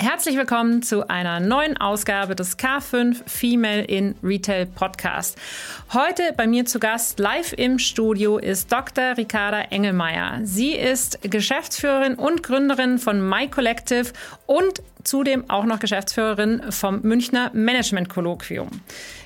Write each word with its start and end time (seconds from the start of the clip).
Herzlich 0.00 0.36
willkommen 0.36 0.80
zu 0.82 1.08
einer 1.08 1.40
neuen 1.40 1.76
Ausgabe 1.76 2.36
des 2.36 2.56
K5 2.56 3.16
Female 3.28 3.82
in 3.82 4.14
Retail 4.22 4.66
Podcast. 4.66 5.36
Heute 5.92 6.22
bei 6.36 6.46
mir 6.46 6.66
zu 6.66 6.78
Gast 6.78 7.18
live 7.18 7.52
im 7.54 7.80
Studio 7.80 8.38
ist 8.38 8.70
Dr. 8.70 9.16
Ricarda 9.16 9.60
Engelmeier. 9.60 10.38
Sie 10.44 10.70
ist 10.70 11.18
Geschäftsführerin 11.22 12.14
und 12.14 12.44
Gründerin 12.44 12.98
von 12.98 13.28
My 13.28 13.48
Collective 13.48 14.12
und 14.46 14.82
zudem 15.04 15.48
auch 15.48 15.64
noch 15.64 15.78
Geschäftsführerin 15.78 16.62
vom 16.70 17.00
Münchner 17.02 17.50
Management 17.54 18.08
Kolloquium. 18.08 18.68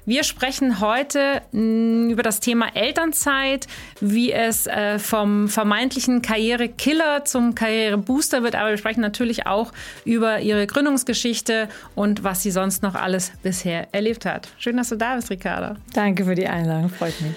Wir 0.05 0.25
sprechen 0.25 0.81
heute 0.81 1.43
mm, 1.53 2.11
über 2.11 2.23
das 2.23 2.41
Thema 2.41 2.75
Elternzeit, 2.75 3.69
wie 4.01 4.33
es 4.33 4.67
äh, 4.67 4.99
vom 4.99 5.49
vermeintlichen 5.49 6.23
Karrierekiller 6.23 7.25
zum 7.25 7.55
Karrierebooster 7.55 8.43
wird, 8.43 8.57
aber 8.57 8.71
wir 8.71 8.79
sprechen 8.79 9.01
natürlich 9.01 9.47
auch 9.47 9.73
über 10.05 10.41
ihre 10.41 10.67
Gründungsgeschichte 10.67 11.69
und 11.95 12.25
was 12.25 12.43
sie 12.43 12.51
sonst 12.51 12.83
noch 12.83 12.97
alles 12.97 13.33
bisher 13.43 13.87
erlebt 13.93 14.27
hat. 14.27 14.49
Schön, 14.59 14.77
dass 14.77 14.89
du 14.89 14.97
da 14.97 15.15
bist, 15.15 15.31
Ricarda. 15.31 15.77
Danke 15.93 16.25
für 16.25 16.35
die 16.35 16.49
Einladung, 16.49 16.91
freut 16.91 17.15
mich. 17.21 17.33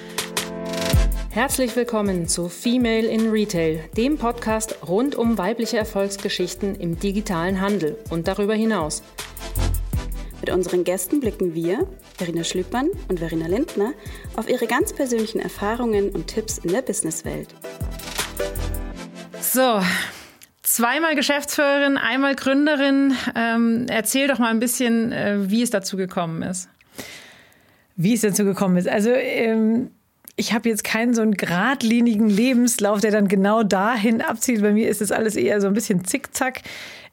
Herzlich 1.35 1.75
willkommen 1.75 2.29
zu 2.29 2.47
Female 2.47 3.07
in 3.07 3.29
Retail, 3.29 3.81
dem 3.97 4.17
Podcast 4.17 4.87
rund 4.87 5.15
um 5.15 5.37
weibliche 5.37 5.77
Erfolgsgeschichten 5.77 6.75
im 6.75 6.97
digitalen 6.97 7.59
Handel 7.59 7.97
und 8.09 8.29
darüber 8.29 8.53
hinaus. 8.53 9.03
Mit 10.39 10.49
unseren 10.49 10.85
Gästen 10.85 11.19
blicken 11.19 11.53
wir, 11.53 11.89
Verena 12.15 12.45
Schlüppmann 12.45 12.87
und 13.09 13.19
Verena 13.19 13.47
Lindner, 13.47 13.91
auf 14.37 14.49
ihre 14.49 14.65
ganz 14.65 14.93
persönlichen 14.93 15.41
Erfahrungen 15.41 16.11
und 16.11 16.27
Tipps 16.27 16.57
in 16.57 16.71
der 16.71 16.81
Businesswelt. 16.81 17.49
So, 19.41 19.81
zweimal 20.63 21.15
Geschäftsführerin, 21.15 21.97
einmal 21.97 22.35
Gründerin. 22.35 23.13
Ähm, 23.35 23.87
erzähl 23.89 24.29
doch 24.29 24.39
mal 24.39 24.51
ein 24.51 24.61
bisschen, 24.61 25.11
äh, 25.11 25.51
wie 25.51 25.63
es 25.63 25.69
dazu 25.69 25.97
gekommen 25.97 26.43
ist. 26.43 26.69
Wie 27.97 28.13
es 28.13 28.21
dazu 28.21 28.45
gekommen 28.45 28.77
ist. 28.77 28.87
Also 28.87 29.09
ähm, 29.09 29.89
ich 30.35 30.53
habe 30.53 30.69
jetzt 30.69 30.83
keinen 30.83 31.13
so 31.13 31.21
einen 31.21 31.35
geradlinigen 31.35 32.29
Lebenslauf, 32.29 32.99
der 32.99 33.11
dann 33.11 33.27
genau 33.27 33.63
dahin 33.63 34.21
abzieht. 34.21 34.61
Bei 34.61 34.73
mir 34.73 34.89
ist 34.89 35.01
das 35.01 35.11
alles 35.11 35.35
eher 35.35 35.61
so 35.61 35.67
ein 35.67 35.73
bisschen 35.73 36.03
zickzack. 36.03 36.61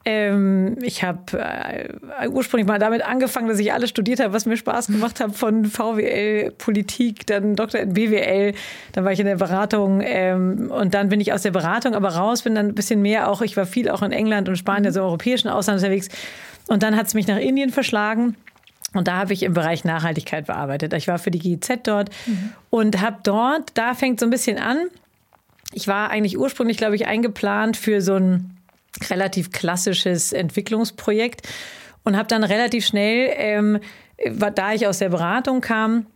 Ähm, 0.05 0.79
ich 0.83 1.05
habe 1.05 1.39
äh, 1.39 2.29
ursprünglich 2.29 2.67
mal 2.67 2.81
damit 2.81 3.07
angefangen, 3.07 3.47
dass 3.47 3.61
ich 3.61 3.73
alles 3.73 3.91
studiert 3.91 4.19
habe, 4.19 4.33
was 4.33 4.47
mir 4.47 4.57
Spaß 4.57 4.89
gemacht 4.89 5.21
hat, 5.21 5.37
von 5.37 5.65
VWL, 5.65 6.51
Politik, 6.59 7.25
dann 7.27 7.55
Doktor 7.55 7.81
in 7.81 7.95
BWL, 7.95 8.53
dann 8.93 9.05
war 9.05 9.13
ich 9.13 9.21
in 9.21 9.27
der 9.27 9.37
Beratung 9.37 10.01
ähm, 10.03 10.73
und 10.73 10.95
dann 10.95 11.09
bin 11.09 11.21
ich 11.21 11.33
aus 11.33 11.43
der 11.43 11.53
Beratung 11.53 11.95
aber 11.95 12.09
raus, 12.09 12.43
bin 12.43 12.57
dann 12.57 12.69
ein 12.69 12.75
bisschen 12.75 13.01
mehr 13.01 13.31
auch, 13.31 13.43
ich 13.43 13.57
war 13.57 13.65
viel 13.65 13.89
auch 13.89 14.03
in 14.03 14.11
England 14.11 14.49
und 14.49 14.57
Spanien, 14.57 14.87
also 14.87 14.99
im 15.01 15.07
europäischen 15.07 15.49
Ausland 15.49 15.79
unterwegs 15.79 16.09
und 16.67 16.83
dann 16.83 16.97
hat 16.97 17.07
es 17.07 17.15
mich 17.15 17.29
nach 17.29 17.39
Indien 17.39 17.71
verschlagen. 17.71 18.37
Und 18.95 19.09
da 19.09 19.17
habe 19.17 19.33
ich 19.33 19.43
im 19.43 19.55
Bereich 19.55 19.85
Nachhaltigkeit 19.85 20.47
bearbeitet. 20.47 20.93
Ich 20.93 21.09
war 21.09 21.19
für 21.19 21.31
die 21.31 21.39
GIZ 21.39 21.71
dort 21.85 22.11
mhm. 22.27 22.53
und 22.71 23.01
habe 23.01 23.19
dort, 23.23 23.71
da 23.75 23.95
fängt 23.95 24.21
so 24.21 24.27
ein 24.27 24.31
bisschen 24.31 24.59
an. 24.59 24.89
Ich 25.73 25.89
war 25.89 26.11
eigentlich 26.11 26.39
ursprünglich, 26.39 26.77
glaube 26.77 26.97
ich, 26.97 27.07
eingeplant 27.07 27.77
für 27.77 28.03
so 28.03 28.15
ein 28.17 28.59
relativ 29.09 29.51
klassisches 29.51 30.33
Entwicklungsprojekt 30.33 31.49
und 32.05 32.17
habe 32.17 32.29
dann 32.29 32.45
relativ 32.45 32.85
schnell, 32.87 33.31
ähm, 33.37 33.81
da 34.55 34.73
ich 34.75 34.87
aus 34.87 34.99
der 34.99 35.09
Beratung 35.09 35.63
kam, 35.63 36.07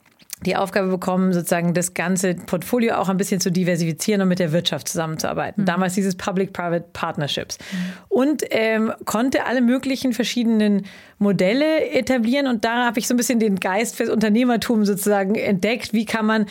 die 0.45 0.55
Aufgabe 0.55 0.89
bekommen, 0.89 1.33
sozusagen 1.33 1.73
das 1.73 1.95
ganze 1.95 2.35
Portfolio 2.35 2.97
auch 2.97 3.09
ein 3.09 3.17
bisschen 3.17 3.41
zu 3.41 3.51
diversifizieren 3.51 4.21
und 4.21 4.29
mit 4.29 4.39
der 4.39 4.53
Wirtschaft 4.53 4.87
zusammenzuarbeiten. 4.87 5.63
Mhm. 5.63 5.67
Damals 5.67 5.95
dieses 5.95 6.15
Public-Private 6.15 6.89
Partnerships. 6.93 7.57
Mhm. 7.59 7.77
Und 8.09 8.43
ähm, 8.51 8.93
konnte 9.07 9.47
alle 9.47 9.63
möglichen 9.63 10.13
verschiedenen 10.13 10.85
Modelle 11.19 11.89
etablieren. 11.91 12.49
Und 12.49 12.67
da 12.67 12.85
habe 12.85 12.99
ich 12.99 13.09
so 13.09 13.15
ein 13.15 13.17
bisschen 13.17 13.41
den 13.41 13.61
Geist 13.61 13.97
fürs 13.97 14.11
Unternehmertum 14.11 14.85
sozusagen 14.85 15.37
entdeckt. 15.37 15.95
Wie 15.95 16.05
kann 16.05 16.27
man 16.27 16.47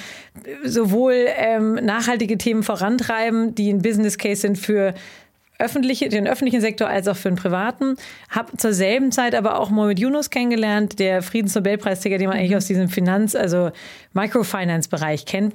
sowohl 0.64 1.28
ähm, 1.38 1.76
nachhaltige 1.76 2.40
Themen 2.40 2.64
vorantreiben, 2.64 3.54
die 3.54 3.72
ein 3.72 3.84
Business 3.84 4.18
Case 4.18 4.42
sind 4.42 4.58
für 4.58 4.96
öffentliche, 5.60 6.10
den 6.10 6.28
öffentlichen 6.28 6.62
Sektor 6.62 6.88
als 6.88 7.08
auch 7.08 7.16
für 7.16 7.30
den 7.30 7.38
privaten. 7.38 7.96
Habe 8.30 8.58
zur 8.58 8.74
selben 8.74 9.12
Zeit 9.12 9.36
aber 9.36 9.60
auch 9.60 9.70
Mohamed 9.70 10.00
Yunus 10.00 10.30
kennengelernt, 10.30 11.00
der 11.00 11.22
Friedensnobelpreisträger, 11.22 12.18
den 12.18 12.30
man 12.30 12.38
eigentlich 12.38 12.56
aus 12.56 12.66
diesem 12.66 12.90
Finanz-, 12.90 13.36
also 13.36 13.72
Microfinance-Bereich 14.14 15.26
kennt 15.26 15.54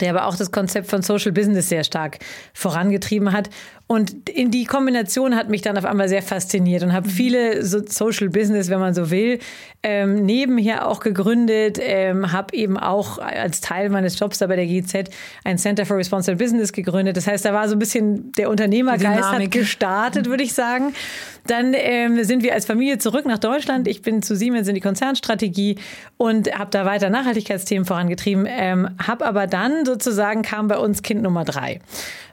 der 0.00 0.10
aber 0.10 0.26
auch 0.26 0.36
das 0.36 0.52
Konzept 0.52 0.88
von 0.88 1.02
Social 1.02 1.32
Business 1.32 1.68
sehr 1.68 1.82
stark 1.82 2.18
vorangetrieben 2.54 3.32
hat. 3.32 3.50
Und 3.88 4.28
in 4.28 4.50
die 4.50 4.66
Kombination 4.66 5.34
hat 5.34 5.48
mich 5.48 5.62
dann 5.62 5.78
auf 5.78 5.86
einmal 5.86 6.10
sehr 6.10 6.20
fasziniert 6.20 6.82
und 6.82 6.92
habe 6.92 7.08
mhm. 7.08 7.12
viele 7.12 7.64
so 7.64 7.80
Social 7.86 8.28
Business, 8.28 8.68
wenn 8.68 8.80
man 8.80 8.92
so 8.92 9.10
will, 9.10 9.38
ähm, 9.82 10.26
nebenher 10.26 10.86
auch 10.86 11.00
gegründet, 11.00 11.78
ähm, 11.80 12.30
habe 12.30 12.54
eben 12.54 12.76
auch 12.76 13.16
als 13.16 13.62
Teil 13.62 13.88
meines 13.88 14.18
Jobs 14.18 14.38
da 14.38 14.46
bei 14.46 14.56
der 14.56 14.66
GZ 14.66 15.08
ein 15.42 15.56
Center 15.56 15.86
for 15.86 15.96
Responsible 15.96 16.36
Business 16.36 16.72
gegründet. 16.74 17.16
Das 17.16 17.26
heißt, 17.26 17.46
da 17.46 17.54
war 17.54 17.66
so 17.66 17.76
ein 17.76 17.78
bisschen 17.78 18.30
der 18.32 18.50
Unternehmergeist 18.50 19.32
hat 19.32 19.50
gestartet, 19.50 20.26
würde 20.26 20.42
ich 20.42 20.52
sagen. 20.52 20.92
Dann 21.46 21.72
ähm, 21.74 22.22
sind 22.24 22.42
wir 22.42 22.52
als 22.52 22.66
Familie 22.66 22.98
zurück 22.98 23.24
nach 23.24 23.38
Deutschland. 23.38 23.88
Ich 23.88 24.02
bin 24.02 24.20
zu 24.22 24.36
Siemens 24.36 24.68
in 24.68 24.74
die 24.74 24.82
Konzernstrategie 24.82 25.76
und 26.18 26.52
habe 26.58 26.70
da 26.70 26.84
weiter 26.84 27.08
Nachhaltigkeitsthemen 27.08 27.86
vorangetrieben. 27.86 28.46
Ähm, 28.46 28.90
habe 29.02 29.24
aber 29.24 29.46
dann 29.46 29.86
sozusagen 29.86 30.42
kam 30.42 30.68
bei 30.68 30.76
uns 30.76 31.02
Kind 31.02 31.22
Nummer 31.22 31.44
drei. 31.44 31.80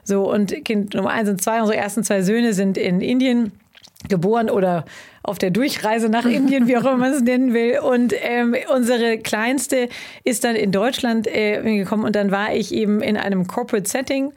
So, 0.06 0.32
und 0.32 0.64
Kind 0.64 0.94
Nummer 0.94 1.10
eins 1.10 1.28
und 1.28 1.42
zwei, 1.42 1.60
unsere 1.60 1.76
ersten 1.76 2.04
zwei 2.04 2.22
Söhne 2.22 2.52
sind 2.52 2.78
in 2.78 3.00
Indien 3.00 3.50
geboren 4.08 4.48
oder 4.48 4.84
auf 5.24 5.38
der 5.38 5.50
Durchreise 5.50 6.08
nach 6.08 6.24
Indien, 6.24 6.68
wie 6.68 6.76
auch 6.76 6.82
immer 6.82 6.96
man 6.96 7.12
es 7.12 7.22
nennen 7.22 7.52
will. 7.52 7.80
Und 7.80 8.14
ähm, 8.22 8.54
unsere 8.72 9.18
Kleinste 9.18 9.88
ist 10.22 10.44
dann 10.44 10.54
in 10.54 10.70
Deutschland 10.70 11.26
äh, 11.26 11.60
gekommen 11.78 12.04
und 12.04 12.14
dann 12.14 12.30
war 12.30 12.54
ich 12.54 12.72
eben 12.72 13.02
in 13.02 13.16
einem 13.16 13.48
Corporate 13.48 13.88
Setting 13.88 14.32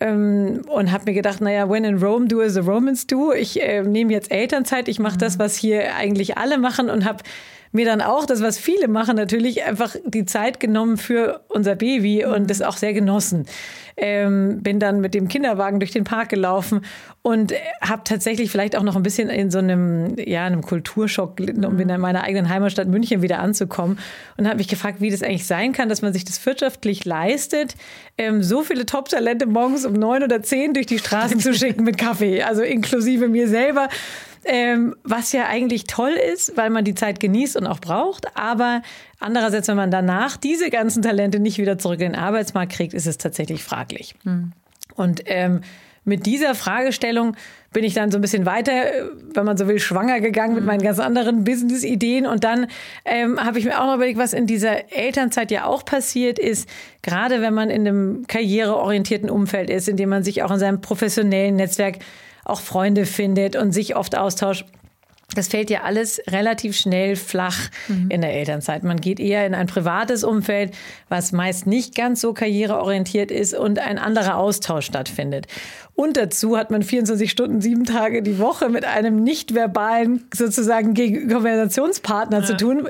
ähm, 0.00 0.62
und 0.68 0.90
habe 0.90 1.04
mir 1.04 1.12
gedacht, 1.12 1.42
naja, 1.42 1.68
when 1.68 1.84
in 1.84 1.98
Rome, 2.02 2.26
do 2.26 2.40
as 2.40 2.54
the 2.54 2.60
Romans 2.60 3.06
do. 3.06 3.32
Ich 3.34 3.60
äh, 3.62 3.82
nehme 3.82 4.12
jetzt 4.12 4.30
Elternzeit, 4.30 4.88
ich 4.88 4.98
mache 4.98 5.18
das, 5.18 5.38
was 5.38 5.54
hier 5.56 5.94
eigentlich 5.94 6.38
alle 6.38 6.56
machen 6.56 6.88
und 6.88 7.04
habe 7.04 7.22
mir 7.72 7.84
dann 7.84 8.00
auch, 8.00 8.26
das 8.26 8.42
was 8.42 8.58
viele 8.58 8.88
machen, 8.88 9.16
natürlich 9.16 9.62
einfach 9.64 9.94
die 10.04 10.24
Zeit 10.24 10.60
genommen 10.60 10.96
für 10.96 11.40
unser 11.48 11.76
Baby 11.76 12.24
und 12.24 12.50
das 12.50 12.62
auch 12.62 12.76
sehr 12.76 12.92
genossen. 12.92 13.46
Ähm, 13.96 14.62
bin 14.62 14.80
dann 14.80 15.00
mit 15.00 15.12
dem 15.12 15.28
Kinderwagen 15.28 15.78
durch 15.78 15.90
den 15.90 16.04
Park 16.04 16.30
gelaufen 16.30 16.80
und 17.22 17.52
habe 17.82 18.02
tatsächlich 18.04 18.50
vielleicht 18.50 18.74
auch 18.76 18.82
noch 18.82 18.96
ein 18.96 19.02
bisschen 19.02 19.28
in 19.28 19.50
so 19.50 19.58
einem, 19.58 20.16
ja, 20.16 20.46
einem 20.46 20.62
Kulturschock, 20.62 21.38
um 21.38 21.78
in 21.78 22.00
meiner 22.00 22.22
eigenen 22.22 22.48
Heimatstadt 22.48 22.88
München 22.88 23.20
wieder 23.20 23.40
anzukommen 23.40 23.98
und 24.38 24.46
habe 24.46 24.56
mich 24.56 24.68
gefragt, 24.68 25.00
wie 25.00 25.10
das 25.10 25.22
eigentlich 25.22 25.46
sein 25.46 25.72
kann, 25.72 25.90
dass 25.90 26.00
man 26.00 26.14
sich 26.14 26.24
das 26.24 26.44
wirtschaftlich 26.46 27.04
leistet, 27.04 27.74
ähm, 28.16 28.42
so 28.42 28.62
viele 28.62 28.86
Top-Talente 28.86 29.46
morgens 29.46 29.84
um 29.84 29.92
neun 29.92 30.22
oder 30.22 30.42
zehn 30.42 30.72
durch 30.72 30.86
die 30.86 30.98
Straßen 30.98 31.38
zu 31.40 31.52
schicken 31.52 31.84
mit 31.84 31.98
Kaffee, 31.98 32.42
also 32.42 32.62
inklusive 32.62 33.28
mir 33.28 33.48
selber 33.48 33.88
ähm, 34.44 34.96
was 35.04 35.32
ja 35.32 35.46
eigentlich 35.46 35.84
toll 35.84 36.12
ist, 36.32 36.56
weil 36.56 36.70
man 36.70 36.84
die 36.84 36.94
Zeit 36.94 37.20
genießt 37.20 37.56
und 37.56 37.66
auch 37.66 37.80
braucht. 37.80 38.36
Aber 38.36 38.82
andererseits, 39.18 39.68
wenn 39.68 39.76
man 39.76 39.90
danach 39.90 40.36
diese 40.36 40.70
ganzen 40.70 41.02
Talente 41.02 41.40
nicht 41.40 41.58
wieder 41.58 41.78
zurück 41.78 42.00
in 42.00 42.12
den 42.12 42.20
Arbeitsmarkt 42.20 42.72
kriegt, 42.72 42.94
ist 42.94 43.06
es 43.06 43.18
tatsächlich 43.18 43.62
fraglich. 43.62 44.14
Mhm. 44.24 44.52
Und 44.94 45.22
ähm, 45.26 45.60
mit 46.04 46.26
dieser 46.26 46.54
Fragestellung 46.54 47.36
bin 47.72 47.84
ich 47.84 47.94
dann 47.94 48.10
so 48.10 48.18
ein 48.18 48.20
bisschen 48.20 48.46
weiter, 48.46 48.72
wenn 49.34 49.44
man 49.44 49.56
so 49.56 49.68
will, 49.68 49.78
schwanger 49.78 50.20
gegangen 50.20 50.54
mit 50.54 50.62
hm. 50.62 50.66
meinen 50.66 50.82
ganz 50.82 50.98
anderen 50.98 51.44
Business-Ideen. 51.44 52.26
Und 52.26 52.42
dann 52.42 52.66
ähm, 53.04 53.38
habe 53.38 53.58
ich 53.58 53.64
mir 53.64 53.80
auch 53.80 53.86
noch 53.86 53.94
überlegt, 53.94 54.18
was 54.18 54.32
in 54.32 54.46
dieser 54.46 54.92
Elternzeit 54.92 55.50
ja 55.50 55.66
auch 55.66 55.84
passiert 55.84 56.38
ist, 56.38 56.68
gerade 57.02 57.42
wenn 57.42 57.54
man 57.54 57.70
in 57.70 57.86
einem 57.86 58.26
karriereorientierten 58.26 59.30
Umfeld 59.30 59.70
ist, 59.70 59.88
in 59.88 59.96
dem 59.96 60.08
man 60.08 60.24
sich 60.24 60.42
auch 60.42 60.50
in 60.50 60.58
seinem 60.58 60.80
professionellen 60.80 61.56
Netzwerk 61.56 61.98
auch 62.50 62.60
Freunde 62.60 63.06
findet 63.06 63.56
und 63.56 63.72
sich 63.72 63.96
oft 63.96 64.16
austauscht. 64.16 64.66
Das 65.34 65.46
fällt 65.46 65.70
ja 65.70 65.82
alles 65.82 66.20
relativ 66.28 66.76
schnell 66.76 67.14
flach 67.14 67.70
mhm. 67.86 68.10
in 68.10 68.20
der 68.20 68.32
Elternzeit. 68.32 68.82
Man 68.82 69.00
geht 69.00 69.20
eher 69.20 69.46
in 69.46 69.54
ein 69.54 69.68
privates 69.68 70.24
Umfeld, 70.24 70.74
was 71.08 71.30
meist 71.30 71.68
nicht 71.68 71.94
ganz 71.94 72.20
so 72.20 72.32
karriereorientiert 72.32 73.30
ist 73.30 73.54
und 73.54 73.78
ein 73.78 73.98
anderer 73.98 74.36
Austausch 74.36 74.86
stattfindet. 74.86 75.46
Und 75.94 76.16
dazu 76.16 76.56
hat 76.56 76.70
man 76.70 76.82
24 76.82 77.30
Stunden, 77.30 77.60
sieben 77.60 77.84
Tage 77.84 78.22
die 78.22 78.38
Woche 78.38 78.68
mit 78.70 78.84
einem 78.84 79.22
nicht 79.22 79.54
verbalen 79.54 80.24
sozusagen 80.34 80.94
Konversationspartner 80.94 82.40
ja. 82.40 82.44
zu 82.44 82.56
tun 82.56 82.88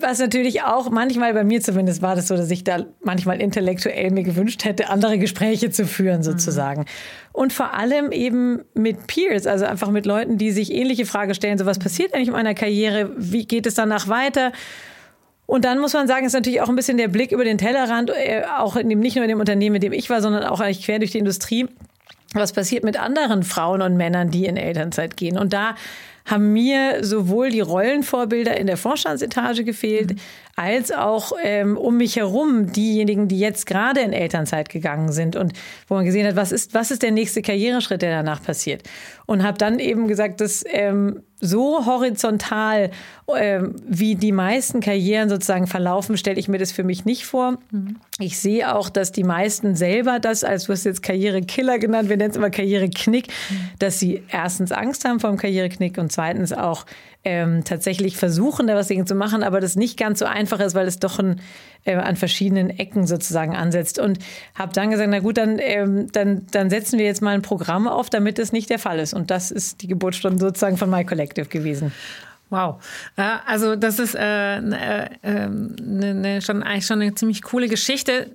was 0.00 0.18
natürlich 0.18 0.62
auch 0.62 0.90
manchmal, 0.90 1.32
bei 1.34 1.44
mir 1.44 1.60
zumindest 1.60 2.02
war 2.02 2.16
das 2.16 2.28
so, 2.28 2.36
dass 2.36 2.50
ich 2.50 2.64
da 2.64 2.84
manchmal 3.02 3.40
intellektuell 3.40 4.10
mir 4.10 4.22
gewünscht 4.22 4.64
hätte, 4.64 4.90
andere 4.90 5.18
Gespräche 5.18 5.70
zu 5.70 5.86
führen 5.86 6.22
sozusagen. 6.22 6.82
Mhm. 6.82 6.86
Und 7.32 7.52
vor 7.52 7.74
allem 7.74 8.12
eben 8.12 8.62
mit 8.74 9.06
Peers, 9.06 9.46
also 9.46 9.64
einfach 9.64 9.90
mit 9.90 10.06
Leuten, 10.06 10.38
die 10.38 10.52
sich 10.52 10.72
ähnliche 10.72 11.06
Fragen 11.06 11.34
stellen, 11.34 11.58
so 11.58 11.66
was 11.66 11.78
passiert 11.78 12.14
eigentlich 12.14 12.28
in 12.28 12.34
meiner 12.34 12.54
Karriere, 12.54 13.10
wie 13.16 13.46
geht 13.46 13.66
es 13.66 13.74
danach 13.74 14.08
weiter? 14.08 14.52
Und 15.46 15.64
dann 15.64 15.78
muss 15.78 15.92
man 15.92 16.08
sagen, 16.08 16.26
ist 16.26 16.32
natürlich 16.32 16.60
auch 16.60 16.68
ein 16.68 16.76
bisschen 16.76 16.98
der 16.98 17.08
Blick 17.08 17.32
über 17.32 17.44
den 17.44 17.56
Tellerrand, 17.56 18.10
äh, 18.10 18.42
auch 18.58 18.76
in 18.76 18.88
dem, 18.88 18.98
nicht 18.98 19.14
nur 19.14 19.24
in 19.24 19.28
dem 19.28 19.40
Unternehmen, 19.40 19.76
in 19.76 19.80
dem 19.80 19.92
ich 19.92 20.10
war, 20.10 20.20
sondern 20.20 20.44
auch 20.44 20.60
eigentlich 20.60 20.84
quer 20.84 20.98
durch 20.98 21.12
die 21.12 21.18
Industrie. 21.18 21.68
Was 22.34 22.52
passiert 22.52 22.84
mit 22.84 23.00
anderen 23.00 23.44
Frauen 23.44 23.80
und 23.80 23.96
Männern, 23.96 24.30
die 24.30 24.46
in 24.46 24.56
Elternzeit 24.56 25.16
gehen? 25.16 25.38
Und 25.38 25.52
da 25.52 25.76
haben 26.26 26.52
mir 26.52 27.04
sowohl 27.04 27.50
die 27.50 27.60
Rollenvorbilder 27.60 28.56
in 28.56 28.66
der 28.66 28.76
Vorstandsetage 28.76 29.64
gefehlt, 29.64 30.10
mhm. 30.10 30.18
als 30.56 30.92
auch 30.92 31.32
ähm, 31.42 31.76
um 31.76 31.96
mich 31.96 32.16
herum 32.16 32.72
diejenigen, 32.72 33.28
die 33.28 33.38
jetzt 33.38 33.66
gerade 33.66 34.00
in 34.00 34.12
Elternzeit 34.12 34.68
gegangen 34.68 35.12
sind 35.12 35.36
und 35.36 35.52
wo 35.88 35.94
man 35.94 36.04
gesehen 36.04 36.26
hat, 36.26 36.36
was 36.36 36.52
ist, 36.52 36.74
was 36.74 36.90
ist 36.90 37.02
der 37.02 37.12
nächste 37.12 37.42
Karriereschritt, 37.42 38.02
der 38.02 38.10
danach 38.10 38.42
passiert. 38.42 38.82
Und 39.26 39.42
habe 39.42 39.58
dann 39.58 39.80
eben 39.80 40.06
gesagt, 40.06 40.40
dass 40.40 40.64
ähm, 40.68 41.22
so 41.40 41.84
horizontal, 41.84 42.90
äh, 43.26 43.60
wie 43.86 44.14
die 44.14 44.32
meisten 44.32 44.80
Karrieren 44.80 45.28
sozusagen 45.28 45.66
verlaufen, 45.66 46.16
stelle 46.16 46.38
ich 46.38 46.48
mir 46.48 46.58
das 46.58 46.72
für 46.72 46.84
mich 46.84 47.04
nicht 47.04 47.26
vor. 47.26 47.58
Mhm. 47.70 47.96
Ich 48.18 48.38
sehe 48.38 48.74
auch, 48.74 48.88
dass 48.88 49.12
die 49.12 49.24
meisten 49.24 49.74
selber 49.74 50.18
das, 50.20 50.44
als 50.44 50.64
du 50.64 50.72
hast 50.72 50.84
jetzt 50.84 51.02
Karrierekiller 51.02 51.78
genannt, 51.78 52.08
wir 52.08 52.16
nennen 52.16 52.30
es 52.30 52.36
immer 52.36 52.50
Karriereknick, 52.50 53.28
mhm. 53.28 53.68
dass 53.78 53.98
sie 53.98 54.22
erstens 54.30 54.72
Angst 54.72 55.04
haben 55.04 55.20
vor 55.20 55.30
dem 55.30 55.38
Karriereknick 55.38 55.98
und 55.98 56.12
zweitens 56.12 56.52
auch 56.52 56.86
ähm, 57.24 57.64
tatsächlich 57.64 58.16
versuchen, 58.16 58.68
da 58.68 58.76
was 58.76 58.88
gegen 58.88 59.06
zu 59.06 59.16
machen, 59.16 59.42
aber 59.42 59.60
das 59.60 59.74
nicht 59.74 59.98
ganz 59.98 60.20
so 60.20 60.26
einfach 60.26 60.60
ist, 60.60 60.74
weil 60.74 60.86
es 60.86 61.00
doch 61.00 61.18
ein, 61.18 61.40
äh, 61.86 61.94
an 61.94 62.16
verschiedenen 62.16 62.70
Ecken 62.70 63.06
sozusagen 63.06 63.56
ansetzt. 63.56 63.98
Und 63.98 64.18
habe 64.54 64.72
dann 64.72 64.90
gesagt, 64.90 65.08
na 65.10 65.20
gut, 65.20 65.38
dann, 65.38 65.58
ähm, 65.58 66.10
dann, 66.12 66.46
dann 66.50 66.70
setzen 66.70 66.98
wir 66.98 67.06
jetzt 67.06 67.22
mal 67.22 67.34
ein 67.34 67.42
Programm 67.42 67.88
auf, 67.88 68.10
damit 68.10 68.38
es 68.38 68.52
nicht 68.52 68.68
der 68.70 68.78
Fall 68.78 68.98
ist. 68.98 69.14
Und 69.14 69.30
das 69.30 69.50
ist 69.50 69.82
die 69.82 69.88
Geburtsstunde 69.88 70.38
sozusagen 70.38 70.76
von 70.76 70.90
My 70.90 71.04
Collective 71.04 71.46
gewesen. 71.46 71.92
Wow. 72.50 72.76
Ja, 73.16 73.42
also 73.46 73.74
das 73.74 73.98
ist 73.98 74.14
äh, 74.14 74.58
äh, 74.58 75.08
äh, 75.22 75.48
ne, 75.48 76.40
schon, 76.42 76.62
eigentlich 76.62 76.86
schon 76.86 77.00
eine 77.00 77.14
ziemlich 77.14 77.42
coole 77.42 77.68
Geschichte. 77.68 78.30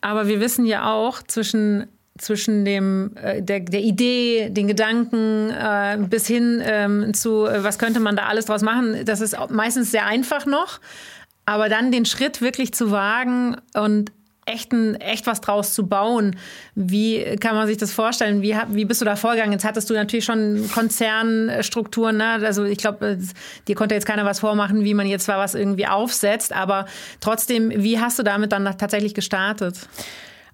Aber 0.00 0.26
wir 0.26 0.40
wissen 0.40 0.66
ja 0.66 0.92
auch 0.92 1.22
zwischen 1.22 1.86
zwischen 2.18 2.64
dem 2.64 3.12
äh, 3.16 3.42
der, 3.42 3.60
der 3.60 3.80
Idee, 3.80 4.50
den 4.50 4.66
Gedanken 4.66 5.50
äh, 5.50 5.98
bis 5.98 6.26
hin 6.26 6.62
ähm, 6.64 7.14
zu, 7.14 7.46
äh, 7.46 7.64
was 7.64 7.78
könnte 7.78 8.00
man 8.00 8.16
da 8.16 8.24
alles 8.26 8.46
draus 8.46 8.62
machen, 8.62 9.04
das 9.04 9.20
ist 9.20 9.36
meistens 9.50 9.90
sehr 9.90 10.06
einfach 10.06 10.44
noch. 10.44 10.80
Aber 11.44 11.68
dann 11.68 11.90
den 11.90 12.04
Schritt 12.04 12.40
wirklich 12.40 12.72
zu 12.72 12.90
wagen 12.90 13.56
und 13.74 14.12
echt, 14.44 14.72
ein, 14.72 14.96
echt 14.96 15.26
was 15.26 15.40
draus 15.40 15.74
zu 15.74 15.86
bauen. 15.86 16.36
Wie 16.74 17.36
kann 17.36 17.54
man 17.54 17.66
sich 17.66 17.76
das 17.76 17.92
vorstellen? 17.92 18.42
Wie, 18.42 18.56
wie 18.68 18.84
bist 18.84 19.00
du 19.00 19.04
da 19.04 19.16
vorgegangen? 19.16 19.52
Jetzt 19.52 19.64
hattest 19.64 19.88
du 19.88 19.94
natürlich 19.94 20.24
schon 20.24 20.68
Konzernstrukturen. 20.72 22.16
Ne? 22.16 22.40
Also 22.44 22.64
ich 22.64 22.78
glaube, 22.78 23.18
dir 23.68 23.74
konnte 23.74 23.94
jetzt 23.94 24.06
keiner 24.06 24.24
was 24.24 24.40
vormachen, 24.40 24.84
wie 24.84 24.94
man 24.94 25.06
jetzt 25.06 25.24
zwar 25.24 25.38
was 25.38 25.54
irgendwie 25.54 25.86
aufsetzt, 25.86 26.52
aber 26.52 26.86
trotzdem, 27.20 27.70
wie 27.74 28.00
hast 28.00 28.18
du 28.18 28.22
damit 28.22 28.52
dann 28.52 28.64
tatsächlich 28.78 29.14
gestartet? 29.14 29.88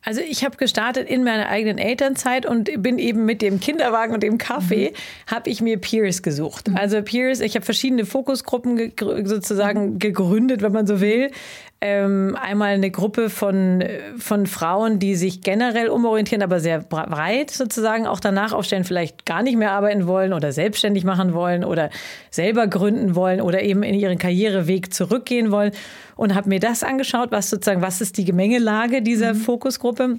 Also 0.08 0.22
ich 0.22 0.42
habe 0.42 0.56
gestartet 0.56 1.06
in 1.06 1.22
meiner 1.22 1.50
eigenen 1.50 1.76
Elternzeit 1.76 2.46
und 2.46 2.70
bin 2.82 2.98
eben 2.98 3.26
mit 3.26 3.42
dem 3.42 3.60
Kinderwagen 3.60 4.14
und 4.14 4.22
dem 4.22 4.38
Kaffee, 4.38 4.92
mhm. 4.92 5.30
habe 5.30 5.50
ich 5.50 5.60
mir 5.60 5.76
Peers 5.76 6.22
gesucht. 6.22 6.70
Also 6.72 7.02
Peers, 7.02 7.40
ich 7.40 7.56
habe 7.56 7.64
verschiedene 7.66 8.06
Fokusgruppen 8.06 8.76
ge 8.76 8.92
sozusagen 9.26 9.92
mhm. 9.92 9.98
gegründet, 9.98 10.62
wenn 10.62 10.72
man 10.72 10.86
so 10.86 11.02
will. 11.02 11.30
Ähm, 11.80 12.36
einmal 12.40 12.74
eine 12.74 12.90
Gruppe 12.90 13.30
von, 13.30 13.84
von 14.16 14.46
Frauen, 14.46 14.98
die 14.98 15.14
sich 15.14 15.42
generell 15.42 15.88
umorientieren, 15.90 16.42
aber 16.42 16.58
sehr 16.58 16.80
breit 16.80 17.52
sozusagen 17.52 18.04
auch 18.04 18.18
danach 18.18 18.52
aufstellen, 18.52 18.82
vielleicht 18.82 19.24
gar 19.24 19.44
nicht 19.44 19.56
mehr 19.56 19.70
arbeiten 19.70 20.08
wollen 20.08 20.32
oder 20.32 20.50
selbstständig 20.50 21.04
machen 21.04 21.34
wollen 21.34 21.62
oder 21.62 21.90
selber 22.30 22.66
gründen 22.66 23.14
wollen 23.14 23.40
oder 23.40 23.62
eben 23.62 23.84
in 23.84 23.94
ihren 23.94 24.18
Karriereweg 24.18 24.92
zurückgehen 24.92 25.52
wollen. 25.52 25.70
Und 26.16 26.34
habe 26.34 26.48
mir 26.48 26.58
das 26.58 26.82
angeschaut, 26.82 27.30
was 27.30 27.48
sozusagen, 27.48 27.80
was 27.80 28.00
ist 28.00 28.18
die 28.18 28.24
Gemengelage 28.24 29.00
dieser 29.00 29.34
mhm. 29.34 29.38
Fokusgruppe. 29.38 30.18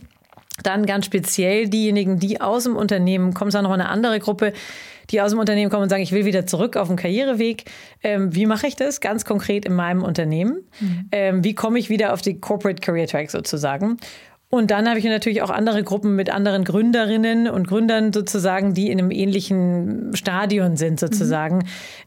Dann 0.64 0.86
ganz 0.86 1.06
speziell 1.06 1.68
diejenigen, 1.68 2.20
die 2.20 2.42
aus 2.42 2.64
dem 2.64 2.76
Unternehmen 2.76 3.34
kommen, 3.34 3.50
ist 3.50 3.56
auch 3.56 3.62
noch 3.62 3.72
eine 3.72 3.90
andere 3.90 4.20
Gruppe, 4.20 4.54
die 5.10 5.22
aus 5.22 5.32
dem 5.32 5.40
Unternehmen 5.40 5.72
kommen 5.72 5.84
und 5.84 5.90
sagen, 5.90 6.04
ich 6.04 6.12
will 6.12 6.26
wieder 6.26 6.46
zurück 6.46 6.78
auf 6.78 6.88
den 6.88 6.98
Karriereweg. 6.98 7.66
Ähm, 8.04 8.36
wie 8.36 8.46
mache 8.46 8.68
ich 8.68 8.76
das 8.76 9.02
ganz 9.02 9.26
konkret 9.26 9.66
in 9.66 9.74
meinem 9.74 10.04
Unternehmen? 10.04 10.64
Mhm. 10.80 11.10
Ähm, 11.12 11.44
wie 11.44 11.56
komme 11.56 11.80
ich 11.80 11.90
wieder 11.90 12.14
auf 12.14 12.22
die 12.22 12.40
Corporate 12.40 12.82
Career 12.82 13.08
Track 13.08 13.32
sozusagen? 13.32 13.98
Und 14.52 14.72
dann 14.72 14.90
habe 14.90 14.98
ich 14.98 15.06
natürlich 15.06 15.44
auch 15.44 15.52
andere 15.52 15.84
Gruppen 15.84 16.16
mit 16.16 16.32
anderen 16.32 16.64
Gründerinnen 16.64 17.48
und 17.48 17.68
Gründern 17.68 18.12
sozusagen, 18.12 18.74
die 18.74 18.90
in 18.90 18.98
einem 18.98 19.12
ähnlichen 19.12 20.16
Stadion 20.16 20.76
sind 20.76 21.00
sozusagen, 21.00 21.58
mhm. 21.58 21.64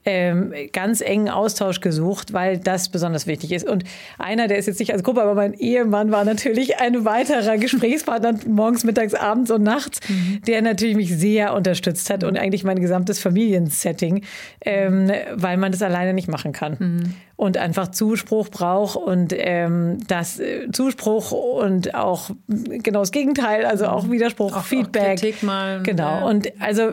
ähm, 0.07 0.55
ganz 0.73 1.03
engen 1.03 1.29
Austausch 1.29 1.81
gesucht, 1.81 2.33
weil 2.33 2.59
das 2.59 2.89
besonders 2.89 3.29
wichtig 3.29 3.53
ist. 3.53 3.69
Und 3.69 3.85
einer, 4.19 4.49
der 4.49 4.59
ist 4.59 4.67
jetzt 4.67 4.81
nicht 4.81 4.93
als 4.93 5.05
Gruppe, 5.05 5.23
aber 5.23 5.37
mein 5.37 5.55
Ehemann 5.55 6.11
war 6.11 6.25
natürlich 6.25 6.81
ein 6.81 7.05
weiterer 7.05 7.59
Gesprächspartner 7.59 8.35
morgens, 8.49 8.83
mittags, 8.83 9.15
abends 9.15 9.53
und 9.53 9.63
nachts, 9.63 10.01
mhm. 10.09 10.43
der 10.45 10.63
natürlich 10.63 10.97
mich 10.97 11.17
sehr 11.17 11.55
unterstützt 11.55 12.11
hat 12.11 12.25
und 12.25 12.37
eigentlich 12.37 12.65
mein 12.65 12.81
gesamtes 12.81 13.21
Familiensetting, 13.21 14.25
ähm, 14.63 15.13
weil 15.35 15.59
man 15.59 15.71
das 15.71 15.83
alleine 15.83 16.13
nicht 16.13 16.27
machen 16.27 16.51
kann. 16.51 16.77
Mhm 16.81 17.15
und 17.43 17.57
einfach 17.57 17.91
Zuspruch 17.91 18.51
braucht 18.51 18.97
und 18.97 19.35
ähm, 19.37 19.99
das 20.07 20.39
äh, 20.39 20.71
Zuspruch 20.71 21.33
und 21.33 21.93
auch 21.93 22.31
genau 22.47 23.01
das 23.01 23.11
Gegenteil, 23.11 23.67
also 23.67 23.87
auch 23.87 24.09
Widerspruch, 24.09 24.57
auch, 24.57 24.63
Feedback. 24.63 25.03
Auch 25.03 25.21
Kritik 25.21 25.43
mal. 25.43 25.83
Genau. 25.83 26.21
Ja. 26.21 26.25
Und 26.25 26.53
also 26.61 26.93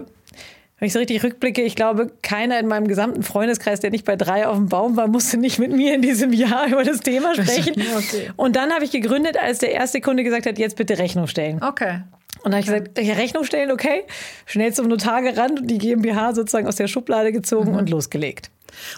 wenn 0.80 0.88
ich 0.88 0.94
so 0.94 0.98
richtig 0.98 1.24
rückblicke, 1.24 1.62
ich 1.62 1.76
glaube, 1.76 2.12
keiner 2.24 2.60
in 2.60 2.66
meinem 2.66 2.88
gesamten 2.88 3.22
Freundeskreis, 3.22 3.80
der 3.80 3.92
nicht 3.92 4.06
bei 4.06 4.16
drei 4.16 4.48
auf 4.48 4.56
dem 4.56 4.70
Baum 4.70 4.98
war, 4.98 5.08
musste 5.08 5.38
nicht 5.38 5.60
mit 5.60 5.72
mir 5.72 5.94
in 5.94 6.02
diesem 6.02 6.34
Jahr 6.34 6.68
über 6.68 6.84
das 6.84 7.02
Thema 7.02 7.36
sprechen. 7.36 7.76
Okay. 7.96 8.32
Und 8.36 8.56
dann 8.56 8.72
habe 8.74 8.84
ich 8.84 8.90
gegründet, 8.90 9.38
als 9.38 9.60
der 9.60 9.72
erste 9.72 10.02
Kunde 10.02 10.24
gesagt 10.24 10.48
hat, 10.48 10.58
jetzt 10.58 10.78
bitte 10.78 10.98
Rechnung 10.98 11.28
stellen. 11.28 11.62
Okay. 11.62 12.02
Und 12.44 12.54
dann 12.54 12.54
habe 12.54 12.62
ich 12.62 12.66
gesagt, 12.66 13.20
Rechnung 13.20 13.44
stellen, 13.44 13.72
okay. 13.72 14.04
Schnell 14.48 14.74
zum 14.74 14.88
Notar 14.88 15.22
gerannt 15.22 15.60
und 15.60 15.68
die 15.68 15.78
GmbH 15.78 16.34
sozusagen 16.34 16.66
aus 16.66 16.78
der 16.78 16.88
Schublade 16.88 17.32
gezogen 17.32 17.74
mhm. 17.74 17.78
und 17.78 17.90
losgelegt. 17.92 18.50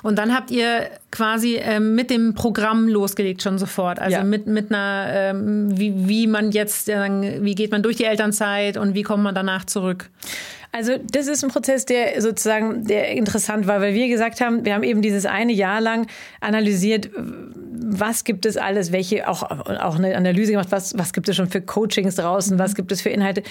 Und 0.03 0.17
dann 0.17 0.33
habt 0.33 0.51
ihr 0.51 0.89
quasi 1.11 1.55
ähm, 1.55 1.95
mit 1.95 2.09
dem 2.09 2.33
Programm 2.33 2.87
losgelegt 2.87 3.41
schon 3.41 3.57
sofort. 3.57 3.99
Also 3.99 4.17
ja. 4.17 4.23
mit, 4.23 4.47
mit 4.47 4.71
einer, 4.71 5.07
ähm, 5.09 5.77
wie, 5.77 6.07
wie 6.07 6.27
man 6.27 6.51
jetzt, 6.51 6.89
äh, 6.89 7.41
wie 7.43 7.55
geht 7.55 7.71
man 7.71 7.83
durch 7.83 7.97
die 7.97 8.05
Elternzeit 8.05 8.77
und 8.77 8.95
wie 8.95 9.03
kommt 9.03 9.23
man 9.23 9.35
danach 9.35 9.65
zurück? 9.65 10.09
Also 10.73 10.93
das 11.11 11.27
ist 11.27 11.43
ein 11.43 11.49
Prozess, 11.49 11.85
der 11.85 12.21
sozusagen 12.21 12.85
der 12.85 13.09
interessant 13.11 13.67
war, 13.67 13.81
weil 13.81 13.93
wir 13.93 14.07
gesagt 14.07 14.39
haben, 14.39 14.63
wir 14.63 14.73
haben 14.73 14.83
eben 14.83 15.01
dieses 15.01 15.25
eine 15.25 15.51
Jahr 15.51 15.81
lang 15.81 16.07
analysiert, 16.39 17.09
was 17.13 18.23
gibt 18.23 18.45
es 18.45 18.55
alles, 18.55 18.93
welche 18.93 19.27
auch 19.27 19.43
auch 19.43 19.97
eine 19.97 20.15
Analyse 20.15 20.53
gemacht, 20.53 20.69
was 20.69 20.97
was 20.97 21.11
gibt 21.11 21.27
es 21.27 21.35
schon 21.35 21.49
für 21.49 21.61
Coachings 21.61 22.15
draußen, 22.15 22.57
was 22.57 22.75
gibt 22.75 22.93
es 22.93 23.01
für 23.01 23.09
Inhalte 23.09 23.43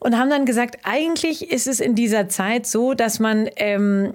und 0.00 0.16
haben 0.16 0.30
dann 0.30 0.46
gesagt, 0.46 0.78
eigentlich 0.82 1.50
ist 1.50 1.66
es 1.66 1.78
in 1.78 1.94
dieser 1.94 2.28
Zeit 2.28 2.66
so, 2.66 2.94
dass 2.94 3.20
man 3.20 3.48
ähm, 3.56 4.14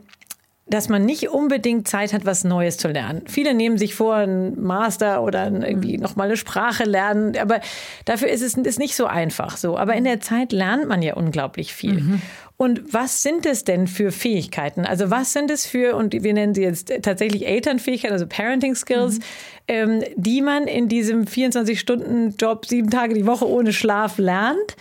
dass 0.67 0.89
man 0.89 1.05
nicht 1.05 1.29
unbedingt 1.29 1.87
Zeit 1.87 2.11
hat, 2.11 2.25
was 2.25 2.43
Neues 2.43 2.77
zu 2.77 2.87
lernen. 2.87 3.21
Viele 3.27 3.53
nehmen 3.53 3.77
sich 3.77 3.93
vor, 3.93 4.15
einen 4.15 4.59
Master 4.59 5.21
oder 5.21 5.45
irgendwie 5.45 5.97
nochmal 5.97 6.27
eine 6.27 6.37
Sprache 6.37 6.85
lernen, 6.85 7.37
aber 7.37 7.59
dafür 8.05 8.29
ist 8.29 8.41
es 8.41 8.55
ist 8.55 8.79
nicht 8.79 8.95
so 8.95 9.05
einfach 9.05 9.57
so. 9.57 9.77
Aber 9.77 9.93
in 9.93 10.05
der 10.05 10.21
Zeit 10.21 10.51
lernt 10.51 10.87
man 10.87 11.03
ja 11.03 11.13
unglaublich 11.13 11.73
viel. 11.73 12.01
Mhm. 12.01 12.21
Und 12.57 12.93
was 12.93 13.21
sind 13.21 13.45
es 13.45 13.63
denn 13.63 13.85
für 13.85 14.11
Fähigkeiten? 14.11 14.85
Also 14.85 15.11
was 15.11 15.33
sind 15.33 15.51
es 15.51 15.67
für, 15.67 15.95
und 15.95 16.13
wir 16.13 16.33
nennen 16.33 16.55
sie 16.55 16.63
jetzt 16.63 16.91
tatsächlich 17.03 17.45
Elternfähigkeiten, 17.45 18.13
also 18.13 18.25
Parenting 18.27 18.75
Skills, 18.75 19.19
mhm. 19.19 19.23
ähm, 19.67 20.03
die 20.15 20.41
man 20.41 20.65
in 20.65 20.87
diesem 20.87 21.25
24-Stunden-Job, 21.25 22.65
sieben 22.65 22.89
Tage 22.89 23.13
die 23.13 23.27
Woche 23.27 23.47
ohne 23.47 23.71
Schlaf 23.71 24.17
lernt? 24.17 24.77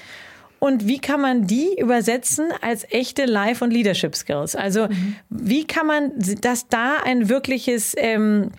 Und 0.64 0.88
wie 0.88 0.98
kann 0.98 1.20
man 1.20 1.46
die 1.46 1.78
übersetzen 1.78 2.46
als 2.62 2.90
echte 2.90 3.26
Life- 3.26 3.62
und 3.62 3.70
Leadership-Skills? 3.70 4.56
Also 4.56 4.88
mhm. 4.88 5.16
wie 5.28 5.66
kann 5.66 5.86
man 5.86 6.12
das 6.40 6.68
da 6.68 6.96
ein 7.04 7.28
wirkliches, 7.28 7.94
ähm, 7.98 8.50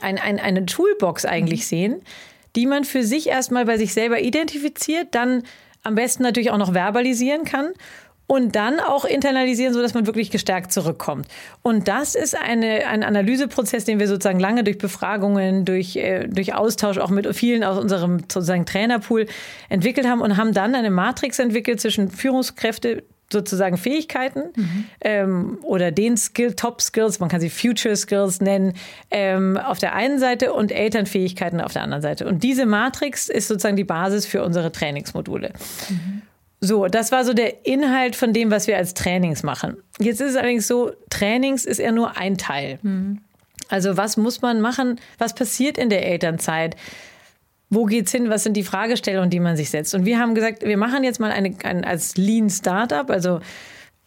ein, 0.00 0.18
ein, 0.18 0.38
eine 0.38 0.64
Toolbox 0.64 1.24
eigentlich 1.24 1.62
mhm. 1.62 1.64
sehen, 1.64 2.02
die 2.54 2.66
man 2.66 2.84
für 2.84 3.02
sich 3.02 3.26
erstmal 3.26 3.64
bei 3.64 3.78
sich 3.78 3.92
selber 3.92 4.20
identifiziert, 4.20 5.08
dann 5.10 5.42
am 5.82 5.96
besten 5.96 6.22
natürlich 6.22 6.52
auch 6.52 6.56
noch 6.56 6.72
verbalisieren 6.72 7.44
kann 7.44 7.72
und 8.30 8.54
dann 8.54 8.78
auch 8.78 9.04
internalisieren, 9.04 9.74
sodass 9.74 9.92
man 9.92 10.06
wirklich 10.06 10.30
gestärkt 10.30 10.72
zurückkommt. 10.72 11.26
Und 11.62 11.88
das 11.88 12.14
ist 12.14 12.40
eine, 12.40 12.86
ein 12.86 13.02
Analyseprozess, 13.02 13.86
den 13.86 13.98
wir 13.98 14.06
sozusagen 14.06 14.38
lange 14.38 14.62
durch 14.62 14.78
Befragungen, 14.78 15.64
durch, 15.64 15.96
äh, 15.96 16.28
durch 16.28 16.54
Austausch 16.54 16.98
auch 16.98 17.10
mit 17.10 17.26
vielen 17.34 17.64
aus 17.64 17.76
unserem 17.76 18.20
sozusagen 18.20 18.66
Trainerpool 18.66 19.26
entwickelt 19.68 20.06
haben 20.06 20.20
und 20.20 20.36
haben 20.36 20.54
dann 20.54 20.76
eine 20.76 20.92
Matrix 20.92 21.40
entwickelt 21.40 21.80
zwischen 21.80 22.08
Führungskräfte, 22.08 23.02
sozusagen 23.32 23.76
Fähigkeiten 23.76 24.50
mhm. 24.54 24.84
ähm, 25.00 25.58
oder 25.62 25.90
den 25.90 26.16
Skill, 26.16 26.54
Top 26.54 26.82
Skills, 26.82 27.18
man 27.18 27.28
kann 27.28 27.40
sie 27.40 27.50
Future 27.50 27.96
Skills 27.96 28.40
nennen, 28.40 28.74
ähm, 29.10 29.56
auf 29.56 29.80
der 29.80 29.96
einen 29.96 30.20
Seite 30.20 30.52
und 30.52 30.70
Elternfähigkeiten 30.70 31.60
auf 31.60 31.72
der 31.72 31.82
anderen 31.82 32.02
Seite. 32.02 32.28
Und 32.28 32.44
diese 32.44 32.64
Matrix 32.64 33.28
ist 33.28 33.48
sozusagen 33.48 33.76
die 33.76 33.82
Basis 33.82 34.24
für 34.24 34.44
unsere 34.44 34.70
Trainingsmodule. 34.70 35.52
Mhm. 35.88 36.22
So, 36.60 36.86
das 36.86 37.10
war 37.10 37.24
so 37.24 37.32
der 37.32 37.64
Inhalt 37.66 38.16
von 38.16 38.32
dem, 38.32 38.50
was 38.50 38.66
wir 38.66 38.76
als 38.76 38.92
Trainings 38.92 39.42
machen. 39.42 39.78
Jetzt 39.98 40.20
ist 40.20 40.30
es 40.30 40.36
allerdings 40.36 40.66
so, 40.66 40.92
Trainings 41.08 41.64
ist 41.64 41.78
eher 41.78 41.92
nur 41.92 42.18
ein 42.18 42.36
Teil. 42.36 42.78
Mhm. 42.82 43.20
Also 43.68 43.96
was 43.96 44.16
muss 44.16 44.42
man 44.42 44.60
machen? 44.60 45.00
Was 45.18 45.34
passiert 45.34 45.78
in 45.78 45.88
der 45.88 46.06
Elternzeit? 46.06 46.76
Wo 47.70 47.84
geht's 47.84 48.12
hin? 48.12 48.28
Was 48.28 48.42
sind 48.42 48.56
die 48.56 48.64
Fragestellungen, 48.64 49.30
die 49.30 49.40
man 49.40 49.56
sich 49.56 49.70
setzt? 49.70 49.94
Und 49.94 50.04
wir 50.04 50.18
haben 50.18 50.34
gesagt, 50.34 50.62
wir 50.62 50.76
machen 50.76 51.04
jetzt 51.04 51.20
mal 51.20 51.30
eine, 51.30 51.54
ein, 51.62 51.84
als 51.84 52.16
Lean 52.16 52.50
Startup, 52.50 53.08
also 53.08 53.40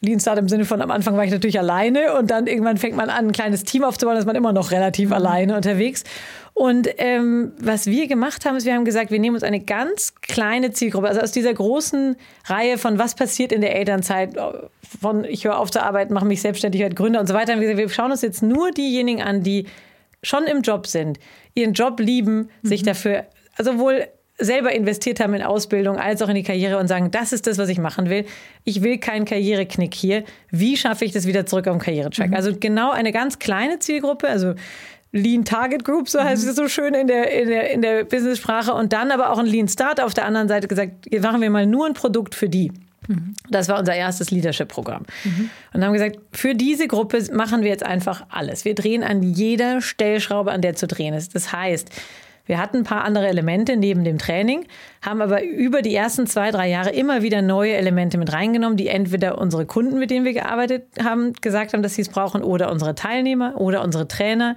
Lean 0.03 0.19
Startup 0.19 0.41
im 0.41 0.49
Sinne 0.49 0.65
von 0.65 0.81
am 0.81 0.91
Anfang 0.91 1.15
war 1.15 1.23
ich 1.23 1.31
natürlich 1.31 1.57
alleine 1.57 2.17
und 2.17 2.29
dann 2.29 2.45
irgendwann 2.45 2.77
fängt 2.77 2.95
man 2.95 3.09
an, 3.09 3.27
ein 3.27 3.31
kleines 3.31 3.63
Team 3.63 3.83
aufzubauen, 3.83 4.17
ist 4.17 4.25
man 4.25 4.35
immer 4.35 4.51
noch 4.51 4.71
relativ 4.71 5.09
mhm. 5.09 5.15
alleine 5.15 5.55
unterwegs. 5.55 6.03
Und 6.53 6.89
ähm, 6.97 7.53
was 7.57 7.87
wir 7.87 8.07
gemacht 8.07 8.45
haben, 8.45 8.57
ist, 8.57 8.65
wir 8.65 8.75
haben 8.75 8.85
gesagt, 8.85 9.11
wir 9.11 9.19
nehmen 9.19 9.35
uns 9.35 9.43
eine 9.43 9.61
ganz 9.61 10.13
kleine 10.15 10.71
Zielgruppe, 10.71 11.07
also 11.07 11.21
aus 11.21 11.31
dieser 11.31 11.53
großen 11.53 12.17
Reihe 12.45 12.77
von 12.77 12.99
was 12.99 13.15
passiert 13.15 13.51
in 13.51 13.61
der 13.61 13.75
Elternzeit, 13.75 14.37
von 15.01 15.23
ich 15.23 15.45
höre 15.45 15.57
auf 15.57 15.71
zu 15.71 15.81
arbeiten, 15.81 16.13
mache 16.13 16.25
mich 16.25 16.41
selbstständig, 16.41 16.81
werde 16.81 16.95
Gründer 16.95 17.21
und 17.21 17.27
so 17.27 17.33
weiter. 17.33 17.53
wir, 17.55 17.61
gesagt, 17.61 17.77
wir 17.77 17.89
schauen 17.89 18.11
uns 18.11 18.21
jetzt 18.21 18.43
nur 18.43 18.71
diejenigen 18.71 19.21
an, 19.21 19.41
die 19.41 19.67
schon 20.21 20.43
im 20.43 20.61
Job 20.61 20.85
sind, 20.85 21.17
ihren 21.53 21.73
Job 21.73 21.99
lieben, 21.99 22.49
mhm. 22.61 22.67
sich 22.67 22.83
dafür, 22.83 23.25
also 23.55 23.79
wohl 23.79 24.07
selber 24.43 24.71
investiert 24.71 25.19
haben 25.19 25.33
in 25.33 25.41
Ausbildung 25.41 25.97
als 25.97 26.21
auch 26.21 26.29
in 26.29 26.35
die 26.35 26.43
Karriere 26.43 26.77
und 26.77 26.87
sagen, 26.87 27.11
das 27.11 27.33
ist 27.33 27.47
das, 27.47 27.57
was 27.57 27.69
ich 27.69 27.79
machen 27.79 28.09
will. 28.09 28.25
Ich 28.63 28.81
will 28.83 28.97
keinen 28.97 29.25
Karriereknick 29.25 29.93
hier. 29.93 30.23
Wie 30.51 30.77
schaffe 30.77 31.05
ich 31.05 31.11
das 31.11 31.27
wieder 31.27 31.45
zurück 31.45 31.67
auf 31.67 31.77
den 31.77 31.81
Karrieretrack? 31.81 32.29
Mhm. 32.29 32.35
Also 32.35 32.55
genau 32.59 32.91
eine 32.91 33.11
ganz 33.11 33.39
kleine 33.39 33.79
Zielgruppe, 33.79 34.27
also 34.27 34.53
Lean 35.11 35.45
Target 35.45 35.85
Group, 35.85 36.09
so 36.09 36.21
heißt 36.21 36.43
mhm. 36.43 36.49
es 36.49 36.55
so 36.55 36.67
schön 36.67 36.93
in 36.95 37.07
der, 37.07 37.31
in 37.31 37.47
der, 37.47 37.71
in 37.71 37.81
der 37.81 38.03
Business-Sprache. 38.03 38.73
Und 38.73 38.93
dann 38.93 39.11
aber 39.11 39.31
auch 39.31 39.37
ein 39.37 39.45
Lean 39.45 39.67
Start 39.67 40.01
auf 40.01 40.13
der 40.13 40.25
anderen 40.25 40.47
Seite 40.47 40.67
gesagt, 40.67 41.07
jetzt 41.09 41.23
machen 41.23 41.41
wir 41.41 41.49
mal 41.49 41.67
nur 41.67 41.85
ein 41.85 41.93
Produkt 41.93 42.33
für 42.33 42.49
die. 42.49 42.71
Mhm. 43.07 43.35
Das 43.49 43.69
war 43.69 43.79
unser 43.79 43.95
erstes 43.95 44.31
Leadership-Programm. 44.31 45.03
Mhm. 45.23 45.49
Und 45.73 45.85
haben 45.85 45.93
gesagt, 45.93 46.17
für 46.31 46.55
diese 46.55 46.87
Gruppe 46.87 47.23
machen 47.31 47.61
wir 47.61 47.69
jetzt 47.69 47.85
einfach 47.85 48.25
alles. 48.29 48.65
Wir 48.65 48.75
drehen 48.75 49.03
an 49.03 49.21
jeder 49.21 49.81
Stellschraube, 49.81 50.51
an 50.51 50.61
der 50.61 50.75
zu 50.75 50.87
drehen 50.87 51.13
ist. 51.13 51.35
Das 51.35 51.51
heißt, 51.51 51.89
wir 52.45 52.57
hatten 52.57 52.77
ein 52.77 52.83
paar 52.83 53.03
andere 53.05 53.27
Elemente 53.27 53.77
neben 53.77 54.03
dem 54.03 54.17
Training, 54.17 54.65
haben 55.01 55.21
aber 55.21 55.43
über 55.43 55.81
die 55.81 55.95
ersten 55.95 56.27
zwei, 56.27 56.51
drei 56.51 56.69
Jahre 56.69 56.89
immer 56.89 57.21
wieder 57.21 57.41
neue 57.41 57.73
Elemente 57.73 58.17
mit 58.17 58.33
reingenommen, 58.33 58.77
die 58.77 58.87
entweder 58.87 59.37
unsere 59.37 59.65
Kunden, 59.65 59.97
mit 59.97 60.11
denen 60.11 60.25
wir 60.25 60.33
gearbeitet 60.33 60.83
haben, 61.01 61.33
gesagt 61.33 61.73
haben, 61.73 61.83
dass 61.83 61.95
sie 61.95 62.01
es 62.01 62.09
brauchen, 62.09 62.43
oder 62.43 62.71
unsere 62.71 62.95
Teilnehmer 62.95 63.59
oder 63.61 63.83
unsere 63.83 64.07
Trainer 64.07 64.55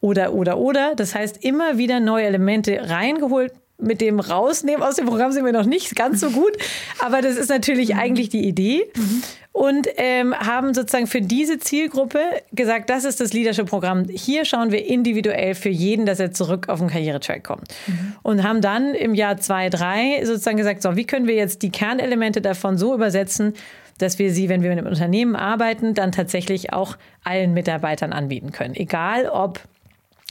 oder, 0.00 0.32
oder, 0.32 0.58
oder. 0.58 0.94
Das 0.94 1.14
heißt, 1.14 1.44
immer 1.44 1.76
wieder 1.78 1.98
neue 1.98 2.26
Elemente 2.26 2.78
reingeholt, 2.88 3.52
mit 3.78 4.00
dem 4.00 4.20
Rausnehmen 4.20 4.82
aus 4.82 4.96
dem 4.96 5.06
Programm 5.06 5.32
sind 5.32 5.44
wir 5.44 5.52
noch 5.52 5.66
nicht 5.66 5.96
ganz 5.96 6.20
so 6.20 6.30
gut, 6.30 6.52
aber 7.00 7.22
das 7.22 7.36
ist 7.36 7.50
natürlich 7.50 7.90
mhm. 7.94 7.98
eigentlich 7.98 8.28
die 8.28 8.46
Idee. 8.46 8.90
Mhm. 8.96 9.22
Und 9.52 9.86
ähm, 9.98 10.34
haben 10.34 10.74
sozusagen 10.74 11.06
für 11.06 11.20
diese 11.20 11.60
Zielgruppe 11.60 12.18
gesagt, 12.50 12.90
das 12.90 13.04
ist 13.04 13.20
das 13.20 13.32
Leadership-Programm. 13.32 14.06
Hier 14.08 14.44
schauen 14.44 14.72
wir 14.72 14.84
individuell 14.84 15.54
für 15.54 15.68
jeden, 15.68 16.06
dass 16.06 16.18
er 16.18 16.32
zurück 16.32 16.68
auf 16.68 16.80
den 16.80 16.88
Karrieretrack 16.88 17.44
kommt. 17.44 17.68
Mhm. 17.86 18.16
Und 18.22 18.42
haben 18.42 18.60
dann 18.60 18.94
im 18.94 19.14
Jahr 19.14 19.36
zwei, 19.36 19.70
drei 19.70 20.24
sozusagen 20.24 20.56
gesagt, 20.56 20.82
so, 20.82 20.96
wie 20.96 21.04
können 21.04 21.28
wir 21.28 21.36
jetzt 21.36 21.62
die 21.62 21.70
Kernelemente 21.70 22.40
davon 22.40 22.78
so 22.78 22.94
übersetzen, 22.94 23.54
dass 23.98 24.18
wir 24.18 24.32
sie, 24.32 24.48
wenn 24.48 24.62
wir 24.62 24.70
mit 24.70 24.78
einem 24.78 24.88
Unternehmen 24.88 25.36
arbeiten, 25.36 25.94
dann 25.94 26.10
tatsächlich 26.10 26.72
auch 26.72 26.96
allen 27.22 27.54
Mitarbeitern 27.54 28.12
anbieten 28.12 28.50
können. 28.50 28.74
Egal 28.74 29.28
ob 29.28 29.60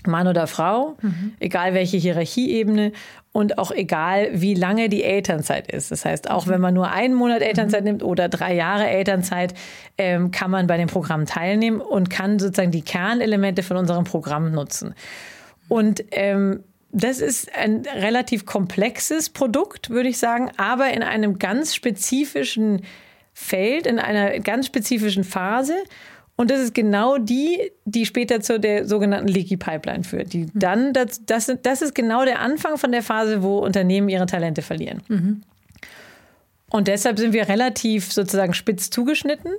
Mann 0.07 0.27
oder 0.27 0.47
Frau, 0.47 0.95
mhm. 1.01 1.33
egal 1.39 1.73
welche 1.73 1.97
Hierarchieebene 1.97 2.91
und 3.31 3.57
auch 3.57 3.71
egal, 3.71 4.29
wie 4.33 4.53
lange 4.53 4.89
die 4.89 5.03
Elternzeit 5.03 5.71
ist. 5.71 5.91
Das 5.91 6.05
heißt, 6.05 6.29
auch 6.29 6.47
wenn 6.47 6.61
man 6.61 6.73
nur 6.73 6.91
einen 6.91 7.13
Monat 7.13 7.41
Elternzeit 7.41 7.81
mhm. 7.81 7.87
nimmt 7.87 8.03
oder 8.03 8.29
drei 8.29 8.53
Jahre 8.53 8.87
Elternzeit, 8.87 9.53
ähm, 9.97 10.31
kann 10.31 10.51
man 10.51 10.67
bei 10.67 10.77
dem 10.77 10.87
Programm 10.87 11.25
teilnehmen 11.25 11.81
und 11.81 12.09
kann 12.09 12.39
sozusagen 12.39 12.71
die 12.71 12.83
Kernelemente 12.83 13.63
von 13.63 13.77
unserem 13.77 14.03
Programm 14.03 14.51
nutzen. 14.51 14.93
Und 15.67 16.03
ähm, 16.11 16.63
das 16.91 17.19
ist 17.19 17.53
ein 17.55 17.83
relativ 17.95 18.45
komplexes 18.45 19.29
Produkt, 19.29 19.89
würde 19.89 20.09
ich 20.09 20.19
sagen, 20.19 20.51
aber 20.57 20.93
in 20.93 21.01
einem 21.01 21.39
ganz 21.39 21.73
spezifischen 21.73 22.83
Feld, 23.33 23.87
in 23.87 23.97
einer 23.97 24.39
ganz 24.39 24.67
spezifischen 24.67 25.23
Phase. 25.23 25.73
Und 26.35 26.49
das 26.49 26.61
ist 26.61 26.73
genau 26.73 27.17
die, 27.17 27.71
die 27.85 28.05
später 28.05 28.41
zu 28.41 28.59
der 28.59 28.87
sogenannten 28.87 29.27
Leaky 29.27 29.57
Pipeline 29.57 30.03
führt. 30.03 30.33
Die 30.33 30.45
mhm. 30.45 30.51
dann, 30.53 30.93
das, 30.93 31.23
das, 31.25 31.51
das 31.61 31.81
ist 31.81 31.93
genau 31.93 32.25
der 32.25 32.39
Anfang 32.39 32.77
von 32.77 32.91
der 32.91 33.03
Phase, 33.03 33.43
wo 33.43 33.59
Unternehmen 33.59 34.09
ihre 34.09 34.25
Talente 34.25 34.61
verlieren. 34.61 35.01
Mhm. 35.07 35.43
Und 36.71 36.87
deshalb 36.87 37.19
sind 37.19 37.33
wir 37.33 37.47
relativ 37.49 38.11
sozusagen 38.11 38.55
spitz 38.55 38.89
zugeschnitten. 38.89 39.51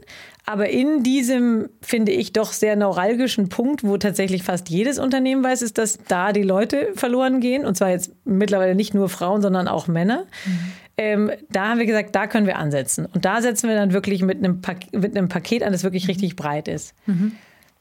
Aber 0.47 0.69
in 0.69 1.05
diesem, 1.05 1.69
finde 1.81 2.11
ich, 2.11 2.33
doch 2.33 2.53
sehr 2.53 2.75
neuralgischen 2.75 3.49
Punkt, 3.49 3.85
wo 3.85 3.97
tatsächlich 3.99 4.43
fast 4.43 4.69
jedes 4.69 4.99
Unternehmen 4.99 5.45
weiß, 5.45 5.63
ist, 5.63 5.79
dass 5.79 6.01
da 6.09 6.33
die 6.33 6.43
Leute 6.43 6.89
verloren 6.97 7.39
gehen. 7.39 7.65
Und 7.65 7.77
zwar 7.77 7.91
jetzt 7.91 8.11
mittlerweile 8.25 8.75
nicht 8.75 8.95
nur 8.95 9.09
Frauen, 9.09 9.43
sondern 9.43 9.69
auch 9.69 9.87
Männer. 9.87 10.27
Mhm. 10.45 10.73
Ähm, 10.97 11.33
da 11.51 11.71
haben 11.71 11.79
wir 11.79 11.87
gesagt, 11.87 12.15
da 12.15 12.27
können 12.27 12.47
wir 12.47 12.57
ansetzen. 12.57 13.07
Und 13.07 13.25
da 13.25 13.41
setzen 13.43 13.69
wir 13.69 13.75
dann 13.75 13.93
wirklich 13.93 14.23
mit 14.23 14.39
einem, 14.39 14.61
Pak 14.61 14.93
mit 14.93 15.17
einem 15.17 15.29
Paket 15.29 15.63
an, 15.63 15.73
das 15.73 15.83
wirklich 15.83 16.09
richtig 16.09 16.37
breit 16.37 16.69
ist. 16.69 16.95
Mhm. 17.07 17.33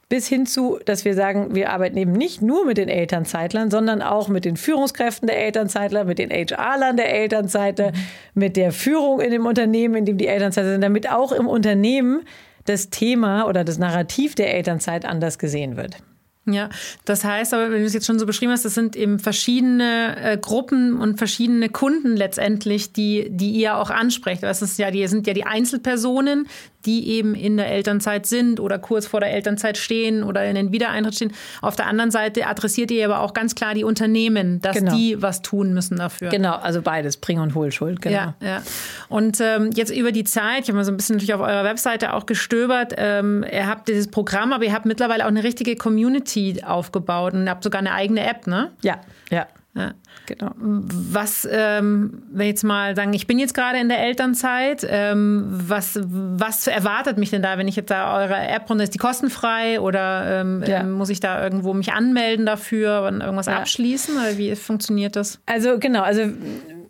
Bis 0.09 0.27
hin 0.27 0.45
zu, 0.45 0.79
dass 0.85 1.05
wir 1.05 1.13
sagen, 1.13 1.55
wir 1.55 1.71
arbeiten 1.71 1.97
eben 1.97 2.11
nicht 2.11 2.41
nur 2.41 2.65
mit 2.65 2.77
den 2.77 2.89
Elternzeitlern, 2.89 3.71
sondern 3.71 4.01
auch 4.01 4.27
mit 4.27 4.45
den 4.45 4.57
Führungskräften 4.57 5.27
der 5.27 5.37
Elternzeitler, 5.37 6.03
mit 6.03 6.19
den 6.19 6.29
HR-Lern 6.29 6.97
der 6.97 7.13
Elternzeitler, 7.13 7.91
mhm. 7.91 7.95
mit 8.33 8.57
der 8.57 8.71
Führung 8.71 9.21
in 9.21 9.31
dem 9.31 9.45
Unternehmen, 9.45 9.95
in 9.95 10.05
dem 10.05 10.17
die 10.17 10.27
Elternzeitler 10.27 10.71
sind, 10.71 10.81
damit 10.81 11.09
auch 11.09 11.31
im 11.31 11.47
Unternehmen 11.47 12.23
das 12.65 12.89
Thema 12.89 13.47
oder 13.47 13.63
das 13.63 13.77
Narrativ 13.77 14.35
der 14.35 14.53
Elternzeit 14.53 15.05
anders 15.05 15.37
gesehen 15.37 15.77
wird. 15.77 15.97
Ja, 16.45 16.67
das 17.05 17.23
heißt 17.23 17.53
aber, 17.53 17.71
wenn 17.71 17.79
du 17.79 17.85
es 17.85 17.93
jetzt 17.93 18.05
schon 18.05 18.19
so 18.19 18.25
beschrieben 18.25 18.51
hast, 18.51 18.65
das 18.65 18.73
sind 18.73 18.97
eben 18.97 19.17
verschiedene 19.17 20.17
äh, 20.21 20.37
Gruppen 20.37 20.99
und 20.99 21.17
verschiedene 21.17 21.69
Kunden 21.69 22.17
letztendlich, 22.17 22.91
die, 22.91 23.27
die 23.29 23.51
ihr 23.51 23.77
auch 23.77 23.89
ansprecht. 23.89 24.43
Das 24.43 24.61
ist 24.61 24.77
ja, 24.77 24.91
die 24.91 25.07
sind 25.07 25.25
ja 25.25 25.33
die 25.33 25.45
Einzelpersonen, 25.45 26.47
die 26.85 27.09
eben 27.09 27.35
in 27.35 27.57
der 27.57 27.71
Elternzeit 27.71 28.25
sind 28.25 28.59
oder 28.59 28.79
kurz 28.79 29.07
vor 29.07 29.19
der 29.19 29.31
Elternzeit 29.31 29.77
stehen 29.77 30.23
oder 30.23 30.45
in 30.45 30.55
den 30.55 30.71
Wiedereintritt 30.71 31.15
stehen. 31.15 31.33
Auf 31.61 31.75
der 31.75 31.87
anderen 31.87 32.11
Seite 32.11 32.47
adressiert 32.47 32.91
ihr 32.91 33.05
aber 33.05 33.21
auch 33.21 33.33
ganz 33.33 33.55
klar 33.55 33.73
die 33.73 33.83
Unternehmen, 33.83 34.61
dass 34.61 34.77
genau. 34.77 34.95
die 34.95 35.21
was 35.21 35.41
tun 35.41 35.73
müssen 35.73 35.97
dafür. 35.97 36.29
Genau, 36.29 36.55
also 36.55 36.81
beides, 36.81 37.17
Bring- 37.17 37.39
und 37.39 37.55
Hohlschuld, 37.55 38.01
genau. 38.01 38.15
Ja, 38.15 38.35
ja. 38.41 38.61
Und 39.09 39.39
ähm, 39.41 39.71
jetzt 39.73 39.95
über 39.95 40.11
die 40.11 40.23
Zeit, 40.23 40.63
ich 40.63 40.67
habe 40.69 40.77
mal 40.77 40.85
so 40.85 40.91
ein 40.91 40.97
bisschen 40.97 41.15
natürlich 41.15 41.33
auf 41.33 41.41
eurer 41.41 41.63
Webseite 41.63 42.13
auch 42.13 42.25
gestöbert, 42.25 42.93
ähm, 42.97 43.45
ihr 43.51 43.67
habt 43.67 43.87
dieses 43.87 44.07
Programm, 44.07 44.53
aber 44.53 44.65
ihr 44.65 44.73
habt 44.73 44.85
mittlerweile 44.85 45.23
auch 45.23 45.29
eine 45.29 45.43
richtige 45.43 45.75
Community 45.75 46.61
aufgebaut 46.65 47.33
und 47.33 47.49
habt 47.49 47.63
sogar 47.63 47.79
eine 47.79 47.93
eigene 47.93 48.25
App, 48.27 48.47
ne? 48.47 48.71
Ja, 48.81 49.01
ja. 49.29 49.47
Ja. 49.75 49.93
Genau. 50.27 50.51
Was, 50.55 51.47
ähm, 51.51 52.23
wenn 52.31 52.47
jetzt 52.47 52.63
mal 52.63 52.95
sagen, 52.95 53.11
ich 53.13 53.25
bin 53.25 53.39
jetzt 53.39 53.55
gerade 53.55 53.79
in 53.79 53.89
der 53.89 53.99
Elternzeit, 53.99 54.85
ähm, 54.87 55.45
was, 55.49 55.99
was 56.03 56.67
erwartet 56.67 57.17
mich 57.17 57.31
denn 57.31 57.41
da, 57.41 57.57
wenn 57.57 57.67
ich 57.67 57.75
jetzt 57.75 57.89
da 57.89 58.15
eure 58.19 58.35
App 58.35 58.69
runter 58.69 58.83
ist 58.83 58.93
die 58.93 58.99
kostenfrei 58.99 59.81
oder 59.81 60.41
ähm, 60.41 60.63
ja. 60.67 60.83
muss 60.83 61.09
ich 61.09 61.19
da 61.19 61.43
irgendwo 61.43 61.73
mich 61.73 61.91
anmelden 61.91 62.45
dafür 62.45 63.01
und 63.07 63.21
irgendwas 63.21 63.47
ja. 63.47 63.57
abschließen 63.57 64.15
oder 64.15 64.37
wie 64.37 64.55
funktioniert 64.55 65.15
das? 65.15 65.39
Also 65.47 65.79
genau, 65.79 66.03
also 66.03 66.21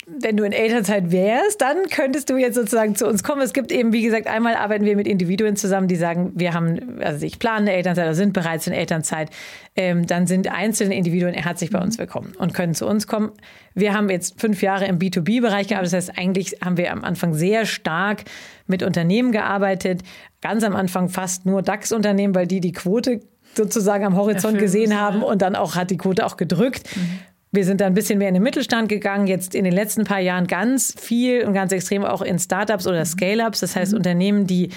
wenn 0.06 0.36
du 0.36 0.44
in 0.44 0.52
Elternzeit 0.52 1.12
wärst, 1.12 1.62
dann 1.62 1.88
könntest 1.90 2.30
du 2.30 2.38
jetzt 2.38 2.56
sozusagen 2.56 2.96
zu 2.96 3.08
uns 3.08 3.24
kommen. 3.24 3.42
Es 3.42 3.54
gibt 3.54 3.72
eben, 3.72 3.94
wie 3.94 4.02
gesagt, 4.02 4.28
einmal 4.28 4.56
arbeiten 4.56 4.84
wir 4.84 4.96
mit 4.96 5.08
Individuen 5.08 5.56
zusammen, 5.56 5.88
die 5.88 5.96
sagen, 5.96 6.34
wir 6.36 6.54
haben, 6.54 7.00
also 7.02 7.26
ich 7.26 7.40
plane 7.40 7.60
eine 7.60 7.74
Elternzeit 7.74 8.06
oder 8.06 8.16
sind 8.16 8.34
bereits 8.34 8.68
in 8.68 8.74
Elternzeit. 8.74 9.30
Ähm, 9.76 10.06
dann 10.06 10.28
sind 10.28 10.52
einzelne 10.52 10.96
Individuen 10.96 11.34
herzlich 11.34 11.70
bei 11.70 11.80
uns 11.80 11.98
willkommen 11.98 12.34
und 12.38 12.54
können 12.54 12.74
zu 12.74 12.86
uns 12.86 13.08
kommen. 13.08 13.32
Wir 13.76 13.94
haben 13.94 14.10
jetzt 14.10 14.40
fünf 14.40 14.62
Jahre 14.62 14.86
im 14.86 15.00
B2B-Bereich 15.00 15.68
gearbeitet. 15.68 15.94
Das 15.94 16.10
heißt, 16.10 16.18
eigentlich 16.18 16.58
haben 16.64 16.78
wir 16.78 16.92
am 16.92 17.04
Anfang 17.04 17.34
sehr 17.34 17.66
stark 17.66 18.24
mit 18.68 18.84
Unternehmen 18.84 19.32
gearbeitet. 19.32 20.02
Ganz 20.42 20.64
am 20.64 20.76
Anfang 20.76 21.08
fast 21.08 21.46
nur 21.46 21.62
DAX-Unternehmen, 21.62 22.36
weil 22.36 22.48
die 22.48 22.60
die 22.60 22.74
Quote 22.74 23.22
sozusagen 23.56 24.04
am 24.06 24.18
Horizont 24.18 24.58
gesehen 24.58 25.00
haben 25.00 25.24
und 25.24 25.42
dann 25.42 25.56
auch 25.56 25.76
hat 25.76 25.92
die 25.92 25.98
Quote 25.98 26.26
auch 26.26 26.38
gedrückt. 26.38 26.90
Mhm. 26.96 27.20
Wir 27.54 27.66
sind 27.66 27.82
da 27.82 27.86
ein 27.86 27.94
bisschen 27.94 28.18
mehr 28.18 28.30
in 28.30 28.34
den 28.34 28.42
Mittelstand 28.42 28.90
gegangen, 28.90 29.28
jetzt 29.28 29.54
in 29.54 29.64
den 29.64 29.74
letzten 29.74 30.06
paar 30.06 30.20
Jahren 30.20 30.48
ganz 30.48 30.96
viel 31.00 31.46
und 31.46 31.54
ganz 31.54 31.72
extrem 31.72 32.04
auch 32.04 32.24
in 32.24 32.40
Startups 32.40 32.88
oder 32.88 33.06
Scale-ups, 33.06 33.60
das 33.60 33.76
heißt 33.76 33.92
mhm. 33.92 33.98
Unternehmen, 33.98 34.48
die 34.48 34.70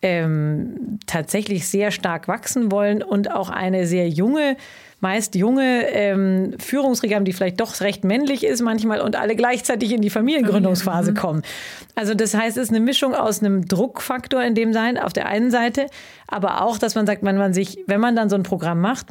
ähm, 0.00 0.98
tatsächlich 1.06 1.68
sehr 1.68 1.90
stark 1.90 2.28
wachsen 2.28 2.72
wollen 2.72 3.02
und 3.02 3.30
auch 3.30 3.50
eine 3.50 3.86
sehr 3.86 4.08
junge, 4.08 4.56
meist 5.00 5.34
junge 5.34 5.86
ähm, 5.90 6.54
Führungsriege 6.58 7.14
haben, 7.14 7.26
die 7.26 7.34
vielleicht 7.34 7.60
doch 7.60 7.78
recht 7.82 8.02
männlich 8.02 8.44
ist 8.44 8.62
manchmal 8.62 9.02
und 9.02 9.14
alle 9.14 9.36
gleichzeitig 9.36 9.92
in 9.92 10.00
die 10.00 10.08
Familiengründungsphase 10.08 11.12
mhm. 11.12 11.16
kommen. 11.16 11.42
Also 11.96 12.14
das 12.14 12.34
heißt, 12.34 12.56
es 12.56 12.64
ist 12.64 12.70
eine 12.70 12.80
Mischung 12.80 13.14
aus 13.14 13.40
einem 13.40 13.68
Druckfaktor 13.68 14.42
in 14.42 14.54
dem 14.54 14.72
sein, 14.72 14.96
auf 14.96 15.12
der 15.12 15.26
einen 15.26 15.50
Seite, 15.50 15.86
aber 16.26 16.62
auch, 16.62 16.78
dass 16.78 16.94
man 16.94 17.06
sagt, 17.06 17.22
wenn 17.22 17.36
man 17.36 17.52
sich, 17.52 17.78
wenn 17.86 18.00
man 18.00 18.16
dann 18.16 18.30
so 18.30 18.36
ein 18.36 18.42
Programm 18.42 18.80
macht, 18.80 19.08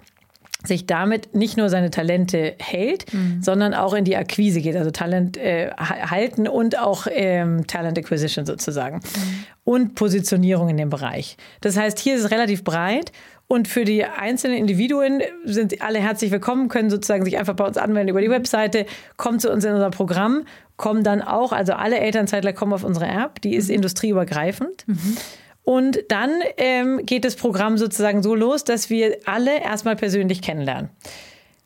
sich 0.65 0.85
damit 0.85 1.33
nicht 1.33 1.57
nur 1.57 1.69
seine 1.69 1.89
Talente 1.89 2.55
hält, 2.59 3.11
mhm. 3.13 3.41
sondern 3.41 3.73
auch 3.73 3.93
in 3.93 4.05
die 4.05 4.15
Akquise 4.15 4.61
geht, 4.61 4.75
also 4.75 4.91
Talent 4.91 5.37
äh, 5.37 5.71
halten 5.71 6.47
und 6.47 6.77
auch 6.77 7.07
ähm, 7.09 7.65
Talent 7.67 7.97
Acquisition 7.97 8.45
sozusagen 8.45 8.97
mhm. 8.97 9.43
und 9.63 9.95
Positionierung 9.95 10.69
in 10.69 10.77
dem 10.77 10.89
Bereich. 10.89 11.37
Das 11.61 11.77
heißt, 11.77 11.99
hier 11.99 12.15
ist 12.15 12.25
es 12.25 12.31
relativ 12.31 12.63
breit 12.63 13.11
und 13.47 13.67
für 13.67 13.83
die 13.83 14.05
einzelnen 14.05 14.57
Individuen 14.57 15.21
sind 15.43 15.81
alle 15.81 15.99
herzlich 15.99 16.31
willkommen, 16.31 16.69
können 16.69 16.89
sozusagen 16.89 17.25
sich 17.25 17.37
einfach 17.37 17.55
bei 17.55 17.65
uns 17.65 17.77
anmelden 17.77 18.09
über 18.09 18.21
die 18.21 18.29
mhm. 18.29 18.33
Webseite, 18.33 18.85
kommen 19.17 19.39
zu 19.39 19.51
uns 19.51 19.65
in 19.65 19.73
unser 19.73 19.89
Programm, 19.89 20.45
kommen 20.77 21.03
dann 21.03 21.21
auch, 21.21 21.51
also 21.51 21.73
alle 21.73 21.99
Elternzeitler 21.99 22.53
kommen 22.53 22.71
auf 22.71 22.83
unsere 22.83 23.07
App, 23.07 23.41
die 23.41 23.55
ist 23.55 23.67
mhm. 23.67 23.75
industrieübergreifend. 23.75 24.87
Mhm. 24.87 25.17
Und 25.63 25.99
dann 26.09 26.41
ähm, 26.57 27.05
geht 27.05 27.23
das 27.23 27.35
Programm 27.35 27.77
sozusagen 27.77 28.23
so 28.23 28.33
los, 28.35 28.63
dass 28.63 28.89
wir 28.89 29.17
alle 29.25 29.61
erstmal 29.61 29.95
persönlich 29.95 30.41
kennenlernen. 30.41 30.89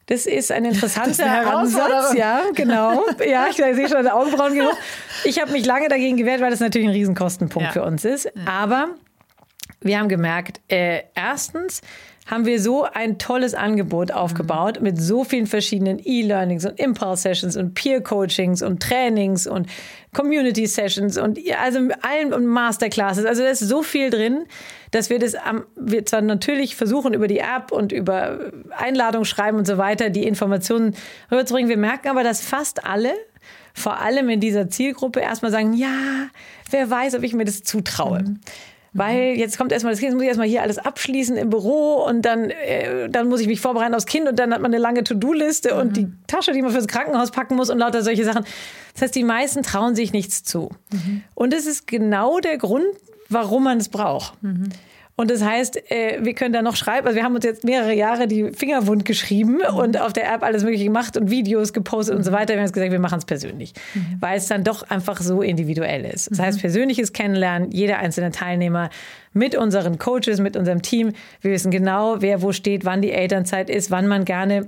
Das 0.07 0.27
ist 0.27 0.51
ein 0.51 0.65
interessanter 0.65 1.55
Ansatz, 1.57 2.13
ja, 2.13 2.41
genau. 2.53 3.03
Ja, 3.27 3.47
ich 3.49 3.55
sehe 3.55 3.89
schon 3.89 4.07
Augenbrauen 4.07 4.53
gehen 4.53 4.67
Ich 5.23 5.41
habe 5.41 5.51
mich 5.51 5.65
lange 5.65 5.87
dagegen 5.87 6.15
gewehrt, 6.15 6.41
weil 6.41 6.51
das 6.51 6.59
natürlich 6.59 6.87
ein 6.87 6.93
Riesenkostenpunkt 6.93 7.69
ja. 7.69 7.71
für 7.71 7.83
uns 7.83 8.05
ist. 8.05 8.29
Aber 8.45 8.89
wir 9.81 9.97
haben 9.97 10.09
gemerkt, 10.09 10.61
äh, 10.67 11.03
erstens, 11.15 11.81
haben 12.25 12.45
wir 12.45 12.59
so 12.59 12.83
ein 12.83 13.19
tolles 13.19 13.53
Angebot 13.53 14.11
aufgebaut 14.11 14.81
mit 14.81 14.99
so 14.99 15.23
vielen 15.23 15.45
verschiedenen 15.45 15.99
E-Learnings 16.03 16.65
und 16.65 16.79
Impulse-Sessions 16.79 17.55
und 17.55 17.75
Peer-Coachings 17.75 18.63
und 18.63 18.81
Trainings 18.81 19.45
und 19.45 19.67
Community-Sessions 20.13 21.17
und 21.17 21.39
also 21.61 21.79
allen 22.01 22.33
und 22.33 22.47
Masterclasses. 22.47 23.25
Also 23.25 23.43
da 23.43 23.49
ist 23.49 23.59
so 23.59 23.83
viel 23.83 24.09
drin, 24.09 24.45
dass 24.89 25.11
wir 25.11 25.19
das 25.19 25.35
am, 25.35 25.65
wir 25.75 26.05
zwar 26.05 26.21
natürlich 26.21 26.75
versuchen 26.75 27.13
über 27.13 27.27
die 27.27 27.39
App 27.39 27.71
und 27.71 27.91
über 27.91 28.51
Einladungen 28.75 29.25
schreiben 29.25 29.57
und 29.57 29.67
so 29.67 29.77
weiter 29.77 30.09
die 30.09 30.23
Informationen 30.23 30.95
rüberzubringen. 31.31 31.69
Wir 31.69 31.77
merken 31.77 32.07
aber, 32.07 32.23
dass 32.23 32.41
fast 32.41 32.85
alle 32.85 33.13
vor 33.75 33.99
allem 33.99 34.29
in 34.29 34.39
dieser 34.39 34.69
Zielgruppe 34.69 35.19
erstmal 35.19 35.51
sagen, 35.51 35.73
ja, 35.73 36.29
wer 36.71 36.89
weiß, 36.89 37.15
ob 37.15 37.23
ich 37.23 37.33
mir 37.33 37.45
das 37.45 37.61
zutraue. 37.61 38.23
Mhm 38.23 38.39
weil 38.97 39.35
jetzt 39.35 39.57
kommt 39.57 39.73
erstmal 39.73 39.91
das 39.91 39.99
Kind, 39.99 40.11
jetzt 40.11 40.15
muss 40.15 40.23
ich 40.23 40.29
erstmal 40.29 40.47
hier 40.47 40.61
alles 40.61 40.77
abschließen 40.77 41.35
im 41.35 41.49
Büro 41.49 41.95
und 42.07 42.21
dann, 42.21 42.49
äh, 42.49 43.09
dann 43.09 43.27
muss 43.27 43.41
ich 43.41 43.47
mich 43.47 43.59
vorbereiten 43.59 43.93
aufs 43.93 44.05
Kind 44.05 44.29
und 44.29 44.39
dann 44.39 44.53
hat 44.53 44.61
man 44.61 44.73
eine 44.73 44.81
lange 44.81 45.03
To-Do-Liste 45.03 45.73
mhm. 45.73 45.79
und 45.81 45.97
die 45.97 46.07
Tasche, 46.27 46.53
die 46.53 46.61
man 46.61 46.71
fürs 46.71 46.87
Krankenhaus 46.87 47.31
packen 47.31 47.57
muss 47.57 47.69
und 47.69 47.77
lauter 47.77 48.03
solche 48.03 48.23
Sachen. 48.23 48.45
Das 48.93 49.01
heißt, 49.01 49.15
die 49.15 49.25
meisten 49.25 49.63
trauen 49.63 49.95
sich 49.95 50.13
nichts 50.13 50.45
zu. 50.45 50.69
Mhm. 50.93 51.23
Und 51.33 51.53
es 51.53 51.67
ist 51.67 51.87
genau 51.87 52.39
der 52.39 52.57
Grund, 52.57 52.85
warum 53.27 53.65
man 53.65 53.79
es 53.79 53.89
braucht. 53.89 54.41
Mhm. 54.41 54.69
Und 55.17 55.31
das 55.31 55.41
heißt, 55.41 55.91
äh, 55.91 56.19
wir 56.21 56.33
können 56.33 56.53
da 56.53 56.61
noch 56.61 56.75
schreiben. 56.75 57.07
Also 57.07 57.15
wir 57.15 57.23
haben 57.23 57.35
uns 57.35 57.45
jetzt 57.45 57.63
mehrere 57.63 57.93
Jahre 57.93 58.27
die 58.27 58.51
Finger 58.51 58.85
wund 58.85 59.05
geschrieben 59.05 59.59
mhm. 59.69 59.77
und 59.77 60.01
auf 60.01 60.11
der 60.11 60.31
App 60.33 60.43
alles 60.43 60.63
Mögliche 60.63 60.83
gemacht 60.83 61.15
und 61.15 61.31
Videos 61.31 61.71
gepostet 61.71 62.15
und 62.15 62.23
so 62.23 62.33
weiter. 62.33 62.49
Wir 62.49 62.57
haben 62.57 62.65
jetzt 62.65 62.73
gesagt, 62.73 62.91
wir 62.91 62.99
machen 62.99 63.19
es 63.19 63.25
persönlich, 63.25 63.73
mhm. 63.93 64.17
weil 64.19 64.37
es 64.37 64.47
dann 64.47 64.65
doch 64.65 64.83
einfach 64.89 65.21
so 65.21 65.41
individuell 65.41 66.03
ist. 66.03 66.29
Das 66.31 66.39
heißt, 66.39 66.57
mhm. 66.57 66.61
persönliches 66.61 67.13
Kennenlernen, 67.13 67.71
jeder 67.71 67.99
einzelne 67.99 68.31
Teilnehmer 68.31 68.89
mit 69.31 69.55
unseren 69.55 69.99
Coaches, 69.99 70.39
mit 70.39 70.57
unserem 70.57 70.81
Team. 70.81 71.13
Wir 71.39 71.51
wissen 71.51 71.71
genau, 71.71 72.21
wer 72.21 72.41
wo 72.41 72.51
steht, 72.51 72.83
wann 72.83 73.01
die 73.01 73.11
Elternzeit 73.11 73.69
ist, 73.69 73.91
wann 73.91 74.07
man 74.07 74.25
gerne 74.25 74.67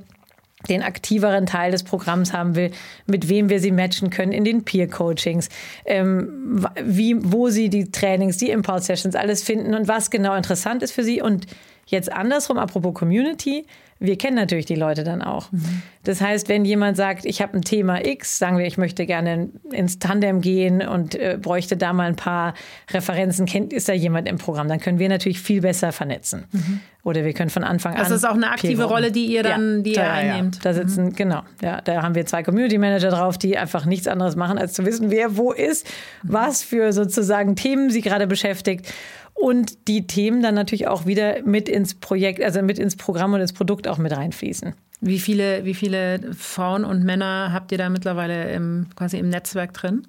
den 0.70 0.82
aktiveren 0.82 1.46
Teil 1.46 1.72
des 1.72 1.84
Programms 1.84 2.34
haben 2.34 2.56
will, 2.56 2.72
mit 3.06 3.30
wem 3.30 3.50
wir 3.50 3.60
sie 3.60 3.72
matchen 3.72 4.10
können 4.10 4.32
in 4.32 4.44
den 4.44 4.64
Peer-Coachings, 4.64 5.50
ähm, 5.86 6.68
wie, 6.84 7.16
wo 7.20 7.50
sie 7.50 7.70
die 7.70 7.92
Trainings, 7.92 8.38
die 8.38 8.50
Impulse-Sessions 8.50 9.16
alles 9.16 9.44
finden 9.44 9.76
und 9.76 9.88
was 9.88 10.10
genau 10.10 10.36
interessant 10.36 10.82
ist 10.82 10.92
für 10.92 11.04
sie. 11.04 11.22
Und 11.22 11.46
jetzt 11.88 12.12
andersrum, 12.12 12.58
apropos 12.58 12.94
Community, 12.94 13.66
wir 14.00 14.18
kennen 14.18 14.36
natürlich 14.36 14.66
die 14.66 14.76
Leute 14.76 15.04
dann 15.04 15.22
auch. 15.22 15.52
Mhm. 15.52 15.82
Das 16.04 16.22
heißt, 16.22 16.50
wenn 16.50 16.66
jemand 16.66 16.98
sagt, 16.98 17.26
ich 17.26 17.42
habe 17.42 17.58
ein 17.58 17.64
Thema 17.64 18.06
X, 18.06 18.38
sagen 18.38 18.58
wir, 18.58 18.66
ich 18.66 18.78
möchte 18.78 19.06
gerne 19.06 19.50
ins 19.72 20.00
Tandem 20.00 20.42
gehen 20.42 20.88
und 20.88 21.16
äh, 21.16 21.38
bräuchte 21.42 21.78
da 21.78 21.94
mal 21.94 22.08
ein 22.08 22.16
paar 22.16 22.54
Referenzen, 22.92 23.46
kennt, 23.46 23.74
ist 23.74 23.90
da 23.90 23.94
jemand 23.94 24.28
im 24.28 24.38
Programm, 24.38 24.68
dann 24.68 24.80
können 24.80 25.00
wir 25.00 25.10
natürlich 25.10 25.42
viel 25.42 25.62
besser 25.62 25.92
vernetzen. 25.92 26.46
Mhm. 26.52 26.82
Oder 27.04 27.24
wir 27.24 27.34
können 27.34 27.50
von 27.50 27.64
Anfang 27.64 27.94
an. 27.94 28.00
Das 28.00 28.12
ist 28.12 28.26
auch 28.26 28.36
eine 28.36 28.52
aktive 28.52 28.84
Rolle, 28.84 29.12
die 29.12 29.26
ihr 29.26 29.42
dann, 29.42 29.78
ja, 29.78 29.82
die 29.82 29.90
ihr 29.92 29.96
da, 29.96 30.12
einnehmt. 30.12 30.56
Ja. 30.58 30.62
Da 30.62 30.74
sitzen, 30.74 31.06
mhm. 31.06 31.16
genau. 31.16 31.42
Ja, 31.62 31.82
da 31.82 32.04
haben 32.04 32.16
wir 32.16 32.26
zwei 32.26 32.44
Community 32.44 32.78
Manager 32.78 33.10
drauf, 33.10 33.38
die 33.38 33.58
einfach 33.58 33.86
nichts 33.86 34.08
anderes 34.08 34.36
machen, 34.36 34.58
als 34.58 34.74
zu 34.74 34.86
wissen, 34.86 35.10
wer 35.10 35.38
wo 35.38 35.52
ist, 35.52 35.88
was 36.22 36.64
für 36.64 36.94
sozusagen 36.94 37.56
Themen 37.56 37.90
sie 37.90 38.02
gerade 38.02 38.28
beschäftigt 38.28 38.94
und 39.38 39.88
die 39.88 40.08
Themen 40.08 40.42
dann 40.42 40.56
natürlich 40.56 40.88
auch 40.88 41.06
wieder 41.06 41.44
mit 41.44 41.70
ins 41.70 41.94
Projekt, 41.94 42.44
also 42.44 42.62
mit 42.62 42.80
ins 42.80 42.96
Programm 42.96 43.34
und 43.34 43.42
ins 43.42 43.54
Produkt 43.54 43.88
auch 43.88 44.00
mit 44.00 44.12
reinfließen. 44.12 44.74
Wie 45.00 45.20
viele, 45.20 45.64
wie 45.64 45.76
viele 45.76 46.34
Frauen 46.34 46.84
und 46.84 47.04
Männer 47.04 47.52
habt 47.54 47.72
ihr 47.72 47.78
da 47.78 47.90
mittlerweile 47.90 48.52
im, 48.52 48.88
quasi 48.96 49.20
im 49.20 49.30
Netzwerk 49.30 49.74
drin? 49.74 50.08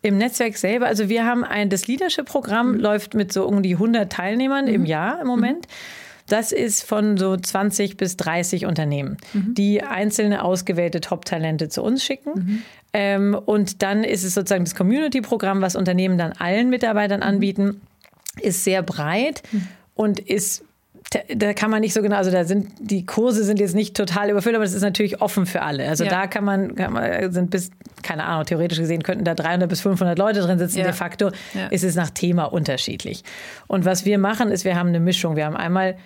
Im 0.00 0.16
Netzwerk 0.16 0.56
selber, 0.56 0.86
also 0.86 1.08
wir 1.10 1.26
haben 1.26 1.44
ein, 1.44 1.68
das 1.68 1.86
Leadership-Programm 1.86 2.72
mhm. 2.72 2.80
läuft 2.80 3.14
mit 3.14 3.32
so 3.32 3.46
um 3.46 3.62
die 3.62 3.74
100 3.74 4.10
Teilnehmern 4.10 4.64
mhm. 4.64 4.74
im 4.74 4.86
Jahr 4.86 5.20
im 5.20 5.26
Moment. 5.26 5.66
Mhm. 5.66 5.72
Das 6.28 6.50
ist 6.50 6.82
von 6.84 7.18
so 7.18 7.36
20 7.36 7.98
bis 7.98 8.16
30 8.16 8.64
Unternehmen, 8.64 9.18
mhm. 9.34 9.54
die 9.54 9.82
einzelne 9.82 10.42
ausgewählte 10.42 11.00
Top-Talente 11.02 11.68
zu 11.68 11.82
uns 11.82 12.02
schicken. 12.02 12.32
Mhm. 12.34 12.62
Ähm, 12.94 13.34
und 13.44 13.82
dann 13.82 14.02
ist 14.02 14.24
es 14.24 14.32
sozusagen 14.32 14.64
das 14.64 14.74
Community-Programm, 14.74 15.60
was 15.60 15.76
Unternehmen 15.76 16.16
dann 16.16 16.32
allen 16.32 16.70
Mitarbeitern 16.70 17.20
mhm. 17.20 17.26
anbieten 17.26 17.80
ist 18.40 18.64
sehr 18.64 18.82
breit 18.82 19.42
und 19.94 20.18
ist 20.18 20.64
da 21.36 21.52
kann 21.52 21.70
man 21.70 21.80
nicht 21.80 21.92
so 21.92 22.00
genau, 22.00 22.16
also 22.16 22.30
da 22.30 22.44
sind 22.44 22.70
die 22.78 23.04
Kurse 23.04 23.44
sind 23.44 23.60
jetzt 23.60 23.74
nicht 23.74 23.96
total 23.96 24.30
überfüllt, 24.30 24.54
aber 24.54 24.64
es 24.64 24.72
ist 24.72 24.82
natürlich 24.82 25.20
offen 25.20 25.46
für 25.46 25.62
alle. 25.62 25.88
Also 25.88 26.04
ja. 26.04 26.10
da 26.10 26.26
kann 26.26 26.44
man, 26.44 26.74
kann 26.74 26.92
man, 26.92 27.32
sind 27.32 27.50
bis, 27.50 27.70
keine 28.02 28.24
Ahnung, 28.24 28.46
theoretisch 28.46 28.78
gesehen 28.78 29.02
könnten 29.02 29.24
da 29.24 29.34
300 29.34 29.68
bis 29.68 29.80
500 29.80 30.18
Leute 30.18 30.40
drin 30.40 30.58
sitzen. 30.58 30.78
Ja. 30.78 30.84
De 30.84 30.92
facto 30.92 31.30
ja. 31.54 31.66
ist 31.66 31.84
es 31.84 31.96
nach 31.96 32.10
Thema 32.10 32.44
unterschiedlich. 32.44 33.24
Und 33.66 33.84
was 33.84 34.04
wir 34.04 34.18
machen, 34.18 34.50
ist, 34.50 34.64
wir 34.64 34.76
haben 34.76 34.88
eine 34.88 35.00
Mischung. 35.00 35.36
Wir 35.36 35.44
haben 35.44 35.56
einmal 35.56 35.96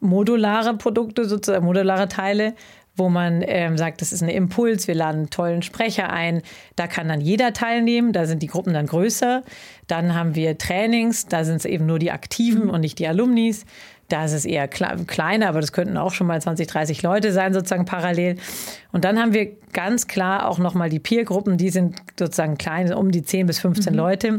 modulare 0.00 0.76
Produkte, 0.76 1.26
sozusagen 1.26 1.64
modulare 1.64 2.08
Teile, 2.08 2.54
wo 2.96 3.08
man 3.08 3.44
ähm, 3.46 3.76
sagt, 3.76 4.00
das 4.00 4.12
ist 4.12 4.22
ein 4.22 4.28
Impuls, 4.28 4.88
wir 4.88 4.94
laden 4.94 5.18
einen 5.18 5.30
tollen 5.30 5.62
Sprecher 5.62 6.10
ein. 6.10 6.42
Da 6.76 6.86
kann 6.86 7.08
dann 7.08 7.20
jeder 7.20 7.52
teilnehmen, 7.52 8.12
da 8.12 8.26
sind 8.26 8.42
die 8.42 8.46
Gruppen 8.46 8.72
dann 8.72 8.86
größer. 8.86 9.42
Dann 9.86 10.14
haben 10.14 10.34
wir 10.34 10.58
Trainings, 10.58 11.26
da 11.26 11.44
sind 11.44 11.56
es 11.56 11.64
eben 11.64 11.86
nur 11.86 11.98
die 11.98 12.10
Aktiven 12.10 12.70
und 12.70 12.80
nicht 12.80 12.98
die 12.98 13.06
Alumnis. 13.06 13.66
Da 14.08 14.24
ist 14.24 14.32
es 14.32 14.44
eher 14.44 14.68
kleiner, 14.68 15.48
aber 15.48 15.60
das 15.60 15.72
könnten 15.72 15.96
auch 15.96 16.12
schon 16.12 16.28
mal 16.28 16.40
20, 16.40 16.68
30 16.68 17.02
Leute 17.02 17.32
sein, 17.32 17.52
sozusagen 17.52 17.86
parallel. 17.86 18.36
Und 18.92 19.04
dann 19.04 19.18
haben 19.18 19.34
wir 19.34 19.50
ganz 19.72 20.06
klar 20.06 20.48
auch 20.48 20.58
nochmal 20.58 20.88
die 20.88 21.00
Peer-Gruppen, 21.00 21.56
die 21.56 21.70
sind 21.70 21.96
sozusagen 22.18 22.56
klein, 22.56 22.92
um 22.94 23.10
die 23.10 23.22
10 23.22 23.46
bis 23.46 23.58
15 23.58 23.92
mhm. 23.92 23.98
Leute. 23.98 24.38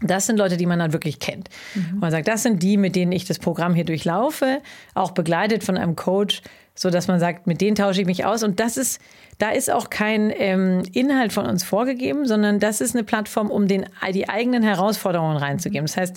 Das 0.00 0.26
sind 0.26 0.38
Leute, 0.38 0.56
die 0.56 0.66
man 0.66 0.78
dann 0.78 0.92
wirklich 0.92 1.18
kennt. 1.18 1.50
Mhm. 1.74 1.94
Und 1.94 2.00
man 2.00 2.10
sagt, 2.10 2.28
das 2.28 2.42
sind 2.44 2.62
die, 2.62 2.76
mit 2.76 2.96
denen 2.96 3.12
ich 3.12 3.24
das 3.24 3.38
Programm 3.38 3.74
hier 3.74 3.84
durchlaufe, 3.84 4.62
auch 4.94 5.10
begleitet 5.10 5.64
von 5.64 5.76
einem 5.76 5.96
Coach, 5.96 6.42
so 6.74 6.90
dass 6.90 7.08
man 7.08 7.20
sagt, 7.20 7.46
mit 7.46 7.60
denen 7.60 7.76
tausche 7.76 8.00
ich 8.00 8.06
mich 8.06 8.24
aus. 8.24 8.42
Und 8.42 8.60
das 8.60 8.76
ist, 8.76 9.00
da 9.38 9.50
ist 9.50 9.70
auch 9.70 9.90
kein 9.90 10.32
ähm, 10.34 10.82
Inhalt 10.92 11.32
von 11.32 11.46
uns 11.46 11.64
vorgegeben, 11.64 12.26
sondern 12.26 12.60
das 12.60 12.80
ist 12.80 12.94
eine 12.94 13.04
Plattform, 13.04 13.50
um 13.50 13.68
den, 13.68 13.86
die 14.14 14.28
eigenen 14.28 14.62
Herausforderungen 14.62 15.36
reinzugeben. 15.36 15.86
Das 15.86 15.96
heißt, 15.96 16.16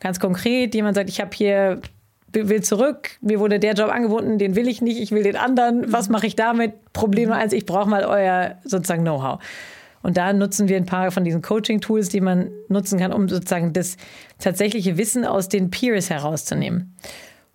ganz 0.00 0.20
konkret, 0.20 0.74
jemand 0.74 0.96
sagt, 0.96 1.08
ich 1.08 1.20
habe 1.20 1.30
hier 1.34 1.80
will 2.34 2.62
zurück, 2.62 3.10
mir 3.20 3.40
wurde 3.40 3.58
der 3.58 3.74
Job 3.74 3.90
angeboten, 3.90 4.38
den 4.38 4.56
will 4.56 4.68
ich 4.68 4.80
nicht, 4.80 5.00
ich 5.00 5.10
will 5.10 5.22
den 5.22 5.36
anderen. 5.36 5.92
Was 5.92 6.08
mache 6.08 6.26
ich 6.26 6.36
damit? 6.36 6.72
Problem 6.92 7.28
Nummer 7.28 7.40
eins, 7.40 7.52
ich 7.52 7.66
brauche 7.66 7.88
mal 7.88 8.04
euer 8.04 8.56
sozusagen 8.64 9.02
Know-how. 9.02 9.38
Und 10.02 10.16
da 10.16 10.32
nutzen 10.32 10.68
wir 10.68 10.76
ein 10.76 10.86
paar 10.86 11.10
von 11.12 11.24
diesen 11.24 11.42
Coaching-Tools, 11.42 12.08
die 12.08 12.20
man 12.20 12.50
nutzen 12.68 12.98
kann, 12.98 13.12
um 13.12 13.28
sozusagen 13.28 13.72
das 13.72 13.96
tatsächliche 14.38 14.96
Wissen 14.98 15.24
aus 15.24 15.48
den 15.48 15.70
Peers 15.70 16.10
herauszunehmen. 16.10 16.96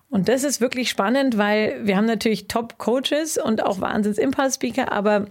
Und 0.09 0.29
das 0.29 0.43
ist 0.43 0.61
wirklich 0.61 0.89
spannend, 0.89 1.37
weil 1.37 1.85
wir 1.85 1.97
haben 1.97 2.05
natürlich 2.05 2.47
Top-Coaches 2.47 3.37
und 3.37 3.63
auch 3.63 3.81
Wahnsinns-Impulse-Speaker, 3.81 4.91
aber 4.91 5.27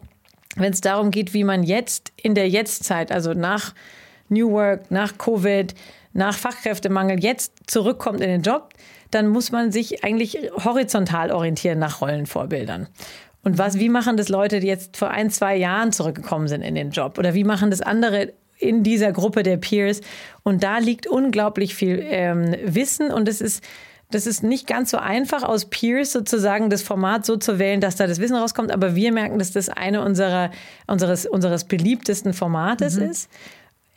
wenn 0.56 0.72
es 0.72 0.80
darum 0.80 1.10
geht, 1.10 1.34
wie 1.34 1.44
man 1.44 1.62
jetzt 1.62 2.12
in 2.16 2.34
der 2.34 2.48
Jetztzeit, 2.48 3.12
also 3.12 3.32
nach 3.32 3.74
New 4.28 4.50
Work, 4.50 4.90
nach 4.90 5.18
Covid, 5.18 5.74
nach 6.12 6.36
Fachkräftemangel 6.36 7.22
jetzt 7.22 7.52
zurückkommt 7.66 8.20
in 8.20 8.28
den 8.28 8.42
Job, 8.42 8.70
dann 9.10 9.28
muss 9.28 9.52
man 9.52 9.70
sich 9.70 10.02
eigentlich 10.02 10.38
horizontal 10.64 11.30
orientieren 11.30 11.78
nach 11.78 12.00
Rollenvorbildern. 12.00 12.88
Und 13.42 13.58
was, 13.58 13.78
wie 13.78 13.88
machen 13.88 14.16
das 14.16 14.28
Leute, 14.28 14.60
die 14.60 14.66
jetzt 14.66 14.96
vor 14.96 15.10
ein, 15.10 15.30
zwei 15.30 15.56
Jahren 15.56 15.92
zurückgekommen 15.92 16.48
sind 16.48 16.62
in 16.62 16.74
den 16.74 16.90
Job? 16.90 17.18
Oder 17.18 17.34
wie 17.34 17.44
machen 17.44 17.70
das 17.70 17.80
andere 17.80 18.32
in 18.58 18.82
dieser 18.82 19.12
Gruppe 19.12 19.42
der 19.42 19.58
Peers? 19.58 20.00
Und 20.42 20.64
da 20.64 20.78
liegt 20.78 21.06
unglaublich 21.06 21.74
viel 21.74 22.00
ähm, 22.02 22.56
Wissen 22.64 23.12
und 23.12 23.28
es 23.28 23.40
ist 23.40 23.62
das 24.10 24.26
ist 24.26 24.42
nicht 24.42 24.66
ganz 24.66 24.90
so 24.90 24.98
einfach, 24.98 25.42
aus 25.42 25.64
Peers 25.64 26.12
sozusagen 26.12 26.70
das 26.70 26.82
Format 26.82 27.26
so 27.26 27.36
zu 27.36 27.58
wählen, 27.58 27.80
dass 27.80 27.96
da 27.96 28.06
das 28.06 28.20
Wissen 28.20 28.36
rauskommt. 28.36 28.70
Aber 28.70 28.94
wir 28.94 29.12
merken, 29.12 29.38
dass 29.38 29.52
das 29.52 29.68
eine 29.68 30.04
unserer, 30.04 30.50
unseres, 30.86 31.26
unseres 31.26 31.64
beliebtesten 31.64 32.32
Formates 32.32 32.96
mhm. 32.96 33.10
ist. 33.10 33.30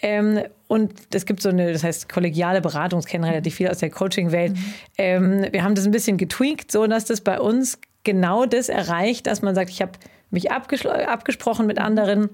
Ähm, 0.01 0.41
und 0.67 0.93
es 1.13 1.25
gibt 1.25 1.41
so 1.41 1.49
eine, 1.49 1.73
das 1.73 1.83
heißt, 1.83 2.09
kollegiale 2.09 2.61
Beratung, 2.61 2.99
das 2.99 3.05
kennen 3.05 3.23
relativ 3.23 3.55
viel 3.55 3.67
aus 3.67 3.79
der 3.79 3.89
Coaching-Welt. 3.89 4.53
Mhm. 4.53 4.73
Ähm, 4.97 5.47
wir 5.51 5.63
haben 5.63 5.75
das 5.75 5.85
ein 5.85 5.91
bisschen 5.91 6.17
getweakt, 6.17 6.71
so 6.71 6.87
dass 6.87 7.05
das 7.05 7.21
bei 7.21 7.39
uns 7.39 7.77
genau 8.03 8.45
das 8.45 8.69
erreicht, 8.69 9.27
dass 9.27 9.41
man 9.41 9.55
sagt, 9.55 9.69
ich 9.69 9.81
habe 9.81 9.91
mich 10.31 10.51
abgesprochen 10.51 11.67
mit 11.67 11.79
anderen, 11.79 12.29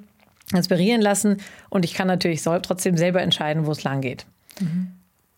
inspirieren 0.54 1.02
lassen 1.02 1.38
und 1.70 1.86
ich 1.86 1.96
kann 1.96 2.08
natürlich 2.08 2.44
trotzdem 2.44 2.98
selber 2.98 3.22
entscheiden, 3.22 3.66
wo 3.66 3.72
es 3.72 3.84
lang 3.84 4.02
geht. 4.02 4.26
Mhm. 4.60 4.92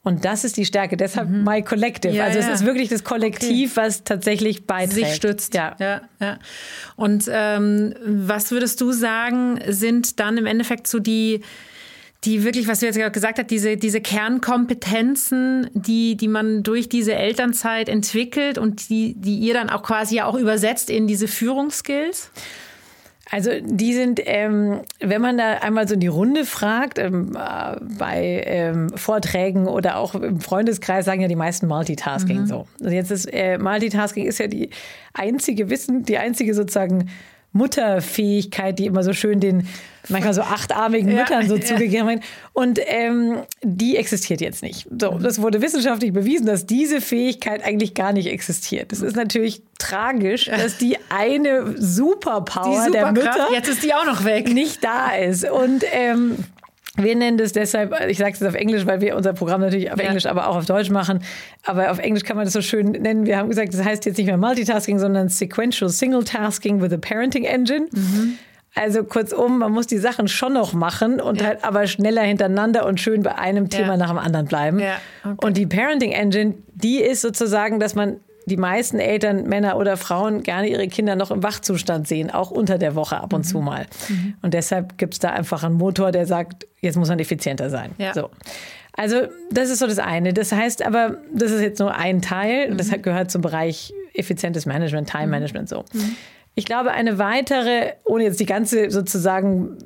Und 0.08 0.24
das 0.24 0.46
ist 0.46 0.56
die 0.56 0.63
Stärke. 0.63 0.96
Deshalb 0.96 1.28
mhm. 1.28 1.43
My 1.43 1.62
Collective. 1.62 2.13
Ja, 2.13 2.24
also 2.24 2.39
es 2.39 2.48
ist 2.48 2.65
wirklich 2.65 2.88
das 2.88 3.04
Kollektiv, 3.04 3.72
okay. 3.74 3.86
was 3.88 4.06
tatsächlich 4.06 4.65
beiträgt. 4.65 5.08
Sich 5.08 5.15
stützt. 5.15 5.54
Ja. 5.54 5.76
ja, 5.80 6.02
ja. 6.22 6.39
Und 6.96 7.30
ähm, 7.30 7.93
was 8.06 8.52
würdest 8.52 8.80
du 8.80 8.93
sagen, 8.93 9.60
sind 9.67 10.22
dann 10.22 10.38
im 10.38 10.46
Endeffekt 10.46 10.88
so 10.88 11.00
die 11.00 11.41
die 12.24 12.43
wirklich, 12.43 12.67
was 12.67 12.80
du 12.80 12.88
jetzt 12.88 12.98
gerade 12.98 13.12
gesagt 13.12 13.38
hast, 13.38 13.52
diese, 13.52 13.78
diese 13.78 14.02
Kernkompetenzen, 14.02 15.70
die, 15.74 16.17
die 16.17 16.28
man 16.28 16.63
durch 16.63 16.89
diese 16.89 17.13
Elternzeit 17.13 17.89
entwickelt 17.89 18.58
und 18.58 18.89
die, 18.89 19.13
die 19.15 19.38
ihr 19.38 19.54
dann 19.54 19.70
auch 19.70 19.84
quasi 19.84 20.15
ja 20.15 20.26
auch 20.26 20.36
übersetzt 20.36 20.89
in 20.89 21.06
diese 21.06 21.28
Führungsskills? 21.28 22.32
Also 23.30 23.52
die 23.62 23.94
sind, 23.94 24.22
ähm, 24.24 24.82
wenn 25.00 25.22
man 25.22 25.38
da 25.38 25.54
einmal 25.56 25.88
so 25.88 25.96
in 25.96 26.00
die 26.00 26.08
Runde 26.08 26.46
fragt, 26.46 26.98
ähm, 26.98 27.36
äh, 27.36 27.76
bei 27.98 28.44
ähm, 28.46 28.90
Vorträgen 28.96 29.68
oder 29.68 29.98
auch 29.98 30.16
im 30.16 30.40
Freundeskreis 30.40 31.06
sagen 31.06 31.22
ja 31.22 31.28
die 31.28 31.36
meisten 31.36 31.68
Multitasking 31.68 32.42
mhm. 32.42 32.48
so. 32.48 32.68
Also 32.80 32.96
jetzt 32.96 33.12
ist 33.12 33.26
äh, 33.26 33.58
Multitasking 33.58 34.26
ist 34.26 34.40
ja 34.40 34.48
die 34.48 34.70
einzige 35.13 35.70
Wissen, 35.70 36.04
die 36.04 36.18
einzige 36.18 36.54
sozusagen 36.54 37.10
Mutterfähigkeit, 37.58 38.80
die 38.80 38.86
immer 38.86 39.04
so 39.04 39.13
schön 39.13 39.39
den 39.39 39.67
manchmal 40.10 40.34
so 40.34 40.41
achtarmigen 40.41 41.13
Müttern 41.13 41.41
ja, 41.41 41.48
so 41.48 41.56
ja. 41.56 41.65
zugegeben 41.65 42.08
wird. 42.08 42.24
Und 42.54 42.80
ähm, 42.86 43.39
die 43.62 43.98
existiert 43.98 44.41
jetzt 44.41 44.63
nicht. 44.63 44.88
So, 45.00 45.13
mhm. 45.13 45.24
das 45.24 45.41
wurde 45.41 45.62
wissenschaftlich 45.62 46.13
bewiesen, 46.13 46.46
dass 46.46 46.65
diese 46.65 47.02
Fähigkeit 47.02 47.63
eigentlich 47.63 47.93
gar 47.93 48.13
nicht 48.13 48.28
existiert. 48.28 48.91
Das 48.91 49.02
ist 49.02 49.15
natürlich 49.15 49.62
tragisch, 49.78 50.46
dass 50.46 50.78
die 50.78 50.98
eine 51.10 51.76
Superpower 51.78 52.86
die 52.88 52.91
der 52.91 53.12
Mütter 53.12 53.48
jetzt 53.52 53.70
ist 53.70 53.84
die 53.84 53.93
auch 53.93 54.06
noch 54.06 54.24
weg, 54.24 54.54
nicht 54.54 54.84
da 54.84 55.12
ist. 55.12 55.50
Und 55.50 55.84
ähm, 55.91 56.38
wir 56.97 57.15
nennen 57.15 57.38
das 57.38 57.51
deshalb, 57.51 57.95
ich 58.07 58.17
sage 58.17 58.33
es 58.33 58.43
auf 58.43 58.55
Englisch, 58.55 58.86
weil 58.86 59.01
wir 59.01 59.15
unser 59.15 59.33
Programm 59.33 59.62
natürlich 59.62 59.91
auf 59.91 59.99
ja. 59.99 60.07
Englisch, 60.07 60.25
aber 60.25 60.47
auch 60.47 60.55
auf 60.55 60.65
Deutsch 60.65 60.89
machen. 60.89 61.23
Aber 61.63 61.91
auf 61.91 61.99
Englisch 61.99 62.23
kann 62.23 62.36
man 62.36 62.45
das 62.45 62.53
so 62.53 62.62
schön 62.62 62.91
nennen. 62.91 63.25
Wir 63.25 63.38
haben 63.38 63.49
gesagt, 63.49 63.73
das 63.73 63.83
heißt 63.83 64.05
jetzt 64.05 64.17
nicht 64.17 64.27
mehr 64.27 64.38
Multitasking, 64.38 64.99
sondern 64.99 65.29
Sequential 65.29 65.89
Single 65.89 66.23
Tasking 66.23 66.81
with 66.81 66.91
a 66.91 66.97
Parenting 66.97 67.43
Engine. 67.43 67.88
Mhm. 67.91 68.38
Also 68.75 69.03
kurzum, 69.03 69.60
man 69.60 69.71
muss 69.71 69.88
die 69.88 69.97
Sachen 69.97 70.27
schon 70.27 70.53
noch 70.53 70.73
machen 70.73 71.19
und 71.19 71.41
ja. 71.41 71.47
halt 71.47 71.63
aber 71.63 71.88
schneller 71.88 72.21
hintereinander 72.21 72.86
und 72.86 72.99
schön 72.99 73.23
bei 73.23 73.36
einem 73.36 73.69
Thema 73.69 73.91
ja. 73.91 73.97
nach 73.97 74.10
dem 74.10 74.19
anderen 74.19 74.45
bleiben. 74.45 74.81
Okay. 75.23 75.36
Und 75.45 75.57
die 75.57 75.65
Parenting 75.65 76.12
Engine, 76.12 76.55
die 76.73 77.01
ist 77.01 77.21
sozusagen, 77.21 77.79
dass 77.79 77.95
man 77.95 78.17
die 78.47 78.57
meisten 78.57 78.99
Eltern, 78.99 79.43
Männer 79.43 79.77
oder 79.77 79.97
Frauen, 79.97 80.41
gerne 80.41 80.69
ihre 80.69 80.88
Kinder 80.88 81.17
noch 81.17 81.31
im 81.31 81.43
Wachzustand 81.43 82.07
sehen, 82.07 82.31
auch 82.31 82.49
unter 82.49 82.77
der 82.77 82.95
Woche 82.95 83.17
ab 83.17 83.33
und 83.33 83.41
mhm. 83.41 83.49
zu 83.49 83.60
mal. 83.60 83.88
Mhm. 84.07 84.36
Und 84.41 84.53
deshalb 84.53 84.97
gibt 84.97 85.15
es 85.15 85.19
da 85.19 85.31
einfach 85.31 85.63
einen 85.63 85.75
Motor, 85.75 86.13
der 86.13 86.25
sagt, 86.25 86.65
jetzt 86.79 86.95
muss 86.95 87.10
man 87.10 87.19
effizienter 87.19 87.69
sein. 87.69 87.91
Ja. 87.97 88.13
So. 88.13 88.29
Also 88.93 89.27
das 89.51 89.69
ist 89.69 89.79
so 89.79 89.88
das 89.88 89.99
eine. 89.99 90.33
Das 90.33 90.53
heißt 90.53 90.86
aber, 90.86 91.17
das 91.33 91.51
ist 91.51 91.62
jetzt 91.62 91.79
nur 91.79 91.93
ein 91.93 92.21
Teil. 92.21 92.71
Mhm. 92.71 92.77
Das 92.77 92.89
gehört 93.01 93.31
zum 93.31 93.41
Bereich 93.41 93.93
effizientes 94.13 94.65
Management, 94.65 95.10
Time 95.10 95.25
mhm. 95.25 95.31
Management 95.31 95.67
so. 95.69 95.83
Mhm. 95.91 96.15
Ich 96.55 96.63
glaube, 96.63 96.91
eine 96.91 97.19
weitere, 97.19 97.93
ohne 98.05 98.23
jetzt 98.23 98.39
die 98.39 98.45
ganze 98.45 98.89
sozusagen 98.89 99.77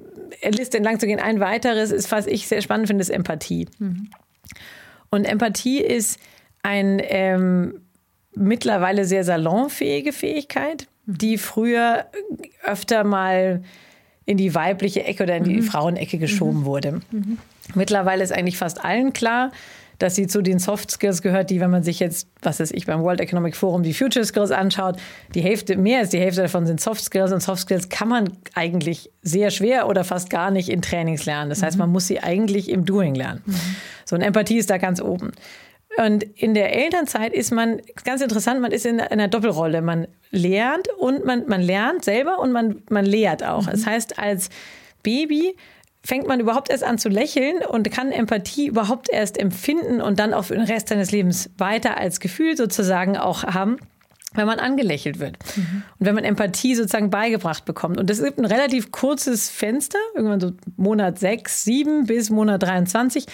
Liste 0.43 0.77
entlang 0.77 0.99
zu 0.99 1.07
gehen, 1.07 1.19
ein 1.19 1.39
weiteres 1.39 1.91
ist, 1.91 2.11
was 2.11 2.27
ich 2.27 2.47
sehr 2.47 2.61
spannend 2.61 2.87
finde, 2.87 3.01
ist 3.01 3.09
Empathie. 3.09 3.67
Mhm. 3.79 4.09
Und 5.09 5.25
Empathie 5.25 5.81
ist 5.81 6.19
ein 6.61 7.01
ähm, 7.03 7.81
mittlerweile 8.35 9.05
sehr 9.05 9.23
salonfähige 9.23 10.13
Fähigkeit, 10.13 10.87
die 11.05 11.37
früher 11.37 12.05
öfter 12.63 13.03
mal 13.03 13.63
in 14.25 14.37
die 14.37 14.53
weibliche 14.55 15.03
Ecke 15.03 15.23
oder 15.23 15.35
in 15.35 15.43
die 15.43 15.57
mhm. 15.57 15.63
Frauenecke 15.63 16.17
geschoben 16.17 16.61
mhm. 16.61 16.65
wurde. 16.65 17.01
Mhm. 17.11 17.37
Mittlerweile 17.75 18.23
ist 18.23 18.31
eigentlich 18.31 18.57
fast 18.57 18.83
allen 18.83 19.13
klar, 19.13 19.51
dass 20.01 20.15
sie 20.15 20.25
zu 20.25 20.41
den 20.41 20.57
Soft 20.57 20.89
Skills 20.89 21.21
gehört, 21.21 21.49
die, 21.49 21.59
wenn 21.59 21.69
man 21.69 21.83
sich 21.83 21.99
jetzt, 21.99 22.27
was 22.41 22.59
weiß 22.59 22.71
ich, 22.71 22.87
beim 22.87 23.01
World 23.01 23.19
Economic 23.19 23.55
Forum 23.55 23.83
die 23.83 23.93
Future 23.93 24.25
Skills 24.25 24.49
anschaut, 24.49 24.97
die 25.35 25.41
Hälfte, 25.41 25.77
mehr 25.77 25.99
als 25.99 26.09
die 26.09 26.19
Hälfte 26.19 26.41
davon 26.41 26.65
sind 26.65 26.81
Soft 26.81 27.03
Skills 27.03 27.31
und 27.31 27.41
Soft 27.41 27.61
Skills 27.63 27.89
kann 27.89 28.07
man 28.07 28.29
eigentlich 28.55 29.11
sehr 29.21 29.51
schwer 29.51 29.87
oder 29.87 30.03
fast 30.03 30.29
gar 30.29 30.49
nicht 30.49 30.69
in 30.69 30.81
Trainings 30.81 31.25
lernen. 31.25 31.49
Das 31.49 31.61
heißt, 31.61 31.77
mhm. 31.77 31.81
man 31.81 31.91
muss 31.91 32.07
sie 32.07 32.19
eigentlich 32.19 32.69
im 32.69 32.85
Doing 32.85 33.13
lernen. 33.13 33.43
Mhm. 33.45 33.55
So, 34.05 34.15
und 34.15 34.23
Empathie 34.23 34.57
ist 34.57 34.69
da 34.69 34.77
ganz 34.77 35.01
oben. 35.01 35.31
Und 35.97 36.23
in 36.23 36.53
der 36.53 36.73
Elternzeit 36.73 37.33
ist 37.33 37.51
man, 37.51 37.81
ganz 38.05 38.21
interessant, 38.21 38.61
man 38.61 38.71
ist 38.71 38.85
in 38.85 39.01
einer 39.01 39.27
Doppelrolle. 39.27 39.81
Man 39.81 40.07
lernt 40.31 40.87
und 40.97 41.25
man, 41.25 41.47
man 41.47 41.61
lernt 41.61 42.05
selber 42.05 42.39
und 42.39 42.51
man, 42.51 42.81
man 42.89 43.05
lehrt 43.05 43.43
auch. 43.43 43.65
Mhm. 43.65 43.71
Das 43.71 43.85
heißt, 43.85 44.19
als 44.19 44.49
Baby 45.03 45.55
fängt 46.03 46.27
man 46.27 46.39
überhaupt 46.39 46.69
erst 46.69 46.83
an 46.83 46.97
zu 46.97 47.09
lächeln 47.09 47.57
und 47.67 47.91
kann 47.91 48.11
Empathie 48.11 48.67
überhaupt 48.67 49.09
erst 49.09 49.37
empfinden 49.37 50.01
und 50.01 50.19
dann 50.19 50.33
auch 50.33 50.45
für 50.45 50.55
den 50.55 50.63
Rest 50.63 50.87
seines 50.87 51.11
Lebens 51.11 51.49
weiter 51.57 51.97
als 51.97 52.19
Gefühl 52.19 52.57
sozusagen 52.57 53.17
auch 53.17 53.43
haben 53.43 53.77
wenn 54.33 54.47
man 54.47 54.59
angelächelt 54.59 55.19
wird 55.19 55.37
mhm. 55.57 55.83
und 55.99 56.05
wenn 56.05 56.15
man 56.15 56.23
Empathie 56.23 56.75
sozusagen 56.75 57.09
beigebracht 57.09 57.65
bekommt. 57.65 57.99
Und 57.99 58.09
das 58.09 58.23
gibt 58.23 58.39
ein 58.39 58.45
relativ 58.45 58.91
kurzes 58.91 59.49
Fenster, 59.49 59.99
irgendwann 60.15 60.39
so 60.39 60.51
Monat 60.77 61.19
6, 61.19 61.63
7 61.63 62.05
bis 62.05 62.29
Monat 62.29 62.63
23, 62.63 63.25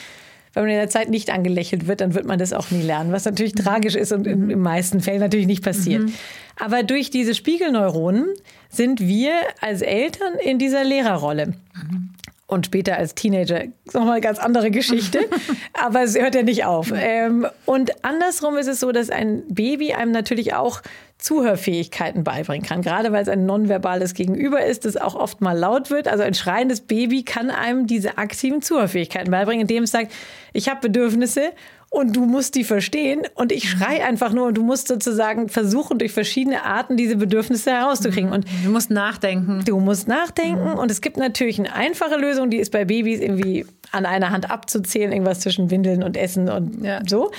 wenn 0.57 0.63
man 0.65 0.73
in 0.73 0.79
der 0.79 0.89
Zeit 0.89 1.09
nicht 1.09 1.29
angelächelt 1.29 1.87
wird, 1.87 2.01
dann 2.01 2.13
wird 2.13 2.25
man 2.25 2.39
das 2.39 2.51
auch 2.51 2.71
nie 2.71 2.81
lernen, 2.81 3.11
was 3.11 3.25
natürlich 3.25 3.53
mhm. 3.55 3.59
tragisch 3.59 3.95
ist 3.95 4.11
und 4.11 4.25
in, 4.25 4.49
in 4.49 4.59
meisten 4.59 5.01
Fällen 5.01 5.19
natürlich 5.19 5.47
nicht 5.47 5.63
passiert. 5.63 6.03
Mhm. 6.03 6.13
Aber 6.59 6.83
durch 6.83 7.11
diese 7.11 7.35
Spiegelneuronen 7.35 8.25
sind 8.69 8.99
wir 8.99 9.33
als 9.61 9.81
Eltern 9.81 10.33
in 10.43 10.57
dieser 10.57 10.83
Lehrerrolle. 10.83 11.53
Mhm. 11.75 12.09
Und 12.49 12.65
später 12.65 12.95
als 12.95 13.13
Teenager 13.13 13.61
ist 13.61 13.93
nochmal 13.93 14.13
eine 14.13 14.21
ganz 14.21 14.39
andere 14.39 14.71
Geschichte. 14.71 15.19
aber 15.73 16.03
es 16.03 16.17
hört 16.17 16.33
ja 16.33 16.43
nicht 16.43 16.63
auf. 16.63 16.93
Ähm, 16.95 17.45
und 17.65 18.05
andersrum 18.05 18.55
ist 18.55 18.67
es 18.67 18.79
so, 18.79 18.93
dass 18.93 19.09
ein 19.09 19.43
Baby 19.49 19.93
einem 19.93 20.13
natürlich 20.13 20.53
auch 20.53 20.81
Zuhörfähigkeiten 21.17 22.23
beibringen 22.23 22.65
kann. 22.65 22.81
Gerade 22.81 23.11
weil 23.11 23.23
es 23.23 23.27
ein 23.27 23.45
nonverbales 23.45 24.13
Gegenüber 24.13 24.63
ist, 24.63 24.85
das 24.85 24.95
auch 24.95 25.15
oft 25.15 25.41
mal 25.41 25.57
laut 25.57 25.89
wird. 25.89 26.07
Also 26.07 26.23
ein 26.23 26.35
schreiendes 26.35 26.81
Baby 26.81 27.23
kann 27.23 27.49
einem 27.49 27.85
diese 27.85 28.17
aktiven 28.17 28.61
Zuhörfähigkeiten 28.61 29.29
beibringen, 29.29 29.61
indem 29.61 29.83
es 29.83 29.91
sagt, 29.91 30.13
ich 30.53 30.69
habe 30.69 30.79
Bedürfnisse 30.79 31.51
und 31.89 32.15
du 32.15 32.25
musst 32.25 32.55
die 32.55 32.63
verstehen 32.63 33.21
und 33.35 33.51
ich 33.51 33.69
schrei 33.69 34.03
einfach 34.03 34.33
nur 34.33 34.47
und 34.47 34.57
du 34.57 34.63
musst 34.63 34.87
sozusagen 34.87 35.49
versuchen, 35.49 35.97
durch 35.99 36.11
verschiedene 36.11 36.63
Arten 36.63 36.97
diese 36.97 37.15
Bedürfnisse 37.15 37.71
herauszukriegen. 37.71 38.31
Und 38.31 38.45
du 38.63 38.71
musst 38.71 38.91
nachdenken. 38.91 39.63
Du 39.65 39.79
musst 39.79 40.07
nachdenken 40.07 40.71
mhm. 40.71 40.79
und 40.79 40.91
es 40.91 41.01
gibt 41.01 41.17
natürlich 41.17 41.59
eine 41.59 41.73
einfache 41.73 42.17
Lösung, 42.17 42.49
die 42.49 42.57
ist 42.57 42.71
bei 42.71 42.85
Babys 42.85 43.19
irgendwie 43.19 43.65
an 43.91 44.05
einer 44.05 44.31
Hand 44.31 44.51
abzuzählen, 44.51 45.11
irgendwas 45.11 45.39
zwischen 45.39 45.71
Windeln 45.71 46.03
und 46.03 46.17
Essen 46.17 46.49
und 46.49 46.83
ja. 46.83 47.01
so 47.07 47.31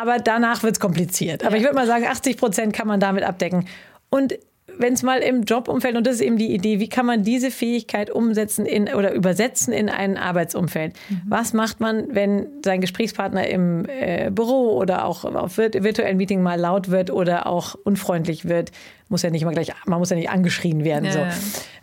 aber 0.00 0.18
danach 0.18 0.62
wird 0.62 0.74
es 0.74 0.80
kompliziert. 0.80 1.44
Aber 1.44 1.56
ja. 1.56 1.58
ich 1.58 1.64
würde 1.64 1.74
mal 1.74 1.86
sagen, 1.86 2.06
80 2.06 2.36
Prozent 2.36 2.72
kann 2.72 2.86
man 2.86 3.00
damit 3.00 3.24
abdecken. 3.24 3.66
Und 4.08 4.38
wenn 4.80 4.94
es 4.94 5.02
mal 5.02 5.18
im 5.18 5.42
Jobumfeld, 5.42 5.96
und 5.96 6.06
das 6.06 6.16
ist 6.16 6.20
eben 6.22 6.36
die 6.36 6.52
Idee, 6.52 6.80
wie 6.80 6.88
kann 6.88 7.06
man 7.06 7.22
diese 7.22 7.50
Fähigkeit 7.50 8.10
umsetzen 8.10 8.66
in, 8.66 8.88
oder 8.94 9.12
übersetzen 9.12 9.72
in 9.72 9.88
ein 9.88 10.16
Arbeitsumfeld? 10.16 10.94
Mhm. 11.08 11.22
Was 11.28 11.52
macht 11.52 11.80
man, 11.80 12.14
wenn 12.14 12.46
sein 12.64 12.80
Gesprächspartner 12.80 13.46
im 13.48 13.84
äh, 13.88 14.30
Büro 14.30 14.76
oder 14.78 15.04
auch 15.04 15.24
auf 15.24 15.58
virtuellen 15.58 16.16
Meeting 16.16 16.42
mal 16.42 16.58
laut 16.58 16.90
wird 16.90 17.10
oder 17.10 17.46
auch 17.46 17.74
unfreundlich 17.84 18.46
wird? 18.46 18.72
Muss 19.08 19.22
ja 19.22 19.30
nicht 19.30 19.42
immer 19.42 19.52
gleich, 19.52 19.72
man 19.86 19.98
muss 19.98 20.10
ja 20.10 20.16
nicht 20.16 20.30
angeschrien 20.30 20.84
werden. 20.84 21.04
Ja. 21.04 21.12
So. 21.12 21.20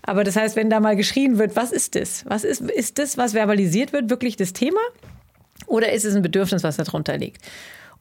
Aber 0.02 0.24
das 0.24 0.36
heißt, 0.36 0.56
wenn 0.56 0.70
da 0.70 0.80
mal 0.80 0.96
geschrien 0.96 1.38
wird, 1.38 1.56
was 1.56 1.72
ist 1.72 1.96
das? 1.96 2.26
Was 2.28 2.44
ist, 2.44 2.62
ist 2.62 2.98
das, 2.98 3.18
was 3.18 3.34
verbalisiert 3.34 3.94
wird, 3.94 4.10
wirklich 4.10 4.38
das 4.38 4.54
Thema? 4.54 4.80
Oder 5.68 5.92
ist 5.92 6.06
es 6.06 6.16
ein 6.16 6.22
Bedürfnis, 6.22 6.64
was 6.64 6.78
darunter 6.78 7.18
liegt? 7.18 7.42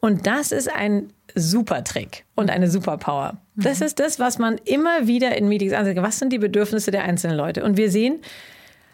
Und 0.00 0.26
das 0.26 0.52
ist 0.52 0.72
ein 0.72 1.12
super 1.34 1.84
Trick 1.84 2.24
und 2.34 2.50
eine 2.50 2.70
Superpower. 2.70 3.38
Das 3.56 3.80
ist 3.80 3.98
das, 3.98 4.18
was 4.18 4.38
man 4.38 4.58
immer 4.64 5.06
wieder 5.06 5.36
in 5.36 5.48
Meetings 5.48 5.72
ansieht. 5.72 5.96
Was 5.96 6.18
sind 6.18 6.32
die 6.32 6.38
Bedürfnisse 6.38 6.90
der 6.90 7.04
einzelnen 7.04 7.36
Leute? 7.36 7.64
Und 7.64 7.76
wir 7.76 7.90
sehen, 7.90 8.20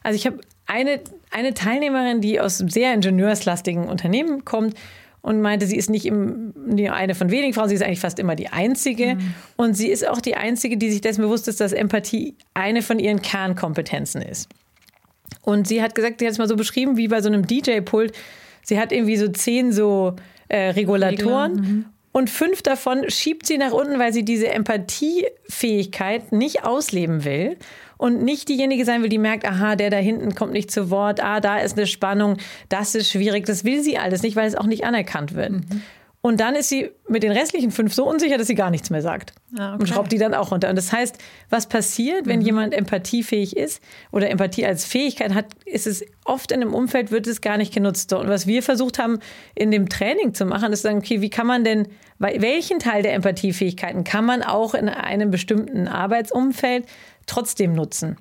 also 0.02 0.16
ich 0.16 0.26
habe 0.26 0.40
eine, 0.66 1.00
eine 1.30 1.54
Teilnehmerin, 1.54 2.20
die 2.20 2.40
aus 2.40 2.58
sehr 2.58 2.94
ingenieurslastigen 2.94 3.88
Unternehmen 3.88 4.44
kommt 4.44 4.74
und 5.22 5.40
meinte, 5.40 5.66
sie 5.66 5.76
ist 5.76 5.88
nicht 5.88 6.04
im, 6.04 6.52
eine 6.90 7.14
von 7.14 7.30
wenigen 7.30 7.54
Frauen, 7.54 7.68
sie 7.68 7.76
ist 7.76 7.82
eigentlich 7.82 8.00
fast 8.00 8.18
immer 8.18 8.34
die 8.34 8.48
einzige. 8.48 9.14
Mhm. 9.14 9.34
Und 9.56 9.74
sie 9.74 9.88
ist 9.88 10.06
auch 10.06 10.20
die 10.20 10.34
einzige, 10.34 10.76
die 10.76 10.90
sich 10.90 11.00
dessen 11.00 11.22
bewusst 11.22 11.46
ist, 11.48 11.60
dass 11.60 11.72
Empathie 11.72 12.34
eine 12.54 12.82
von 12.82 12.98
ihren 12.98 13.22
Kernkompetenzen 13.22 14.22
ist. 14.22 14.48
Und 15.42 15.68
sie 15.68 15.82
hat 15.82 15.94
gesagt, 15.94 16.20
sie 16.20 16.26
hat 16.26 16.32
es 16.32 16.38
mal 16.38 16.48
so 16.48 16.56
beschrieben, 16.56 16.96
wie 16.96 17.08
bei 17.08 17.20
so 17.20 17.28
einem 17.28 17.46
DJ-Pult. 17.46 18.12
Sie 18.62 18.78
hat 18.78 18.92
irgendwie 18.92 19.16
so 19.16 19.28
zehn 19.28 19.72
so 19.72 20.16
äh, 20.52 20.70
Regulatoren. 20.70 21.54
Mhm. 21.54 21.84
Und 22.12 22.28
fünf 22.28 22.60
davon 22.60 23.08
schiebt 23.08 23.46
sie 23.46 23.56
nach 23.56 23.72
unten, 23.72 23.98
weil 23.98 24.12
sie 24.12 24.22
diese 24.22 24.48
Empathiefähigkeit 24.48 26.30
nicht 26.30 26.62
ausleben 26.62 27.24
will 27.24 27.56
und 27.96 28.22
nicht 28.22 28.50
diejenige 28.50 28.84
sein 28.84 29.02
will, 29.02 29.08
die 29.08 29.16
merkt, 29.16 29.46
aha, 29.46 29.76
der 29.76 29.88
da 29.88 29.96
hinten 29.96 30.34
kommt 30.34 30.52
nicht 30.52 30.70
zu 30.70 30.90
Wort, 30.90 31.24
ah, 31.24 31.40
da 31.40 31.58
ist 31.58 31.78
eine 31.78 31.86
Spannung, 31.86 32.36
das 32.68 32.94
ist 32.94 33.10
schwierig. 33.10 33.46
Das 33.46 33.64
will 33.64 33.82
sie 33.82 33.96
alles 33.96 34.22
nicht, 34.22 34.36
weil 34.36 34.46
es 34.46 34.54
auch 34.54 34.66
nicht 34.66 34.84
anerkannt 34.84 35.34
wird. 35.34 35.52
Mhm. 35.52 35.82
Und 36.24 36.38
dann 36.38 36.54
ist 36.54 36.68
sie 36.68 36.88
mit 37.08 37.24
den 37.24 37.32
restlichen 37.32 37.72
fünf 37.72 37.92
so 37.92 38.08
unsicher, 38.08 38.38
dass 38.38 38.46
sie 38.46 38.54
gar 38.54 38.70
nichts 38.70 38.90
mehr 38.90 39.02
sagt. 39.02 39.32
Ah, 39.58 39.70
okay. 39.70 39.80
Und 39.80 39.88
schraubt 39.88 40.12
die 40.12 40.18
dann 40.18 40.34
auch 40.34 40.52
runter. 40.52 40.70
Und 40.70 40.76
das 40.76 40.92
heißt, 40.92 41.18
was 41.50 41.68
passiert, 41.68 42.26
wenn 42.26 42.38
mhm. 42.38 42.46
jemand 42.46 42.74
empathiefähig 42.74 43.56
ist 43.56 43.82
oder 44.12 44.30
Empathie 44.30 44.64
als 44.64 44.84
Fähigkeit 44.84 45.34
hat, 45.34 45.46
ist 45.64 45.88
es 45.88 46.04
oft 46.24 46.52
in 46.52 46.62
einem 46.62 46.74
Umfeld, 46.74 47.10
wird 47.10 47.26
es 47.26 47.40
gar 47.40 47.56
nicht 47.56 47.74
genutzt. 47.74 48.12
Und 48.12 48.28
was 48.28 48.46
wir 48.46 48.62
versucht 48.62 49.00
haben, 49.00 49.18
in 49.56 49.72
dem 49.72 49.88
Training 49.88 50.32
zu 50.32 50.46
machen, 50.46 50.72
ist 50.72 50.82
zu 50.82 50.88
sagen, 50.88 50.98
okay, 50.98 51.20
wie 51.22 51.30
kann 51.30 51.48
man 51.48 51.64
denn, 51.64 51.88
welchen 52.20 52.78
Teil 52.78 53.02
der 53.02 53.14
Empathiefähigkeiten 53.14 54.04
kann 54.04 54.24
man 54.24 54.44
auch 54.44 54.74
in 54.74 54.88
einem 54.88 55.32
bestimmten 55.32 55.88
Arbeitsumfeld 55.88 56.86
trotzdem 57.26 57.72
nutzen? 57.72 58.16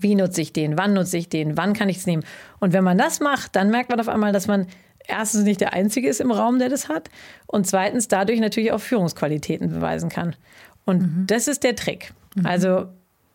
Wie 0.00 0.16
nutze 0.16 0.40
ich 0.40 0.52
den? 0.52 0.76
Wann 0.76 0.94
nutze 0.94 1.16
ich 1.16 1.28
den? 1.28 1.56
Wann 1.56 1.74
kann 1.74 1.88
ich 1.88 1.98
es 1.98 2.06
nehmen? 2.06 2.24
Und 2.58 2.72
wenn 2.72 2.82
man 2.82 2.98
das 2.98 3.20
macht, 3.20 3.54
dann 3.54 3.70
merkt 3.70 3.90
man 3.90 4.00
auf 4.00 4.08
einmal, 4.08 4.32
dass 4.32 4.48
man 4.48 4.66
erstens 5.10 5.44
nicht 5.44 5.60
der 5.60 5.72
Einzige 5.72 6.08
ist 6.08 6.20
im 6.20 6.30
Raum, 6.30 6.58
der 6.58 6.68
das 6.68 6.88
hat 6.88 7.10
und 7.46 7.66
zweitens 7.66 8.08
dadurch 8.08 8.40
natürlich 8.40 8.72
auch 8.72 8.80
Führungsqualitäten 8.80 9.70
beweisen 9.70 10.08
kann. 10.08 10.36
Und 10.84 11.02
mhm. 11.02 11.24
das 11.26 11.48
ist 11.48 11.62
der 11.64 11.76
Trick. 11.76 12.12
Mhm. 12.34 12.46
Also 12.46 12.86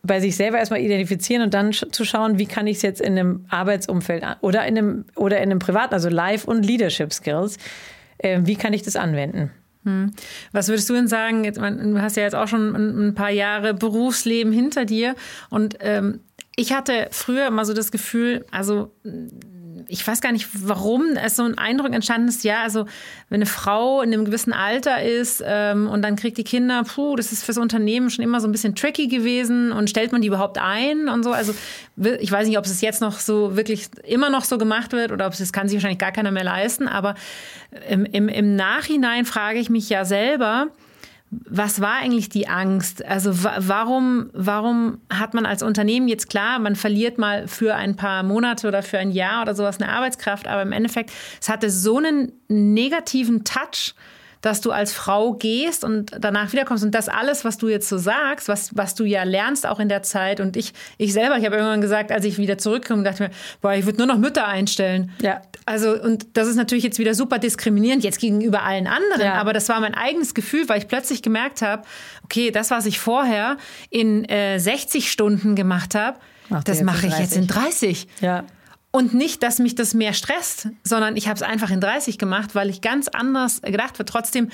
bei 0.03 0.19
sich 0.19 0.35
selber 0.35 0.59
erstmal 0.59 0.81
identifizieren 0.81 1.41
und 1.43 1.53
dann 1.53 1.73
zu 1.73 2.05
schauen, 2.05 2.37
wie 2.37 2.45
kann 2.45 2.67
ich 2.67 2.77
es 2.77 2.83
jetzt 2.83 3.01
in 3.01 3.17
einem 3.17 3.45
Arbeitsumfeld 3.49 4.23
oder 4.41 4.65
in 4.65 4.77
einem, 4.77 5.05
oder 5.15 5.37
in 5.37 5.43
einem 5.43 5.59
privaten, 5.59 5.93
also 5.93 6.09
Life- 6.09 6.47
und 6.47 6.65
Leadership 6.65 7.11
Skills, 7.11 7.57
äh, 8.19 8.41
wie 8.43 8.55
kann 8.55 8.73
ich 8.73 8.83
das 8.83 8.95
anwenden? 8.95 9.51
Hm. 9.83 10.11
Was 10.51 10.67
würdest 10.67 10.89
du 10.89 10.93
denn 10.93 11.07
sagen? 11.07 11.43
Du 11.43 12.01
hast 12.01 12.17
ja 12.17 12.23
jetzt 12.23 12.35
auch 12.35 12.47
schon 12.47 13.07
ein 13.09 13.15
paar 13.15 13.29
Jahre 13.29 13.73
Berufsleben 13.73 14.51
hinter 14.51 14.85
dir 14.85 15.15
und 15.49 15.77
ähm, 15.79 16.19
ich 16.55 16.73
hatte 16.73 17.07
früher 17.11 17.47
immer 17.47 17.65
so 17.65 17.73
das 17.73 17.91
Gefühl, 17.91 18.45
also 18.51 18.91
ich 19.87 20.05
weiß 20.05 20.21
gar 20.21 20.31
nicht, 20.31 20.47
warum 20.53 21.17
es 21.23 21.35
so 21.35 21.43
ein 21.43 21.57
Eindruck 21.57 21.93
entstanden 21.93 22.27
ist, 22.27 22.43
ja, 22.43 22.61
also 22.63 22.85
wenn 23.29 23.37
eine 23.37 23.45
Frau 23.45 24.01
in 24.01 24.13
einem 24.13 24.25
gewissen 24.25 24.53
Alter 24.53 25.01
ist 25.01 25.43
ähm, 25.45 25.87
und 25.87 26.01
dann 26.01 26.15
kriegt 26.15 26.37
die 26.37 26.43
Kinder, 26.43 26.83
puh, 26.83 27.15
das 27.15 27.31
ist 27.31 27.43
fürs 27.43 27.57
Unternehmen 27.57 28.09
schon 28.09 28.23
immer 28.23 28.41
so 28.41 28.47
ein 28.47 28.51
bisschen 28.51 28.75
tricky 28.75 29.07
gewesen 29.07 29.71
und 29.71 29.89
stellt 29.89 30.11
man 30.11 30.21
die 30.21 30.27
überhaupt 30.27 30.57
ein 30.57 31.09
und 31.09 31.23
so. 31.23 31.31
Also 31.31 31.53
ich 32.19 32.31
weiß 32.31 32.47
nicht, 32.47 32.57
ob 32.57 32.65
es 32.65 32.81
jetzt 32.81 33.01
noch 33.01 33.19
so 33.19 33.55
wirklich 33.55 33.87
immer 34.03 34.29
noch 34.29 34.43
so 34.43 34.57
gemacht 34.57 34.91
wird 34.91 35.11
oder 35.11 35.27
ob 35.27 35.33
es 35.33 35.39
das 35.39 35.53
kann 35.53 35.67
sich 35.67 35.77
wahrscheinlich 35.77 35.99
gar 35.99 36.11
keiner 36.11 36.31
mehr 36.31 36.43
leisten, 36.43 36.87
aber 36.87 37.15
im, 37.89 38.05
im, 38.05 38.29
im 38.29 38.55
Nachhinein 38.55 39.25
frage 39.25 39.59
ich 39.59 39.69
mich 39.69 39.89
ja 39.89 40.05
selber, 40.05 40.67
was 41.31 41.81
war 41.81 41.95
eigentlich 41.95 42.29
die 42.29 42.47
Angst? 42.47 43.03
Also 43.03 43.31
warum, 43.33 44.29
warum 44.33 44.99
hat 45.09 45.33
man 45.33 45.45
als 45.45 45.63
Unternehmen 45.63 46.07
jetzt 46.07 46.29
klar, 46.29 46.59
man 46.59 46.75
verliert 46.75 47.17
mal 47.17 47.47
für 47.47 47.75
ein 47.75 47.95
paar 47.95 48.23
Monate 48.23 48.67
oder 48.67 48.83
für 48.83 48.99
ein 48.99 49.11
Jahr 49.11 49.41
oder 49.41 49.55
sowas 49.55 49.81
eine 49.81 49.91
Arbeitskraft, 49.91 50.47
aber 50.47 50.61
im 50.61 50.71
Endeffekt, 50.71 51.11
es 51.41 51.49
hatte 51.49 51.69
so 51.69 51.97
einen 51.97 52.31
negativen 52.47 53.43
Touch, 53.43 53.95
dass 54.45 54.61
du 54.61 54.71
als 54.71 54.93
Frau 54.93 55.33
gehst 55.33 55.83
und 55.83 56.11
danach 56.19 56.53
wiederkommst 56.53 56.83
und 56.83 56.91
das 56.93 57.09
alles, 57.09 57.45
was 57.45 57.57
du 57.57 57.67
jetzt 57.67 57.89
so 57.89 57.97
sagst, 57.97 58.47
was, 58.47 58.77
was 58.77 58.93
du 58.93 59.03
ja 59.03 59.23
lernst 59.23 59.65
auch 59.65 59.79
in 59.79 59.89
der 59.89 60.03
Zeit 60.03 60.39
und 60.39 60.55
ich, 60.55 60.71
ich 60.99 61.13
selber, 61.13 61.35
ich 61.39 61.45
habe 61.47 61.55
irgendwann 61.55 61.81
gesagt, 61.81 62.11
als 62.11 62.25
ich 62.25 62.37
wieder 62.37 62.59
zurückkomme, 62.59 63.01
dachte 63.01 63.23
mir, 63.23 63.29
boah, 63.61 63.73
ich 63.73 63.85
würde 63.85 63.97
nur 63.97 64.05
noch 64.05 64.19
Mütter 64.19 64.47
einstellen. 64.47 65.11
Ja. 65.19 65.41
Also 65.65 65.99
und 65.99 66.27
das 66.37 66.47
ist 66.47 66.57
natürlich 66.57 66.83
jetzt 66.83 66.99
wieder 66.99 67.15
super 67.15 67.39
diskriminierend 67.39 68.03
jetzt 68.03 68.19
gegenüber 68.19 68.61
allen 68.61 68.85
anderen, 68.85 69.21
ja. 69.21 69.33
aber 69.33 69.51
das 69.51 69.67
war 69.67 69.79
mein 69.79 69.95
eigenes 69.95 70.35
Gefühl, 70.35 70.69
weil 70.69 70.77
ich 70.77 70.87
plötzlich 70.87 71.23
gemerkt 71.23 71.63
habe, 71.63 71.81
okay, 72.23 72.51
das, 72.51 72.69
was 72.69 72.85
ich 72.85 72.99
vorher 72.99 73.57
in 73.89 74.25
äh, 74.25 74.59
60 74.59 75.11
Stunden 75.11 75.55
gemacht 75.55 75.95
habe, 75.95 76.19
das 76.65 76.83
mache 76.83 77.07
ich 77.07 77.17
jetzt 77.17 77.35
in 77.35 77.47
30. 77.47 78.07
Ja. 78.21 78.43
Und 78.95 79.13
nicht, 79.13 79.43
dass 79.43 79.59
mich 79.59 79.75
das 79.75 79.93
mehr 79.93 80.13
stresst, 80.13 80.69
sondern 80.85 81.17
ich 81.17 81.27
habe 81.27 81.35
es 81.35 81.41
einfach 81.41 81.69
in 81.69 81.81
30 81.81 82.17
gemacht, 82.17 82.55
weil 82.55 82.69
ich 82.69 82.79
ganz 82.79 83.09
anders 83.09 83.61
gedacht 83.61 83.95
habe. 83.95 84.05
Trotzdem, 84.05 84.47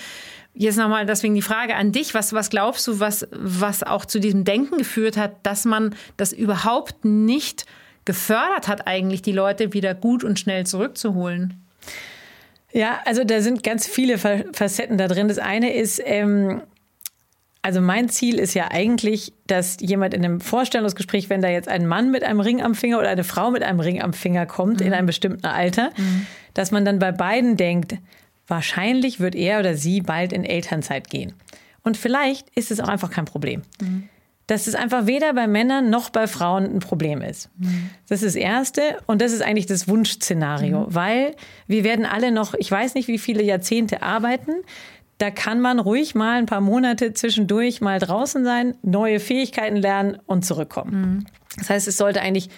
jetzt 0.56 0.78
nochmal 0.78 1.06
deswegen 1.06 1.36
die 1.36 1.44
Frage 1.44 1.76
an 1.76 1.92
dich, 1.92 2.16
was, 2.16 2.34
was 2.34 2.50
glaubst 2.50 2.88
du, 2.88 3.00
was, 3.00 3.28
was 3.30 3.84
auch 3.84 4.04
zu 4.04 4.20
diesem 4.20 4.44
Denken 4.44 4.80
geführt 4.80 5.16
hat, 5.16 5.34
dass 5.44 5.64
man 5.66 5.94
das 6.18 6.34
überhaupt 6.34 7.06
nicht 7.06 7.68
gefördert 8.04 8.68
hat, 8.68 8.88
eigentlich 8.88 9.22
die 9.22 9.32
Leute 9.32 9.74
wieder 9.74 9.94
gut 9.94 10.24
und 10.24 10.40
schnell 10.40 10.66
zurückzuholen? 10.66 11.62
Ja, 12.72 13.00
also 13.06 13.24
da 13.24 13.42
sind 13.42 13.62
ganz 13.62 13.86
viele 13.86 14.18
Facetten 14.18 14.98
da 14.98 15.08
drin. 15.08 15.28
Das 15.28 15.38
eine 15.38 15.72
ist, 15.72 16.02
ähm, 16.04 16.64
also 17.62 17.80
mein 17.80 18.10
Ziel 18.10 18.40
ist 18.40 18.54
ja 18.54 18.70
eigentlich, 18.72 19.34
dass 19.46 19.78
jemand 19.80 20.14
in 20.14 20.26
einem 20.26 20.42
Vorstellungsgespräch, 20.42 21.30
wenn 21.30 21.42
da 21.42 21.50
jetzt 21.50 21.68
ein 21.68 21.86
Mann 21.86 22.10
mit 22.10 22.24
einem 22.24 22.40
Ring 22.40 22.62
am 22.62 22.74
Finger 22.74 23.00
oder 23.00 23.10
eine 23.10 23.24
Frau 23.24 23.52
mit 23.52 23.62
einem 23.62 23.80
Ring 23.80 24.02
am 24.02 24.14
Finger 24.14 24.46
kommt 24.46 24.80
mhm. 24.80 24.88
in 24.88 24.94
einem 24.94 25.06
bestimmten 25.06 25.46
Alter, 25.46 25.92
mhm. 25.96 26.26
dass 26.54 26.72
man 26.72 26.86
dann 26.86 27.00
bei 27.00 27.12
beiden 27.12 27.58
denkt, 27.58 27.98
wahrscheinlich 28.48 29.20
wird 29.20 29.36
er 29.36 29.60
oder 29.60 29.76
sie 29.76 30.02
bald 30.02 30.34
in 30.34 30.44
Elternzeit 30.44 31.10
gehen. 31.10 31.34
Und 31.84 31.98
vielleicht 31.98 32.50
ist 32.56 32.72
es 32.72 32.80
auch 32.80 32.88
einfach 32.88 33.12
kein 33.12 33.26
Problem. 33.26 33.62
Mhm. 33.80 34.10
Dass 34.48 34.68
es 34.68 34.76
einfach 34.76 35.06
weder 35.06 35.34
bei 35.34 35.48
Männern 35.48 35.90
noch 35.90 36.10
bei 36.10 36.28
Frauen 36.28 36.66
ein 36.66 36.80
Problem 36.80 37.22
ist. 37.22 37.50
Mhm. 37.58 37.92
Das 38.10 38.24
ist 38.24 38.36
das 38.36 38.42
Erste 38.42 38.82
und 39.06 39.22
das 39.22 39.34
ist 39.34 39.44
eigentlich 39.44 39.68
das 39.68 39.88
Wunschszenario, 39.88 40.82
mhm. 40.82 40.96
weil 40.96 41.36
wir 41.68 41.84
werden 41.84 42.06
alle 42.06 42.32
noch, 42.32 42.56
ich 42.56 42.70
weiß 42.70 42.96
nicht, 42.96 43.08
wie 43.08 43.20
viele 43.20 43.44
Jahrzehnte 43.44 44.02
arbeiten 44.02 44.52
da 45.22 45.30
kann 45.30 45.62
man 45.62 45.80
ruhig 45.80 46.16
mal 46.16 46.40
ein 46.40 46.48
paar 46.48 46.62
Monate 46.62 47.14
zwischendurch 47.14 47.80
mal 47.80 48.00
draußen 48.00 48.44
sein, 48.44 48.76
neue 48.82 49.20
Fähigkeiten 49.20 49.76
lernen 49.76 50.18
und 50.26 50.44
zurückkommen. 50.44 51.02
Mhm. 51.02 51.26
Das 51.58 51.70
heißt, 51.70 51.88
es 51.88 51.98
sollte 51.98 52.22
eigentlich 52.22 52.50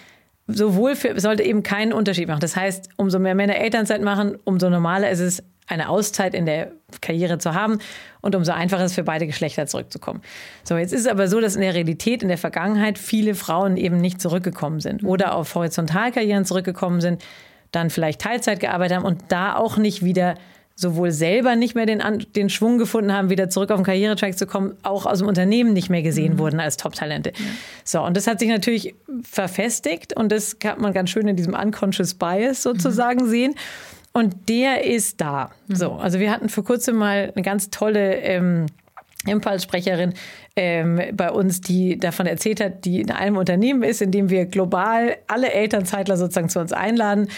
sowohl 0.46 0.96
für, 0.96 1.20
sollte 1.20 1.42
eben 1.42 1.62
keinen 1.62 1.92
Unterschied 1.92 2.26
machen. 2.26 2.40
Das 2.40 2.56
heißt, 2.56 2.88
umso 2.96 3.18
mehr 3.18 3.34
Männer 3.34 3.56
Elternzeit 3.56 4.00
machen, 4.00 4.38
umso 4.44 4.70
normaler 4.70 5.10
ist 5.10 5.20
es, 5.20 5.42
eine 5.66 5.88
Auszeit 5.88 6.34
in 6.34 6.44
der 6.44 6.72
Karriere 7.00 7.38
zu 7.38 7.54
haben 7.54 7.78
und 8.20 8.34
umso 8.34 8.52
einfacher 8.52 8.84
ist 8.84 8.90
es 8.90 8.94
für 8.94 9.02
beide 9.02 9.26
Geschlechter 9.26 9.66
zurückzukommen. 9.66 10.20
So, 10.62 10.76
jetzt 10.76 10.92
ist 10.92 11.00
es 11.00 11.06
aber 11.06 11.26
so, 11.26 11.40
dass 11.40 11.56
in 11.56 11.62
der 11.62 11.74
Realität, 11.74 12.22
in 12.22 12.28
der 12.28 12.36
Vergangenheit 12.36 12.98
viele 12.98 13.34
Frauen 13.34 13.78
eben 13.78 13.96
nicht 13.96 14.20
zurückgekommen 14.20 14.80
sind 14.80 15.02
mhm. 15.02 15.08
oder 15.08 15.34
auf 15.34 15.54
Horizontalkarrieren 15.54 16.44
zurückgekommen 16.44 17.00
sind, 17.00 17.24
dann 17.72 17.88
vielleicht 17.88 18.20
Teilzeit 18.20 18.60
gearbeitet 18.60 18.98
haben 18.98 19.06
und 19.06 19.22
da 19.28 19.56
auch 19.56 19.78
nicht 19.78 20.04
wieder 20.04 20.34
sowohl 20.76 21.12
selber 21.12 21.54
nicht 21.54 21.74
mehr 21.74 21.86
den, 21.86 22.02
den 22.34 22.50
Schwung 22.50 22.78
gefunden 22.78 23.12
haben, 23.12 23.30
wieder 23.30 23.48
zurück 23.48 23.70
auf 23.70 23.78
den 23.78 23.84
Karrieretrack 23.84 24.36
zu 24.36 24.46
kommen, 24.46 24.76
auch 24.82 25.06
aus 25.06 25.18
dem 25.18 25.28
Unternehmen 25.28 25.72
nicht 25.72 25.88
mehr 25.88 26.02
gesehen 26.02 26.34
mhm. 26.34 26.38
wurden 26.38 26.60
als 26.60 26.76
Top-Talente. 26.76 27.30
Ja. 27.30 27.44
So, 27.84 28.02
und 28.02 28.16
das 28.16 28.26
hat 28.26 28.40
sich 28.40 28.48
natürlich 28.48 28.94
verfestigt 29.22 30.16
und 30.16 30.32
das 30.32 30.58
kann 30.58 30.80
man 30.80 30.92
ganz 30.92 31.10
schön 31.10 31.28
in 31.28 31.36
diesem 31.36 31.54
Unconscious 31.54 32.14
Bias 32.14 32.62
sozusagen 32.62 33.26
mhm. 33.26 33.30
sehen. 33.30 33.54
Und 34.12 34.48
der 34.48 34.84
ist 34.84 35.20
da. 35.20 35.50
Mhm. 35.68 35.74
So, 35.74 35.92
also 35.92 36.18
wir 36.18 36.30
hatten 36.30 36.48
vor 36.48 36.64
kurzem 36.64 36.96
mal 36.96 37.32
eine 37.34 37.42
ganz 37.42 37.70
tolle 37.70 38.16
ähm, 38.16 38.66
Impulssprecherin 39.26 40.14
ähm, 40.56 41.00
bei 41.12 41.30
uns, 41.30 41.60
die 41.60 41.98
davon 41.98 42.26
erzählt 42.26 42.60
hat, 42.60 42.84
die 42.84 43.00
in 43.00 43.10
einem 43.10 43.36
Unternehmen 43.36 43.82
ist, 43.82 44.02
in 44.02 44.10
dem 44.10 44.28
wir 44.28 44.46
global 44.46 45.16
alle 45.26 45.52
Elternzeitler 45.52 46.16
sozusagen 46.16 46.48
zu 46.48 46.60
uns 46.60 46.72
einladen 46.72 47.28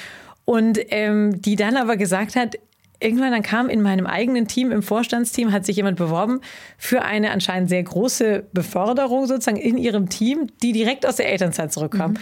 und 0.45 0.79
ähm, 0.91 1.41
die 1.41 1.57
dann 1.57 1.77
aber 1.77 1.97
gesagt 1.97 2.37
hat, 2.37 2.57
irgendwann 3.01 3.33
dann 3.33 3.43
kam 3.43 3.69
in 3.69 3.83
meinem 3.83 4.07
eigenen 4.07 4.49
Team, 4.49 4.73
im 4.73 4.83
Vorstandsteam, 4.83 5.53
hat 5.53 5.67
sich 5.67 5.77
jemand 5.77 5.99
beworben 5.99 6.41
für 6.79 7.03
eine 7.03 7.31
anscheinend 7.31 7.69
sehr 7.69 7.83
große 7.83 8.45
Beförderung 8.53 9.27
sozusagen 9.27 9.59
in 9.59 9.79
ihrem 9.79 10.09
Team, 10.09 10.49
die 10.63 10.73
direkt 10.73 11.07
aus 11.07 11.17
der 11.17 11.31
Elternzeit 11.31 11.73
zurückkam. 11.73 12.13
Mhm. 12.13 12.19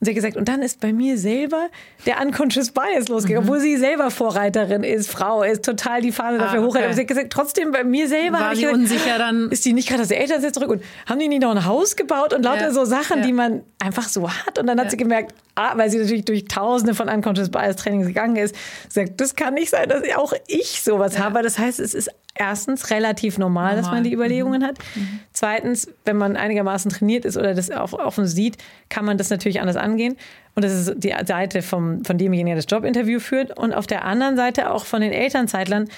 Und 0.00 0.06
sie 0.06 0.12
hat 0.12 0.16
gesagt, 0.16 0.36
und 0.38 0.48
dann 0.48 0.62
ist 0.62 0.80
bei 0.80 0.94
mir 0.94 1.18
selber 1.18 1.68
der 2.06 2.22
Unconscious 2.22 2.70
Bias 2.70 3.08
losgegangen, 3.08 3.44
mhm. 3.44 3.50
obwohl 3.50 3.60
sie 3.60 3.76
selber 3.76 4.10
Vorreiterin 4.10 4.82
ist, 4.82 5.10
Frau 5.10 5.42
ist, 5.42 5.62
total 5.62 6.00
die 6.00 6.10
Fahne 6.10 6.38
dafür 6.38 6.62
ah, 6.62 6.66
okay. 6.66 6.84
Aber 6.84 6.94
sie 6.94 7.02
hat 7.02 7.08
gesagt, 7.08 7.30
trotzdem 7.30 7.70
bei 7.70 7.84
mir 7.84 8.08
selber 8.08 8.40
war 8.40 8.54
ich 8.54 8.60
gesagt, 8.60 8.78
unsicher 8.78 9.18
dann. 9.18 9.50
Ist 9.50 9.62
die 9.66 9.74
nicht 9.74 9.90
gerade 9.90 10.00
aus 10.00 10.08
der 10.08 10.18
Elternzeit 10.18 10.54
zurück? 10.54 10.70
Und 10.70 10.82
haben 11.06 11.18
die 11.18 11.28
nicht 11.28 11.42
noch 11.42 11.50
ein 11.50 11.66
Haus 11.66 11.96
gebaut 11.96 12.32
und 12.32 12.42
lauter 12.42 12.62
ja. 12.62 12.72
so 12.72 12.86
Sachen, 12.86 13.18
ja. 13.18 13.26
die 13.26 13.34
man 13.34 13.60
einfach 13.78 14.08
so 14.08 14.30
hat? 14.30 14.58
Und 14.58 14.68
dann 14.68 14.78
hat 14.78 14.86
ja. 14.86 14.90
sie 14.92 14.96
gemerkt, 14.96 15.34
ah, 15.54 15.72
weil 15.76 15.90
sie 15.90 15.98
natürlich 15.98 16.24
durch 16.24 16.46
tausende 16.46 16.94
von 16.94 17.10
Unconscious 17.10 17.50
Bias 17.50 17.76
Trainings 17.76 18.06
gegangen 18.06 18.36
ist, 18.36 18.54
sagt, 18.88 19.20
das 19.20 19.36
kann 19.36 19.52
nicht 19.52 19.68
sein, 19.68 19.86
dass 19.86 20.02
auch 20.16 20.32
ich 20.46 20.80
sowas 20.82 21.18
habe. 21.18 21.42
Das 21.42 21.58
heißt, 21.58 21.78
es 21.78 21.92
ist 21.92 22.10
erstens 22.34 22.90
relativ 22.90 23.38
normal, 23.38 23.76
normal. 23.76 23.76
dass 23.76 23.90
man 23.90 24.04
die 24.04 24.12
Überlegungen 24.12 24.62
mhm. 24.62 24.66
hat. 24.66 24.78
Mhm. 24.94 25.20
Zweitens, 25.32 25.88
wenn 26.04 26.16
man 26.16 26.36
einigermaßen 26.36 26.90
trainiert 26.90 27.24
ist 27.24 27.36
oder 27.36 27.54
das 27.54 27.70
auch 27.70 27.92
offen 27.92 28.26
sieht, 28.26 28.56
kann 28.88 29.04
man 29.04 29.18
das 29.18 29.30
natürlich 29.30 29.60
anders 29.60 29.76
angehen. 29.76 30.16
Und 30.54 30.64
das 30.64 30.72
ist 30.72 30.94
die 30.96 31.14
Seite 31.24 31.62
vom, 31.62 32.04
von 32.04 32.18
demjenigen, 32.18 32.46
der 32.46 32.56
das 32.56 32.66
Jobinterview 32.68 33.20
führt. 33.20 33.56
Und 33.56 33.72
auf 33.72 33.86
der 33.86 34.04
anderen 34.04 34.36
Seite 34.36 34.70
auch 34.70 34.84
von 34.84 35.00
den 35.00 35.12
Elternzeitlern, 35.12 35.88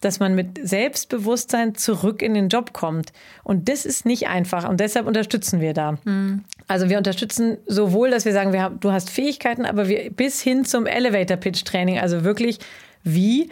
dass 0.00 0.20
man 0.20 0.34
mit 0.34 0.58
Selbstbewusstsein 0.62 1.74
zurück 1.74 2.22
in 2.22 2.34
den 2.34 2.48
Job 2.48 2.72
kommt. 2.72 3.12
Und 3.42 3.68
das 3.68 3.86
ist 3.86 4.04
nicht 4.04 4.28
einfach 4.28 4.68
und 4.68 4.78
deshalb 4.78 5.06
unterstützen 5.06 5.60
wir 5.60 5.72
da. 5.72 5.98
Mhm. 6.04 6.44
Also 6.68 6.88
wir 6.88 6.98
unterstützen 6.98 7.56
sowohl, 7.66 8.10
dass 8.10 8.24
wir 8.24 8.32
sagen, 8.32 8.52
wir 8.52 8.62
haben, 8.62 8.80
du 8.80 8.92
hast 8.92 9.10
Fähigkeiten, 9.10 9.64
aber 9.64 9.88
wir 9.88 10.10
bis 10.10 10.42
hin 10.42 10.64
zum 10.64 10.86
Elevator 10.86 11.36
Pitch 11.36 11.64
Training, 11.64 11.98
also 11.98 12.24
wirklich 12.24 12.58
wie 13.04 13.48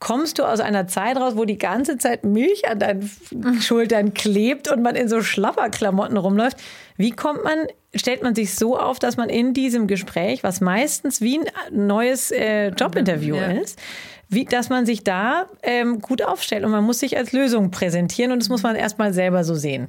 kommst 0.00 0.38
du 0.38 0.44
aus 0.44 0.60
einer 0.60 0.88
Zeit 0.88 1.18
raus, 1.18 1.34
wo 1.36 1.44
die 1.44 1.58
ganze 1.58 1.98
Zeit 1.98 2.24
Milch 2.24 2.68
an 2.68 2.78
deinen 2.78 3.60
Schultern 3.60 4.14
klebt 4.14 4.72
und 4.72 4.82
man 4.82 4.96
in 4.96 5.08
so 5.08 5.22
Schlapperklamotten 5.22 6.16
rumläuft. 6.16 6.56
Wie 6.96 7.10
kommt 7.10 7.44
man, 7.44 7.66
stellt 7.94 8.22
man 8.22 8.34
sich 8.34 8.54
so 8.54 8.78
auf, 8.78 8.98
dass 8.98 9.18
man 9.18 9.28
in 9.28 9.52
diesem 9.52 9.86
Gespräch, 9.86 10.42
was 10.42 10.60
meistens 10.60 11.20
wie 11.20 11.38
ein 11.38 11.86
neues 11.86 12.30
äh, 12.30 12.68
Jobinterview 12.68 13.36
ja. 13.36 13.52
ist, 13.52 13.78
wie, 14.30 14.46
dass 14.46 14.70
man 14.70 14.86
sich 14.86 15.04
da 15.04 15.46
ähm, 15.62 16.00
gut 16.00 16.22
aufstellt 16.22 16.64
und 16.64 16.70
man 16.70 16.84
muss 16.84 17.00
sich 17.00 17.18
als 17.18 17.32
Lösung 17.32 17.70
präsentieren 17.70 18.32
und 18.32 18.40
das 18.40 18.48
muss 18.48 18.62
man 18.62 18.76
erstmal 18.76 19.12
selber 19.12 19.44
so 19.44 19.54
sehen. 19.54 19.88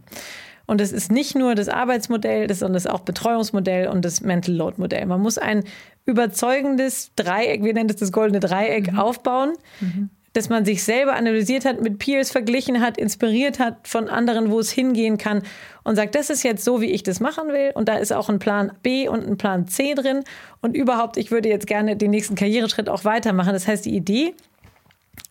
Und 0.65 0.81
es 0.81 0.91
ist 0.91 1.11
nicht 1.11 1.35
nur 1.35 1.55
das 1.55 1.69
Arbeitsmodell, 1.69 2.53
sondern 2.53 2.75
es 2.75 2.85
ist 2.85 2.91
auch 2.91 3.01
Betreuungsmodell 3.01 3.87
und 3.87 4.05
das 4.05 4.21
Mental 4.21 4.53
Load 4.55 4.75
Modell. 4.77 5.05
Man 5.05 5.21
muss 5.21 5.37
ein 5.37 5.63
überzeugendes 6.05 7.11
Dreieck, 7.15 7.63
wir 7.63 7.73
nennen 7.73 7.87
das 7.87 7.97
das 7.97 8.11
goldene 8.11 8.39
Dreieck, 8.39 8.91
mhm. 8.91 8.99
aufbauen. 8.99 9.53
Mhm. 9.79 10.09
dass 10.33 10.47
man 10.47 10.63
sich 10.63 10.85
selber 10.85 11.15
analysiert 11.15 11.65
hat, 11.65 11.81
mit 11.81 11.99
Peers 11.99 12.31
verglichen 12.31 12.79
hat, 12.79 12.97
inspiriert 12.97 13.59
hat 13.59 13.85
von 13.85 14.07
anderen, 14.07 14.49
wo 14.49 14.61
es 14.61 14.71
hingehen 14.71 15.17
kann 15.17 15.43
und 15.83 15.97
sagt, 15.97 16.15
das 16.15 16.29
ist 16.29 16.43
jetzt 16.43 16.63
so, 16.63 16.79
wie 16.79 16.91
ich 16.91 17.03
das 17.03 17.19
machen 17.19 17.49
will 17.49 17.71
und 17.73 17.89
da 17.89 17.95
ist 17.95 18.13
auch 18.13 18.29
ein 18.29 18.39
Plan 18.39 18.71
B 18.81 19.09
und 19.09 19.27
ein 19.27 19.37
Plan 19.37 19.67
C 19.67 19.93
drin 19.93 20.23
und 20.61 20.73
überhaupt, 20.73 21.17
ich 21.17 21.31
würde 21.31 21.49
jetzt 21.49 21.67
gerne 21.67 21.97
den 21.97 22.11
nächsten 22.11 22.35
Karriereschritt 22.35 22.87
auch 22.87 23.03
weitermachen. 23.03 23.51
Das 23.51 23.67
heißt, 23.67 23.85
die 23.85 23.93
Idee 23.93 24.33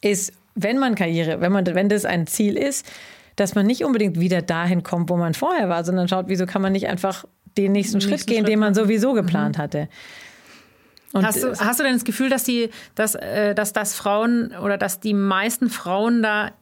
ist, 0.03 0.35
wenn 0.55 0.79
man 0.79 0.95
Karriere, 0.95 1.41
wenn 1.41 1.53
man, 1.53 1.65
wenn 1.67 1.89
das 1.89 2.05
ein 2.05 2.27
Ziel 2.27 2.59
ist, 2.59 2.87
dass 3.37 3.55
man 3.55 3.67
nicht 3.67 3.85
unbedingt 3.85 4.19
wieder 4.21 4.43
dahin 4.43 4.83
kommt, 4.83 5.11
wo 5.11 5.17
man 5.17 5.35
vorher 5.35 5.69
war, 5.69 5.85
sondern 5.85 6.09
schaut, 6.09 6.27
wieso 6.29 6.47
kann 6.47 6.63
man 6.63 6.73
nicht 6.73 6.89
einfach 6.89 7.25
den 7.57 7.73
nächsten, 7.73 7.95
den 7.95 8.01
Schritt 8.03 8.11
nächsten 8.13 8.31
gehen, 8.31 8.39
Schritt 8.41 8.49
den 8.49 8.59
man 8.59 8.75
sowieso 8.75 9.13
geplant 9.13 9.59
mhm. 9.59 9.63
hatte. 9.63 9.89
Und 11.13 11.27
hast, 11.27 11.43
du, 11.43 11.59
hast 11.59 11.81
du 11.81 11.85
denn 11.85 11.95
das 11.95 12.05
Gefühl, 12.05 12.31
dass 12.31 12.45
die, 12.45 12.71
dass, 12.95 13.17
äh, 13.17 13.55
dass 13.55 13.73
das 13.73 13.95
Frauen 13.97 14.53
oder 14.63 14.79
dass 14.79 15.01
die 15.01 15.15
meisten 15.15 15.69
Frauen 15.69 16.23
da 16.23 16.53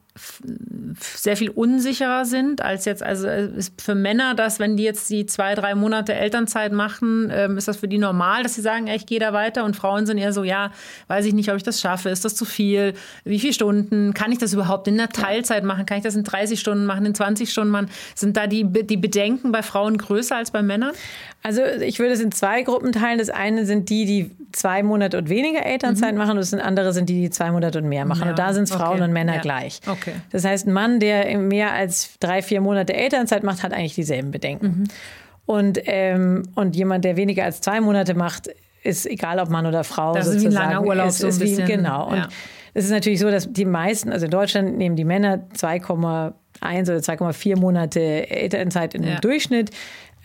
sehr 0.99 1.37
viel 1.37 1.49
unsicherer 1.49 2.25
sind 2.25 2.61
als 2.61 2.85
jetzt, 2.85 3.03
also 3.03 3.27
ist 3.27 3.81
für 3.81 3.95
Männer 3.95 4.35
das, 4.35 4.59
wenn 4.59 4.77
die 4.77 4.83
jetzt 4.83 5.09
die 5.09 5.25
zwei, 5.25 5.55
drei 5.55 5.75
Monate 5.75 6.13
Elternzeit 6.13 6.71
machen, 6.71 7.29
ähm, 7.33 7.57
ist 7.57 7.67
das 7.67 7.77
für 7.77 7.87
die 7.87 7.97
normal, 7.97 8.43
dass 8.43 8.55
sie 8.55 8.61
sagen, 8.61 8.87
ja, 8.87 8.95
ich 8.95 9.05
gehe 9.05 9.19
da 9.19 9.33
weiter? 9.33 9.63
Und 9.65 9.75
Frauen 9.75 10.05
sind 10.05 10.17
eher 10.17 10.33
so, 10.33 10.43
ja, 10.43 10.71
weiß 11.07 11.25
ich 11.25 11.33
nicht, 11.33 11.49
ob 11.49 11.57
ich 11.57 11.63
das 11.63 11.81
schaffe, 11.81 12.09
ist 12.09 12.25
das 12.25 12.35
zu 12.35 12.45
viel, 12.45 12.93
wie 13.23 13.39
viele 13.39 13.53
Stunden, 13.53 14.13
kann 14.13 14.31
ich 14.31 14.37
das 14.37 14.53
überhaupt 14.53 14.87
in 14.87 14.97
der 14.97 15.09
Teilzeit 15.09 15.63
machen, 15.63 15.85
kann 15.85 15.97
ich 15.97 16.03
das 16.03 16.15
in 16.15 16.23
30 16.23 16.59
Stunden 16.59 16.85
machen, 16.85 17.05
in 17.05 17.15
20 17.15 17.49
Stunden 17.51 17.71
machen, 17.71 17.89
sind 18.15 18.37
da 18.37 18.47
die, 18.47 18.63
die 18.63 18.97
Bedenken 18.97 19.51
bei 19.51 19.63
Frauen 19.63 19.97
größer 19.97 20.35
als 20.35 20.51
bei 20.51 20.61
Männern? 20.61 20.93
Also 21.41 21.61
ich 21.63 21.99
würde 21.99 22.13
es 22.13 22.19
in 22.19 22.31
zwei 22.31 22.63
Gruppen 22.63 22.91
teilen. 22.91 23.17
Das 23.17 23.29
eine 23.29 23.65
sind 23.65 23.89
die, 23.89 24.05
die 24.05 24.31
zwei 24.51 24.83
Monate 24.83 25.17
und 25.17 25.29
weniger 25.29 25.65
Elternzeit 25.65 26.11
mhm. 26.11 26.17
machen 26.17 26.31
und 26.31 26.37
das 26.37 26.53
andere 26.53 26.91
sind 26.91 27.07
die, 27.07 27.21
die 27.21 27.29
zwei 27.29 27.51
Monate 27.51 27.79
und 27.79 27.87
mehr 27.87 28.05
machen. 28.05 28.23
Ja. 28.23 28.29
Und 28.31 28.39
da 28.39 28.53
sind 28.53 28.63
es 28.63 28.71
Frauen 28.71 28.95
okay. 28.95 29.03
und 29.03 29.13
Männer 29.13 29.35
ja. 29.35 29.41
gleich. 29.41 29.79
Okay. 29.87 30.13
Das 30.31 30.43
heißt, 30.43 30.67
ein 30.67 30.73
Mann, 30.73 30.99
der 30.99 31.37
mehr 31.37 31.71
als 31.71 32.17
drei, 32.19 32.41
vier 32.41 32.59
Monate 32.61 32.93
Elternzeit 32.93 33.43
macht, 33.43 33.63
hat 33.63 33.73
eigentlich 33.73 33.95
dieselben 33.95 34.31
Bedenken. 34.31 34.65
Mhm. 34.65 34.83
Und, 35.45 35.79
ähm, 35.85 36.43
und 36.55 36.75
jemand, 36.75 37.05
der 37.05 37.15
weniger 37.15 37.45
als 37.45 37.61
zwei 37.61 37.81
Monate 37.81 38.13
macht, 38.13 38.49
ist 38.83 39.05
egal, 39.05 39.39
ob 39.39 39.49
Mann 39.49 39.65
oder 39.65 39.83
Frau. 39.83 40.13
Das 40.13 40.27
ist 40.27 40.41
wie 40.41 40.47
ein 40.47 40.51
langer 40.51 40.83
Urlaub 40.83 41.07
ist, 41.07 41.19
so 41.19 41.27
ein 41.27 41.39
bisschen. 41.39 41.67
Wie, 41.67 41.71
genau. 41.71 42.09
Und 42.09 42.27
es 42.73 42.85
ist 42.85 42.91
natürlich 42.91 43.19
so, 43.19 43.31
dass 43.31 43.51
die 43.51 43.65
meisten, 43.65 44.11
also 44.11 44.25
in 44.25 44.31
Deutschland 44.31 44.77
nehmen 44.77 44.95
die 44.95 45.05
Männer 45.05 45.45
2,1 45.57 46.33
oder 46.61 46.99
2,4 46.99 47.57
Monate 47.57 48.29
Elternzeit 48.29 48.93
im 48.93 49.03
ja. 49.03 49.19
Durchschnitt. 49.19 49.71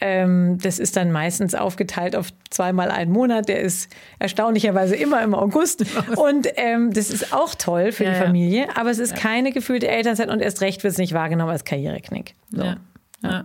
Ähm, 0.01 0.59
das 0.63 0.79
ist 0.79 0.97
dann 0.97 1.13
meistens 1.13 1.55
aufgeteilt 1.55 2.17
auf 2.17 2.29
zweimal 2.51 2.91
einen 2.91 3.13
Monat. 3.13 3.49
Der 3.49 3.61
ist 3.61 3.91
erstaunlicherweise 4.19 4.97
immer 4.97 5.23
im 5.23 5.35
August. 5.35 5.85
Und 6.17 6.49
ähm, 6.57 6.93
das 6.93 7.11
ist 7.11 7.33
auch 7.33 7.55
toll 7.55 7.93
für 7.93 8.05
ja, 8.05 8.11
die 8.11 8.17
Familie. 8.17 8.77
Aber 8.77 8.91
es 8.91 8.99
ist 8.99 9.13
ja. 9.13 9.19
keine 9.19 9.53
gefühlte 9.53 9.89
Elternzeit 9.89 10.29
und 10.29 10.41
erst 10.41 10.61
recht 10.61 10.83
wird 10.83 10.93
es 10.93 10.99
nicht 10.99 11.13
wahrgenommen 11.13 11.51
als 11.51 11.65
Karriereknick. 11.65 12.35
So. 12.51 12.63
Ja. 12.63 12.77
Ja. 13.25 13.45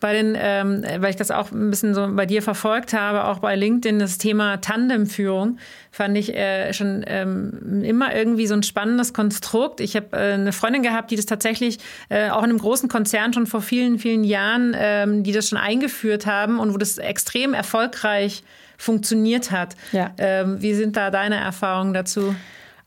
Bei 0.00 0.12
den, 0.12 0.36
ähm, 0.36 0.84
weil 0.98 1.10
ich 1.10 1.16
das 1.16 1.30
auch 1.30 1.52
ein 1.52 1.70
bisschen 1.70 1.94
so 1.94 2.08
bei 2.14 2.26
dir 2.26 2.42
verfolgt 2.42 2.92
habe, 2.92 3.24
auch 3.24 3.38
bei 3.38 3.54
LinkedIn, 3.54 3.98
das 3.98 4.18
Thema 4.18 4.56
Tandemführung, 4.56 5.58
fand 5.92 6.16
ich 6.16 6.34
äh, 6.34 6.72
schon 6.72 7.04
ähm, 7.06 7.82
immer 7.84 8.14
irgendwie 8.14 8.46
so 8.46 8.54
ein 8.54 8.62
spannendes 8.62 9.12
Konstrukt. 9.14 9.80
Ich 9.80 9.94
habe 9.94 10.16
äh, 10.16 10.32
eine 10.34 10.52
Freundin 10.52 10.82
gehabt, 10.82 11.10
die 11.10 11.16
das 11.16 11.26
tatsächlich 11.26 11.78
äh, 12.08 12.30
auch 12.30 12.42
in 12.42 12.50
einem 12.50 12.58
großen 12.58 12.88
Konzern 12.88 13.32
schon 13.32 13.46
vor 13.46 13.62
vielen, 13.62 13.98
vielen 13.98 14.24
Jahren, 14.24 14.74
ähm, 14.76 15.22
die 15.22 15.32
das 15.32 15.48
schon 15.48 15.58
eingeführt 15.58 16.26
haben 16.26 16.58
und 16.58 16.74
wo 16.74 16.76
das 16.76 16.98
extrem 16.98 17.54
erfolgreich 17.54 18.42
funktioniert 18.76 19.50
hat. 19.50 19.76
Ja. 19.92 20.10
Ähm, 20.18 20.60
wie 20.60 20.74
sind 20.74 20.96
da 20.96 21.10
deine 21.10 21.36
Erfahrungen 21.36 21.94
dazu? 21.94 22.34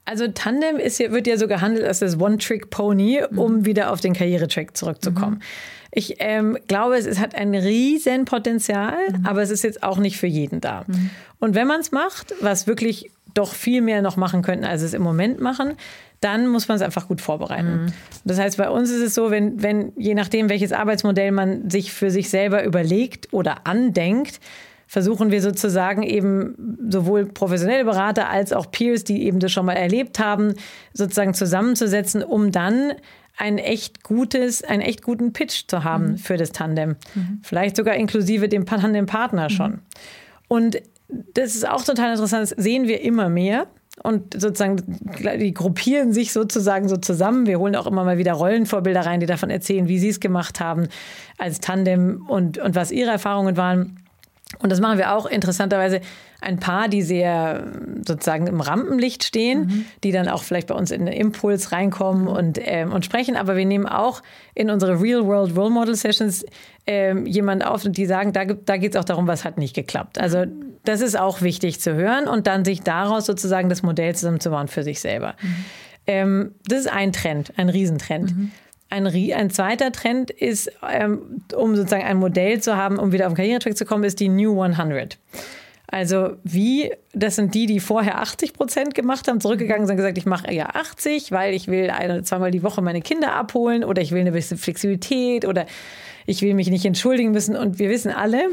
Also 0.05 0.27
Tandem 0.27 0.77
ist, 0.77 0.99
wird 0.99 1.27
ja 1.27 1.37
so 1.37 1.47
gehandelt 1.47 1.85
als 1.85 1.99
das 1.99 2.19
One-Trick-Pony, 2.19 3.23
um 3.35 3.59
mhm. 3.59 3.65
wieder 3.65 3.91
auf 3.91 4.01
den 4.01 4.13
Karrieretrack 4.13 4.75
zurückzukommen. 4.75 5.35
Mhm. 5.35 5.41
Ich 5.91 6.15
ähm, 6.19 6.57
glaube, 6.67 6.97
es, 6.97 7.05
es, 7.05 7.19
hat 7.19 7.35
ein 7.35 7.53
riesen 7.53 8.25
Potenzial, 8.25 8.97
mhm. 9.09 9.25
aber 9.25 9.41
es 9.41 9.51
ist 9.51 9.63
jetzt 9.63 9.83
auch 9.83 9.99
nicht 9.99 10.17
für 10.17 10.27
jeden 10.27 10.59
da. 10.59 10.83
Mhm. 10.87 11.09
Und 11.39 11.55
wenn 11.55 11.67
man 11.67 11.79
es 11.79 11.91
macht, 11.91 12.33
was 12.41 12.67
wirklich 12.67 13.11
doch 13.33 13.53
viel 13.53 13.81
mehr 13.81 14.01
noch 14.01 14.17
machen 14.17 14.41
könnten, 14.41 14.65
als 14.65 14.81
es 14.81 14.93
im 14.93 15.01
Moment 15.01 15.39
machen, 15.39 15.73
dann 16.19 16.47
muss 16.47 16.67
man 16.67 16.77
es 16.77 16.81
einfach 16.81 17.07
gut 17.07 17.21
vorbereiten. 17.21 17.85
Mhm. 17.85 17.93
Das 18.25 18.39
heißt, 18.39 18.57
bei 18.57 18.69
uns 18.69 18.89
ist 18.89 19.01
es 19.01 19.13
so, 19.13 19.29
wenn, 19.29 19.61
wenn 19.61 19.91
je 19.97 20.15
nachdem, 20.15 20.49
welches 20.49 20.71
Arbeitsmodell 20.71 21.31
man 21.31 21.69
sich 21.69 21.91
für 21.91 22.11
sich 22.11 22.29
selber 22.29 22.63
überlegt 22.63 23.31
oder 23.31 23.67
andenkt, 23.67 24.39
versuchen 24.93 25.31
wir 25.31 25.41
sozusagen 25.41 26.03
eben 26.03 26.77
sowohl 26.87 27.25
professionelle 27.25 27.83
Berater 27.83 28.29
als 28.29 28.53
auch 28.53 28.69
Peers, 28.69 29.03
die 29.03 29.23
eben 29.23 29.39
das 29.39 29.51
schon 29.51 29.65
mal 29.65 29.73
erlebt 29.73 30.19
haben, 30.19 30.53
sozusagen 30.93 31.33
zusammenzusetzen, 31.33 32.21
um 32.21 32.51
dann 32.51 32.91
ein 33.35 33.57
echt 33.57 34.03
gutes, 34.03 34.63
einen 34.63 34.83
echt 34.83 35.01
guten 35.01 35.33
Pitch 35.33 35.63
zu 35.67 35.83
haben 35.83 36.11
mhm. 36.11 36.17
für 36.19 36.37
das 36.37 36.51
Tandem. 36.51 36.97
Mhm. 37.15 37.39
Vielleicht 37.41 37.75
sogar 37.75 37.95
inklusive 37.95 38.47
dem 38.47 38.67
Tandempartner 38.67 39.49
schon. 39.49 39.71
Mhm. 39.71 39.79
Und 40.47 40.81
das 41.33 41.55
ist 41.55 41.67
auch 41.67 41.83
total 41.83 42.11
interessant, 42.11 42.43
das 42.43 42.63
sehen 42.63 42.87
wir 42.87 43.01
immer 43.01 43.29
mehr. 43.29 43.65
Und 44.03 44.39
sozusagen, 44.39 44.77
die 45.39 45.55
gruppieren 45.55 46.13
sich 46.13 46.33
sozusagen 46.33 46.87
so 46.87 46.97
zusammen. 46.97 47.47
Wir 47.47 47.57
holen 47.57 47.75
auch 47.75 47.87
immer 47.87 48.03
mal 48.03 48.19
wieder 48.19 48.33
Rollenvorbilder 48.33 49.01
rein, 49.01 49.21
die 49.21 49.25
davon 49.25 49.49
erzählen, 49.49 49.87
wie 49.87 49.97
sie 49.97 50.09
es 50.09 50.19
gemacht 50.19 50.59
haben 50.59 50.87
als 51.39 51.61
Tandem 51.61 52.27
und, 52.27 52.59
und 52.59 52.75
was 52.75 52.91
ihre 52.91 53.09
Erfahrungen 53.09 53.57
waren. 53.57 54.02
Und 54.59 54.71
das 54.71 54.79
machen 54.79 54.97
wir 54.97 55.13
auch 55.13 55.25
interessanterweise 55.25 56.01
ein 56.41 56.59
paar, 56.59 56.89
die 56.89 57.01
sehr 57.01 57.71
sozusagen 58.05 58.47
im 58.47 58.61
Rampenlicht 58.61 59.23
stehen, 59.23 59.61
mhm. 59.61 59.85
die 60.03 60.11
dann 60.11 60.27
auch 60.27 60.43
vielleicht 60.43 60.67
bei 60.67 60.75
uns 60.75 60.91
in 60.91 61.05
den 61.05 61.13
Impuls 61.13 61.71
reinkommen 61.71 62.27
und, 62.27 62.59
ähm, 62.61 62.91
und 62.91 63.05
sprechen. 63.05 63.35
Aber 63.35 63.55
wir 63.55 63.65
nehmen 63.65 63.87
auch 63.87 64.21
in 64.53 64.69
unsere 64.69 65.01
Real-World 65.01 65.55
Role 65.55 65.69
Model 65.69 65.95
Sessions 65.95 66.45
ähm, 66.85 67.25
jemand 67.25 67.65
auf 67.65 67.85
und 67.85 67.97
die 67.97 68.05
sagen, 68.05 68.33
da, 68.33 68.45
da 68.45 68.77
geht 68.77 68.93
es 68.93 68.99
auch 68.99 69.05
darum, 69.05 69.27
was 69.27 69.45
hat 69.45 69.57
nicht 69.57 69.73
geklappt. 69.73 70.19
Also 70.19 70.45
das 70.83 71.01
ist 71.01 71.17
auch 71.17 71.41
wichtig 71.41 71.79
zu 71.79 71.93
hören 71.93 72.27
und 72.27 72.45
dann 72.47 72.65
sich 72.65 72.81
daraus 72.81 73.25
sozusagen 73.25 73.69
das 73.69 73.83
Modell 73.83 74.13
zusammenzubauen 74.15 74.67
für 74.67 74.83
sich 74.83 74.99
selber. 74.99 75.35
Mhm. 75.41 75.65
Ähm, 76.05 76.55
das 76.65 76.79
ist 76.79 76.91
ein 76.91 77.13
Trend, 77.13 77.53
ein 77.57 77.69
Riesentrend. 77.69 78.35
Mhm. 78.35 78.51
Ein, 78.93 79.07
ein, 79.07 79.49
zweiter 79.49 79.91
Trend 79.91 80.29
ist, 80.29 80.71
ähm, 80.87 81.41
um 81.55 81.75
sozusagen 81.75 82.03
ein 82.03 82.17
Modell 82.17 82.61
zu 82.61 82.77
haben, 82.77 82.99
um 82.99 83.11
wieder 83.11 83.25
auf 83.25 83.33
den 83.33 83.37
Karrieretrack 83.37 83.75
zu 83.75 83.85
kommen, 83.85 84.03
ist 84.03 84.19
die 84.19 84.29
New 84.29 84.61
100. 84.61 85.17
Also 85.87 86.37
wie, 86.43 86.91
das 87.13 87.35
sind 87.35 87.55
die, 87.55 87.65
die 87.65 87.79
vorher 87.79 88.19
80 88.19 88.53
Prozent 88.53 88.93
gemacht 88.93 89.27
haben, 89.27 89.41
zurückgegangen 89.41 89.87
sind 89.87 89.95
und 89.95 89.97
gesagt, 89.97 90.19
ich 90.19 90.27
mache 90.27 90.53
ja 90.53 90.67
80, 90.67 91.31
weil 91.31 91.55
ich 91.55 91.67
will 91.67 91.89
eine, 91.89 92.21
zweimal 92.21 92.51
die 92.51 92.61
Woche 92.61 92.83
meine 92.83 93.01
Kinder 93.01 93.33
abholen 93.33 93.83
oder 93.83 94.01
ich 94.03 94.11
will 94.11 94.21
eine 94.21 94.31
bisschen 94.31 94.59
Flexibilität 94.59 95.45
oder 95.45 95.65
ich 96.27 96.43
will 96.43 96.53
mich 96.53 96.69
nicht 96.69 96.85
entschuldigen 96.85 97.31
müssen. 97.31 97.55
Und 97.55 97.79
wir 97.79 97.89
wissen 97.89 98.11
alle, 98.11 98.43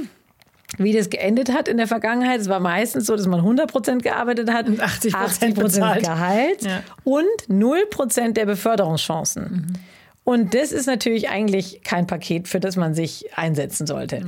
wie 0.78 0.94
das 0.94 1.10
geendet 1.10 1.52
hat 1.52 1.68
in 1.68 1.76
der 1.76 1.86
Vergangenheit. 1.86 2.40
Es 2.40 2.48
war 2.48 2.60
meistens 2.60 3.04
so, 3.04 3.14
dass 3.14 3.26
man 3.26 3.40
100 3.40 3.70
Prozent 3.70 4.02
gearbeitet 4.02 4.50
hat, 4.50 4.68
und 4.68 4.80
80 4.80 5.12
Prozent 5.54 6.00
Gehalt 6.00 6.62
ja. 6.62 6.82
und 7.04 7.26
0 7.48 7.86
Prozent 7.90 8.38
der 8.38 8.46
Beförderungschancen. 8.46 9.42
Mhm. 9.42 9.99
Und 10.24 10.54
das 10.54 10.72
ist 10.72 10.86
natürlich 10.86 11.28
eigentlich 11.28 11.82
kein 11.82 12.06
Paket, 12.06 12.46
für 12.46 12.60
das 12.60 12.76
man 12.76 12.94
sich 12.94 13.26
einsetzen 13.36 13.86
sollte. 13.86 14.16
Ja. 14.16 14.24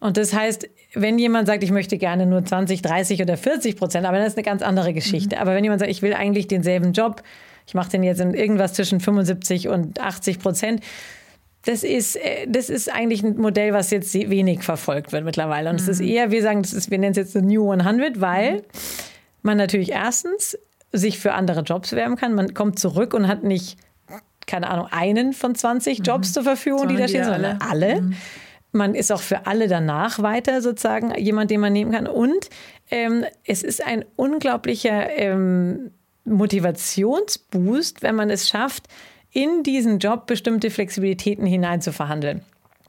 Und 0.00 0.16
das 0.16 0.32
heißt, 0.34 0.68
wenn 0.94 1.18
jemand 1.18 1.46
sagt, 1.46 1.62
ich 1.62 1.70
möchte 1.70 1.98
gerne 1.98 2.26
nur 2.26 2.44
20, 2.44 2.82
30 2.82 3.22
oder 3.22 3.36
40 3.36 3.76
Prozent, 3.76 4.06
aber 4.06 4.18
das 4.18 4.28
ist 4.28 4.36
eine 4.36 4.44
ganz 4.44 4.62
andere 4.62 4.92
Geschichte. 4.92 5.36
Mhm. 5.36 5.42
Aber 5.42 5.54
wenn 5.54 5.64
jemand 5.64 5.80
sagt, 5.80 5.90
ich 5.90 6.02
will 6.02 6.14
eigentlich 6.14 6.46
denselben 6.46 6.92
Job, 6.92 7.22
ich 7.66 7.74
mache 7.74 7.90
den 7.90 8.02
jetzt 8.02 8.20
in 8.20 8.34
irgendwas 8.34 8.74
zwischen 8.74 9.00
75 9.00 9.68
und 9.68 10.00
80 10.00 10.38
Prozent, 10.38 10.82
das 11.64 11.82
ist, 11.82 12.16
äh, 12.16 12.46
das 12.46 12.68
ist 12.68 12.92
eigentlich 12.92 13.22
ein 13.22 13.36
Modell, 13.38 13.72
was 13.72 13.90
jetzt 13.90 14.14
wenig 14.14 14.62
verfolgt 14.62 15.12
wird 15.12 15.24
mittlerweile. 15.24 15.70
Und 15.70 15.80
es 15.80 15.86
mhm. 15.86 15.92
ist 15.92 16.00
eher, 16.00 16.30
wir 16.30 16.42
sagen, 16.42 16.62
das 16.62 16.72
ist, 16.72 16.90
wir 16.90 16.98
nennen 16.98 17.12
es 17.12 17.16
jetzt 17.16 17.32
The 17.32 17.42
New 17.42 17.72
100, 17.72 18.20
weil 18.20 18.56
mhm. 18.56 18.62
man 19.42 19.56
natürlich 19.56 19.92
erstens 19.92 20.58
sich 20.92 21.18
für 21.18 21.32
andere 21.32 21.62
Jobs 21.62 21.92
werben 21.92 22.16
kann. 22.16 22.34
Man 22.34 22.54
kommt 22.54 22.78
zurück 22.78 23.14
und 23.14 23.26
hat 23.26 23.42
nicht, 23.42 23.78
keine 24.46 24.68
Ahnung, 24.68 24.88
einen 24.90 25.32
von 25.32 25.54
20 25.54 26.06
Jobs 26.06 26.30
mhm. 26.30 26.32
zur 26.34 26.42
Verfügung, 26.44 26.88
die 26.88 26.96
da 26.96 27.08
stehen, 27.08 27.24
sondern 27.24 27.58
alle. 27.60 27.70
alle. 27.70 28.00
Mhm. 28.00 28.16
Man 28.72 28.94
ist 28.94 29.12
auch 29.12 29.20
für 29.20 29.46
alle 29.46 29.68
danach 29.68 30.20
weiter 30.20 30.60
sozusagen 30.60 31.14
jemand, 31.16 31.50
den 31.50 31.60
man 31.60 31.72
nehmen 31.72 31.92
kann. 31.92 32.08
Und 32.08 32.50
ähm, 32.90 33.24
es 33.44 33.62
ist 33.62 33.86
ein 33.86 34.04
unglaublicher 34.16 35.10
ähm, 35.10 35.92
Motivationsboost, 36.24 38.02
wenn 38.02 38.16
man 38.16 38.30
es 38.30 38.48
schafft, 38.48 38.88
in 39.30 39.62
diesen 39.62 39.98
Job 39.98 40.26
bestimmte 40.26 40.70
Flexibilitäten 40.70 41.46
hinein 41.46 41.82
zu 41.82 41.92
verhandeln. 41.92 42.42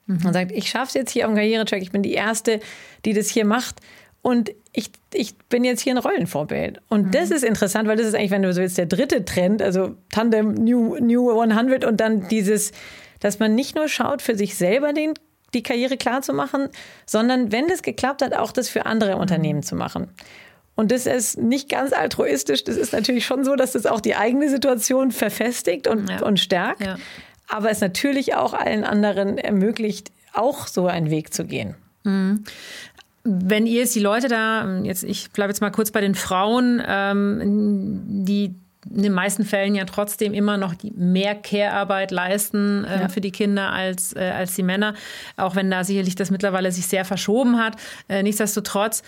Mhm. 0.07 0.19
Man 0.23 0.33
sagt, 0.33 0.51
ich 0.51 0.69
schaffe 0.69 0.87
es 0.87 0.93
jetzt 0.93 1.11
hier 1.11 1.25
am 1.25 1.35
Karrieretrack, 1.35 1.81
ich 1.81 1.91
bin 1.91 2.03
die 2.03 2.13
Erste, 2.13 2.59
die 3.05 3.13
das 3.13 3.29
hier 3.29 3.45
macht. 3.45 3.79
Und 4.21 4.51
ich, 4.75 4.91
ich 5.13 5.37
bin 5.49 5.63
jetzt 5.63 5.81
hier 5.81 5.93
ein 5.93 5.97
Rollenvorbild. 5.97 6.81
Und 6.89 7.07
mhm. 7.07 7.11
das 7.11 7.31
ist 7.31 7.43
interessant, 7.43 7.87
weil 7.87 7.97
das 7.97 8.07
ist 8.07 8.13
eigentlich, 8.13 8.31
wenn 8.31 8.41
du 8.41 8.53
so 8.53 8.61
jetzt 8.61 8.77
der 8.77 8.85
dritte 8.85 9.23
Trend, 9.23 9.61
also 9.61 9.95
Tandem 10.11 10.53
New, 10.53 10.97
New 10.97 11.39
100 11.39 11.85
und 11.85 11.99
dann 12.01 12.27
dieses, 12.27 12.71
dass 13.21 13.39
man 13.39 13.55
nicht 13.55 13.75
nur 13.75 13.87
schaut, 13.87 14.21
für 14.21 14.35
sich 14.35 14.55
selber 14.55 14.93
den 14.93 15.13
die 15.53 15.63
Karriere 15.63 15.95
klar 15.95 16.21
zu 16.21 16.33
machen, 16.33 16.67
sondern 17.05 17.53
wenn 17.53 17.69
das 17.69 17.81
geklappt 17.81 18.21
hat, 18.21 18.33
auch 18.33 18.51
das 18.51 18.67
für 18.67 18.85
andere 18.85 19.15
Unternehmen 19.15 19.63
zu 19.63 19.77
machen. 19.77 20.09
Und 20.75 20.91
das 20.91 21.05
ist 21.05 21.37
nicht 21.37 21.69
ganz 21.69 21.93
altruistisch. 21.93 22.65
Das 22.65 22.75
ist 22.75 22.91
natürlich 22.91 23.25
schon 23.25 23.45
so, 23.45 23.55
dass 23.55 23.71
das 23.71 23.85
auch 23.85 24.01
die 24.01 24.17
eigene 24.17 24.49
Situation 24.49 25.11
verfestigt 25.11 25.87
und, 25.87 26.09
ja. 26.09 26.21
und 26.23 26.41
stärkt. 26.41 26.83
Ja. 26.83 26.97
Aber 27.47 27.69
es 27.69 27.79
natürlich 27.79 28.35
auch 28.35 28.53
allen 28.53 28.83
anderen 28.83 29.37
ermöglicht, 29.37 30.11
auch 30.33 30.67
so 30.67 30.87
einen 30.87 31.09
Weg 31.09 31.33
zu 31.33 31.45
gehen. 31.45 31.75
Wenn 33.27 33.65
ihr 33.65 33.79
jetzt 33.79 33.95
die 33.95 34.01
Leute 34.01 34.27
da, 34.27 34.79
jetzt 34.83 35.03
ich 35.03 35.31
bleibe 35.31 35.49
jetzt 35.49 35.59
mal 35.59 35.71
kurz 35.71 35.91
bei 35.91 35.99
den 35.99 36.13
Frauen, 36.13 36.81
ähm, 36.85 38.01
die 38.25 38.53
in 38.93 39.01
den 39.01 39.13
meisten 39.13 39.45
Fällen 39.45 39.73
ja 39.73 39.85
trotzdem 39.85 40.33
immer 40.33 40.57
noch 40.57 40.75
die 40.75 40.91
mehr 40.91 41.35
Care-Arbeit 41.35 42.11
leisten 42.11 42.85
äh, 42.85 43.01
ja. 43.01 43.09
für 43.09 43.21
die 43.21 43.31
Kinder 43.31 43.71
als, 43.71 44.15
äh, 44.15 44.31
als 44.35 44.55
die 44.55 44.63
Männer, 44.63 44.93
auch 45.37 45.55
wenn 45.55 45.71
da 45.71 45.83
sicherlich 45.83 46.15
das 46.15 46.29
mittlerweile 46.29 46.71
sich 46.71 46.85
sehr 46.85 47.03
verschoben 47.03 47.57
hat. 47.57 47.77
Äh, 48.07 48.21
nichtsdestotrotz, 48.21 49.01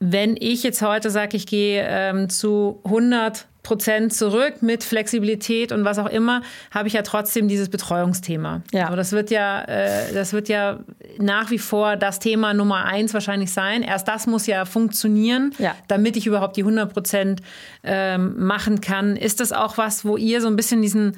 wenn 0.00 0.36
ich 0.38 0.62
jetzt 0.62 0.80
heute 0.80 1.10
sage, 1.10 1.36
ich 1.36 1.46
gehe 1.46 1.84
ähm, 1.86 2.30
zu 2.30 2.80
100 2.84 3.46
Prozent 3.64 4.14
zurück 4.14 4.62
mit 4.62 4.84
Flexibilität 4.84 5.72
und 5.72 5.84
was 5.84 5.98
auch 5.98 6.08
immer, 6.08 6.42
habe 6.70 6.86
ich 6.86 6.94
ja 6.94 7.02
trotzdem 7.02 7.48
dieses 7.48 7.68
Betreuungsthema. 7.68 8.62
Ja. 8.72 8.84
Also 8.84 8.96
das 8.96 9.10
wird 9.10 9.30
ja, 9.30 9.62
äh, 9.64 10.12
das 10.12 10.32
wird 10.32 10.48
ja 10.48 10.80
nach 11.18 11.50
wie 11.50 11.58
vor 11.58 11.96
das 11.96 12.20
Thema 12.20 12.54
Nummer 12.54 12.84
eins 12.84 13.12
wahrscheinlich 13.14 13.50
sein. 13.50 13.82
Erst 13.82 14.06
das 14.06 14.28
muss 14.28 14.46
ja 14.46 14.66
funktionieren, 14.66 15.52
ja. 15.58 15.74
damit 15.88 16.16
ich 16.16 16.26
überhaupt 16.26 16.56
die 16.56 16.62
100 16.62 16.92
Prozent 16.92 17.40
ähm, 17.82 18.46
machen 18.46 18.80
kann. 18.80 19.16
Ist 19.16 19.40
das 19.40 19.52
auch 19.52 19.78
was, 19.78 20.04
wo 20.04 20.16
ihr 20.16 20.40
so 20.40 20.46
ein 20.46 20.56
bisschen 20.56 20.82
diesen 20.82 21.16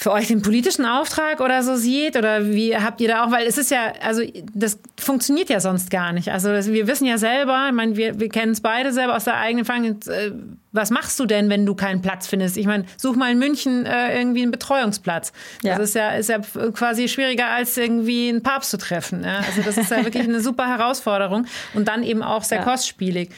für 0.00 0.12
euch 0.12 0.28
den 0.28 0.40
politischen 0.40 0.86
Auftrag 0.86 1.40
oder 1.40 1.62
so 1.62 1.76
sieht? 1.76 2.16
Oder 2.16 2.46
wie 2.46 2.74
habt 2.74 3.02
ihr 3.02 3.08
da 3.08 3.24
auch, 3.24 3.30
weil 3.30 3.46
es 3.46 3.58
ist 3.58 3.70
ja, 3.70 3.92
also 4.00 4.22
das 4.54 4.78
funktioniert 4.98 5.50
ja 5.50 5.60
sonst 5.60 5.90
gar 5.90 6.12
nicht. 6.12 6.32
Also 6.32 6.48
das, 6.48 6.68
wir 6.68 6.86
wissen 6.86 7.04
ja 7.04 7.18
selber, 7.18 7.66
ich 7.68 7.74
meine, 7.74 7.96
wir, 7.96 8.18
wir 8.18 8.30
kennen 8.30 8.52
es 8.52 8.62
beide 8.62 8.94
selber 8.94 9.14
aus 9.14 9.24
der 9.24 9.36
eigenen 9.36 9.66
Erfahrung, 9.66 10.00
äh, 10.06 10.30
was 10.72 10.90
machst 10.90 11.18
du 11.18 11.26
denn, 11.26 11.48
wenn 11.48 11.66
du 11.66 11.74
keinen 11.74 12.00
Platz 12.00 12.26
findest? 12.26 12.56
Ich 12.56 12.66
meine, 12.66 12.84
such 12.96 13.16
mal 13.16 13.32
in 13.32 13.38
München 13.38 13.86
äh, 13.86 14.16
irgendwie 14.16 14.42
einen 14.42 14.50
Betreuungsplatz. 14.50 15.32
Ja. 15.62 15.76
Das 15.76 15.90
ist 15.90 15.94
ja, 15.94 16.10
ist 16.10 16.28
ja 16.28 16.38
quasi 16.72 17.08
schwieriger, 17.08 17.48
als 17.48 17.76
irgendwie 17.76 18.28
einen 18.28 18.42
Papst 18.42 18.70
zu 18.70 18.78
treffen. 18.78 19.24
Ja? 19.24 19.38
Also 19.38 19.62
das 19.62 19.76
ist 19.76 19.90
ja 19.90 20.04
wirklich 20.04 20.24
eine 20.24 20.40
super 20.40 20.68
Herausforderung 20.68 21.46
und 21.74 21.88
dann 21.88 22.02
eben 22.02 22.22
auch 22.22 22.44
sehr 22.44 22.58
ja. 22.58 22.64
kostspielig. 22.64 23.30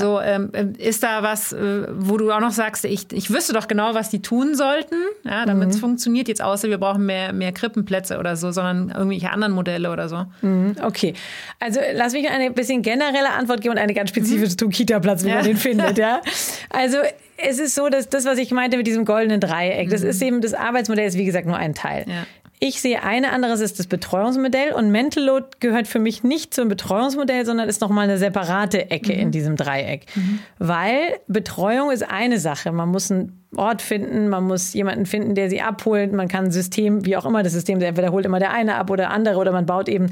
So, 0.00 0.20
ähm, 0.20 0.50
ist 0.78 1.04
da 1.04 1.22
was, 1.22 1.52
äh, 1.52 1.86
wo 1.96 2.16
du 2.16 2.32
auch 2.32 2.40
noch 2.40 2.50
sagst, 2.50 2.84
ich, 2.84 3.12
ich 3.12 3.30
wüsste 3.30 3.52
doch 3.52 3.68
genau, 3.68 3.94
was 3.94 4.10
die 4.10 4.20
tun 4.20 4.56
sollten, 4.56 4.96
ja, 5.22 5.46
damit 5.46 5.70
es 5.70 5.76
mhm. 5.76 5.80
funktioniert, 5.80 6.26
jetzt 6.26 6.42
außer 6.42 6.68
wir 6.68 6.78
brauchen 6.78 7.06
mehr, 7.06 7.32
mehr 7.32 7.52
Krippenplätze 7.52 8.18
oder 8.18 8.34
so, 8.34 8.50
sondern 8.50 8.90
irgendwelche 8.90 9.30
anderen 9.30 9.52
Modelle 9.52 9.92
oder 9.92 10.08
so. 10.08 10.26
Mhm. 10.42 10.74
Okay, 10.82 11.14
also 11.60 11.78
lass 11.94 12.14
mich 12.14 12.28
eine 12.28 12.50
bisschen 12.50 12.82
generelle 12.82 13.30
Antwort 13.30 13.60
geben 13.60 13.74
und 13.74 13.78
eine 13.78 13.94
ganz 13.94 14.10
spezifische 14.10 14.56
mhm. 14.60 14.70
Kita-Platz, 14.70 15.24
wie 15.24 15.28
man 15.28 15.44
den 15.44 15.56
findet. 15.56 15.98
Ja? 15.98 16.20
Also 16.76 16.98
es 17.38 17.58
ist 17.58 17.74
so, 17.74 17.88
dass 17.88 18.10
das, 18.10 18.26
was 18.26 18.36
ich 18.36 18.50
meinte 18.50 18.76
mit 18.76 18.86
diesem 18.86 19.06
goldenen 19.06 19.40
Dreieck, 19.40 19.88
das 19.88 20.02
mhm. 20.02 20.10
ist 20.10 20.22
eben, 20.22 20.40
das 20.42 20.52
Arbeitsmodell 20.52 21.06
ist 21.06 21.16
wie 21.16 21.24
gesagt 21.24 21.46
nur 21.46 21.56
ein 21.56 21.74
Teil. 21.74 22.04
Ja. 22.06 22.26
Ich 22.58 22.80
sehe 22.80 23.02
eine 23.02 23.32
anderes 23.32 23.60
ist 23.60 23.78
das 23.78 23.86
Betreuungsmodell 23.86 24.72
und 24.72 24.90
Mental 24.90 25.24
Load 25.24 25.46
gehört 25.60 25.88
für 25.88 25.98
mich 25.98 26.22
nicht 26.22 26.52
zum 26.54 26.68
Betreuungsmodell, 26.68 27.46
sondern 27.46 27.68
ist 27.68 27.80
nochmal 27.80 28.04
eine 28.04 28.18
separate 28.18 28.90
Ecke 28.90 29.14
mhm. 29.14 29.20
in 29.20 29.30
diesem 29.30 29.56
Dreieck. 29.56 30.06
Mhm. 30.14 30.38
Weil 30.58 31.18
Betreuung 31.28 31.90
ist 31.90 32.02
eine 32.02 32.38
Sache. 32.38 32.72
Man 32.72 32.90
muss 32.90 33.10
einen 33.10 33.46
Ort 33.56 33.80
finden, 33.80 34.28
man 34.28 34.44
muss 34.44 34.74
jemanden 34.74 35.06
finden, 35.06 35.34
der 35.34 35.48
sie 35.48 35.62
abholt. 35.62 36.12
Man 36.12 36.28
kann 36.28 36.46
ein 36.46 36.50
System, 36.50 37.06
wie 37.06 37.16
auch 37.16 37.24
immer 37.24 37.42
das 37.42 37.52
System, 37.52 37.80
entweder 37.80 38.12
holt 38.12 38.26
immer 38.26 38.38
der 38.38 38.52
eine 38.52 38.76
ab 38.76 38.90
oder 38.90 39.10
andere 39.10 39.38
oder 39.38 39.52
man 39.52 39.64
baut 39.64 39.88
eben 39.88 40.10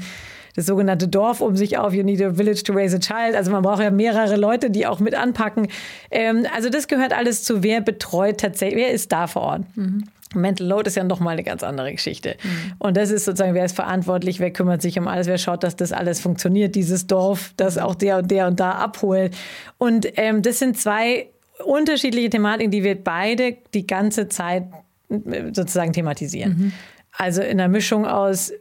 das 0.55 0.65
sogenannte 0.65 1.07
Dorf 1.07 1.41
um 1.41 1.55
sich 1.55 1.77
auf. 1.77 1.93
You 1.93 2.03
need 2.03 2.21
a 2.21 2.33
village 2.33 2.63
to 2.63 2.73
raise 2.73 2.95
a 2.95 2.99
child. 2.99 3.35
Also 3.35 3.51
man 3.51 3.61
braucht 3.61 3.81
ja 3.81 3.91
mehrere 3.91 4.35
Leute, 4.35 4.69
die 4.69 4.87
auch 4.87 4.99
mit 4.99 5.13
anpacken. 5.13 5.67
Ähm, 6.11 6.45
also 6.55 6.69
das 6.69 6.87
gehört 6.87 7.13
alles 7.13 7.43
zu, 7.43 7.63
wer 7.63 7.81
betreut 7.81 8.39
tatsächlich, 8.39 8.85
wer 8.85 8.91
ist 8.91 9.11
da 9.11 9.27
vor 9.27 9.41
Ort. 9.41 9.61
Mhm. 9.75 10.05
Mental 10.33 10.67
Load 10.67 10.87
ist 10.87 10.95
ja 10.95 11.03
nochmal 11.03 11.33
eine 11.33 11.43
ganz 11.43 11.63
andere 11.63 11.91
Geschichte. 11.91 12.35
Mhm. 12.41 12.73
Und 12.79 12.97
das 12.97 13.11
ist 13.11 13.25
sozusagen, 13.25 13.53
wer 13.53 13.65
ist 13.65 13.75
verantwortlich, 13.75 14.39
wer 14.39 14.51
kümmert 14.51 14.81
sich 14.81 14.97
um 14.99 15.07
alles, 15.07 15.27
wer 15.27 15.37
schaut, 15.37 15.63
dass 15.63 15.75
das 15.75 15.91
alles 15.91 16.19
funktioniert, 16.19 16.75
dieses 16.75 17.07
Dorf, 17.07 17.53
das 17.57 17.77
auch 17.77 17.95
der 17.95 18.17
und 18.19 18.31
der 18.31 18.47
und 18.47 18.59
da 18.59 18.71
abholt. 18.71 19.35
Und 19.77 20.07
ähm, 20.17 20.41
das 20.41 20.59
sind 20.59 20.77
zwei 20.77 21.29
unterschiedliche 21.63 22.29
Thematiken, 22.29 22.71
die 22.71 22.83
wir 22.83 23.01
beide 23.01 23.57
die 23.73 23.87
ganze 23.87 24.27
Zeit 24.27 24.65
äh, 25.09 25.53
sozusagen 25.53 25.93
thematisieren. 25.93 26.57
Mhm. 26.57 26.71
Also 27.17 27.41
in 27.41 27.57
der 27.57 27.69
Mischung 27.69 28.05
aus 28.05 28.51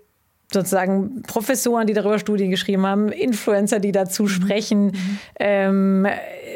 sozusagen 0.52 1.22
Professoren, 1.22 1.86
die 1.86 1.94
darüber 1.94 2.18
Studien 2.18 2.50
geschrieben 2.50 2.86
haben, 2.86 3.08
Influencer, 3.10 3.80
die 3.80 3.92
dazu 3.92 4.24
mhm. 4.24 4.28
sprechen. 4.28 4.84
Mhm. 4.86 5.18
Ähm, 5.40 6.06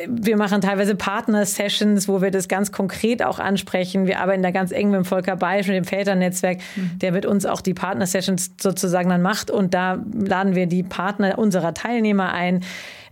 wir 0.06 0.36
machen 0.36 0.60
teilweise 0.60 0.94
Partner-Sessions, 0.94 2.08
wo 2.08 2.22
wir 2.22 2.30
das 2.30 2.48
ganz 2.48 2.70
konkret 2.70 3.22
auch 3.22 3.38
ansprechen. 3.38 4.06
Wir 4.06 4.20
arbeiten 4.20 4.42
da 4.42 4.50
ganz 4.50 4.70
eng 4.70 4.90
mit 4.90 4.98
dem 4.98 5.04
Volker 5.04 5.36
Beisch, 5.36 5.66
mit 5.66 5.76
dem 5.76 5.84
Väternetzwerk, 5.84 6.58
mhm. 6.76 6.98
der 7.00 7.12
mit 7.12 7.26
uns 7.26 7.46
auch 7.46 7.60
die 7.60 7.74
Partner-Sessions 7.74 8.52
sozusagen 8.60 9.08
dann 9.08 9.22
macht. 9.22 9.50
Und 9.50 9.74
da 9.74 9.98
laden 10.14 10.54
wir 10.54 10.66
die 10.66 10.82
Partner 10.82 11.38
unserer 11.38 11.74
Teilnehmer 11.74 12.32
ein. 12.32 12.60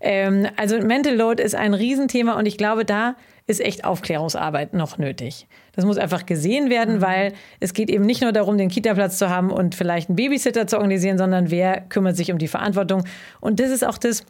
Ähm, 0.00 0.46
also 0.56 0.78
Mental 0.78 1.14
Load 1.14 1.42
ist 1.42 1.54
ein 1.54 1.74
Riesenthema 1.74 2.34
und 2.34 2.46
ich 2.46 2.58
glaube, 2.58 2.84
da 2.84 3.16
ist 3.46 3.60
echt 3.60 3.84
Aufklärungsarbeit 3.84 4.74
noch 4.74 4.98
nötig. 4.98 5.46
Das 5.72 5.84
muss 5.84 5.98
einfach 5.98 6.26
gesehen 6.26 6.68
werden, 6.68 6.96
mhm. 6.96 7.00
weil 7.00 7.32
es 7.60 7.74
geht 7.74 7.90
eben 7.90 8.04
nicht 8.04 8.22
nur 8.22 8.32
darum, 8.32 8.58
den 8.58 8.68
Kita-Platz 8.68 9.18
zu 9.18 9.30
haben 9.30 9.50
und 9.50 9.74
vielleicht 9.74 10.08
einen 10.08 10.16
Babysitter 10.16 10.66
zu 10.66 10.76
organisieren, 10.76 11.18
sondern 11.18 11.50
wer 11.50 11.80
kümmert 11.80 12.16
sich 12.16 12.32
um 12.32 12.38
die 12.38 12.48
Verantwortung. 12.48 13.04
Und 13.40 13.60
das 13.60 13.70
ist 13.70 13.84
auch 13.84 13.98
das, 13.98 14.24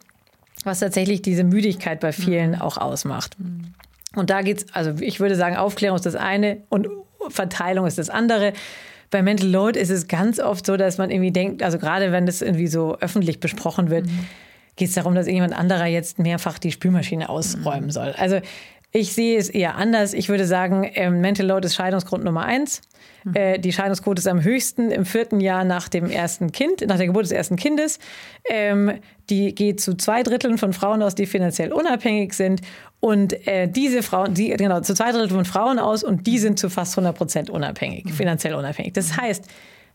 was 0.63 0.79
tatsächlich 0.79 1.21
diese 1.21 1.43
Müdigkeit 1.43 1.99
bei 1.99 2.11
vielen 2.11 2.51
mhm. 2.51 2.61
auch 2.61 2.77
ausmacht. 2.77 3.39
Mhm. 3.39 3.73
Und 4.15 4.29
da 4.29 4.41
geht's, 4.41 4.65
also 4.73 4.93
ich 4.99 5.19
würde 5.19 5.35
sagen, 5.35 5.55
Aufklärung 5.55 5.95
ist 5.95 6.05
das 6.05 6.15
eine 6.15 6.61
und 6.69 6.87
Verteilung 7.29 7.85
ist 7.87 7.97
das 7.97 8.09
andere. 8.09 8.53
Bei 9.09 9.21
Mental 9.21 9.47
Load 9.47 9.79
ist 9.79 9.89
es 9.89 10.07
ganz 10.07 10.39
oft 10.39 10.65
so, 10.65 10.77
dass 10.77 10.97
man 10.97 11.09
irgendwie 11.09 11.31
denkt, 11.31 11.63
also 11.63 11.77
gerade 11.77 12.11
wenn 12.11 12.25
das 12.25 12.41
irgendwie 12.41 12.67
so 12.67 12.97
öffentlich 12.99 13.39
besprochen 13.39 13.89
wird, 13.89 14.05
mhm. 14.05 14.27
geht 14.75 14.89
es 14.89 14.95
darum, 14.95 15.15
dass 15.15 15.27
irgendjemand 15.27 15.57
anderer 15.57 15.85
jetzt 15.85 16.19
mehrfach 16.19 16.59
die 16.59 16.71
Spülmaschine 16.71 17.29
ausräumen 17.29 17.89
soll. 17.89 18.13
Also 18.17 18.41
ich 18.97 19.13
sehe 19.13 19.37
es 19.37 19.49
eher 19.49 19.75
anders. 19.75 20.13
Ich 20.13 20.27
würde 20.29 20.45
sagen, 20.45 20.89
ähm, 20.95 21.21
Mental 21.21 21.45
Load 21.45 21.65
ist 21.65 21.75
Scheidungsgrund 21.75 22.23
Nummer 22.23 22.43
eins. 22.43 22.81
Mhm. 23.23 23.35
Äh, 23.35 23.59
die 23.59 23.71
Scheidungsquote 23.71 24.19
ist 24.19 24.27
am 24.27 24.43
höchsten 24.43 24.89
im 24.89 25.05
vierten 25.05 25.39
Jahr 25.39 25.63
nach 25.63 25.87
dem 25.87 26.09
ersten 26.09 26.51
Kind, 26.51 26.85
nach 26.87 26.97
der 26.97 27.05
Geburt 27.05 27.25
des 27.25 27.31
ersten 27.31 27.55
Kindes. 27.57 27.99
Ähm, 28.49 28.93
die 29.29 29.53
geht 29.53 29.81
zu 29.81 29.95
zwei 29.95 30.23
Dritteln 30.23 30.57
von 30.57 30.73
Frauen 30.73 31.03
aus, 31.03 31.13
die 31.13 31.27
finanziell 31.27 31.71
unabhängig 31.71 32.33
sind. 32.33 32.61
Und 32.99 33.47
äh, 33.47 33.67
diese 33.67 34.01
Frauen, 34.01 34.33
die, 34.33 34.49
genau, 34.49 34.79
zu 34.81 34.95
zwei 34.95 35.11
Dritteln 35.11 35.29
von 35.29 35.45
Frauen 35.45 35.77
aus 35.77 36.03
und 36.03 36.25
die 36.25 36.39
sind 36.39 36.57
zu 36.57 36.69
fast 36.69 36.97
100 36.97 37.15
Prozent 37.15 37.49
unabhängig, 37.51 38.05
mhm. 38.05 38.09
finanziell 38.09 38.55
unabhängig. 38.55 38.93
Das 38.93 39.17
heißt, 39.17 39.45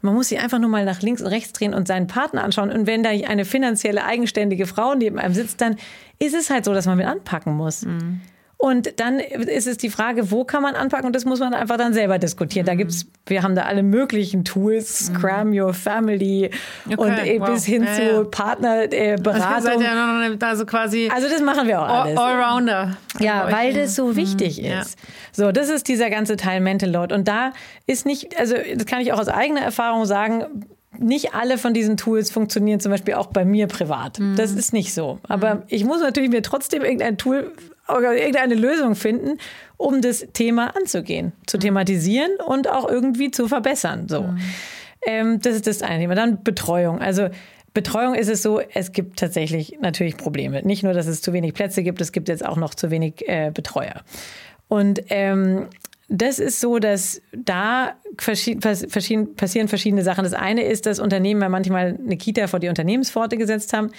man 0.00 0.14
muss 0.14 0.28
sich 0.28 0.40
einfach 0.40 0.59
nur 0.59 0.70
mal 0.70 0.84
nach 0.84 1.00
links 1.00 1.22
und 1.22 1.28
rechts 1.28 1.53
drehen 1.53 1.74
und 1.74 1.88
seinen 1.88 2.07
Partner 2.07 2.44
anschauen. 2.44 2.70
Und 2.70 2.86
wenn 2.86 3.03
da 3.03 3.11
eine 3.11 3.44
finanzielle, 3.44 4.05
eigenständige 4.05 4.66
Frau 4.66 4.94
neben 4.94 5.18
einem 5.18 5.34
sitzt, 5.34 5.61
dann 5.61 5.76
ist 6.18 6.34
es 6.34 6.50
halt 6.50 6.64
so, 6.64 6.74
dass 6.74 6.86
man 6.86 6.96
mit 6.96 7.07
anpacken 7.07 7.55
muss. 7.55 7.84
Mhm. 7.84 8.20
Und 8.62 9.00
dann 9.00 9.18
ist 9.18 9.66
es 9.66 9.76
die 9.76 9.90
Frage, 9.90 10.30
wo 10.30 10.44
kann 10.44 10.62
man 10.62 10.76
anpacken? 10.76 11.06
Und 11.06 11.16
das 11.16 11.24
muss 11.24 11.40
man 11.40 11.52
einfach 11.52 11.76
dann 11.78 11.92
selber 11.92 12.20
diskutieren. 12.20 12.64
Mhm. 12.64 12.68
Da 12.68 12.74
gibt's, 12.76 13.06
wir 13.26 13.42
haben 13.42 13.56
da 13.56 13.62
alle 13.62 13.82
möglichen 13.82 14.44
Tools, 14.44 15.10
mhm. 15.10 15.16
Scrum 15.16 15.48
mhm. 15.48 15.60
Your 15.60 15.74
Family 15.74 16.48
okay, 16.86 16.96
und 16.96 17.10
äh, 17.10 17.40
wow. 17.40 17.50
bis 17.50 17.64
hin 17.64 17.82
ja, 17.82 17.92
zu 17.92 18.02
ja. 18.02 18.22
Partnerberatung. 18.22 19.42
Äh, 19.42 19.48
also 19.52 19.80
ja 19.82 20.48
also 20.48 20.64
quasi. 20.64 21.10
Also 21.12 21.28
das 21.28 21.42
machen 21.42 21.66
wir 21.66 21.82
auch 21.82 21.88
alles. 21.88 22.16
Allrounder. 22.16 22.96
Ja, 23.18 23.50
weil 23.50 23.74
das 23.74 23.96
so 23.96 24.06
mhm. 24.06 24.16
wichtig 24.16 24.62
ist. 24.62 24.96
So, 25.32 25.50
das 25.50 25.68
ist 25.68 25.88
dieser 25.88 26.08
ganze 26.08 26.36
Teil 26.36 26.60
Mental 26.60 26.88
Load. 26.88 27.12
Und 27.12 27.26
da 27.26 27.54
ist 27.88 28.06
nicht, 28.06 28.38
also 28.38 28.54
das 28.76 28.86
kann 28.86 29.00
ich 29.00 29.12
auch 29.12 29.18
aus 29.18 29.26
eigener 29.26 29.62
Erfahrung 29.62 30.04
sagen, 30.04 30.68
nicht 30.96 31.34
alle 31.34 31.58
von 31.58 31.74
diesen 31.74 31.96
Tools 31.96 32.30
funktionieren 32.30 32.78
zum 32.78 32.92
Beispiel 32.92 33.14
auch 33.14 33.26
bei 33.26 33.44
mir 33.44 33.66
privat. 33.66 34.20
Mhm. 34.20 34.36
Das 34.36 34.52
ist 34.52 34.72
nicht 34.72 34.94
so. 34.94 35.18
Aber 35.28 35.56
mhm. 35.56 35.62
ich 35.66 35.84
muss 35.84 36.00
natürlich 36.00 36.30
mir 36.30 36.42
trotzdem 36.42 36.82
irgendein 36.82 37.18
Tool 37.18 37.52
oder 37.89 38.14
irgendeine 38.14 38.55
Lösung 38.55 38.95
finden, 38.95 39.39
um 39.76 40.01
das 40.01 40.26
Thema 40.33 40.76
anzugehen, 40.76 41.33
zu 41.47 41.57
mhm. 41.57 41.61
thematisieren 41.62 42.30
und 42.47 42.68
auch 42.68 42.89
irgendwie 42.89 43.30
zu 43.30 43.49
verbessern. 43.49 44.09
So. 44.09 44.22
Mhm. 44.22 44.39
Ähm, 45.07 45.41
das 45.41 45.57
ist 45.57 45.66
das 45.66 45.83
eine 45.83 46.01
Thema. 46.01 46.14
Dann 46.14 46.43
Betreuung. 46.43 47.01
Also 47.01 47.28
Betreuung 47.74 48.14
ist 48.14 48.28
es 48.28 48.43
so, 48.43 48.61
es 48.61 48.93
gibt 48.93 49.18
tatsächlich 49.18 49.78
natürlich 49.80 50.16
Probleme. 50.16 50.62
Nicht 50.62 50.83
nur, 50.83 50.93
dass 50.93 51.07
es 51.07 51.22
zu 51.22 51.33
wenig 51.33 51.55
Plätze 51.55 51.83
gibt, 51.83 52.01
es 52.01 52.12
gibt 52.12 52.28
jetzt 52.28 52.45
auch 52.45 52.57
noch 52.57 52.74
zu 52.74 52.91
wenig 52.91 53.26
äh, 53.28 53.51
Betreuer. 53.53 54.03
Und 54.68 55.03
ähm, 55.09 55.68
das 56.14 56.38
ist 56.38 56.60
so, 56.60 56.78
dass 56.78 57.22
da 57.32 57.94
passieren 58.18 59.68
verschiedene 59.68 60.02
Sachen. 60.02 60.24
Das 60.24 60.34
eine 60.34 60.62
ist, 60.62 60.84
dass 60.84 61.00
Unternehmen 61.00 61.40
ja 61.40 61.48
manchmal 61.48 61.98
eine 61.98 62.18
Kita 62.18 62.48
vor 62.48 62.60
die 62.60 62.68
Unternehmenspforte 62.68 63.38
gesetzt 63.38 63.72
haben. 63.72 63.90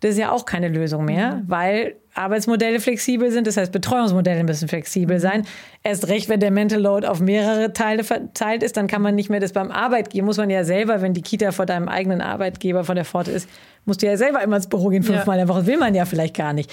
Das 0.00 0.10
ist 0.10 0.18
ja 0.18 0.32
auch 0.32 0.44
keine 0.44 0.68
Lösung 0.68 1.06
mehr, 1.06 1.36
mhm. 1.36 1.44
weil 1.46 1.96
Arbeitsmodelle 2.12 2.78
flexibel 2.78 3.30
sind. 3.30 3.46
Das 3.46 3.56
heißt, 3.56 3.72
Betreuungsmodelle 3.72 4.44
müssen 4.44 4.68
flexibel 4.68 5.18
sein. 5.18 5.46
Erst 5.82 6.08
recht, 6.08 6.28
wenn 6.28 6.40
der 6.40 6.50
Mental 6.50 6.78
Load 6.78 7.06
auf 7.06 7.20
mehrere 7.20 7.72
Teile 7.72 8.04
verteilt 8.04 8.62
ist, 8.62 8.76
dann 8.76 8.86
kann 8.86 9.00
man 9.00 9.14
nicht 9.14 9.30
mehr 9.30 9.40
das 9.40 9.54
beim 9.54 9.70
Arbeitgeber, 9.70 10.26
muss 10.26 10.36
man 10.36 10.50
ja 10.50 10.64
selber, 10.64 11.00
wenn 11.00 11.14
die 11.14 11.22
Kita 11.22 11.52
vor 11.52 11.64
deinem 11.64 11.88
eigenen 11.88 12.20
Arbeitgeber 12.20 12.84
vor 12.84 12.94
der 12.94 13.06
Pforte 13.06 13.30
ist, 13.30 13.48
musst 13.86 14.02
du 14.02 14.06
ja 14.06 14.18
selber 14.18 14.42
immer 14.42 14.56
ins 14.56 14.66
Büro 14.66 14.90
gehen, 14.90 15.02
fünfmal 15.02 15.38
ja. 15.38 15.42
in 15.42 15.48
der 15.48 15.54
Woche. 15.56 15.66
Will 15.66 15.78
man 15.78 15.94
ja 15.94 16.04
vielleicht 16.04 16.36
gar 16.36 16.52
nicht. 16.52 16.70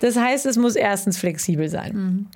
Das 0.00 0.18
heißt, 0.18 0.44
es 0.44 0.58
muss 0.58 0.76
erstens 0.76 1.16
flexibel 1.16 1.70
sein. 1.70 1.92
Mhm. 1.94 2.26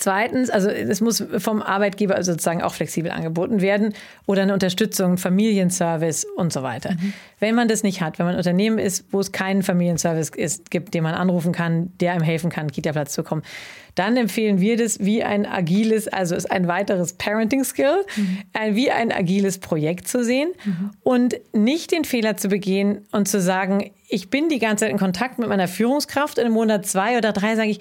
Zweitens, 0.00 0.48
also 0.48 0.70
es 0.70 1.02
muss 1.02 1.22
vom 1.38 1.60
Arbeitgeber 1.60 2.22
sozusagen 2.22 2.62
auch 2.62 2.72
flexibel 2.72 3.10
angeboten 3.10 3.60
werden 3.60 3.92
oder 4.24 4.40
eine 4.42 4.54
Unterstützung, 4.54 5.18
Familienservice 5.18 6.26
und 6.36 6.54
so 6.54 6.62
weiter. 6.62 6.92
Mhm. 6.92 7.12
Wenn 7.38 7.54
man 7.54 7.68
das 7.68 7.82
nicht 7.82 8.00
hat, 8.00 8.18
wenn 8.18 8.24
man 8.24 8.34
ein 8.34 8.38
Unternehmen 8.38 8.78
ist, 8.78 9.04
wo 9.10 9.20
es 9.20 9.30
keinen 9.30 9.62
Familienservice 9.62 10.30
ist, 10.30 10.70
gibt, 10.70 10.94
den 10.94 11.02
man 11.02 11.14
anrufen 11.14 11.52
kann, 11.52 11.92
der 12.00 12.12
einem 12.12 12.22
helfen 12.22 12.48
kann, 12.48 12.72
Kita-Platz 12.72 13.12
zu 13.12 13.22
bekommen, 13.22 13.42
dann 13.94 14.16
empfehlen 14.16 14.58
wir 14.58 14.78
das 14.78 15.00
wie 15.00 15.22
ein 15.22 15.44
agiles, 15.44 16.08
also 16.08 16.34
ist 16.34 16.50
ein 16.50 16.66
weiteres 16.66 17.12
Parenting-Skill, 17.12 18.06
mhm. 18.16 18.74
wie 18.74 18.90
ein 18.90 19.12
agiles 19.12 19.58
Projekt 19.58 20.08
zu 20.08 20.24
sehen 20.24 20.48
mhm. 20.64 20.90
und 21.02 21.36
nicht 21.52 21.92
den 21.92 22.06
Fehler 22.06 22.38
zu 22.38 22.48
begehen 22.48 23.06
und 23.12 23.28
zu 23.28 23.38
sagen, 23.38 23.90
ich 24.08 24.30
bin 24.30 24.48
die 24.48 24.60
ganze 24.60 24.86
Zeit 24.86 24.92
in 24.92 24.98
Kontakt 24.98 25.38
mit 25.38 25.50
meiner 25.50 25.68
Führungskraft 25.68 26.38
und 26.38 26.46
im 26.46 26.52
Monat 26.52 26.86
zwei 26.86 27.18
oder 27.18 27.32
drei 27.32 27.54
sage 27.54 27.68
ich, 27.68 27.80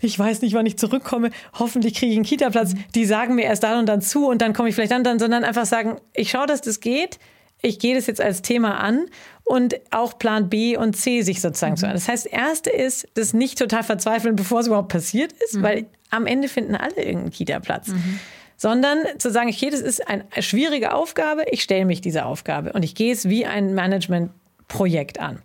ich 0.00 0.18
weiß 0.18 0.42
nicht, 0.42 0.54
wann 0.54 0.66
ich 0.66 0.78
zurückkomme, 0.78 1.30
hoffentlich 1.58 1.94
kriege 1.94 2.12
ich 2.12 2.16
einen 2.16 2.24
Kita-Platz. 2.24 2.74
Die 2.94 3.04
sagen 3.04 3.34
mir 3.34 3.44
erst 3.44 3.62
dann 3.62 3.78
und 3.78 3.86
dann 3.86 4.00
zu 4.00 4.26
und 4.26 4.42
dann 4.42 4.52
komme 4.52 4.68
ich 4.68 4.74
vielleicht 4.74 4.92
dann, 4.92 5.04
dann, 5.04 5.18
sondern 5.18 5.44
einfach 5.44 5.66
sagen, 5.66 5.96
ich 6.14 6.30
schaue, 6.30 6.46
dass 6.46 6.60
das 6.62 6.80
geht. 6.80 7.18
Ich 7.62 7.78
gehe 7.78 7.94
das 7.94 8.06
jetzt 8.06 8.20
als 8.20 8.40
Thema 8.40 8.78
an 8.78 9.06
und 9.44 9.80
auch 9.90 10.18
Plan 10.18 10.48
B 10.48 10.76
und 10.76 10.96
C 10.96 11.22
sich 11.22 11.40
sozusagen 11.40 11.72
mhm. 11.72 11.76
zu 11.76 11.86
an. 11.86 11.92
Das 11.92 12.08
heißt, 12.08 12.26
das 12.26 12.32
erste 12.32 12.70
ist, 12.70 13.08
das 13.14 13.34
nicht 13.34 13.58
total 13.58 13.82
verzweifeln, 13.82 14.36
bevor 14.36 14.60
es 14.60 14.66
überhaupt 14.66 14.88
passiert 14.88 15.32
ist, 15.44 15.56
mhm. 15.56 15.62
weil 15.62 15.86
am 16.10 16.26
Ende 16.26 16.48
finden 16.48 16.74
alle 16.74 16.96
irgendeinen 16.96 17.30
Kita-Platz. 17.30 17.88
Mhm. 17.88 18.20
Sondern 18.56 18.98
zu 19.18 19.30
sagen, 19.30 19.48
okay, 19.48 19.70
das 19.70 19.80
ist 19.80 20.06
eine 20.06 20.24
schwierige 20.40 20.94
Aufgabe, 20.94 21.44
ich 21.50 21.62
stelle 21.62 21.86
mich 21.86 22.02
dieser 22.02 22.26
Aufgabe 22.26 22.72
und 22.72 22.82
ich 22.82 22.94
gehe 22.94 23.12
es 23.12 23.28
wie 23.28 23.46
ein 23.46 23.74
Managementprojekt 23.74 25.18
an. 25.18 25.40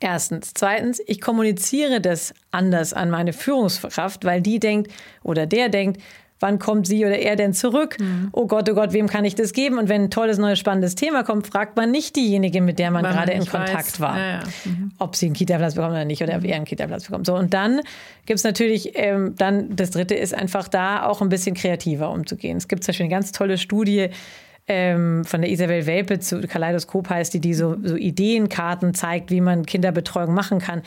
Erstens. 0.00 0.52
Zweitens, 0.54 1.00
ich 1.06 1.20
kommuniziere 1.20 2.00
das 2.00 2.34
anders 2.50 2.92
an 2.92 3.10
meine 3.10 3.32
Führungskraft, 3.32 4.24
weil 4.24 4.40
die 4.40 4.58
denkt 4.58 4.90
oder 5.22 5.46
der 5.46 5.68
denkt, 5.68 6.00
wann 6.40 6.58
kommt 6.58 6.86
sie 6.86 7.04
oder 7.04 7.18
er 7.18 7.36
denn 7.36 7.52
zurück? 7.52 7.96
Mhm. 8.00 8.30
Oh 8.32 8.46
Gott, 8.46 8.68
oh 8.68 8.74
Gott, 8.74 8.92
wem 8.92 9.06
kann 9.08 9.24
ich 9.24 9.34
das 9.34 9.52
geben? 9.52 9.78
Und 9.78 9.88
wenn 9.88 10.04
ein 10.04 10.10
tolles, 10.10 10.38
neues, 10.38 10.58
spannendes 10.58 10.94
Thema 10.94 11.22
kommt, 11.22 11.46
fragt 11.46 11.76
man 11.76 11.90
nicht 11.90 12.16
diejenige, 12.16 12.60
mit 12.62 12.78
der 12.78 12.90
man 12.90 13.04
Weil 13.04 13.12
gerade 13.12 13.32
man 13.32 13.42
in 13.42 13.46
Kontakt 13.46 13.76
weiß. 13.76 14.00
war, 14.00 14.18
ja, 14.18 14.30
ja. 14.30 14.40
Mhm. 14.64 14.92
ob 14.98 15.16
sie 15.16 15.26
einen 15.26 15.34
Kita-Platz 15.34 15.74
bekommt 15.74 15.92
oder 15.92 16.04
nicht 16.04 16.22
oder 16.22 16.36
ob 16.36 16.44
er 16.44 16.56
einen 16.56 16.64
Kita-Platz 16.64 17.04
bekommt. 17.04 17.26
So, 17.26 17.36
und 17.36 17.54
dann 17.54 17.82
gibt 18.26 18.38
es 18.38 18.44
natürlich, 18.44 18.92
ähm, 18.94 19.34
dann 19.36 19.76
das 19.76 19.90
Dritte 19.90 20.14
ist 20.14 20.34
einfach 20.34 20.68
da 20.68 21.04
auch 21.04 21.20
ein 21.20 21.28
bisschen 21.28 21.54
kreativer 21.54 22.10
umzugehen. 22.10 22.56
Es 22.56 22.68
gibt 22.68 22.84
zum 22.84 22.92
Beispiel 22.92 23.04
eine 23.04 23.14
ganz 23.14 23.32
tolle 23.32 23.58
Studie, 23.58 24.08
ähm, 24.72 25.24
von 25.24 25.40
der 25.40 25.50
Isabel 25.50 25.84
Welpe 25.86 26.20
zu 26.20 26.42
Kaleidoskop 26.42 27.10
heißt 27.10 27.34
die, 27.34 27.40
die 27.40 27.54
so, 27.54 27.76
so 27.82 27.96
Ideenkarten 27.96 28.94
zeigt, 28.94 29.32
wie 29.32 29.40
man 29.40 29.66
Kinderbetreuung 29.66 30.32
machen 30.32 30.60
kann. 30.60 30.82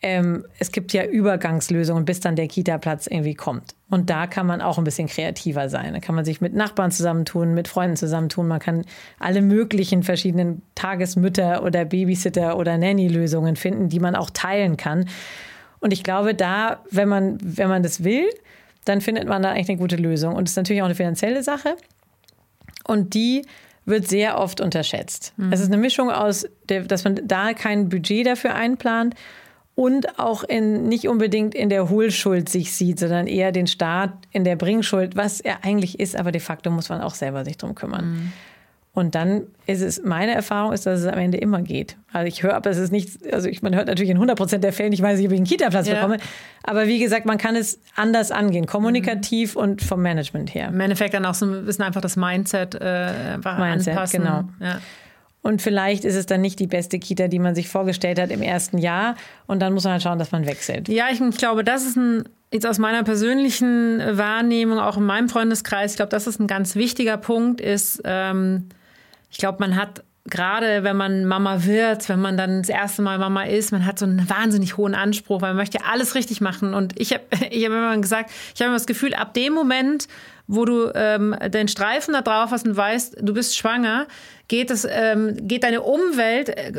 Ähm, 0.00 0.46
es 0.58 0.72
gibt 0.72 0.94
ja 0.94 1.04
Übergangslösungen, 1.04 2.06
bis 2.06 2.20
dann 2.20 2.36
der 2.36 2.48
Kita-Platz 2.48 3.06
irgendwie 3.06 3.34
kommt. 3.34 3.74
Und 3.90 4.08
da 4.08 4.26
kann 4.26 4.46
man 4.46 4.62
auch 4.62 4.78
ein 4.78 4.84
bisschen 4.84 5.08
kreativer 5.08 5.68
sein. 5.68 5.92
Da 5.92 6.00
kann 6.00 6.14
man 6.14 6.24
sich 6.24 6.40
mit 6.40 6.54
Nachbarn 6.54 6.90
zusammentun, 6.90 7.52
mit 7.52 7.68
Freunden 7.68 7.96
zusammentun. 7.96 8.48
Man 8.48 8.60
kann 8.60 8.86
alle 9.18 9.42
möglichen 9.42 10.02
verschiedenen 10.02 10.62
Tagesmütter 10.74 11.64
oder 11.64 11.84
Babysitter 11.84 12.56
oder 12.56 12.78
Nanny-Lösungen 12.78 13.56
finden, 13.56 13.90
die 13.90 14.00
man 14.00 14.16
auch 14.16 14.30
teilen 14.30 14.78
kann. 14.78 15.04
Und 15.80 15.92
ich 15.92 16.02
glaube, 16.02 16.34
da, 16.34 16.80
wenn 16.90 17.10
man, 17.10 17.36
wenn 17.42 17.68
man 17.68 17.82
das 17.82 18.04
will, 18.04 18.24
dann 18.86 19.02
findet 19.02 19.28
man 19.28 19.42
da 19.42 19.50
eigentlich 19.50 19.68
eine 19.68 19.78
gute 19.78 19.96
Lösung. 19.96 20.34
Und 20.34 20.44
es 20.44 20.52
ist 20.52 20.56
natürlich 20.56 20.80
auch 20.80 20.86
eine 20.86 20.94
finanzielle 20.94 21.42
Sache. 21.42 21.76
Und 22.84 23.14
die 23.14 23.42
wird 23.84 24.08
sehr 24.08 24.38
oft 24.38 24.60
unterschätzt. 24.60 25.34
Mhm. 25.36 25.52
Es 25.52 25.60
ist 25.60 25.66
eine 25.66 25.76
Mischung 25.76 26.10
aus, 26.10 26.46
dass 26.66 27.04
man 27.04 27.20
da 27.24 27.52
kein 27.52 27.88
Budget 27.88 28.26
dafür 28.26 28.54
einplant 28.54 29.14
und 29.74 30.18
auch 30.18 30.44
in, 30.44 30.88
nicht 30.88 31.08
unbedingt 31.08 31.54
in 31.54 31.68
der 31.68 31.88
Hohlschuld 31.88 32.48
sich 32.48 32.72
sieht, 32.74 32.98
sondern 32.98 33.26
eher 33.26 33.52
den 33.52 33.66
Staat 33.66 34.12
in 34.30 34.44
der 34.44 34.56
Bringschuld, 34.56 35.16
was 35.16 35.40
er 35.40 35.64
eigentlich 35.64 35.98
ist, 35.98 36.14
aber 36.14 36.30
de 36.30 36.40
facto 36.40 36.70
muss 36.70 36.88
man 36.88 37.00
auch 37.00 37.14
selber 37.14 37.44
sich 37.44 37.56
drum 37.56 37.74
kümmern. 37.74 38.10
Mhm. 38.10 38.32
Und 38.94 39.14
dann 39.14 39.46
ist 39.66 39.80
es, 39.80 40.02
meine 40.04 40.34
Erfahrung 40.34 40.74
ist, 40.74 40.84
dass 40.84 41.00
es 41.00 41.06
am 41.06 41.18
Ende 41.18 41.38
immer 41.38 41.62
geht. 41.62 41.96
Also 42.12 42.26
ich 42.26 42.42
höre, 42.42 42.54
aber 42.54 42.68
es 42.68 42.76
ist 42.76 42.92
nicht, 42.92 43.32
also 43.32 43.48
ich, 43.48 43.62
man 43.62 43.74
hört 43.74 43.86
natürlich 43.86 44.10
in 44.10 44.18
100 44.18 44.36
Prozent 44.36 44.62
der 44.62 44.72
Fälle 44.74 44.90
nicht, 44.90 45.02
weiß 45.02 45.18
ich, 45.18 45.24
ob 45.26 45.32
ich 45.32 45.38
einen 45.38 45.46
Kita-Platz 45.46 45.88
ja. 45.88 45.94
bekomme. 45.94 46.18
Aber 46.62 46.86
wie 46.86 46.98
gesagt, 46.98 47.24
man 47.24 47.38
kann 47.38 47.56
es 47.56 47.80
anders 47.96 48.30
angehen, 48.30 48.66
kommunikativ 48.66 49.54
mhm. 49.54 49.62
und 49.62 49.82
vom 49.82 50.02
Management 50.02 50.54
her. 50.54 50.68
Im 50.68 50.80
Endeffekt 50.80 51.14
dann 51.14 51.24
auch 51.24 51.32
so 51.32 51.46
ein 51.46 51.64
bisschen 51.64 51.84
einfach 51.84 52.02
das 52.02 52.16
Mindset 52.16 52.74
äh, 52.74 53.34
einfach 53.34 53.58
Mindset, 53.58 53.94
anpassen. 53.94 54.20
genau. 54.20 54.44
Ja. 54.60 54.78
Und 55.40 55.62
vielleicht 55.62 56.04
ist 56.04 56.14
es 56.14 56.26
dann 56.26 56.42
nicht 56.42 56.60
die 56.60 56.66
beste 56.66 56.98
Kita, 56.98 57.28
die 57.28 57.38
man 57.38 57.54
sich 57.54 57.68
vorgestellt 57.68 58.20
hat 58.20 58.30
im 58.30 58.42
ersten 58.42 58.76
Jahr. 58.76 59.16
Und 59.46 59.60
dann 59.60 59.72
muss 59.72 59.84
man 59.84 59.94
halt 59.94 60.02
schauen, 60.02 60.18
dass 60.18 60.32
man 60.32 60.44
wechselt. 60.46 60.88
Ja, 60.88 61.06
ich, 61.10 61.20
ich 61.20 61.38
glaube, 61.38 61.64
das 61.64 61.86
ist 61.86 61.96
ein 61.96 62.24
Jetzt 62.52 62.66
aus 62.66 62.78
meiner 62.78 63.02
persönlichen 63.02 63.98
Wahrnehmung, 63.98 64.78
auch 64.78 64.98
in 64.98 65.04
meinem 65.04 65.30
Freundeskreis, 65.30 65.92
ich 65.92 65.96
glaube, 65.96 66.10
das 66.10 66.26
ist 66.26 66.38
ein 66.38 66.46
ganz 66.46 66.76
wichtiger 66.76 67.16
Punkt, 67.16 67.62
ist, 67.62 68.02
ähm, 68.04 68.68
ich 69.32 69.38
glaube, 69.38 69.58
man 69.58 69.74
hat 69.74 70.04
gerade 70.28 70.84
wenn 70.84 70.96
man 70.96 71.24
Mama 71.24 71.64
wird, 71.64 72.08
wenn 72.08 72.20
man 72.20 72.36
dann 72.36 72.62
das 72.62 72.68
erste 72.68 73.02
Mal 73.02 73.18
Mama 73.18 73.44
ist, 73.44 73.72
man 73.72 73.84
hat 73.84 73.98
so 73.98 74.06
einen 74.06 74.28
wahnsinnig 74.28 74.76
hohen 74.76 74.94
Anspruch, 74.94 75.42
weil 75.42 75.50
man 75.50 75.58
möchte 75.58 75.84
alles 75.84 76.14
richtig 76.14 76.40
machen. 76.40 76.74
Und 76.74 76.98
ich 77.00 77.12
habe 77.12 77.24
ich 77.50 77.64
hab 77.64 77.72
immer 77.72 77.96
gesagt, 77.98 78.30
ich 78.54 78.60
habe 78.60 78.68
immer 78.68 78.76
das 78.76 78.86
Gefühl, 78.86 79.14
ab 79.14 79.34
dem 79.34 79.52
Moment, 79.52 80.06
wo 80.46 80.64
du 80.64 80.90
ähm, 80.94 81.34
den 81.48 81.68
Streifen 81.68 82.14
da 82.14 82.22
drauf 82.22 82.50
hast 82.50 82.66
und 82.66 82.76
weißt, 82.76 83.16
du 83.20 83.32
bist 83.32 83.56
schwanger, 83.56 84.06
geht 84.48 84.70
es, 84.70 84.86
ähm, 84.88 85.36
geht 85.40 85.64
deine 85.64 85.82
Umwelt, 85.82 86.50
äh, 86.50 86.72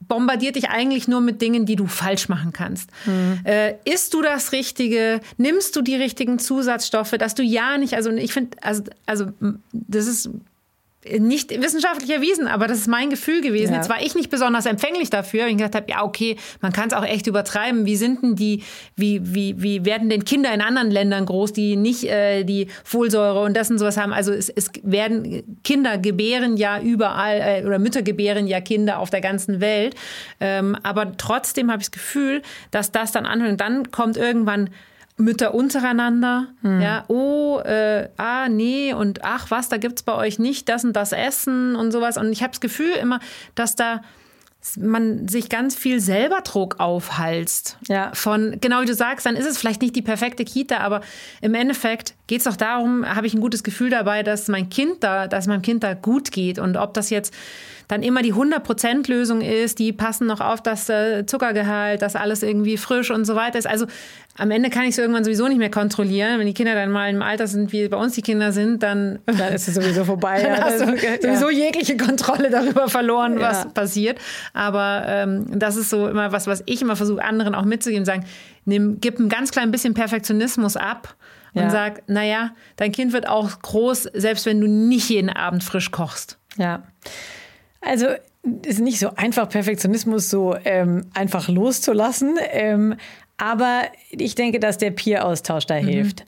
bombardiert 0.00 0.56
dich 0.56 0.70
eigentlich 0.70 1.08
nur 1.08 1.20
mit 1.20 1.42
Dingen, 1.42 1.66
die 1.66 1.76
du 1.76 1.86
falsch 1.86 2.28
machen 2.28 2.52
kannst. 2.52 2.90
Mhm. 3.06 3.40
Äh, 3.44 3.74
isst 3.84 4.14
du 4.14 4.22
das 4.22 4.52
Richtige? 4.52 5.20
Nimmst 5.36 5.76
du 5.76 5.82
die 5.82 5.96
richtigen 5.96 6.38
Zusatzstoffe, 6.38 7.12
dass 7.12 7.34
du 7.34 7.42
ja 7.42 7.76
nicht, 7.76 7.94
also 7.94 8.10
ich 8.10 8.32
finde, 8.32 8.56
also, 8.62 8.82
also 9.06 9.26
das 9.72 10.06
ist 10.06 10.30
nicht 11.18 11.50
wissenschaftlich 11.50 12.10
erwiesen, 12.10 12.46
aber 12.46 12.68
das 12.68 12.78
ist 12.78 12.86
mein 12.86 13.10
Gefühl 13.10 13.40
gewesen. 13.40 13.72
Ja. 13.72 13.78
Jetzt 13.78 13.88
war 13.88 14.00
ich 14.00 14.14
nicht 14.14 14.30
besonders 14.30 14.66
empfänglich 14.66 15.10
dafür. 15.10 15.46
Ich 15.48 15.56
gesagt 15.56 15.74
habe, 15.74 15.86
ja, 15.90 16.04
okay, 16.04 16.36
man 16.60 16.72
kann 16.72 16.88
es 16.88 16.94
auch 16.94 17.04
echt 17.04 17.26
übertreiben. 17.26 17.86
Wie 17.86 17.96
sind 17.96 18.22
denn 18.22 18.36
die, 18.36 18.62
wie, 18.94 19.20
wie, 19.34 19.60
wie 19.60 19.84
werden 19.84 20.08
denn 20.08 20.24
Kinder 20.24 20.54
in 20.54 20.60
anderen 20.60 20.90
Ländern 20.90 21.26
groß, 21.26 21.52
die 21.52 21.76
nicht 21.76 22.04
äh, 22.04 22.44
die 22.44 22.68
Folsäure 22.84 23.42
und 23.42 23.56
das 23.56 23.70
und 23.70 23.78
sowas 23.78 23.96
haben? 23.96 24.12
Also 24.12 24.32
es, 24.32 24.48
es 24.48 24.70
werden 24.84 25.58
Kinder 25.64 25.98
gebären 25.98 26.56
ja 26.56 26.80
überall 26.80 27.40
äh, 27.40 27.66
oder 27.66 27.80
Mütter 27.80 28.02
gebären 28.02 28.46
ja 28.46 28.60
Kinder 28.60 29.00
auf 29.00 29.10
der 29.10 29.20
ganzen 29.20 29.60
Welt. 29.60 29.96
Ähm, 30.38 30.76
aber 30.84 31.16
trotzdem 31.16 31.70
habe 31.70 31.82
ich 31.82 31.88
das 31.88 31.92
Gefühl, 31.92 32.42
dass 32.70 32.92
das 32.92 33.10
dann 33.10 33.26
anhört 33.26 33.52
und 33.52 33.60
dann 33.60 33.90
kommt 33.90 34.16
irgendwann 34.16 34.70
Mütter 35.22 35.54
untereinander. 35.54 36.48
Hm. 36.62 36.80
Ja, 36.80 37.04
oh, 37.08 37.60
äh, 37.60 38.08
ah, 38.16 38.48
nee, 38.48 38.92
und 38.92 39.24
ach 39.24 39.50
was, 39.50 39.68
da 39.68 39.76
gibt 39.76 40.00
es 40.00 40.02
bei 40.02 40.14
euch 40.14 40.38
nicht 40.38 40.68
das 40.68 40.84
und 40.84 40.94
das 40.94 41.12
Essen 41.12 41.76
und 41.76 41.92
sowas. 41.92 42.16
Und 42.16 42.32
ich 42.32 42.42
habe 42.42 42.50
das 42.50 42.60
Gefühl 42.60 42.92
immer, 43.00 43.20
dass 43.54 43.76
da 43.76 44.02
man 44.78 45.26
sich 45.26 45.48
ganz 45.48 45.74
viel 45.74 46.00
selber 46.00 46.40
Druck 46.42 46.78
aufhalst. 46.78 47.78
Ja. 47.88 48.12
Von, 48.14 48.58
genau 48.60 48.82
wie 48.82 48.86
du 48.86 48.94
sagst, 48.94 49.26
dann 49.26 49.34
ist 49.34 49.46
es 49.46 49.58
vielleicht 49.58 49.82
nicht 49.82 49.96
die 49.96 50.02
perfekte 50.02 50.44
Kita, 50.44 50.78
aber 50.78 51.00
im 51.40 51.54
Endeffekt 51.54 52.14
geht 52.28 52.38
es 52.38 52.44
doch 52.44 52.56
darum, 52.56 53.04
habe 53.04 53.26
ich 53.26 53.34
ein 53.34 53.40
gutes 53.40 53.64
Gefühl 53.64 53.90
dabei, 53.90 54.22
dass 54.22 54.46
mein 54.46 54.70
Kind 54.70 55.02
da, 55.02 55.26
dass 55.26 55.48
meinem 55.48 55.62
Kind 55.62 55.82
da 55.82 55.94
gut 55.94 56.30
geht. 56.30 56.60
Und 56.60 56.76
ob 56.76 56.94
das 56.94 57.10
jetzt 57.10 57.34
dann 57.88 58.02
immer 58.02 58.22
die 58.22 58.34
100%-Lösung 58.34 59.40
ist, 59.40 59.78
die 59.78 59.92
passen 59.92 60.26
noch 60.26 60.40
auf 60.40 60.62
das 60.62 60.88
äh, 60.88 61.26
Zuckergehalt, 61.26 62.02
dass 62.02 62.16
alles 62.16 62.42
irgendwie 62.42 62.76
frisch 62.76 63.10
und 63.10 63.24
so 63.24 63.34
weiter 63.34 63.58
ist. 63.58 63.66
Also 63.66 63.86
am 64.38 64.50
Ende 64.50 64.70
kann 64.70 64.84
ich 64.84 64.90
es 64.90 64.98
irgendwann 64.98 65.24
sowieso 65.24 65.46
nicht 65.48 65.58
mehr 65.58 65.70
kontrollieren. 65.70 66.38
Wenn 66.38 66.46
die 66.46 66.54
Kinder 66.54 66.74
dann 66.74 66.90
mal 66.90 67.10
im 67.10 67.20
Alter 67.20 67.46
sind, 67.46 67.72
wie 67.72 67.86
bei 67.88 67.96
uns 67.96 68.14
die 68.14 68.22
Kinder 68.22 68.52
sind, 68.52 68.82
dann, 68.82 69.18
dann 69.26 69.52
ist 69.52 69.68
es 69.68 69.74
sowieso 69.74 70.04
vorbei. 70.04 70.42
dann 70.42 70.64
hast 70.64 70.80
du 70.80 70.86
sowieso 71.20 71.50
jegliche 71.50 71.96
Kontrolle 71.96 72.50
darüber 72.50 72.88
verloren, 72.88 73.38
was 73.38 73.64
ja. 73.64 73.70
passiert. 73.70 74.18
Aber 74.54 75.04
ähm, 75.06 75.58
das 75.58 75.76
ist 75.76 75.90
so 75.90 76.08
immer 76.08 76.32
was, 76.32 76.46
was 76.46 76.62
ich 76.66 76.80
immer 76.80 76.96
versuche, 76.96 77.22
anderen 77.22 77.54
auch 77.54 77.64
mitzugeben, 77.64 78.04
sagen, 78.04 78.24
nimm, 78.64 78.98
gib 79.00 79.18
ein 79.18 79.28
ganz 79.28 79.50
klein 79.50 79.70
bisschen 79.70 79.94
Perfektionismus 79.94 80.76
ab 80.76 81.14
und 81.54 81.62
ja. 81.62 81.70
sag, 81.70 82.08
naja, 82.08 82.52
dein 82.76 82.92
Kind 82.92 83.12
wird 83.12 83.28
auch 83.28 83.60
groß, 83.60 84.04
selbst 84.14 84.46
wenn 84.46 84.60
du 84.60 84.66
nicht 84.66 85.10
jeden 85.10 85.30
Abend 85.30 85.62
frisch 85.62 85.90
kochst. 85.90 86.38
Ja. 86.56 86.82
Also 87.82 88.06
ist 88.66 88.80
nicht 88.80 88.98
so 88.98 89.14
einfach, 89.14 89.48
Perfektionismus 89.48 90.30
so 90.30 90.56
ähm, 90.64 91.06
einfach 91.14 91.48
loszulassen. 91.48 92.38
Ähm, 92.50 92.96
aber 93.36 93.82
ich 94.10 94.34
denke, 94.34 94.60
dass 94.60 94.78
der 94.78 94.90
Peer-Austausch 94.90 95.66
da 95.66 95.80
mhm. 95.80 95.86
hilft. 95.86 96.24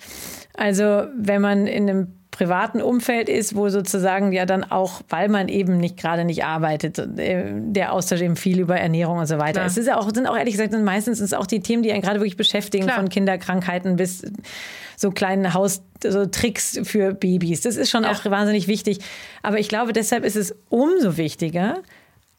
Also 0.55 1.07
wenn 1.17 1.41
man 1.41 1.67
in 1.67 1.89
einem 1.89 2.13
privaten 2.35 2.83
Umfeld 2.83 3.29
ist, 3.29 3.55
wo 3.55 3.69
sozusagen 3.69 4.33
ja 4.33 4.45
dann 4.45 4.65
auch, 4.65 5.03
weil 5.09 5.29
man 5.29 5.49
eben 5.49 5.79
nicht 5.79 5.97
gerade 5.97 6.25
nicht 6.25 6.45
arbeitet, 6.45 6.99
äh, 6.99 7.53
der 7.55 7.93
Austausch 7.93 8.21
eben 8.21 8.37
viel 8.37 8.59
über 8.59 8.77
Ernährung 8.77 9.19
und 9.19 9.27
so 9.27 9.39
weiter. 9.39 9.61
Klar. 9.61 9.67
Es 9.67 9.77
ist 9.77 9.87
ja 9.87 9.97
auch, 9.97 10.11
sind 10.13 10.27
auch 10.27 10.37
ehrlich 10.37 10.55
gesagt, 10.55 10.73
meistens 10.73 11.19
sind 11.19 11.35
auch 11.35 11.47
die 11.47 11.61
Themen, 11.61 11.83
die 11.83 11.93
einen 11.93 12.03
gerade 12.03 12.21
wirklich 12.21 12.37
beschäftigen, 12.37 12.87
Klar. 12.87 12.97
von 12.99 13.09
Kinderkrankheiten 13.09 13.97
bis 13.97 14.23
so 14.97 15.11
kleinen 15.11 15.55
Haustricks 15.55 16.73
so 16.73 16.85
für 16.85 17.15
Babys. 17.15 17.61
Das 17.63 17.77
ist 17.77 17.91
schon 17.91 18.03
ja. 18.03 18.11
auch 18.11 18.25
wahnsinnig 18.25 18.69
wichtig. 18.69 18.99
Aber 19.43 19.59
ich 19.59 19.69
glaube, 19.69 19.93
deshalb 19.93 20.25
ist 20.25 20.37
es 20.37 20.55
umso 20.69 21.17
wichtiger, 21.17 21.83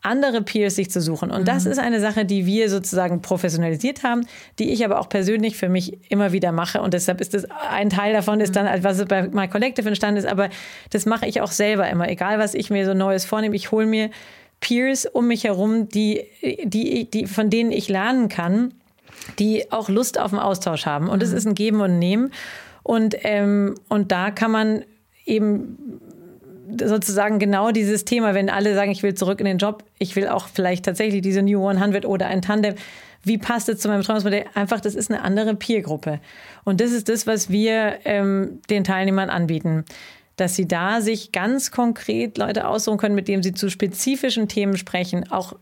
andere 0.06 0.42
Peers 0.42 0.76
sich 0.76 0.90
zu 0.90 1.02
suchen. 1.02 1.32
Und 1.32 1.42
mhm. 1.42 1.46
das 1.46 1.66
ist 1.66 1.80
eine 1.80 2.00
Sache, 2.00 2.26
die 2.26 2.46
wir 2.46 2.70
sozusagen 2.70 3.22
professionalisiert 3.22 4.04
haben, 4.04 4.26
die 4.60 4.72
ich 4.72 4.86
aber 4.86 5.00
auch 5.00 5.10
persönlich 5.10 5.58
für 5.58 5.70
mich 5.70 5.98
immer 6.10 6.32
wieder 6.32 6.52
mache. 6.52 6.82
Und 6.82 6.94
deshalb 6.94 7.22
ist 7.22 7.34
das 7.34 7.46
ein 7.70 7.90
Teil 7.90 8.14
davon, 8.14 8.40
ist 8.40 8.56
dann, 8.56 8.84
was 8.84 9.04
bei 9.06 9.28
My 9.28 9.48
Collective 9.48 9.88
entstanden 9.88 10.18
ist. 10.18 10.28
Aber 10.28 10.50
das 10.92 11.06
mache 11.06 11.26
ich 11.26 11.42
auch 11.42 11.52
selber 11.52 11.90
immer. 11.90 12.10
Egal, 12.10 12.40
was 12.40 12.54
ich 12.54 12.70
mir 12.70 12.86
so 12.86 12.94
Neues 12.94 13.26
vornehme, 13.26 13.56
ich 13.56 13.72
hole 13.72 13.86
mir 13.86 14.10
Peers 14.60 15.06
um 15.06 15.28
mich 15.28 15.44
herum, 15.44 15.90
die, 15.90 16.24
die, 16.64 17.10
die, 17.10 17.28
von 17.28 17.50
denen 17.50 17.72
ich 17.72 17.90
lernen 17.90 18.30
kann, 18.30 18.74
die 19.40 19.72
auch 19.72 19.90
Lust 19.90 20.20
auf 20.20 20.32
den 20.32 20.40
Austausch 20.40 20.86
haben. 20.86 21.10
Und 21.10 21.24
es 21.24 21.32
mhm. 21.32 21.38
ist 21.38 21.48
ein 21.48 21.56
Geben 21.56 21.82
und 21.82 22.00
Nehmen. 22.00 22.32
Und, 22.84 23.16
ähm, 23.24 23.76
und 23.90 24.12
da 24.12 24.32
kann 24.32 24.52
man 24.52 24.86
eben 25.26 26.00
sozusagen 26.84 27.40
genau 27.40 27.72
dieses 27.72 28.06
Thema, 28.06 28.34
wenn 28.34 28.50
alle 28.50 28.74
sagen, 28.76 28.92
ich 28.92 29.04
will 29.04 29.14
zurück 29.14 29.40
in 29.40 29.46
den 29.46 29.58
Job, 29.58 29.84
ich 30.00 30.16
will 30.16 30.28
auch 30.28 30.48
vielleicht 30.48 30.86
tatsächlich 30.86 31.22
diese 31.22 31.42
New 31.42 31.68
100 31.68 32.06
oder 32.06 32.28
ein 32.28 32.42
Tandem. 32.42 32.76
Wie 33.24 33.38
passt 33.38 33.70
es 33.70 33.80
zu 33.80 33.88
meinem 33.88 34.04
Trauungsmodell? 34.04 34.46
Einfach, 34.54 34.80
das 34.80 34.96
ist 34.96 35.10
eine 35.10 35.22
andere 35.24 35.56
Peergruppe. 35.56 36.20
Und 36.64 36.80
das 36.80 36.92
ist 36.92 37.10
das, 37.10 37.26
was 37.26 37.50
wir 37.50 38.00
ähm, 38.06 38.60
den 38.70 38.84
Teilnehmern 38.84 39.30
anbieten. 39.30 39.84
Dass 40.38 40.56
sie 40.56 40.68
da 40.68 41.02
sich 41.02 41.32
ganz 41.32 41.72
konkret 41.72 42.38
Leute 42.38 42.68
aussuchen 42.68 42.98
können, 42.98 43.16
mit 43.16 43.28
denen 43.28 43.42
sie 43.42 43.54
zu 43.54 43.70
spezifischen 43.70 44.48
Themen 44.48 44.78
sprechen, 44.78 45.32
auch 45.32 45.54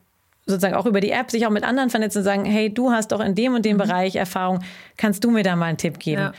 sozusagen 0.46 0.76
auch 0.76 0.86
über 0.86 1.00
die 1.00 1.12
App 1.12 1.32
sich 1.32 1.46
auch 1.46 1.52
mit 1.52 1.64
anderen 1.64 1.90
vernetzen 1.90 2.20
und 2.20 2.24
sagen, 2.26 2.46
hey, 2.46 2.74
du 2.74 2.92
hast 2.92 3.12
doch 3.12 3.22
in 3.22 3.36
dem 3.36 3.54
und 3.54 3.64
dem 3.64 3.78
mhm. 3.78 3.82
Bereich 3.82 4.16
Erfahrung, 4.16 4.60
kannst 4.98 5.24
du 5.24 5.32
mir 5.32 5.44
da 5.44 5.56
mal 5.56 5.68
einen 5.68 5.78
Tipp 5.78 6.00
geben? 6.00 6.22
Ja. 6.22 6.34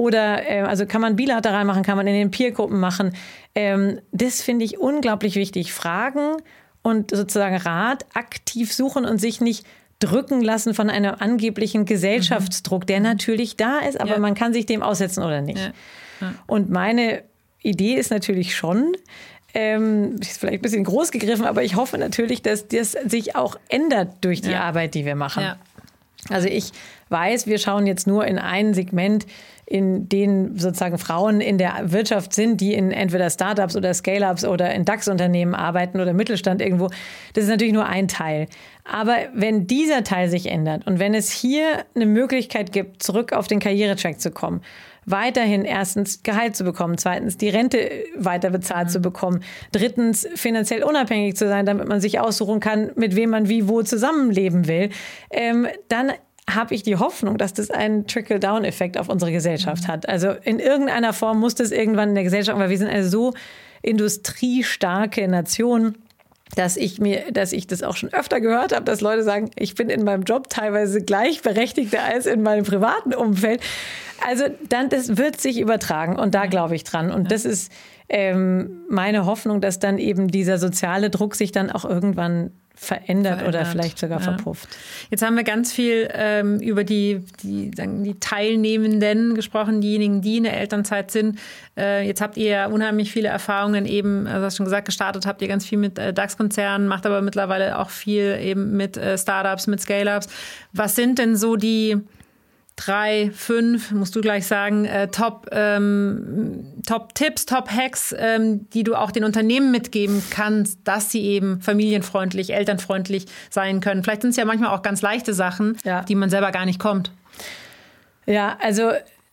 Oder 0.00 0.48
äh, 0.50 0.62
also 0.62 0.86
kann 0.86 1.02
man 1.02 1.14
bilateral 1.14 1.66
machen, 1.66 1.82
kann 1.82 1.98
man 1.98 2.06
in 2.06 2.14
den 2.14 2.30
Peergruppen 2.30 2.80
machen. 2.80 3.12
Ähm, 3.54 4.00
das 4.12 4.40
finde 4.40 4.64
ich 4.64 4.78
unglaublich 4.78 5.34
wichtig. 5.34 5.74
Fragen 5.74 6.36
und 6.80 7.10
sozusagen 7.10 7.56
Rat 7.56 8.06
aktiv 8.14 8.72
suchen 8.72 9.04
und 9.04 9.18
sich 9.18 9.42
nicht 9.42 9.66
drücken 9.98 10.40
lassen 10.40 10.72
von 10.72 10.88
einem 10.88 11.16
angeblichen 11.18 11.84
Gesellschaftsdruck, 11.84 12.86
der 12.86 13.00
mhm. 13.00 13.04
natürlich 13.04 13.58
da 13.58 13.80
ist, 13.80 14.00
aber 14.00 14.12
ja. 14.12 14.18
man 14.18 14.34
kann 14.34 14.54
sich 14.54 14.64
dem 14.64 14.82
aussetzen 14.82 15.22
oder 15.22 15.42
nicht. 15.42 15.58
Ja. 15.58 15.72
Ja. 16.22 16.34
Und 16.46 16.70
meine 16.70 17.22
Idee 17.60 17.92
ist 17.92 18.10
natürlich 18.10 18.56
schon, 18.56 18.96
ähm, 19.52 20.16
ist 20.18 20.40
vielleicht 20.40 20.60
ein 20.60 20.62
bisschen 20.62 20.84
groß 20.84 21.10
gegriffen, 21.10 21.44
aber 21.44 21.62
ich 21.62 21.76
hoffe 21.76 21.98
natürlich, 21.98 22.40
dass 22.40 22.68
das 22.68 22.92
sich 22.92 23.36
auch 23.36 23.56
ändert 23.68 24.14
durch 24.22 24.40
die 24.40 24.54
Arbeit, 24.54 24.94
die 24.94 25.04
wir 25.04 25.14
machen. 25.14 25.44
Also 26.30 26.48
ich 26.48 26.72
weiß, 27.08 27.46
wir 27.46 27.58
schauen 27.58 27.86
jetzt 27.86 28.06
nur 28.06 28.26
in 28.26 28.38
ein 28.38 28.72
Segment 28.74 29.26
in 29.70 30.08
denen 30.08 30.58
sozusagen 30.58 30.98
Frauen 30.98 31.40
in 31.40 31.56
der 31.56 31.92
Wirtschaft 31.92 32.34
sind, 32.34 32.60
die 32.60 32.74
in 32.74 32.90
entweder 32.90 33.30
Startups 33.30 33.76
oder 33.76 33.94
Scale-ups 33.94 34.44
oder 34.44 34.74
in 34.74 34.84
DAX-Unternehmen 34.84 35.54
arbeiten 35.54 36.00
oder 36.00 36.12
Mittelstand 36.12 36.60
irgendwo. 36.60 36.88
Das 37.34 37.44
ist 37.44 37.50
natürlich 37.50 37.72
nur 37.72 37.86
ein 37.86 38.08
Teil. 38.08 38.48
Aber 38.82 39.14
wenn 39.32 39.68
dieser 39.68 40.02
Teil 40.02 40.28
sich 40.28 40.46
ändert 40.50 40.88
und 40.88 40.98
wenn 40.98 41.14
es 41.14 41.30
hier 41.30 41.84
eine 41.94 42.06
Möglichkeit 42.06 42.72
gibt, 42.72 43.00
zurück 43.00 43.32
auf 43.32 43.46
den 43.46 43.60
Karrieretrack 43.60 44.20
zu 44.20 44.32
kommen, 44.32 44.60
weiterhin 45.10 45.64
erstens 45.64 46.22
Gehalt 46.22 46.56
zu 46.56 46.64
bekommen, 46.64 46.98
zweitens 46.98 47.36
die 47.36 47.48
Rente 47.48 47.90
weiter 48.16 48.50
bezahlt 48.50 48.88
mhm. 48.88 48.92
zu 48.92 49.00
bekommen, 49.00 49.44
drittens 49.72 50.26
finanziell 50.34 50.82
unabhängig 50.82 51.36
zu 51.36 51.48
sein, 51.48 51.66
damit 51.66 51.88
man 51.88 52.00
sich 52.00 52.20
aussuchen 52.20 52.60
kann, 52.60 52.90
mit 52.96 53.16
wem 53.16 53.30
man 53.30 53.48
wie 53.48 53.68
wo 53.68 53.82
zusammenleben 53.82 54.66
will, 54.66 54.90
ähm, 55.30 55.66
dann 55.88 56.12
habe 56.48 56.74
ich 56.74 56.82
die 56.82 56.96
Hoffnung, 56.96 57.38
dass 57.38 57.54
das 57.54 57.70
einen 57.70 58.06
Trickle-Down-Effekt 58.06 58.98
auf 58.98 59.08
unsere 59.08 59.30
Gesellschaft 59.30 59.86
hat. 59.88 60.08
Also 60.08 60.32
in 60.42 60.58
irgendeiner 60.58 61.12
Form 61.12 61.38
muss 61.38 61.54
das 61.54 61.70
irgendwann 61.70 62.10
in 62.10 62.14
der 62.14 62.24
Gesellschaft, 62.24 62.58
weil 62.58 62.70
wir 62.70 62.78
sind 62.78 62.88
eine 62.88 63.04
so 63.04 63.34
industriestarke 63.82 65.28
Nation, 65.28 65.96
dass 66.56 66.76
ich 66.76 67.00
mir, 67.00 67.30
dass 67.32 67.52
ich 67.52 67.66
das 67.66 67.82
auch 67.82 67.96
schon 67.96 68.12
öfter 68.12 68.40
gehört 68.40 68.74
habe, 68.74 68.84
dass 68.84 69.00
Leute 69.00 69.22
sagen, 69.22 69.50
ich 69.56 69.74
bin 69.74 69.88
in 69.88 70.04
meinem 70.04 70.22
Job 70.22 70.48
teilweise 70.50 71.00
gleichberechtigter 71.02 72.02
als 72.02 72.26
in 72.26 72.42
meinem 72.42 72.64
privaten 72.64 73.14
Umfeld. 73.14 73.60
Also 74.26 74.44
dann, 74.68 74.88
das 74.88 75.16
wird 75.16 75.40
sich 75.40 75.60
übertragen 75.60 76.18
und 76.18 76.34
da 76.34 76.46
glaube 76.46 76.74
ich 76.74 76.84
dran. 76.84 77.10
Und 77.10 77.30
das 77.30 77.44
ist 77.44 77.72
ähm, 78.08 78.84
meine 78.88 79.24
Hoffnung, 79.26 79.60
dass 79.60 79.78
dann 79.78 79.98
eben 79.98 80.28
dieser 80.28 80.58
soziale 80.58 81.10
Druck 81.10 81.36
sich 81.36 81.52
dann 81.52 81.70
auch 81.70 81.84
irgendwann 81.84 82.50
verändert, 82.80 83.40
verändert. 83.40 83.48
oder 83.48 83.66
vielleicht 83.66 83.98
sogar 83.98 84.20
ja. 84.20 84.24
verpufft. 84.24 84.66
Jetzt 85.10 85.22
haben 85.22 85.36
wir 85.36 85.44
ganz 85.44 85.70
viel 85.70 86.08
ähm, 86.14 86.60
über 86.60 86.82
die, 86.82 87.20
die, 87.42 87.70
sagen, 87.76 88.02
die 88.04 88.18
Teilnehmenden 88.18 89.34
gesprochen, 89.34 89.82
diejenigen, 89.82 90.22
die 90.22 90.38
in 90.38 90.44
der 90.44 90.58
Elternzeit 90.58 91.10
sind. 91.10 91.38
Äh, 91.76 92.06
jetzt 92.06 92.22
habt 92.22 92.38
ihr 92.38 92.48
ja 92.48 92.66
unheimlich 92.68 93.12
viele 93.12 93.28
Erfahrungen 93.28 93.84
eben, 93.84 94.26
also 94.26 94.46
hast 94.46 94.56
schon 94.56 94.64
gesagt, 94.64 94.86
gestartet 94.86 95.26
habt 95.26 95.42
ihr 95.42 95.48
ganz 95.48 95.66
viel 95.66 95.76
mit 95.76 95.98
äh, 95.98 96.14
DAX-Konzernen, 96.14 96.88
macht 96.88 97.04
aber 97.04 97.20
mittlerweile 97.20 97.78
auch 97.78 97.90
viel 97.90 98.38
eben 98.40 98.78
mit 98.78 98.96
äh, 98.96 99.18
Startups, 99.18 99.66
mit 99.66 99.82
Scale-Ups. 99.82 100.28
Was 100.72 100.96
sind 100.96 101.18
denn 101.18 101.36
so 101.36 101.56
die 101.56 101.98
drei, 102.76 103.30
fünf, 103.34 103.90
musst 103.92 104.16
du 104.16 104.20
gleich 104.20 104.46
sagen, 104.46 104.84
äh, 104.84 105.08
Top, 105.08 105.48
ähm, 105.52 106.64
Top 106.86 107.14
Tipps, 107.14 107.46
Top 107.46 107.70
Hacks, 107.70 108.14
ähm, 108.18 108.68
die 108.70 108.84
du 108.84 108.94
auch 108.94 109.10
den 109.10 109.24
Unternehmen 109.24 109.70
mitgeben 109.70 110.22
kannst, 110.30 110.80
dass 110.84 111.10
sie 111.10 111.22
eben 111.22 111.60
familienfreundlich, 111.60 112.52
elternfreundlich 112.52 113.26
sein 113.50 113.80
können. 113.80 114.02
Vielleicht 114.02 114.22
sind 114.22 114.30
es 114.30 114.36
ja 114.36 114.44
manchmal 114.44 114.70
auch 114.70 114.82
ganz 114.82 115.02
leichte 115.02 115.34
Sachen, 115.34 115.76
ja. 115.84 116.02
die 116.02 116.14
man 116.14 116.30
selber 116.30 116.52
gar 116.52 116.64
nicht 116.64 116.78
kommt. 116.78 117.12
Ja, 118.26 118.56
also 118.60 118.92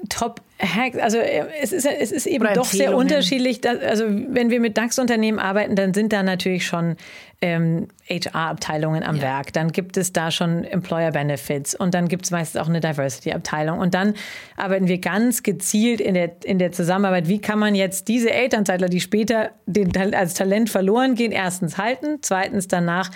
Top 0.09 0.41
Hacks, 0.59 0.97
also 0.97 1.17
äh, 1.17 1.45
es 1.61 1.71
ist, 1.71 1.85
es 1.85 2.11
ist 2.11 2.25
eben 2.27 2.47
doch 2.53 2.65
sehr 2.65 2.95
unterschiedlich. 2.95 3.61
Dass, 3.61 3.79
also 3.81 4.05
wenn 4.07 4.49
wir 4.49 4.59
mit 4.59 4.77
DAX-Unternehmen 4.77 5.39
arbeiten, 5.39 5.75
dann 5.75 5.93
sind 5.93 6.13
da 6.13 6.21
natürlich 6.21 6.67
schon 6.67 6.97
ähm, 7.41 7.87
HR-Abteilungen 8.09 9.03
am 9.03 9.17
ja. 9.17 9.21
Werk. 9.21 9.53
Dann 9.53 9.71
gibt 9.71 9.97
es 9.97 10.11
da 10.11 10.31
schon 10.31 10.63
Employer 10.63 11.11
Benefits 11.11 11.75
und 11.75 11.93
dann 11.93 12.07
gibt 12.07 12.25
es 12.25 12.31
meistens 12.31 12.59
auch 12.59 12.67
eine 12.67 12.79
Diversity-Abteilung. 12.79 13.79
Und 13.79 13.93
dann 13.93 14.15
arbeiten 14.55 14.87
wir 14.87 14.97
ganz 14.99 15.43
gezielt 15.43 16.01
in 16.01 16.15
der, 16.15 16.31
in 16.43 16.57
der 16.57 16.71
Zusammenarbeit, 16.71 17.27
wie 17.27 17.39
kann 17.39 17.59
man 17.59 17.75
jetzt 17.75 18.07
diese 18.07 18.31
Elternzeitler, 18.31 18.89
die 18.89 19.01
später 19.01 19.51
den, 19.65 19.95
als 20.15 20.33
Talent 20.33 20.69
verloren 20.69 21.15
gehen, 21.15 21.31
erstens 21.31 21.77
halten, 21.77 22.19
zweitens 22.21 22.67
danach 22.67 23.11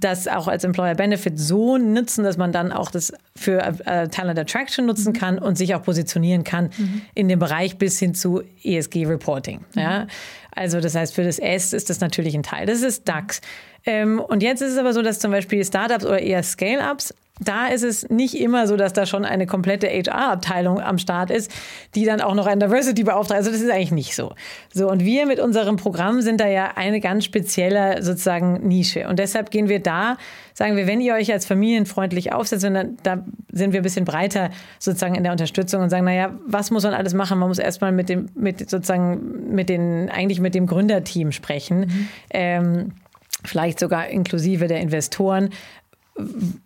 das 0.00 0.28
auch 0.28 0.48
als 0.48 0.64
Employer 0.64 0.94
Benefit 0.94 1.38
so 1.38 1.78
nutzen, 1.78 2.24
dass 2.24 2.36
man 2.36 2.52
dann 2.52 2.72
auch 2.72 2.90
das 2.90 3.12
für 3.36 3.60
äh, 3.60 4.08
Talent 4.08 4.38
Attraction 4.38 4.86
nutzen 4.86 5.12
mhm. 5.12 5.18
kann 5.18 5.38
und 5.38 5.56
sich 5.56 5.74
auch 5.74 5.82
positionieren 5.82 6.44
kann 6.44 6.70
mhm. 6.76 7.02
in 7.14 7.28
dem 7.28 7.38
Bereich 7.38 7.78
bis 7.78 7.98
hin 7.98 8.14
zu 8.14 8.42
ESG 8.62 9.06
Reporting. 9.06 9.60
Mhm. 9.74 9.80
Ja? 9.80 10.06
Also 10.54 10.80
das 10.80 10.94
heißt, 10.94 11.14
für 11.14 11.24
das 11.24 11.38
S 11.38 11.72
ist 11.72 11.90
das 11.90 12.00
natürlich 12.00 12.34
ein 12.34 12.42
Teil. 12.42 12.66
Das 12.66 12.82
ist 12.82 13.08
DAX. 13.08 13.40
Ähm, 13.86 14.20
und 14.20 14.42
jetzt 14.42 14.62
ist 14.62 14.72
es 14.72 14.78
aber 14.78 14.92
so, 14.92 15.02
dass 15.02 15.18
zum 15.18 15.30
Beispiel 15.30 15.64
Startups 15.64 16.04
oder 16.04 16.20
eher 16.20 16.42
Scale-Ups 16.42 17.14
da 17.40 17.66
ist 17.66 17.82
es 17.82 18.08
nicht 18.10 18.38
immer 18.38 18.68
so, 18.68 18.76
dass 18.76 18.92
da 18.92 19.06
schon 19.06 19.24
eine 19.24 19.46
komplette 19.46 19.88
HR-Abteilung 19.88 20.80
am 20.80 20.98
Start 20.98 21.32
ist, 21.32 21.50
die 21.96 22.04
dann 22.04 22.20
auch 22.20 22.34
noch 22.34 22.46
ein 22.46 22.60
Diversity 22.60 23.02
beauftragt. 23.02 23.38
Also 23.38 23.50
das 23.50 23.60
ist 23.60 23.70
eigentlich 23.70 23.90
nicht 23.90 24.14
so. 24.14 24.34
So 24.72 24.88
und 24.88 25.04
wir 25.04 25.26
mit 25.26 25.40
unserem 25.40 25.76
Programm 25.76 26.22
sind 26.22 26.40
da 26.40 26.46
ja 26.46 26.72
eine 26.76 27.00
ganz 27.00 27.24
spezielle 27.24 28.02
sozusagen 28.02 28.66
Nische 28.66 29.08
und 29.08 29.18
deshalb 29.18 29.50
gehen 29.50 29.68
wir 29.68 29.80
da, 29.80 30.16
sagen 30.52 30.76
wir, 30.76 30.86
wenn 30.86 31.00
ihr 31.00 31.14
euch 31.14 31.32
als 31.32 31.44
familienfreundlich 31.44 32.32
aufsetzt, 32.32 32.62
dann, 32.62 32.96
da 33.02 33.24
sind 33.50 33.72
wir 33.72 33.80
ein 33.80 33.82
bisschen 33.82 34.04
breiter 34.04 34.50
sozusagen 34.78 35.16
in 35.16 35.24
der 35.24 35.32
Unterstützung 35.32 35.82
und 35.82 35.90
sagen, 35.90 36.04
naja, 36.04 36.38
was 36.46 36.70
muss 36.70 36.84
man 36.84 36.94
alles 36.94 37.14
machen? 37.14 37.40
Man 37.40 37.48
muss 37.48 37.58
erstmal 37.58 37.90
mit 37.90 38.08
dem, 38.08 38.28
mit 38.36 38.70
sozusagen 38.70 39.52
mit 39.52 39.68
den 39.68 40.08
eigentlich 40.08 40.40
mit 40.40 40.54
dem 40.54 40.68
Gründerteam 40.68 41.32
sprechen. 41.32 41.80
Mhm. 41.80 42.08
Ähm, 42.30 42.92
vielleicht 43.44 43.78
sogar 43.78 44.08
inklusive 44.08 44.68
der 44.68 44.80
Investoren, 44.80 45.50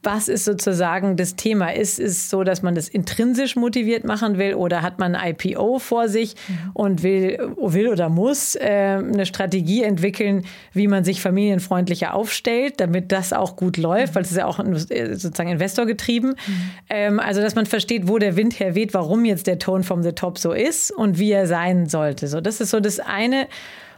was 0.02 0.28
ist 0.28 0.44
sozusagen 0.44 1.16
das 1.16 1.34
Thema? 1.34 1.70
Ist 1.70 1.98
es 1.98 2.28
so, 2.28 2.44
dass 2.44 2.62
man 2.62 2.74
das 2.74 2.88
intrinsisch 2.88 3.56
motiviert 3.56 4.04
machen 4.04 4.36
will 4.36 4.54
oder 4.54 4.82
hat 4.82 4.98
man 4.98 5.14
ein 5.14 5.34
IPO 5.40 5.78
vor 5.78 6.08
sich 6.08 6.34
mhm. 6.48 6.70
und 6.74 7.02
will, 7.02 7.54
will 7.56 7.88
oder 7.88 8.10
muss 8.10 8.56
äh, 8.56 8.98
eine 8.98 9.24
Strategie 9.24 9.82
entwickeln, 9.82 10.44
wie 10.74 10.86
man 10.86 11.02
sich 11.02 11.22
familienfreundlicher 11.22 12.12
aufstellt, 12.12 12.78
damit 12.78 13.10
das 13.10 13.32
auch 13.32 13.56
gut 13.56 13.78
läuft, 13.78 14.12
mhm. 14.12 14.16
weil 14.16 14.22
es 14.22 14.30
ist 14.32 14.36
ja 14.36 14.46
auch 14.46 14.58
sozusagen 14.58 15.50
investorgetrieben. 15.50 16.30
Mhm. 16.30 16.70
Ähm, 16.90 17.20
also, 17.20 17.40
dass 17.40 17.54
man 17.54 17.64
versteht, 17.64 18.06
wo 18.06 18.18
der 18.18 18.36
Wind 18.36 18.60
herweht, 18.60 18.92
warum 18.92 19.24
jetzt 19.24 19.46
der 19.46 19.58
Ton 19.58 19.82
from 19.82 20.02
the 20.02 20.12
top 20.12 20.36
so 20.38 20.52
ist 20.52 20.90
und 20.90 21.18
wie 21.18 21.32
er 21.32 21.46
sein 21.46 21.86
sollte. 21.86 22.28
So, 22.28 22.42
das 22.42 22.60
ist 22.60 22.70
so 22.70 22.80
das 22.80 23.00
eine. 23.00 23.48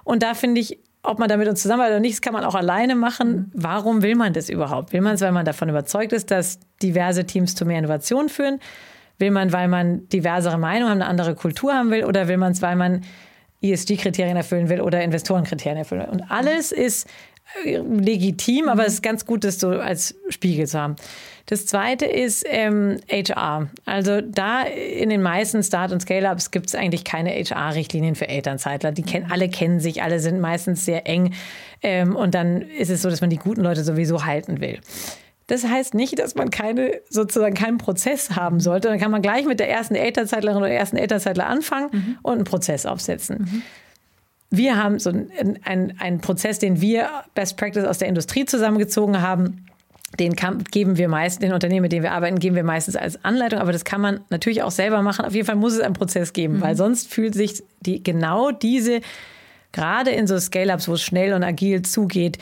Und 0.04 0.22
da 0.22 0.34
finde 0.34 0.60
ich, 0.60 0.78
ob 1.02 1.18
man 1.18 1.28
damit 1.28 1.48
uns 1.48 1.62
zusammenarbeitet 1.62 1.96
oder 1.96 2.00
nicht, 2.00 2.14
das 2.14 2.20
kann 2.20 2.32
man 2.32 2.44
auch 2.44 2.54
alleine 2.54 2.94
machen. 2.94 3.30
Mhm. 3.30 3.50
Warum 3.54 4.02
will 4.02 4.16
man 4.16 4.32
das 4.32 4.48
überhaupt? 4.48 4.92
Will 4.92 5.00
man 5.00 5.14
es, 5.14 5.20
weil 5.20 5.32
man 5.32 5.44
davon 5.44 5.68
überzeugt 5.68 6.12
ist, 6.12 6.30
dass 6.30 6.58
diverse 6.82 7.24
Teams 7.24 7.54
zu 7.54 7.64
mehr 7.64 7.78
Innovation 7.78 8.28
führen? 8.28 8.60
Will 9.18 9.30
man, 9.30 9.52
weil 9.52 9.68
man 9.68 10.08
diversere 10.08 10.58
Meinungen 10.58 10.90
haben, 10.90 11.02
eine 11.02 11.10
andere 11.10 11.34
Kultur 11.34 11.74
haben 11.74 11.90
will, 11.90 12.04
oder 12.04 12.28
will 12.28 12.36
man 12.36 12.52
es, 12.52 12.62
weil 12.62 12.76
man 12.76 13.02
ESG-Kriterien 13.62 14.36
erfüllen 14.36 14.68
will 14.68 14.80
oder 14.80 15.02
Investorenkriterien 15.02 15.78
erfüllen 15.78 16.02
will? 16.02 16.10
Und 16.10 16.30
alles 16.30 16.72
ist 16.72 17.06
äh, 17.64 17.78
legitim, 17.78 18.68
aber 18.68 18.86
es 18.86 18.94
ist 18.94 19.02
ganz 19.02 19.26
gut, 19.26 19.44
das 19.44 19.58
so 19.58 19.70
als 19.70 20.14
Spiegel 20.28 20.66
zu 20.66 20.78
haben. 20.78 20.96
Das 21.50 21.66
zweite 21.66 22.06
ist 22.06 22.44
ähm, 22.48 22.98
HR. 23.10 23.68
Also 23.84 24.20
da 24.20 24.62
in 24.62 25.10
den 25.10 25.20
meisten 25.20 25.64
Start- 25.64 25.90
und 25.90 26.00
Scale-Ups 26.00 26.52
gibt 26.52 26.68
es 26.68 26.76
eigentlich 26.76 27.02
keine 27.02 27.30
HR-Richtlinien 27.30 28.14
für 28.14 28.28
Elternzeitler. 28.28 28.92
Die 28.92 29.02
kennen, 29.02 29.32
alle 29.32 29.48
kennen 29.48 29.80
sich, 29.80 30.00
alle 30.04 30.20
sind 30.20 30.40
meistens 30.40 30.84
sehr 30.84 31.08
eng. 31.08 31.34
Ähm, 31.82 32.14
und 32.14 32.36
dann 32.36 32.62
ist 32.62 32.88
es 32.88 33.02
so, 33.02 33.10
dass 33.10 33.20
man 33.20 33.30
die 33.30 33.36
guten 33.36 33.62
Leute 33.62 33.82
sowieso 33.82 34.24
halten 34.24 34.60
will. 34.60 34.78
Das 35.48 35.66
heißt 35.66 35.94
nicht, 35.94 36.20
dass 36.20 36.36
man 36.36 36.50
keine, 36.50 37.00
sozusagen 37.08 37.56
keinen 37.56 37.78
Prozess 37.78 38.36
haben 38.36 38.60
sollte. 38.60 38.86
Dann 38.86 39.00
kann 39.00 39.10
man 39.10 39.20
gleich 39.20 39.44
mit 39.44 39.58
der 39.58 39.68
ersten 39.68 39.96
Elternzeitlerin 39.96 40.58
oder 40.58 40.70
ersten 40.70 40.98
Elternzeitler 40.98 41.48
anfangen 41.48 41.88
mhm. 41.90 42.18
und 42.22 42.34
einen 42.34 42.44
Prozess 42.44 42.86
aufsetzen. 42.86 43.38
Mhm. 43.38 43.62
Wir 44.50 44.76
haben 44.76 45.00
so 45.00 45.10
einen, 45.10 45.98
einen 45.98 46.20
Prozess, 46.20 46.60
den 46.60 46.80
wir 46.80 47.08
Best 47.34 47.56
Practice 47.56 47.84
aus 47.84 47.98
der 47.98 48.06
Industrie 48.06 48.44
zusammengezogen 48.44 49.20
haben 49.20 49.66
den 50.18 50.34
geben 50.70 50.98
wir 50.98 51.08
meist, 51.08 51.42
den 51.42 51.52
Unternehmen, 51.52 51.82
mit 51.82 51.92
denen 51.92 52.02
wir 52.02 52.12
arbeiten, 52.12 52.38
geben 52.38 52.56
wir 52.56 52.64
meistens 52.64 52.96
als 52.96 53.24
Anleitung, 53.24 53.60
aber 53.60 53.72
das 53.72 53.84
kann 53.84 54.00
man 54.00 54.20
natürlich 54.30 54.62
auch 54.62 54.70
selber 54.70 55.02
machen. 55.02 55.24
Auf 55.24 55.34
jeden 55.34 55.46
Fall 55.46 55.56
muss 55.56 55.74
es 55.74 55.80
einen 55.80 55.94
Prozess 55.94 56.32
geben, 56.32 56.56
mhm. 56.56 56.60
weil 56.62 56.76
sonst 56.76 57.12
fühlt 57.12 57.34
sich 57.34 57.62
die, 57.80 58.02
genau 58.02 58.50
diese, 58.50 59.00
gerade 59.72 60.10
in 60.10 60.26
so 60.26 60.38
Scale-Ups, 60.38 60.88
wo 60.88 60.94
es 60.94 61.02
schnell 61.02 61.32
und 61.32 61.44
agil 61.44 61.82
zugeht, 61.82 62.38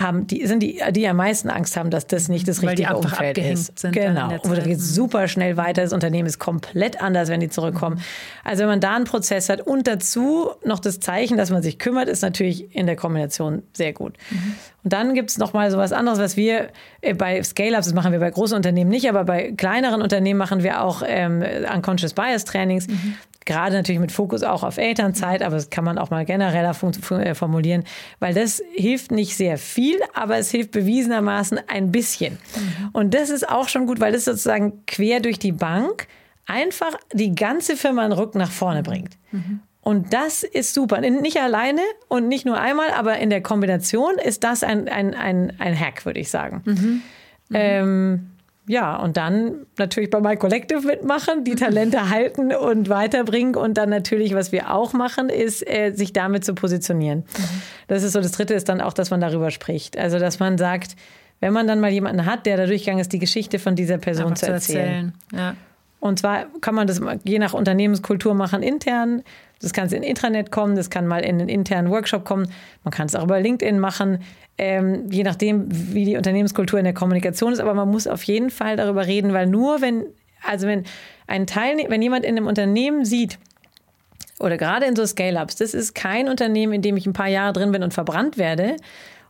haben, 0.00 0.26
die 0.26 0.46
sind 0.46 0.62
die, 0.62 0.80
die 0.90 1.06
am 1.06 1.16
meisten 1.16 1.50
Angst 1.50 1.76
haben, 1.76 1.90
dass 1.90 2.06
das 2.06 2.28
nicht 2.28 2.48
das 2.48 2.62
richtige 2.62 2.96
Umfeld 2.96 3.38
ist. 3.38 3.78
Sind 3.78 3.92
genau. 3.92 4.30
Oder 4.44 4.62
geht 4.62 4.80
super 4.80 5.28
schnell 5.28 5.56
weiter. 5.56 5.82
Das 5.82 5.92
Unternehmen 5.92 6.26
ist 6.26 6.38
komplett 6.38 7.00
anders, 7.02 7.28
wenn 7.28 7.40
die 7.40 7.50
zurückkommen. 7.50 7.96
Mhm. 7.96 8.02
Also 8.44 8.60
wenn 8.62 8.68
man 8.68 8.80
da 8.80 8.96
einen 8.96 9.04
Prozess 9.04 9.48
hat 9.48 9.60
und 9.60 9.86
dazu 9.86 10.50
noch 10.64 10.78
das 10.78 11.00
Zeichen, 11.00 11.36
dass 11.36 11.50
man 11.50 11.62
sich 11.62 11.78
kümmert, 11.78 12.08
ist 12.08 12.22
natürlich 12.22 12.74
in 12.74 12.86
der 12.86 12.96
Kombination 12.96 13.62
sehr 13.74 13.92
gut. 13.92 14.14
Mhm. 14.30 14.54
Und 14.84 14.92
dann 14.92 15.14
gibt 15.14 15.30
es 15.30 15.38
noch 15.38 15.52
mal 15.52 15.70
so 15.70 15.76
was 15.76 15.92
anderes, 15.92 16.18
was 16.18 16.36
wir 16.36 16.68
äh, 17.02 17.14
bei 17.14 17.42
Scale-Ups, 17.42 17.86
das 17.86 17.94
machen 17.94 18.12
wir 18.12 18.18
bei 18.18 18.30
großen 18.30 18.56
Unternehmen 18.56 18.90
nicht, 18.90 19.08
aber 19.08 19.24
bei 19.24 19.52
kleineren 19.52 20.02
Unternehmen 20.02 20.38
machen 20.38 20.62
wir 20.62 20.82
auch 20.82 21.02
ähm, 21.06 21.44
Unconscious 21.72 22.14
Bias 22.14 22.44
Trainings. 22.44 22.88
Mhm 22.88 23.16
gerade 23.46 23.76
natürlich 23.76 24.00
mit 24.00 24.12
Fokus 24.12 24.42
auch 24.42 24.62
auf 24.62 24.78
Elternzeit, 24.78 25.42
aber 25.42 25.56
das 25.56 25.70
kann 25.70 25.84
man 25.84 25.98
auch 25.98 26.10
mal 26.10 26.24
genereller 26.24 26.74
äh, 27.10 27.34
formulieren, 27.34 27.84
weil 28.18 28.34
das 28.34 28.62
hilft 28.74 29.10
nicht 29.10 29.36
sehr 29.36 29.58
viel, 29.58 29.98
aber 30.14 30.38
es 30.38 30.50
hilft 30.50 30.70
bewiesenermaßen 30.70 31.60
ein 31.68 31.92
bisschen. 31.92 32.34
Mhm. 32.34 32.88
Und 32.92 33.14
das 33.14 33.30
ist 33.30 33.48
auch 33.48 33.68
schon 33.68 33.86
gut, 33.86 34.00
weil 34.00 34.12
das 34.12 34.24
sozusagen 34.24 34.84
quer 34.86 35.20
durch 35.20 35.38
die 35.38 35.52
Bank 35.52 36.06
einfach 36.46 36.92
die 37.12 37.34
ganze 37.34 37.76
Firma 37.76 38.04
einen 38.04 38.12
Ruck 38.12 38.34
nach 38.34 38.50
vorne 38.50 38.82
bringt. 38.82 39.16
Mhm. 39.30 39.60
Und 39.80 40.12
das 40.12 40.44
ist 40.44 40.74
super. 40.74 41.00
Nicht 41.00 41.38
alleine 41.38 41.80
und 42.08 42.28
nicht 42.28 42.46
nur 42.46 42.58
einmal, 42.60 42.90
aber 42.92 43.18
in 43.18 43.30
der 43.30 43.42
Kombination 43.42 44.14
ist 44.16 44.44
das 44.44 44.62
ein, 44.62 44.88
ein, 44.88 45.14
ein, 45.14 45.52
ein 45.58 45.78
Hack, 45.78 46.06
würde 46.06 46.20
ich 46.20 46.30
sagen. 46.30 46.62
Mhm. 46.64 46.74
Mhm. 46.74 47.02
Ähm, 47.52 48.31
ja, 48.68 48.96
und 48.96 49.16
dann 49.16 49.66
natürlich 49.76 50.10
bei 50.10 50.20
My 50.20 50.36
Collective 50.36 50.86
mitmachen, 50.86 51.44
die 51.44 51.56
Talente 51.56 52.10
halten 52.10 52.54
und 52.54 52.88
weiterbringen. 52.88 53.56
Und 53.56 53.76
dann 53.76 53.90
natürlich, 53.90 54.34
was 54.34 54.52
wir 54.52 54.72
auch 54.72 54.92
machen, 54.92 55.28
ist, 55.28 55.66
äh, 55.66 55.92
sich 55.92 56.12
damit 56.12 56.44
zu 56.44 56.54
positionieren. 56.54 57.20
Mhm. 57.20 57.62
Das 57.88 58.02
ist 58.02 58.12
so, 58.12 58.20
das 58.20 58.32
dritte 58.32 58.54
ist 58.54 58.68
dann 58.68 58.80
auch, 58.80 58.92
dass 58.92 59.10
man 59.10 59.20
darüber 59.20 59.50
spricht. 59.50 59.98
Also, 59.98 60.18
dass 60.18 60.38
man 60.38 60.58
sagt, 60.58 60.94
wenn 61.40 61.52
man 61.52 61.66
dann 61.66 61.80
mal 61.80 61.90
jemanden 61.90 62.24
hat, 62.24 62.46
der 62.46 62.56
da 62.56 62.66
durchgegangen 62.66 63.00
ist, 63.00 63.12
die 63.12 63.18
Geschichte 63.18 63.58
von 63.58 63.74
dieser 63.74 63.98
Person 63.98 64.26
Einfach 64.26 64.38
zu 64.38 64.46
erzählen. 64.46 65.12
Zu 65.28 65.36
erzählen. 65.36 65.54
Ja. 65.54 65.56
Und 65.98 66.18
zwar 66.20 66.46
kann 66.60 66.74
man 66.74 66.86
das 66.86 67.00
je 67.24 67.38
nach 67.38 67.54
Unternehmenskultur 67.54 68.34
machen 68.34 68.62
intern. 68.62 69.22
Das 69.62 69.72
kann 69.72 69.88
in 69.88 70.02
Intranet 70.02 70.50
kommen, 70.50 70.76
das 70.76 70.90
kann 70.90 71.06
mal 71.06 71.20
in 71.20 71.40
einen 71.40 71.48
internen 71.48 71.90
Workshop 71.90 72.24
kommen. 72.24 72.48
Man 72.84 72.92
kann 72.92 73.06
es 73.06 73.14
auch 73.14 73.24
über 73.24 73.40
LinkedIn 73.40 73.78
machen 73.78 74.18
ähm, 74.58 75.10
je 75.10 75.22
nachdem, 75.22 75.66
wie 75.68 76.04
die 76.04 76.16
Unternehmenskultur 76.16 76.78
in 76.78 76.84
der 76.84 76.94
Kommunikation 76.94 77.52
ist. 77.52 77.60
Aber 77.60 77.74
man 77.74 77.90
muss 77.90 78.06
auf 78.06 78.22
jeden 78.24 78.50
Fall 78.50 78.76
darüber 78.76 79.06
reden, 79.06 79.32
weil 79.32 79.46
nur 79.46 79.80
wenn, 79.80 80.04
also 80.46 80.66
wenn 80.66 80.84
ein 81.26 81.46
Teilnehmer, 81.46 81.90
wenn 81.90 82.02
jemand 82.02 82.24
in 82.24 82.36
einem 82.36 82.46
Unternehmen 82.46 83.04
sieht, 83.04 83.38
oder 84.38 84.56
gerade 84.56 84.86
in 84.86 84.96
so 84.96 85.06
Scale-Ups, 85.06 85.56
das 85.56 85.72
ist 85.72 85.94
kein 85.94 86.28
Unternehmen, 86.28 86.72
in 86.72 86.82
dem 86.82 86.96
ich 86.96 87.06
ein 87.06 87.12
paar 87.12 87.28
Jahre 87.28 87.52
drin 87.52 87.70
bin 87.70 87.82
und 87.82 87.94
verbrannt 87.94 88.38
werde. 88.38 88.76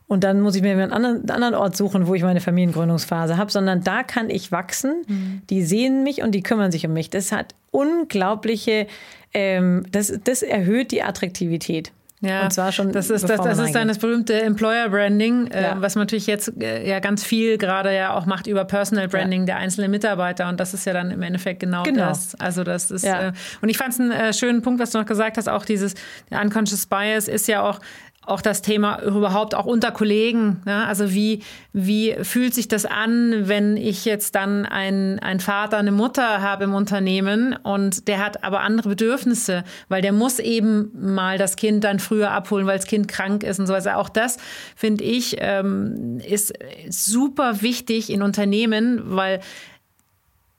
Und 0.07 0.23
dann 0.23 0.41
muss 0.41 0.55
ich 0.55 0.61
mir 0.61 0.71
einen 0.71 0.91
anderen, 0.91 1.29
anderen 1.29 1.55
Ort 1.55 1.77
suchen, 1.77 2.07
wo 2.07 2.13
ich 2.13 2.23
meine 2.23 2.41
Familiengründungsphase 2.41 3.37
habe, 3.37 3.51
sondern 3.51 3.83
da 3.83 4.03
kann 4.03 4.29
ich 4.29 4.51
wachsen. 4.51 5.03
Mhm. 5.07 5.41
Die 5.49 5.63
sehen 5.63 6.03
mich 6.03 6.23
und 6.23 6.31
die 6.31 6.43
kümmern 6.43 6.71
sich 6.71 6.85
um 6.85 6.93
mich. 6.93 7.09
Das 7.09 7.31
hat 7.31 7.55
unglaubliche, 7.71 8.87
ähm, 9.33 9.85
das, 9.91 10.13
das 10.23 10.41
erhöht 10.41 10.91
die 10.91 11.03
Attraktivität. 11.03 11.91
Ja, 12.23 12.43
und 12.43 12.53
zwar 12.53 12.71
schon. 12.71 12.93
Das 12.93 13.09
ist, 13.09 13.27
das, 13.27 13.41
das 13.41 13.59
ist 13.59 13.75
dann 13.75 13.89
das 13.89 13.97
berühmte 13.97 14.41
Employer 14.41 14.87
Branding, 14.87 15.47
äh, 15.47 15.61
ja. 15.61 15.81
was 15.81 15.95
man 15.95 16.03
natürlich 16.03 16.25
jetzt 16.25 16.53
äh, 16.61 16.87
ja 16.87 16.99
ganz 16.99 17.21
viel 17.21 17.57
gerade 17.57 17.93
ja 17.93 18.13
auch 18.13 18.25
macht 18.25 18.47
über 18.47 18.63
Personal 18.63 19.09
Branding 19.09 19.41
ja. 19.41 19.47
der 19.47 19.55
einzelnen 19.57 19.91
Mitarbeiter. 19.91 20.47
Und 20.47 20.57
das 20.57 20.73
ist 20.73 20.85
ja 20.85 20.93
dann 20.93 21.11
im 21.11 21.21
Endeffekt 21.21 21.59
genau, 21.59 21.83
genau. 21.83 22.07
das. 22.07 22.35
Also 22.35 22.63
das 22.63 22.91
ist, 22.91 23.03
ja. 23.03 23.27
äh, 23.27 23.33
und 23.61 23.67
ich 23.67 23.77
fand 23.77 23.93
es 23.93 23.99
einen 23.99 24.11
äh, 24.11 24.31
schönen 24.31 24.61
Punkt, 24.61 24.79
was 24.79 24.91
du 24.91 24.99
noch 24.99 25.05
gesagt 25.05 25.35
hast, 25.35 25.49
auch 25.49 25.65
dieses 25.65 25.95
Unconscious 26.29 26.85
Bias 26.85 27.27
ist 27.27 27.49
ja 27.49 27.61
auch, 27.61 27.81
auch 28.25 28.41
das 28.41 28.61
Thema 28.61 29.01
überhaupt 29.01 29.53
auch 29.55 29.65
unter 29.65 29.91
Kollegen. 29.91 30.61
Ne? 30.65 30.85
Also 30.85 31.13
wie, 31.13 31.43
wie 31.73 32.15
fühlt 32.23 32.53
sich 32.53 32.67
das 32.67 32.85
an, 32.85 33.47
wenn 33.47 33.77
ich 33.77 34.05
jetzt 34.05 34.35
dann 34.35 34.65
einen, 34.65 35.19
einen 35.19 35.39
Vater, 35.39 35.77
eine 35.77 35.91
Mutter 35.91 36.41
habe 36.41 36.63
im 36.63 36.73
Unternehmen 36.73 37.55
und 37.63 38.07
der 38.07 38.23
hat 38.23 38.43
aber 38.43 38.61
andere 38.61 38.89
Bedürfnisse, 38.89 39.63
weil 39.89 40.01
der 40.01 40.13
muss 40.13 40.39
eben 40.39 40.91
mal 40.93 41.37
das 41.37 41.55
Kind 41.55 41.83
dann 41.83 41.99
früher 41.99 42.31
abholen, 42.31 42.65
weil 42.65 42.77
das 42.77 42.87
Kind 42.87 43.07
krank 43.07 43.43
ist 43.43 43.59
und 43.59 43.67
so 43.67 43.73
weiter. 43.73 43.97
Auch 43.97 44.09
das, 44.09 44.37
finde 44.75 45.03
ich, 45.03 45.35
ähm, 45.39 46.19
ist 46.25 46.53
super 46.89 47.61
wichtig 47.61 48.09
in 48.09 48.21
Unternehmen, 48.21 49.01
weil 49.03 49.41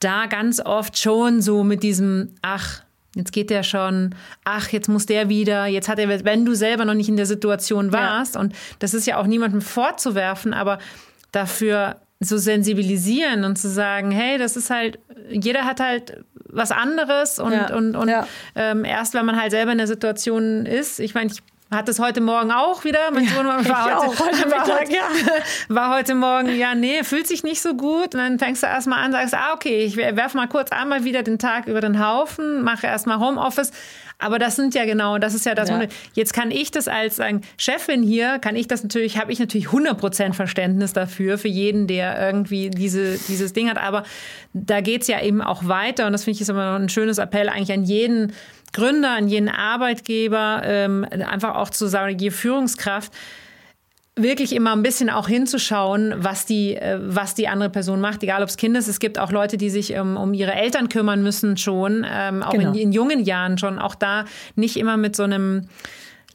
da 0.01 0.27
ganz 0.27 0.61
oft 0.61 0.99
schon 0.99 1.41
so 1.41 1.65
mit 1.65 1.83
diesem, 1.83 2.35
ach, 2.43 2.84
Jetzt 3.15 3.33
geht 3.33 3.51
der 3.51 3.63
schon, 3.63 4.15
ach, 4.45 4.71
jetzt 4.71 4.89
muss 4.89 5.07
der 5.07 5.29
wieder, 5.29 5.67
jetzt 5.67 5.89
hat 5.89 5.99
er, 5.99 6.25
wenn 6.25 6.45
du 6.45 6.55
selber 6.55 6.85
noch 6.85 6.95
nicht 6.95 7.09
in 7.09 7.17
der 7.17 7.27
Situation 7.27 7.93
warst, 7.93 8.35
ja. 8.35 8.41
und 8.41 8.55
das 8.81 8.93
ist 8.95 9.07
ja 9.07 9.19
auch 9.19 9.27
niemandem 9.27 9.61
vorzuwerfen, 9.61 10.53
aber 10.53 10.79
dafür 11.33 11.97
so 12.21 12.39
sensibilisieren 12.39 13.45
und 13.45 13.57
zu 13.57 13.69
sagen, 13.69 14.11
hey, 14.11 14.39
das 14.39 14.57
ist 14.57 14.71
halt, 14.71 14.99
jeder 15.31 15.65
hat 15.65 15.81
halt 15.81 16.25
was 16.47 16.71
anderes 16.71 17.39
und, 17.39 17.53
ja. 17.53 17.75
und, 17.75 17.97
und 17.97 18.09
ja. 18.09 18.27
Ähm, 18.55 18.85
erst 18.85 19.15
wenn 19.15 19.27
man 19.27 19.41
halt 19.41 19.51
selber 19.51 19.73
in 19.73 19.79
der 19.79 19.87
Situation 19.87 20.67
ist, 20.67 21.01
ich 21.01 21.15
meine, 21.15 21.31
ich 21.33 21.43
hat 21.75 21.89
es 21.89 21.99
heute 21.99 22.21
Morgen 22.21 22.51
auch 22.51 22.85
wieder. 22.85 23.11
Mein 23.13 23.27
Sohn 23.27 23.47
war, 23.47 23.59
heute, 23.59 24.19
heute 24.19 24.51
war, 24.51 24.61
Mittag, 24.61 24.91
ja. 24.91 25.03
war 25.69 25.97
heute 25.97 26.15
Morgen, 26.15 26.57
ja, 26.57 26.75
nee, 26.75 27.03
fühlt 27.03 27.27
sich 27.27 27.43
nicht 27.43 27.61
so 27.61 27.75
gut. 27.75 28.15
Und 28.15 28.21
dann 28.21 28.39
fängst 28.39 28.63
du 28.63 28.67
erstmal 28.67 29.05
an, 29.05 29.13
sagst, 29.13 29.35
ah, 29.35 29.53
okay, 29.55 29.85
ich 29.85 29.97
werfe 29.97 30.37
mal 30.37 30.49
kurz 30.49 30.73
einmal 30.73 31.05
wieder 31.05 31.23
den 31.23 31.39
Tag 31.39 31.67
über 31.67 31.81
den 31.81 32.05
Haufen, 32.05 32.63
mache 32.63 32.87
erstmal 32.87 33.19
Homeoffice. 33.19 33.73
Aber 34.19 34.39
das 34.39 34.57
sind 34.57 34.75
ja 34.75 34.85
genau, 34.85 35.19
das 35.19 35.35
ist 35.35 35.45
ja 35.45 35.55
das. 35.55 35.69
Ja. 35.69 35.83
Jetzt 36.15 36.33
kann 36.33 36.51
ich 36.51 36.71
das 36.71 36.89
als 36.89 37.17
sagen, 37.17 37.43
Chefin 37.59 38.03
hier, 38.03 38.39
kann 38.39 38.55
ich 38.55 38.69
das 38.69 38.83
natürlich, 38.83 39.19
habe 39.19 39.33
ich 39.33 39.39
natürlich 39.39 39.67
100% 39.67 40.35
Verständnis 40.35 40.93
dafür, 40.93 41.37
für 41.37 41.49
jeden, 41.49 41.87
der 41.87 42.19
irgendwie 42.25 42.71
diese, 42.71 43.19
dieses 43.29 43.53
Ding 43.53 43.69
hat. 43.69 43.77
Aber 43.77 44.05
da 44.53 44.81
geht 44.81 45.03
es 45.03 45.09
ja 45.09 45.21
eben 45.21 45.43
auch 45.43 45.67
weiter. 45.67 46.07
Und 46.07 46.13
das 46.13 46.25
finde 46.25 46.37
ich 46.37 46.43
ist 46.43 46.49
immer 46.49 46.73
noch 46.73 46.79
ein 46.79 46.89
schönes 46.89 47.19
Appell 47.19 47.49
eigentlich 47.49 47.73
an 47.73 47.85
jeden, 47.85 48.33
Gründer, 48.75 49.13
an 49.13 49.29
jeden 49.29 49.49
Arbeitgeber, 49.49 50.61
ähm, 50.65 51.07
einfach 51.11 51.55
auch 51.55 51.71
zu 51.71 51.87
sagen, 51.87 52.19
die 52.19 52.31
Führungskraft, 52.31 53.11
wirklich 54.17 54.55
immer 54.55 54.73
ein 54.73 54.83
bisschen 54.83 55.11
auch 55.11 55.27
hinzuschauen, 55.27 56.15
was 56.17 56.47
die, 56.47 56.77
äh, 56.77 56.99
was 57.01 57.35
die 57.35 57.49
andere 57.49 57.71
Person 57.71 58.01
macht, 58.01 58.23
egal 58.23 58.43
ob 58.43 58.49
es 58.49 58.57
Kind 58.57 58.77
ist. 58.77 58.87
Es 58.87 59.01
gibt 59.01 59.19
auch 59.19 59.33
Leute, 59.33 59.57
die 59.57 59.71
sich 59.71 59.93
ähm, 59.93 60.17
um 60.17 60.35
ihre 60.35 60.53
Eltern 60.53 60.89
kümmern 60.89 61.23
müssen 61.23 61.57
schon, 61.57 62.07
ähm, 62.09 62.43
auch 62.43 62.53
genau. 62.53 62.73
in, 62.73 62.79
in 62.79 62.93
jungen 62.93 63.25
Jahren 63.25 63.59
schon. 63.59 63.79
Auch 63.79 63.95
da 63.95 64.25
nicht 64.55 64.77
immer 64.77 64.97
mit 64.97 65.17
so 65.17 65.25
einem 65.25 65.69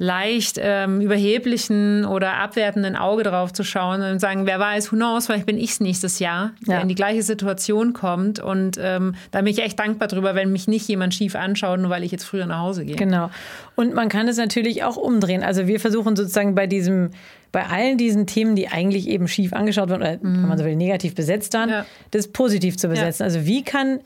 leicht 0.01 0.57
ähm, 0.61 1.01
überheblichen 1.01 2.05
oder 2.05 2.37
abwertenden 2.37 2.95
Auge 2.95 3.23
drauf 3.23 3.51
zu 3.51 3.65
schauen 3.65 4.01
und 4.01 4.19
sagen, 4.19 4.45
wer 4.45 4.57
weiß, 4.57 4.93
who 4.93 4.95
knows, 4.95 5.25
vielleicht 5.25 5.45
bin 5.45 5.57
ich 5.57 5.71
es 5.71 5.81
nächstes 5.81 6.19
Jahr, 6.19 6.53
der 6.65 6.75
ja. 6.75 6.81
in 6.81 6.87
die 6.87 6.95
gleiche 6.95 7.21
Situation 7.21 7.91
kommt. 7.91 8.39
Und 8.39 8.79
ähm, 8.81 9.15
da 9.31 9.41
bin 9.41 9.47
ich 9.47 9.61
echt 9.61 9.77
dankbar 9.77 10.07
drüber, 10.07 10.35
wenn 10.35 10.53
mich 10.53 10.69
nicht 10.69 10.87
jemand 10.87 11.13
schief 11.13 11.35
anschaut, 11.35 11.81
nur 11.81 11.89
weil 11.89 12.05
ich 12.05 12.13
jetzt 12.13 12.23
früher 12.23 12.45
nach 12.45 12.59
Hause 12.59 12.85
gehe. 12.85 12.95
Genau. 12.95 13.29
Und 13.75 13.93
man 13.93 14.07
kann 14.07 14.29
es 14.29 14.37
natürlich 14.37 14.85
auch 14.85 14.95
umdrehen. 14.95 15.43
Also 15.43 15.67
wir 15.67 15.81
versuchen 15.81 16.15
sozusagen 16.15 16.55
bei 16.55 16.65
diesem 16.65 17.11
bei 17.51 17.65
allen 17.65 17.97
diesen 17.97 18.27
Themen, 18.27 18.55
die 18.55 18.67
eigentlich 18.67 19.07
eben 19.07 19.27
schief 19.27 19.53
angeschaut 19.53 19.89
werden 19.89 20.01
oder, 20.01 20.17
mhm. 20.17 20.43
wenn 20.43 20.47
man 20.49 20.57
so 20.59 20.65
will, 20.65 20.75
negativ 20.75 21.15
besetzt 21.15 21.53
waren, 21.55 21.69
ja. 21.69 21.85
das 22.11 22.27
positiv 22.27 22.77
zu 22.77 22.87
besetzen. 22.87 23.23
Ja. 23.23 23.25
Also 23.25 23.45
wie 23.45 23.63
kann 23.63 24.01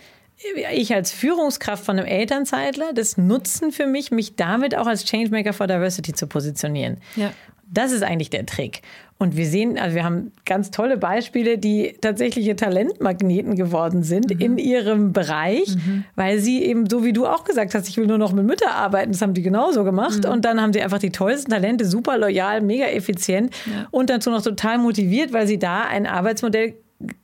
ich 0.74 0.94
als 0.94 1.12
Führungskraft 1.12 1.84
von 1.84 1.98
einem 1.98 2.08
Elternzeitler 2.08 2.94
das 2.94 3.18
nutzen 3.18 3.72
für 3.72 3.88
mich, 3.88 4.12
mich 4.12 4.36
damit 4.36 4.76
auch 4.76 4.88
als 4.88 5.06
Changemaker 5.06 5.54
for 5.54 5.68
Diversity 5.68 6.14
zu 6.14 6.28
positionieren. 6.28 6.98
Ja. 7.16 7.32
Das 7.72 7.92
ist 7.92 8.04
eigentlich 8.04 8.30
der 8.30 8.46
Trick. 8.46 8.82
Und 9.18 9.38
wir 9.38 9.46
sehen, 9.48 9.80
also 9.80 9.96
wir 9.96 10.04
haben 10.04 10.32
ganz 10.46 10.70
tolle 10.70 10.98
Beispiele, 10.98 11.58
die 11.58 11.96
tatsächliche 12.02 12.56
Talentmagneten 12.56 13.56
geworden 13.56 14.04
sind 14.04 14.34
mhm. 14.34 14.42
in 14.42 14.58
ihrem 14.58 15.14
Bereich, 15.14 15.76
mhm. 15.76 16.04
weil 16.16 16.40
sie 16.40 16.64
eben, 16.64 16.90
so 16.90 17.06
wie 17.06 17.14
du 17.14 17.26
auch 17.26 17.46
gesagt 17.46 17.74
hast, 17.74 17.88
ich 17.88 17.98
will 17.98 18.06
nur 18.06 18.18
noch 18.18 18.34
mit 18.34 18.46
Müttern 18.46 18.72
arbeiten, 18.72 19.14
das 19.14 19.22
haben 19.22 19.34
die 19.34 19.42
genauso 19.42 19.84
gemacht. 19.84 20.26
Mhm. 20.26 20.32
Und 20.32 20.46
dann 20.46 20.62
haben 20.62 20.74
sie 20.74 20.82
einfach 20.82 21.00
die 21.00 21.12
tollsten 21.12 21.52
Talente, 21.52 21.86
super 21.86 22.18
loyal, 22.18 22.62
mega 22.62 22.86
effizient 22.86 23.56
ja. 23.66 23.88
und 23.92 24.10
dazu 24.10 24.30
noch 24.30 24.42
total 24.42 24.78
motiviert, 24.78 25.32
weil 25.32 25.48
sie 25.48 25.58
da 25.58 25.84
ein 25.84 26.06
Arbeitsmodell 26.06 26.74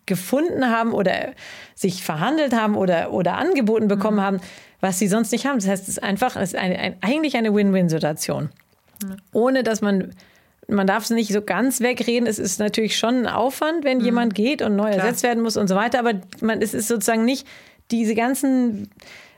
gefunden 0.05 0.69
haben 0.69 0.93
oder 0.93 1.33
sich 1.75 2.03
verhandelt 2.03 2.53
haben 2.53 2.75
oder, 2.75 3.13
oder 3.13 3.37
angeboten 3.37 3.87
bekommen 3.87 4.17
mhm. 4.17 4.21
haben, 4.21 4.41
was 4.81 4.99
sie 4.99 5.07
sonst 5.07 5.31
nicht 5.31 5.45
haben. 5.45 5.59
Das 5.59 5.67
heißt, 5.67 5.83
es 5.83 5.89
ist 5.89 6.03
einfach, 6.03 6.35
es 6.35 6.53
ist 6.53 6.55
eine, 6.55 6.77
ein, 6.79 6.95
eigentlich 7.01 7.37
eine 7.37 7.53
Win-Win-Situation. 7.53 8.49
Ohne 9.31 9.63
dass 9.63 9.81
man 9.81 10.13
man 10.71 10.87
darf 10.87 11.05
es 11.05 11.09
nicht 11.09 11.33
so 11.33 11.41
ganz 11.41 11.81
wegreden. 11.81 12.27
Es 12.27 12.39
ist 12.39 12.59
natürlich 12.59 12.97
schon 12.97 13.25
ein 13.25 13.27
Aufwand, 13.27 13.83
wenn 13.83 13.99
mhm. 13.99 14.05
jemand 14.05 14.35
geht 14.35 14.61
und 14.61 14.75
neu 14.75 14.91
Klar. 14.91 15.05
ersetzt 15.05 15.23
werden 15.23 15.41
muss 15.41 15.57
und 15.57 15.67
so 15.67 15.75
weiter. 15.75 15.99
Aber 15.99 16.13
man, 16.41 16.61
es 16.61 16.73
ist 16.73 16.87
sozusagen 16.87 17.25
nicht 17.25 17.47
diese 17.91 18.15
ganzen 18.15 18.89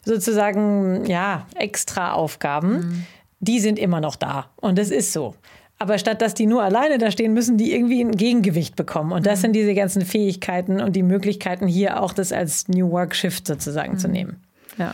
sozusagen 0.04 1.06
ja 1.06 1.48
extra 1.56 2.14
Aufgaben, 2.14 2.74
mhm. 2.74 3.06
die 3.40 3.60
sind 3.60 3.80
immer 3.80 4.02
noch 4.02 4.16
da 4.16 4.50
und 4.58 4.78
das 4.78 4.90
ist 4.90 5.14
so. 5.14 5.36
Aber 5.82 5.98
statt 5.98 6.22
dass 6.22 6.36
die 6.36 6.46
nur 6.46 6.62
alleine 6.62 7.00
da 7.00 7.10
stehen, 7.10 7.34
müssen 7.34 7.58
die 7.58 7.74
irgendwie 7.74 8.04
ein 8.04 8.12
Gegengewicht 8.12 8.76
bekommen. 8.76 9.12
Und 9.12 9.26
das 9.26 9.40
mhm. 9.40 9.42
sind 9.42 9.54
diese 9.54 9.74
ganzen 9.74 10.04
Fähigkeiten 10.04 10.80
und 10.80 10.96
die 10.96 11.02
Möglichkeiten, 11.02 11.66
hier 11.66 12.04
auch 12.04 12.14
das 12.14 12.32
als 12.32 12.68
New 12.68 12.92
Work 12.92 13.16
Shift 13.16 13.48
sozusagen 13.48 13.98
zu 13.98 14.08
mhm. 14.08 14.14
nehmen. 14.14 14.44
Ja. 14.78 14.94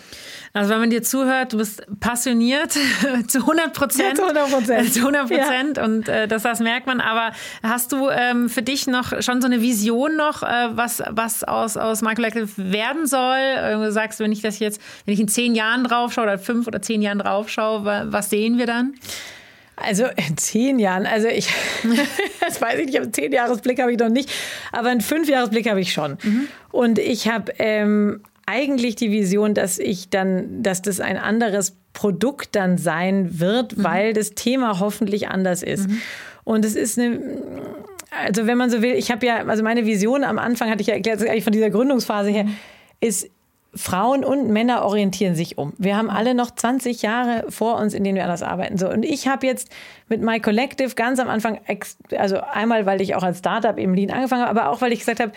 Also 0.53 0.69
wenn 0.69 0.79
man 0.79 0.89
dir 0.89 1.03
zuhört, 1.03 1.51
du 1.51 1.57
bist 1.57 1.85
passioniert 1.99 2.71
zu 3.27 3.39
100 3.39 3.73
Prozent. 3.73 4.17
Ja, 4.17 4.23
zu 4.23 4.37
100 4.37 4.49
Prozent. 4.49 4.93
Zu 4.93 4.99
100 4.99 5.27
Prozent 5.27 5.77
ja. 5.77 5.83
und 5.83 6.07
äh, 6.07 6.25
das, 6.25 6.43
das 6.43 6.61
merkt 6.61 6.87
man. 6.87 7.01
Aber 7.01 7.33
hast 7.63 7.91
du 7.91 8.07
ähm, 8.07 8.47
für 8.47 8.61
dich 8.61 8.87
noch 8.87 9.21
schon 9.21 9.41
so 9.41 9.47
eine 9.47 9.61
Vision 9.61 10.15
noch, 10.15 10.41
äh, 10.41 10.69
was, 10.71 11.03
was 11.09 11.43
aus, 11.43 11.75
aus 11.75 12.01
Michael 12.01 12.31
Collective 12.31 12.71
werden 12.71 13.07
soll? 13.07 13.37
Äh, 13.37 13.73
du 13.73 13.91
sagst, 13.91 14.21
wenn 14.21 14.31
ich 14.31 14.41
das 14.41 14.59
jetzt, 14.59 14.79
wenn 15.03 15.13
ich 15.13 15.19
in 15.19 15.27
zehn 15.27 15.53
Jahren 15.53 15.83
drauf 15.83 16.13
schaue 16.13 16.23
oder 16.23 16.39
fünf 16.39 16.65
oder 16.65 16.81
zehn 16.81 17.01
Jahren 17.01 17.19
drauf 17.19 17.49
schaue, 17.49 18.07
was 18.09 18.29
sehen 18.29 18.57
wir 18.57 18.67
dann? 18.67 18.93
Also 19.77 20.05
in 20.05 20.37
zehn 20.37 20.79
Jahren, 20.79 21.05
also 21.05 21.27
ich, 21.27 21.49
das 22.41 22.61
weiß 22.61 22.79
ich 22.79 22.87
nicht, 22.87 22.99
einen 22.99 23.13
zehn 23.13 23.31
Jahresblick 23.31 23.79
habe 23.79 23.93
ich 23.93 23.99
noch 23.99 24.09
nicht, 24.09 24.29
aber 24.71 24.89
einen 24.89 25.01
fünf 25.01 25.29
Jahresblick 25.29 25.69
habe 25.69 25.79
ich 25.79 25.93
schon. 25.93 26.17
Mhm. 26.23 26.47
Und 26.71 26.99
ich 26.99 27.29
habe 27.29 27.53
ähm, 27.59 28.21
eigentlich 28.47 28.95
die 28.95 29.11
Vision, 29.11 29.53
dass 29.53 29.77
ich 29.77 30.09
dann, 30.09 30.63
dass 30.63 30.81
das 30.81 30.99
ein 30.99 31.17
anderes 31.17 31.77
Produkt 31.93 32.55
dann 32.55 32.77
sein 32.77 33.39
wird, 33.39 33.77
mhm. 33.77 33.83
weil 33.83 34.13
das 34.13 34.31
Thema 34.31 34.79
hoffentlich 34.79 35.27
anders 35.27 35.61
ist. 35.61 35.87
Mhm. 35.87 36.01
Und 36.43 36.65
es 36.65 36.75
ist 36.75 36.97
eine, 36.97 37.19
also 38.25 38.47
wenn 38.47 38.57
man 38.57 38.69
so 38.69 38.81
will, 38.81 38.93
ich 38.93 39.11
habe 39.11 39.25
ja, 39.25 39.45
also 39.45 39.63
meine 39.63 39.85
Vision 39.85 40.23
am 40.23 40.39
Anfang 40.39 40.71
hatte 40.71 40.81
ich 40.81 40.87
ja 40.87 40.95
erklärt, 40.95 41.21
eigentlich 41.21 41.43
von 41.43 41.53
dieser 41.53 41.69
Gründungsphase 41.69 42.29
her, 42.31 42.45
mhm. 42.45 42.55
ist, 42.99 43.29
Frauen 43.73 44.23
und 44.23 44.49
Männer 44.49 44.83
orientieren 44.83 45.35
sich 45.35 45.57
um. 45.57 45.73
Wir 45.77 45.97
haben 45.97 46.09
alle 46.09 46.33
noch 46.33 46.51
20 46.51 47.01
Jahre 47.01 47.45
vor 47.49 47.77
uns, 47.77 47.93
in 47.93 48.03
denen 48.03 48.15
wir 48.15 48.23
anders 48.23 48.43
arbeiten. 48.43 48.77
So 48.77 48.89
und 48.89 49.03
ich 49.03 49.27
habe 49.27 49.45
jetzt 49.45 49.69
mit 50.09 50.21
My 50.21 50.39
Collective 50.39 50.95
ganz 50.95 51.19
am 51.19 51.29
Anfang, 51.29 51.59
also 52.17 52.39
einmal, 52.39 52.85
weil 52.85 53.01
ich 53.01 53.15
auch 53.15 53.23
als 53.23 53.39
Startup 53.39 53.77
im 53.77 53.93
Lean 53.93 54.11
angefangen 54.11 54.43
habe, 54.43 54.59
aber 54.59 54.71
auch 54.71 54.81
weil 54.81 54.93
ich 54.93 54.99
gesagt 54.99 55.19
habe, 55.19 55.31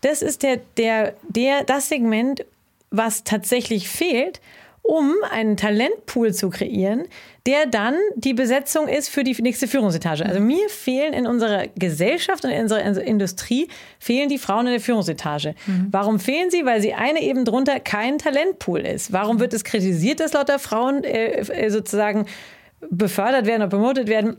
das 0.00 0.22
ist 0.22 0.42
der, 0.42 0.60
der, 0.76 1.14
der, 1.28 1.64
das 1.64 1.88
Segment, 1.88 2.44
was 2.90 3.24
tatsächlich 3.24 3.88
fehlt, 3.88 4.40
um 4.84 5.14
einen 5.30 5.56
Talentpool 5.56 6.34
zu 6.34 6.50
kreieren, 6.50 7.04
der 7.46 7.64
dann 7.64 7.94
die 8.16 8.34
Besetzung 8.34 8.86
ist 8.86 9.08
für 9.08 9.24
die 9.24 9.34
nächste 9.40 9.66
Führungsetage. 9.66 10.26
Also 10.26 10.40
mir 10.40 10.68
fehlen 10.68 11.14
in 11.14 11.26
unserer 11.26 11.68
Gesellschaft 11.74 12.44
und 12.44 12.50
in 12.50 12.62
unserer 12.62 13.02
Industrie 13.02 13.68
fehlen 13.98 14.28
die 14.28 14.36
Frauen 14.36 14.66
in 14.66 14.72
der 14.72 14.80
Führungsetage. 14.80 15.54
Mhm. 15.66 15.88
Warum 15.90 16.20
fehlen 16.20 16.50
sie? 16.50 16.66
Weil 16.66 16.82
sie 16.82 16.92
eine 16.92 17.22
eben 17.22 17.46
drunter 17.46 17.80
kein 17.80 18.18
Talentpool 18.18 18.80
ist. 18.80 19.10
Warum 19.10 19.40
wird 19.40 19.54
es 19.54 19.64
kritisiert, 19.64 20.20
dass 20.20 20.34
lauter 20.34 20.58
Frauen 20.58 21.02
äh, 21.02 21.40
äh 21.40 21.70
sozusagen 21.70 22.26
befördert 22.90 23.46
werden 23.46 23.62
oder 23.62 23.70
promotet 23.70 24.08
werden? 24.08 24.36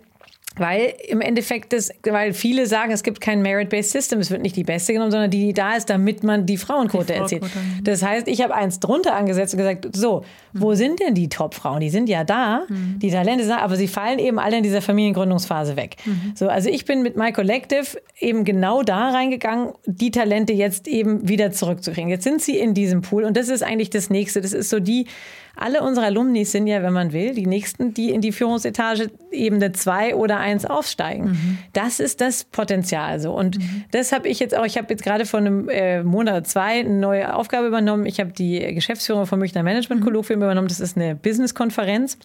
Weil 0.58 0.93
im 1.08 1.22
Endeffekt, 1.22 1.74
das, 1.74 1.91
weil 2.03 2.34
viele 2.34 2.66
sagen, 2.66 2.91
es 2.91 3.03
gibt 3.03 3.20
kein 3.20 3.41
Merit-Based 3.41 3.91
System, 3.91 4.20
es 4.20 4.32
wird 4.32 4.41
nicht 4.41 4.56
die 4.56 4.64
beste 4.64 4.93
genommen, 4.93 5.12
sondern 5.12 5.30
die, 5.30 5.47
die 5.47 5.53
da 5.53 5.76
ist, 5.76 5.89
damit 5.89 6.24
man 6.24 6.45
die 6.45 6.58
Frauenquote 6.58 7.08
die 7.08 7.14
erzielt. 7.14 7.43
Mhm. 7.43 7.84
Das 7.84 8.01
heißt, 8.01 8.28
ich 8.28 8.41
habe 8.41 8.56
eins 8.56 8.80
drunter 8.80 9.16
angesetzt 9.16 9.53
und 9.53 9.58
gesagt, 9.58 9.88
so, 9.95 10.24
mhm. 10.53 10.62
wo 10.62 10.74
sind 10.76 10.99
denn 11.01 11.14
die 11.14 11.28
Top-Frauen? 11.28 11.82
Die 11.82 11.89
sind 11.89 12.08
ja 12.08 12.24
da, 12.24 12.64
mhm. 12.70 12.99
die 12.99 13.12
Talente 13.12 13.43
sind 13.43 13.53
da, 13.53 13.60
aber 13.60 13.76
sie 13.76 13.88
fallen 13.88 14.20
eben 14.20 14.39
alle 14.39 14.58
in 14.58 14.64
dieser 14.64 14.82
Familiengründungsphase 14.82 15.76
weg. 15.76 15.97
Mhm. 16.06 16.34
So, 16.36 16.47
also 16.47 16.70
ich 16.70 16.86
bin 16.86 17.01
mit 17.01 17.18
My 17.18 17.34
Collective 17.34 18.01
eben 18.20 18.45
genau 18.45 18.82
da 18.82 19.10
reingegangen, 19.10 19.74
die 19.86 20.12
Talente 20.12 20.53
jetzt 20.53 20.88
eben 20.88 21.28
wieder 21.28 21.51
zurückzukriegen. 21.51 22.10
Jetzt 22.10 22.24
sind 22.24 22.41
sie 22.41 22.58
in 22.58 22.74
diesem 22.74 23.01
Pool 23.01 23.26
und 23.26 23.36
das 23.36 23.49
ist 23.49 23.62
eigentlich 23.62 23.89
das 23.89 24.10
Nächste. 24.10 24.39
Das 24.41 24.53
ist 24.53 24.70
so 24.70 24.80
die, 24.80 25.08
alle 25.56 25.82
unsere 25.82 26.06
Alumni 26.06 26.45
sind 26.45 26.68
ja, 26.68 26.84
wenn 26.84 26.93
man 26.93 27.14
will, 27.14 27.34
die 27.34 27.47
nächsten, 27.47 27.93
die 27.93 28.12
in 28.12 28.22
die 28.22 28.32
Führungsetage 28.32 29.12
Ebene 29.32 29.72
zwei 29.72 30.16
oder 30.16 30.38
eins 30.38 30.66
aufsteigen. 30.66 31.26
Mhm. 31.26 31.58
Das 31.74 31.99
ist 31.99 32.22
das 32.22 32.43
Potenzial 32.43 33.20
so. 33.20 33.34
Und 33.34 33.58
mhm. 33.58 33.84
das 33.91 34.12
habe 34.12 34.28
ich 34.28 34.39
jetzt 34.39 34.56
auch, 34.56 34.66
ich 34.66 34.78
habe 34.78 34.88
jetzt 34.89 35.03
gerade 35.03 35.26
vor 35.26 35.39
einem 35.39 35.70
äh, 35.70 36.03
Monat 36.03 36.36
oder 36.36 36.43
zwei 36.43 36.80
eine 36.80 36.89
neue 36.89 37.34
Aufgabe 37.34 37.68
übernommen. 37.68 38.06
Ich 38.06 38.20
habe 38.20 38.32
die 38.32 38.60
Geschäftsführung 38.74 39.26
vom 39.26 39.39
Münchner 39.39 39.64
Management 39.64 40.01
Kolloquium 40.01 40.39
mhm. 40.39 40.45
übernommen. 40.45 40.68
Das 40.68 40.80
ist 40.80 40.97
eine 40.97 41.16
Business-Konferenz 41.16 42.18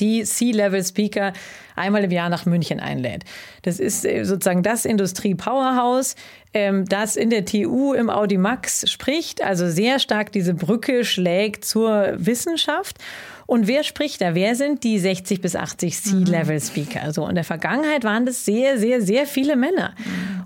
die 0.00 0.24
C-Level-Speaker 0.24 1.32
einmal 1.76 2.04
im 2.04 2.10
Jahr 2.10 2.28
nach 2.28 2.44
München 2.44 2.80
einlädt. 2.80 3.24
Das 3.62 3.78
ist 3.78 4.04
äh, 4.04 4.24
sozusagen 4.24 4.62
das 4.62 4.84
Industrie-Powerhouse, 4.84 6.16
ähm, 6.54 6.86
das 6.86 7.16
in 7.16 7.30
der 7.30 7.44
TU 7.44 7.92
im 7.92 8.10
Audimax 8.10 8.90
spricht, 8.90 9.42
also 9.42 9.68
sehr 9.68 9.98
stark 9.98 10.32
diese 10.32 10.54
Brücke 10.54 11.04
schlägt 11.04 11.64
zur 11.64 12.14
Wissenschaft. 12.16 12.98
Und 13.46 13.68
wer 13.68 13.84
spricht 13.84 14.20
da? 14.20 14.34
Wer 14.34 14.56
sind 14.56 14.82
die 14.82 14.98
60 14.98 15.40
bis 15.40 15.54
80 15.54 16.02
C-Level-Speaker? 16.02 17.02
Also 17.02 17.28
in 17.28 17.36
der 17.36 17.44
Vergangenheit 17.44 18.02
waren 18.02 18.26
das 18.26 18.44
sehr, 18.44 18.76
sehr, 18.78 19.00
sehr 19.00 19.24
viele 19.24 19.54
Männer. 19.54 19.94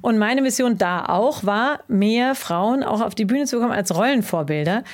Und 0.03 0.18
meine 0.18 0.43
Mission 0.43 0.76
da 0.76 1.07
auch 1.07 1.45
war, 1.45 1.80
mehr 1.88 2.34
Frauen 2.34 2.82
auch 2.82 3.01
auf 3.01 3.14
die 3.14 3.24
Bühne 3.24 3.47
zu 3.47 3.57
bekommen 3.57 3.72
als 3.72 3.95
Rollenvorbilder. 3.95 4.84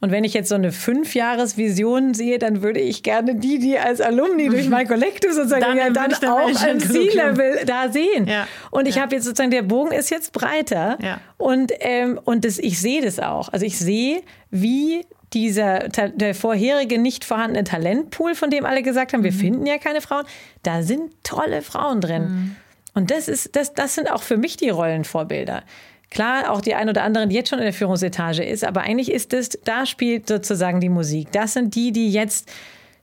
Und 0.00 0.10
wenn 0.10 0.24
ich 0.24 0.32
jetzt 0.32 0.48
so 0.48 0.54
eine 0.54 0.72
Fünfjahresvision 0.72 2.14
sehe, 2.14 2.38
dann 2.38 2.62
würde 2.62 2.80
ich 2.80 3.02
gerne 3.02 3.34
die, 3.34 3.58
die 3.58 3.78
als 3.78 4.00
Alumni 4.00 4.48
durch 4.48 4.68
mein 4.68 4.88
Collective 4.88 5.32
sozusagen 5.32 5.62
dann, 5.62 5.76
ja, 5.76 5.90
dann 5.90 6.14
auch 6.14 6.62
ein 6.62 6.80
C-Level 6.80 7.64
da 7.66 7.90
sehen. 7.90 8.26
Ja. 8.26 8.48
Und 8.70 8.88
ich 8.88 8.96
ja. 8.96 9.02
habe 9.02 9.14
jetzt 9.14 9.24
sozusagen, 9.24 9.50
der 9.50 9.62
Bogen 9.62 9.92
ist 9.92 10.10
jetzt 10.10 10.32
breiter. 10.32 10.98
Ja. 11.02 11.20
Und, 11.36 11.72
ähm, 11.80 12.18
und 12.24 12.46
das, 12.46 12.58
ich 12.58 12.80
sehe 12.80 13.02
das 13.02 13.18
auch. 13.18 13.50
Also 13.50 13.66
ich 13.66 13.78
sehe, 13.78 14.22
wie 14.50 15.04
dieser 15.32 15.88
der 15.88 16.34
vorherige 16.34 16.98
nicht 16.98 17.24
vorhandene 17.24 17.64
Talentpool, 17.64 18.34
von 18.34 18.50
dem 18.50 18.64
alle 18.64 18.82
gesagt 18.82 19.12
haben, 19.12 19.22
wir 19.22 19.32
mhm. 19.32 19.38
finden 19.38 19.66
ja 19.66 19.78
keine 19.78 20.00
Frauen, 20.00 20.24
da 20.62 20.82
sind 20.82 21.12
tolle 21.22 21.62
Frauen 21.62 22.00
drin. 22.00 22.22
Mhm. 22.22 22.56
Und 22.94 23.10
das 23.10 23.28
ist, 23.28 23.54
das, 23.54 23.74
das 23.74 23.94
sind 23.94 24.10
auch 24.10 24.22
für 24.22 24.36
mich 24.36 24.56
die 24.56 24.70
Rollenvorbilder. 24.70 25.62
Klar, 26.10 26.50
auch 26.50 26.60
die 26.60 26.74
ein 26.74 26.88
oder 26.88 27.04
andere, 27.04 27.28
die 27.28 27.36
jetzt 27.36 27.50
schon 27.50 27.60
in 27.60 27.64
der 27.64 27.72
Führungsetage 27.72 28.42
ist, 28.42 28.64
aber 28.64 28.82
eigentlich 28.82 29.12
ist 29.12 29.32
es, 29.32 29.50
da 29.64 29.86
spielt 29.86 30.26
sozusagen 30.26 30.80
die 30.80 30.88
Musik. 30.88 31.30
Das 31.32 31.52
sind 31.52 31.74
die, 31.76 31.92
die 31.92 32.10
jetzt 32.10 32.50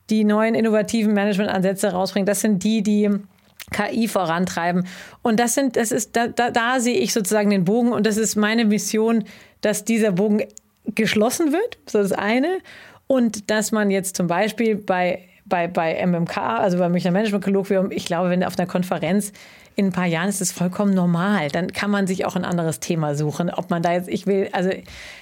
die 0.10 0.24
neuen 0.24 0.55
innovativen 0.55 1.14
Managementansätze 1.14 1.89
rausbringen. 1.89 2.26
Das 2.26 2.41
sind 2.41 2.64
die, 2.64 2.82
die 2.82 3.10
KI 3.72 4.08
vorantreiben. 4.08 4.88
Und 5.22 5.39
das 5.39 5.53
sind, 5.53 5.76
das 5.76 5.91
ist, 5.91 6.16
da, 6.16 6.28
da, 6.28 6.51
da 6.51 6.80
sehe 6.80 6.97
ich 6.97 7.14
sozusagen 7.14 7.49
den 7.49 7.66
Bogen 7.66 7.91
und 7.91 8.05
das 8.05 8.18
ist 8.18 8.36
meine 8.36 8.66
Mission, 8.66 9.24
dass 9.62 9.86
dieser 9.86 10.12
Bogen 10.12 10.43
geschlossen 10.86 11.51
wird. 11.51 11.78
Ist 11.86 11.95
das 11.95 12.12
eine. 12.12 12.60
Und 13.08 13.49
dass 13.49 13.72
man 13.72 13.89
jetzt 13.89 14.18
zum 14.18 14.28
Beispiel 14.28 14.76
bei, 14.76 15.26
bei, 15.47 15.67
bei 15.67 16.05
MMK, 16.05 16.37
also 16.37 16.77
beim 16.77 16.91
Münchner 16.91 17.11
Management 17.11 17.43
Kolloquium, 17.43 17.91
ich 17.91 18.05
glaube, 18.05 18.29
wenn 18.29 18.43
auf 18.43 18.57
einer 18.57 18.67
Konferenz 18.67 19.31
in 19.75 19.87
ein 19.87 19.91
paar 19.91 20.07
Jahren 20.07 20.27
ist 20.27 20.41
es 20.41 20.51
vollkommen 20.51 20.93
normal. 20.93 21.49
Dann 21.49 21.71
kann 21.71 21.91
man 21.91 22.07
sich 22.07 22.25
auch 22.25 22.35
ein 22.35 22.45
anderes 22.45 22.79
Thema 22.79 23.13
suchen. 23.13 23.51
Ob 23.51 23.69
man 23.69 23.83
da 23.83 23.93
jetzt, 23.93 24.09
ich 24.09 24.25
will, 24.25 24.49
also 24.51 24.71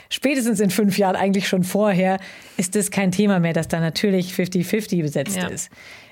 spätestens 0.10 0.62
in 0.62 0.70
fünf 0.70 0.98
Jahren, 0.98 1.18
eigentlich 1.18 1.50
schon 1.50 1.66
vorher, 1.66 2.20
ist 2.56 2.76
es 2.78 2.90
kein 2.90 3.12
Thema 3.12 3.40
mehr, 3.40 3.52
dass 3.52 3.68
da 3.68 3.82
natürlich 3.82 4.34
50-50 4.34 5.02
besetzt 5.02 5.36
ja. 5.36 5.48
ist. 5.48 5.70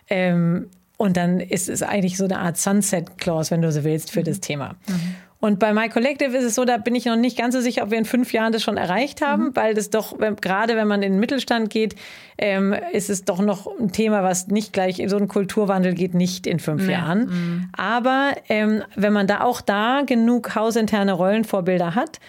Ähm, 0.09 0.67
und 0.97 1.15
dann 1.15 1.39
ist 1.39 1.69
es 1.69 1.83
eigentlich 1.83 2.17
so 2.17 2.25
eine 2.25 2.39
Art 2.39 2.57
Sunset-Clause, 2.57 3.51
wenn 3.51 3.61
du 3.61 3.71
so 3.71 3.85
willst, 3.85 4.11
für 4.11 4.23
das 4.23 4.41
Thema. 4.41 4.75
Mhm. 4.87 5.15
Und 5.43 5.59
bei 5.59 5.73
My 5.73 5.89
Collective 5.89 6.37
ist 6.37 6.45
es 6.45 6.55
so, 6.55 6.63
da 6.63 6.77
bin 6.77 6.95
ich 6.95 7.03
noch 7.03 7.17
nicht 7.17 7.37
ganz 7.37 7.53
so 7.53 7.59
sicher, 7.59 7.83
ob 7.83 7.91
wir 7.91 7.97
in 7.97 8.05
fünf 8.05 8.31
Jahren 8.31 8.53
das 8.53 8.63
schon 8.63 8.77
erreicht 8.77 9.21
haben, 9.21 9.47
mhm. 9.47 9.55
weil 9.55 9.73
das 9.73 9.89
doch, 9.89 10.17
gerade 10.39 10.77
wenn 10.77 10.87
man 10.87 11.03
in 11.03 11.11
den 11.11 11.19
Mittelstand 11.19 11.69
geht, 11.69 11.95
ähm, 12.37 12.73
ist 12.93 13.09
es 13.09 13.25
doch 13.25 13.41
noch 13.41 13.67
ein 13.77 13.91
Thema, 13.91 14.23
was 14.23 14.47
nicht 14.47 14.71
gleich, 14.71 15.03
so 15.07 15.17
ein 15.17 15.27
Kulturwandel 15.27 15.95
geht 15.95 16.13
nicht 16.13 16.47
in 16.47 16.59
fünf 16.59 16.85
nee. 16.85 16.93
Jahren. 16.93 17.25
Mhm. 17.25 17.69
Aber 17.73 18.35
ähm, 18.47 18.83
wenn 18.95 19.11
man 19.11 19.27
da 19.27 19.41
auch 19.41 19.59
da 19.59 20.03
genug 20.05 20.55
hausinterne 20.55 21.11
Rollenvorbilder 21.11 21.93
hat, 21.93 22.21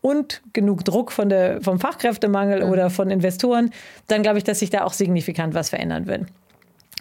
und 0.00 0.42
genug 0.52 0.84
Druck 0.84 1.10
von 1.10 1.28
der, 1.28 1.60
vom 1.60 1.80
Fachkräftemangel 1.80 2.64
mhm. 2.64 2.70
oder 2.70 2.88
von 2.88 3.10
Investoren, 3.10 3.70
dann 4.06 4.22
glaube 4.22 4.38
ich, 4.38 4.44
dass 4.44 4.60
sich 4.60 4.70
da 4.70 4.84
auch 4.84 4.92
signifikant 4.92 5.54
was 5.54 5.70
verändern 5.70 6.06
wird. 6.06 6.26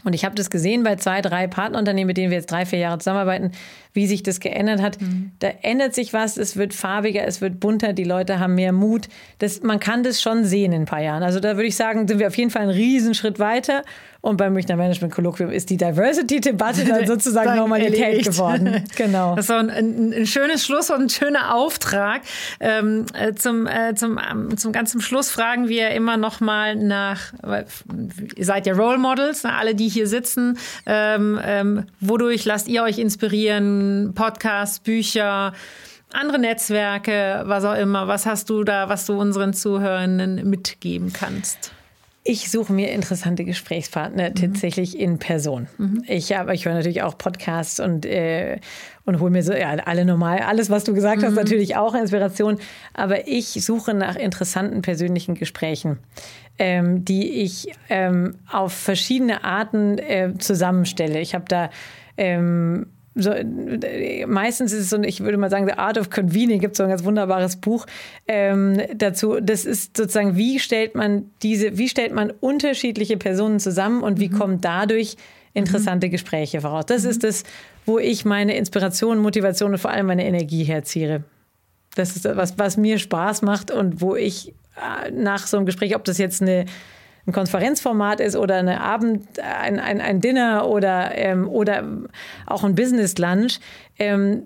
Und 0.04 0.14
ich 0.14 0.26
habe 0.26 0.36
das 0.36 0.50
gesehen 0.50 0.84
bei 0.84 0.96
zwei, 0.96 1.22
drei 1.22 1.48
Partnerunternehmen, 1.48 2.08
mit 2.08 2.18
denen 2.18 2.30
wir 2.30 2.38
jetzt 2.38 2.52
drei, 2.52 2.66
vier 2.66 2.80
Jahre 2.80 3.00
zusammenarbeiten, 3.00 3.52
wie 3.94 4.06
sich 4.06 4.22
das 4.22 4.40
geändert 4.40 4.82
hat. 4.82 5.02
Mhm. 5.02 5.32
Da 5.40 5.50
ändert 5.64 5.96
sich 5.96 6.14
was, 6.14 6.38
es 6.38 6.56
wird 6.56 6.74
farbiger, 6.74 7.26
es 7.26 7.42
wird 7.42 7.60
bunter, 7.60 7.94
die 7.94 8.04
Leute 8.04 8.40
haben 8.40 8.56
mehr 8.56 8.72
Mut. 8.72 9.08
Das, 9.40 9.64
man 9.64 9.80
kann 9.80 10.04
das 10.04 10.22
schon 10.22 10.46
sehen 10.46 10.72
in 10.72 10.84
ein 10.84 10.86
paar 10.86 11.02
Jahren. 11.02 11.24
Also 11.24 11.40
da 11.40 11.56
würde 11.56 11.68
ich 11.68 11.76
sagen, 11.76 12.08
sind 12.08 12.20
wir 12.20 12.28
auf 12.28 12.38
jeden 12.38 12.52
Fall 12.52 12.64
einen 12.64 12.72
Riesenschritt 12.72 13.40
weiter. 13.40 13.84
Und 14.28 14.36
beim 14.36 14.52
Münchner 14.52 14.76
Management 14.76 15.14
Kolloquium 15.14 15.52
ist 15.52 15.70
die 15.70 15.78
Diversity-Debatte 15.78 16.84
dann 16.88 17.08
sozusagen 17.08 17.56
Normalität 17.56 18.02
erledigt. 18.02 18.32
geworden. 18.32 18.84
Genau. 18.98 19.36
Das 19.36 19.46
ist 19.46 19.52
ein, 19.52 19.70
ein, 19.70 20.14
ein, 20.14 20.26
schönes 20.26 20.66
Schluss 20.66 20.90
und 20.90 21.04
ein 21.04 21.10
schöner 21.10 21.56
Auftrag. 21.56 22.22
Ähm, 22.60 23.06
äh, 23.14 23.34
zum, 23.36 23.68
äh, 23.68 23.96
zum, 23.96 24.20
ähm, 24.20 24.58
zum 24.58 24.74
ganzen 24.74 25.00
Schluss 25.00 25.30
fragen 25.30 25.70
wir 25.70 25.92
immer 25.92 26.18
noch 26.18 26.42
mal 26.42 26.76
nach, 26.76 27.32
ihr 28.36 28.46
seid 28.46 28.66
ja 28.66 28.74
Role 28.74 28.98
Models, 28.98 29.44
ne, 29.44 29.54
alle, 29.54 29.76
die 29.76 29.88
hier 29.88 30.08
sitzen. 30.08 30.58
Ähm, 30.86 31.40
ähm, 31.42 31.86
wodurch 32.02 32.44
lasst 32.44 32.68
ihr 32.68 32.84
euch 32.84 33.00
inspirieren? 33.00 34.12
Podcasts, 34.14 34.80
Bücher? 34.80 35.54
andere 36.12 36.40
Netzwerke, 36.40 37.44
was 37.46 37.64
auch 37.64 37.76
immer. 37.76 38.08
Was 38.08 38.26
hast 38.26 38.50
du 38.50 38.64
da, 38.64 38.90
was 38.90 39.06
du 39.06 39.14
unseren 39.20 39.54
Zuhörenden 39.54 40.50
mitgeben 40.50 41.14
kannst? 41.14 41.72
Ich 42.30 42.52
suche 42.52 42.74
mir 42.74 42.92
interessante 42.92 43.46
Gesprächspartner 43.46 44.30
mhm. 44.30 44.36
tatsächlich 44.36 45.00
in 45.00 45.18
Person. 45.18 45.68
Mhm. 45.78 46.04
Ich 46.08 46.34
habe, 46.34 46.54
ich 46.54 46.66
höre 46.66 46.74
natürlich 46.74 47.02
auch 47.02 47.18
Podcasts 47.18 47.80
und 47.80 48.06
äh, 48.06 48.60
und 49.06 49.22
hole 49.22 49.32
mir 49.32 49.44
so 49.44 49.54
ja, 49.54 49.70
alle 49.70 50.04
normal 50.04 50.40
alles, 50.40 50.70
was 50.70 50.84
du 50.84 50.94
gesagt 50.94 51.24
hast, 51.24 51.32
mhm. 51.32 51.38
natürlich 51.38 51.78
auch 51.78 51.96
Inspiration. 51.96 52.60
Aber 52.94 53.30
ich 53.30 53.64
suche 53.64 53.94
nach 53.94 54.18
interessanten 54.18 54.82
persönlichen 54.82 55.36
Gesprächen, 55.36 56.00
ähm, 56.60 57.06
die 57.06 57.42
ich 57.44 57.74
ähm, 57.88 58.36
auf 58.52 58.74
verschiedene 58.74 59.46
Arten 59.46 59.98
äh, 59.98 60.34
zusammenstelle. 60.38 61.22
Ich 61.22 61.34
habe 61.34 61.46
da 61.48 61.70
ähm, 62.18 62.88
so, 63.18 63.34
meistens 64.28 64.74
ist 64.74 64.82
es 64.82 64.90
so, 64.90 65.02
ich 65.02 65.22
würde 65.22 65.38
mal 65.38 65.50
sagen, 65.50 65.66
The 65.68 65.74
Art 65.74 65.98
of 65.98 66.10
Convening 66.10 66.60
gibt 66.60 66.76
so 66.76 66.84
ein 66.84 66.90
ganz 66.90 67.04
wunderbares 67.04 67.58
Buch 67.58 67.86
ähm, 68.28 68.82
dazu. 68.96 69.40
Das 69.42 69.66
ist 69.66 69.98
sozusagen, 69.98 70.38
wie 70.38 70.60
stellt 70.60 70.96
man 70.96 71.32
diese, 71.42 71.78
wie 71.78 71.90
stellt 71.90 72.14
man 72.14 72.32
unterschiedliche 72.40 73.18
Personen 73.18 73.60
zusammen 73.60 74.04
und 74.04 74.20
wie 74.20 74.30
mhm. 74.30 74.38
kommen 74.38 74.62
dadurch 74.62 75.18
interessante 75.54 76.08
mhm. 76.08 76.12
Gespräche 76.12 76.62
voraus. 76.62 76.86
Das 76.86 77.04
mhm. 77.04 77.10
ist 77.10 77.24
das, 77.24 77.44
wo 77.86 78.00
ich 78.00 78.26
meine 78.26 78.56
Inspiration, 78.56 79.18
Motivation 79.20 79.72
und 79.72 79.80
vor 79.80 79.92
allem 79.92 80.06
meine 80.06 80.26
Energie 80.26 80.64
herziehe. 80.64 81.24
Das 81.96 82.16
ist 82.16 82.26
das, 82.26 82.38
was, 82.38 82.60
was 82.60 82.78
mir 82.78 83.00
Spaß 83.00 83.42
macht 83.42 83.72
und 83.72 84.02
wo 84.02 84.16
ich 84.16 84.54
äh, 84.76 85.12
nach 85.12 85.48
so 85.48 85.58
einem 85.58 85.66
Gespräch, 85.66 85.96
ob 85.96 86.04
das 86.04 86.20
jetzt 86.20 86.42
eine 86.42 86.66
ein 87.28 87.34
Konferenzformat 87.34 88.20
ist 88.20 88.36
oder 88.36 88.56
eine 88.56 88.82
Abend, 88.82 89.28
ein, 89.40 89.80
ein, 89.80 90.00
ein 90.02 90.22
Dinner 90.22 90.68
oder, 90.68 91.16
ähm, 91.16 91.48
oder 91.50 91.84
auch 92.46 92.64
ein 92.64 92.74
Business 92.74 93.18
Lunch, 93.18 93.60
ähm, 94.00 94.44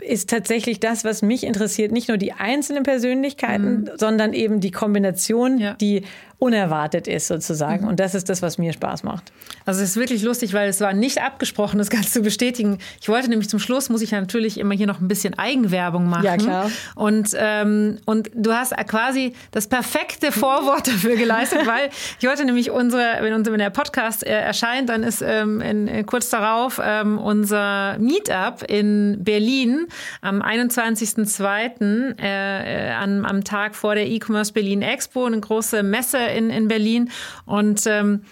ist 0.00 0.30
tatsächlich 0.30 0.80
das, 0.80 1.04
was 1.04 1.22
mich 1.22 1.44
interessiert, 1.44 1.92
nicht 1.92 2.08
nur 2.08 2.18
die 2.18 2.32
einzelnen 2.32 2.84
Persönlichkeiten, 2.84 3.80
mhm. 3.80 3.90
sondern 3.96 4.32
eben 4.32 4.60
die 4.60 4.70
Kombination, 4.70 5.58
ja. 5.58 5.74
die 5.74 6.02
unerwartet 6.38 7.08
ist 7.08 7.26
sozusagen. 7.26 7.82
Mhm. 7.82 7.88
Und 7.88 8.00
das 8.00 8.14
ist 8.14 8.28
das, 8.28 8.42
was 8.42 8.58
mir 8.58 8.72
Spaß 8.72 9.02
macht. 9.02 9.32
Also 9.64 9.82
es 9.82 9.90
ist 9.90 9.96
wirklich 9.96 10.22
lustig, 10.22 10.54
weil 10.54 10.68
es 10.68 10.80
war 10.80 10.92
nicht 10.92 11.20
abgesprochen, 11.20 11.78
das 11.78 11.90
Ganze 11.90 12.10
zu 12.12 12.22
bestätigen. 12.22 12.78
Ich 13.00 13.08
wollte 13.08 13.28
nämlich 13.28 13.48
zum 13.48 13.58
Schluss, 13.58 13.88
muss 13.88 14.02
ich 14.02 14.12
natürlich 14.12 14.58
immer 14.58 14.74
hier 14.74 14.86
noch 14.86 15.00
ein 15.00 15.08
bisschen 15.08 15.36
Eigenwerbung 15.36 16.08
machen. 16.08 16.24
Ja, 16.24 16.36
klar. 16.36 16.70
Und, 16.94 17.30
ähm, 17.36 17.98
und 18.04 18.30
du 18.34 18.52
hast 18.52 18.76
quasi 18.86 19.32
das 19.50 19.66
perfekte 19.66 20.30
Vorwort 20.30 20.86
dafür 20.86 21.16
geleistet, 21.16 21.66
weil 21.66 21.90
ich 22.20 22.28
wollte 22.28 22.44
nämlich 22.44 22.70
unsere, 22.70 23.18
wenn, 23.20 23.44
wenn 23.44 23.58
der 23.58 23.70
Podcast 23.70 24.24
äh, 24.24 24.30
erscheint, 24.30 24.88
dann 24.90 25.02
ist 25.02 25.22
ähm, 25.22 25.60
in, 25.60 25.88
in, 25.88 26.06
kurz 26.06 26.30
darauf 26.30 26.80
ähm, 26.82 27.18
unser 27.18 27.98
Meetup 27.98 28.62
in 28.68 29.24
Berlin 29.24 29.88
am 30.20 30.40
21.02. 30.40 32.20
Äh, 32.20 32.90
äh, 32.90 32.92
am, 32.92 33.24
am 33.24 33.42
Tag 33.42 33.74
vor 33.74 33.96
der 33.96 34.06
E-Commerce 34.06 34.52
Berlin 34.52 34.82
Expo, 34.82 35.24
eine 35.24 35.40
große 35.40 35.82
Messe 35.82 36.27
in, 36.32 36.50
in 36.50 36.68
Berlin. 36.68 37.10
Und 37.46 37.86
ähm, 37.86 38.22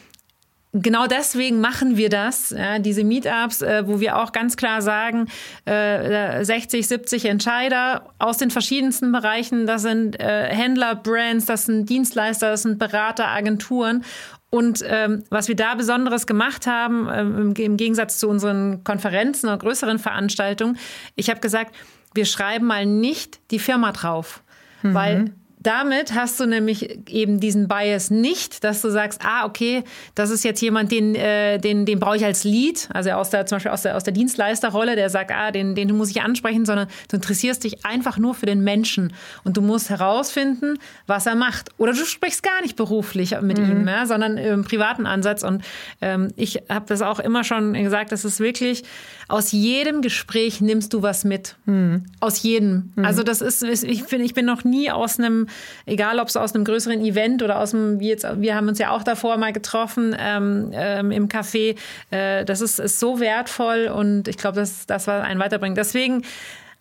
genau 0.83 1.07
deswegen 1.07 1.61
machen 1.61 1.97
wir 1.97 2.09
das, 2.09 2.51
ja, 2.51 2.79
diese 2.79 3.05
Meetups, 3.05 3.63
äh, 3.63 3.87
wo 3.87 4.01
wir 4.01 4.19
auch 4.19 4.33
ganz 4.33 4.57
klar 4.57 4.83
sagen, 4.83 5.29
äh, 5.65 6.45
60, 6.45 6.87
70 6.87 7.25
Entscheider 7.27 8.11
aus 8.19 8.39
den 8.39 8.51
verschiedensten 8.51 9.13
Bereichen, 9.13 9.67
das 9.67 9.83
sind 9.83 10.19
äh, 10.21 10.49
Händler, 10.49 10.95
Brands, 10.95 11.47
das 11.47 11.67
sind 11.67 11.89
Dienstleister, 11.89 12.51
das 12.51 12.63
sind 12.63 12.79
Berater, 12.79 13.29
Agenturen. 13.29 14.05
Und 14.49 14.83
ähm, 14.87 15.25
was 15.29 15.49
wir 15.49 15.57
da 15.57 15.75
Besonderes 15.75 16.27
gemacht 16.27 16.67
haben, 16.67 17.09
ähm, 17.13 17.55
im 17.57 17.77
Gegensatz 17.77 18.19
zu 18.19 18.29
unseren 18.29 18.85
Konferenzen 18.85 19.49
oder 19.49 19.59
größeren 19.59 19.99
Veranstaltungen, 19.99 20.79
ich 21.15 21.31
habe 21.31 21.41
gesagt, 21.41 21.75
wir 22.15 22.25
schreiben 22.25 22.67
mal 22.67 22.87
nicht 22.87 23.41
die 23.51 23.59
Firma 23.59 23.93
drauf, 23.93 24.43
mhm. 24.83 24.95
weil 24.95 25.33
damit 25.59 26.15
hast 26.15 26.39
du 26.39 26.47
nämlich 26.47 26.99
eben 27.09 27.41
diesen 27.41 27.67
Bias 27.67 28.11
nicht, 28.11 28.63
dass 28.63 28.83
du 28.83 28.91
sagst, 28.91 29.23
ah, 29.25 29.47
okay, 29.47 29.83
das 30.15 30.31
ist 30.31 30.45
jetzt 30.45 30.61
jemand, 30.61 30.93
den, 30.93 31.15
äh, 31.15 31.59
den, 31.59 31.87
den 31.87 31.99
brauche 31.99 32.17
ich 32.17 32.25
als 32.25 32.45
Lead, 32.45 32.89
also 32.93 33.11
aus 33.11 33.31
der, 33.31 33.47
zum 33.47 33.57
Beispiel 33.57 33.73
aus 33.73 33.83
der, 33.83 33.97
aus 33.97 34.05
der 34.05 34.13
Dienstleisterrolle, 34.13 34.97
der 34.97 35.11
sagt, 35.11 35.33
ah, 35.33 35.51
den, 35.51 35.75
den 35.75 35.97
muss 35.97 36.11
ich 36.11 36.23
ansprechen, 36.23 36.67
sondern 36.67 36.89
du 37.09 37.17
interessierst 37.17 37.65
dich 37.65 37.85
einfach 37.85 38.19
nur 38.19 38.35
für 38.35 38.47
den 38.47 38.63
Menschen 38.63 39.13
und 39.45 39.57
du 39.57 39.63
musst 39.63 39.91
herausfinden, 39.91 40.79
was 41.07 41.27
er 41.27 41.35
macht. 41.35 41.71
Oder 41.79 41.93
du 41.93 42.05
sprichst 42.05 42.43
gar 42.43 42.63
nicht 42.63 42.77
beruflich 42.77 43.35
mit 43.41 43.59
mhm. 43.59 43.71
ihm, 43.71 43.89
ja, 43.89 44.07
sondern 44.07 44.37
im 44.37 44.65
privaten 44.65 45.07
Ansatz. 45.07 45.43
Und 45.43 45.65
ähm, 46.01 46.33
ich 46.37 46.63
habe 46.69 46.85
das 46.87 47.03
auch 47.03 47.19
immer 47.19 47.45
schon 47.45 47.73
gesagt, 47.73 48.13
das 48.13 48.25
ist 48.25 48.41
wirklich, 48.41 48.85
aus 49.29 49.53
jedem 49.53 50.03
Gespräch 50.03 50.61
nimmst 50.61 50.93
du 50.93 51.03
was 51.03 51.25
mit. 51.25 51.57
Mhm. 51.65 52.05
Aus 52.21 52.43
jedem. 52.43 52.93
Mhm. 52.95 53.05
Also 53.05 53.23
das 53.23 53.41
ist, 53.41 53.63
ich 53.63 54.05
finde, 54.05 54.25
ich 54.27 54.35
bin 54.35 54.45
noch 54.45 54.63
nie 54.63 54.91
aus 54.91 55.19
einem 55.19 55.46
egal 55.87 56.19
ob 56.19 56.29
es 56.29 56.37
aus 56.37 56.55
einem 56.55 56.65
größeren 56.65 57.01
Event 57.01 57.43
oder 57.43 57.61
aus 57.61 57.71
dem, 57.71 58.01
wie 58.01 58.09
jetzt, 58.09 58.27
wir 58.41 58.55
haben 58.55 58.69
uns 58.69 58.79
ja 58.79 58.91
auch 58.91 59.03
davor 59.03 59.37
mal 59.37 59.53
getroffen 59.53 60.17
ähm, 60.19 60.71
ähm, 60.73 61.11
im 61.11 61.29
Café. 61.29 61.77
Äh, 62.11 62.45
das 62.45 62.61
ist, 62.61 62.79
ist 62.79 63.01
so 63.01 63.21
wertvoll 63.21 63.87
und 63.89 64.29
ich 64.29 64.37
glaube, 64.37 64.57
dass 64.57 64.87
das 64.87 65.07
war 65.07 65.25
ein 65.25 65.39
Weiterbringen. 65.39 65.75
Deswegen 65.75 66.23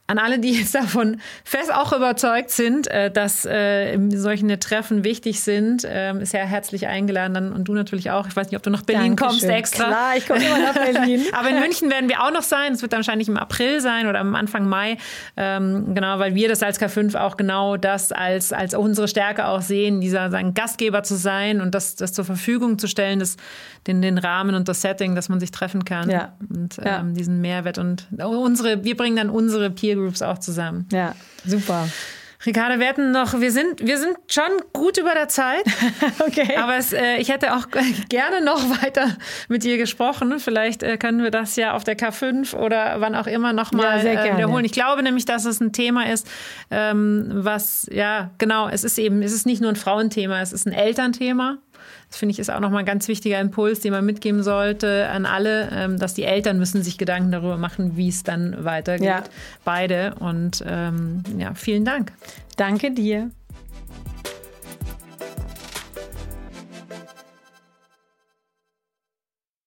an 0.07 0.19
alle, 0.19 0.37
die 0.37 0.51
jetzt 0.51 0.75
davon 0.75 1.19
fest 1.43 1.73
auch 1.73 1.91
überzeugt 1.91 2.51
sind, 2.51 2.87
äh, 2.87 3.09
dass 3.09 3.43
äh, 3.45 3.97
solche 4.11 4.59
Treffen 4.59 5.03
wichtig 5.03 5.41
sind, 5.41 5.83
ähm, 5.87 6.19
ist 6.19 6.33
ja 6.33 6.41
herzlich 6.41 6.85
eingeladen. 6.85 7.51
Und 7.51 7.67
du 7.67 7.73
natürlich 7.73 8.11
auch. 8.11 8.27
Ich 8.27 8.35
weiß 8.35 8.47
nicht, 8.47 8.55
ob 8.55 8.61
du 8.61 8.69
nach 8.69 8.83
Berlin 8.83 9.15
Dankeschön. 9.15 9.29
kommst 9.29 9.43
extra. 9.45 9.85
Klar, 9.85 10.17
ich 10.17 10.27
komme 10.27 10.45
immer 10.45 10.59
nach 10.59 10.73
Berlin. 10.73 11.21
Aber 11.33 11.49
in 11.49 11.59
München 11.59 11.89
werden 11.89 12.07
wir 12.07 12.23
auch 12.23 12.31
noch 12.31 12.43
sein. 12.43 12.73
Es 12.73 12.83
wird 12.83 12.93
dann 12.93 12.99
wahrscheinlich 12.99 13.27
im 13.27 13.37
April 13.37 13.81
sein 13.81 14.05
oder 14.05 14.19
am 14.19 14.35
Anfang 14.35 14.67
Mai. 14.67 14.97
Ähm, 15.37 15.95
genau, 15.95 16.19
weil 16.19 16.35
wir 16.35 16.49
das 16.49 16.61
als 16.61 16.79
K5 16.79 17.17
auch 17.17 17.35
genau 17.35 17.75
das 17.77 18.11
als, 18.11 18.53
als 18.53 18.75
unsere 18.75 19.07
Stärke 19.07 19.47
auch 19.47 19.61
sehen, 19.61 20.01
dieser 20.01 20.29
sagen, 20.29 20.53
Gastgeber 20.53 21.01
zu 21.01 21.15
sein 21.15 21.61
und 21.61 21.73
das, 21.73 21.95
das 21.95 22.13
zur 22.13 22.25
Verfügung 22.25 22.77
zu 22.77 22.87
stellen, 22.87 23.19
das, 23.19 23.37
den, 23.87 24.03
den 24.03 24.19
Rahmen 24.19 24.53
und 24.53 24.67
das 24.67 24.81
Setting, 24.81 25.15
dass 25.15 25.29
man 25.29 25.39
sich 25.39 25.49
treffen 25.49 25.83
kann. 25.83 26.11
Ja. 26.11 26.33
Und 26.47 26.77
ähm, 26.77 26.85
ja. 26.85 27.01
diesen 27.01 27.41
Mehrwert. 27.41 27.79
Und 27.79 28.07
unsere, 28.19 28.83
wir 28.83 28.95
bringen 28.95 29.15
dann 29.15 29.31
unsere 29.31 29.71
Peer 29.71 29.94
Peer 29.95 30.03
Groups 30.03 30.21
auch 30.21 30.37
zusammen. 30.37 30.87
Ja, 30.91 31.15
super. 31.45 31.87
Ricardo, 32.45 32.79
wir 32.79 32.87
hatten 32.87 33.11
noch, 33.11 33.39
wir 33.39 33.51
sind, 33.51 33.83
wir 33.83 33.97
sind 33.97 34.17
schon 34.27 34.43
gut 34.71 34.99
über 34.99 35.13
der 35.15 35.27
Zeit. 35.29 35.63
okay. 36.19 36.55
Aber 36.57 36.75
es, 36.75 36.93
äh, 36.93 37.17
ich 37.17 37.29
hätte 37.29 37.55
auch 37.55 37.67
gerne 38.09 38.43
noch 38.43 38.83
weiter 38.83 39.17
mit 39.47 39.63
dir 39.63 39.77
gesprochen. 39.77 40.39
Vielleicht 40.39 40.83
äh, 40.83 40.97
können 40.97 41.23
wir 41.23 41.31
das 41.31 41.55
ja 41.55 41.73
auf 41.73 41.83
der 41.83 41.97
K5 41.97 42.55
oder 42.55 43.01
wann 43.01 43.15
auch 43.15 43.25
immer 43.25 43.51
nochmal 43.51 44.05
ja, 44.05 44.25
äh, 44.25 44.37
wiederholen. 44.37 44.65
Ich 44.65 44.73
glaube 44.73 45.01
nämlich, 45.01 45.25
dass 45.25 45.45
es 45.45 45.59
ein 45.59 45.73
Thema 45.73 46.07
ist, 46.11 46.27
ähm, 46.69 47.29
was, 47.31 47.87
ja, 47.91 48.29
genau, 48.37 48.67
es 48.67 48.83
ist 48.83 48.99
eben, 48.99 49.23
es 49.23 49.33
ist 49.33 49.47
nicht 49.47 49.61
nur 49.61 49.71
ein 49.71 49.75
Frauenthema, 49.75 50.41
es 50.41 50.53
ist 50.53 50.67
ein 50.67 50.73
Elternthema. 50.73 51.57
Das 52.15 52.19
finde 52.19 52.31
ich 52.31 52.39
ist 52.39 52.49
auch 52.49 52.61
nochmal 52.61 52.79
ein 52.79 52.85
ganz 52.85 53.09
wichtiger 53.09 53.41
Impuls, 53.41 53.81
den 53.81 53.91
man 53.91 54.05
mitgeben 54.05 54.41
sollte 54.41 55.09
an 55.09 55.25
alle, 55.25 55.67
ähm, 55.73 55.99
dass 55.99 56.13
die 56.13 56.23
Eltern 56.23 56.57
müssen 56.57 56.81
sich 56.81 56.97
Gedanken 56.97 57.33
darüber 57.33 57.57
machen, 57.57 57.97
wie 57.97 58.07
es 58.07 58.23
dann 58.23 58.63
weitergeht. 58.63 59.05
Ja. 59.05 59.23
Beide. 59.65 60.15
Und 60.21 60.63
ähm, 60.65 61.23
ja, 61.37 61.53
vielen 61.55 61.83
Dank. 61.83 62.13
Danke 62.55 62.91
dir. 62.91 63.31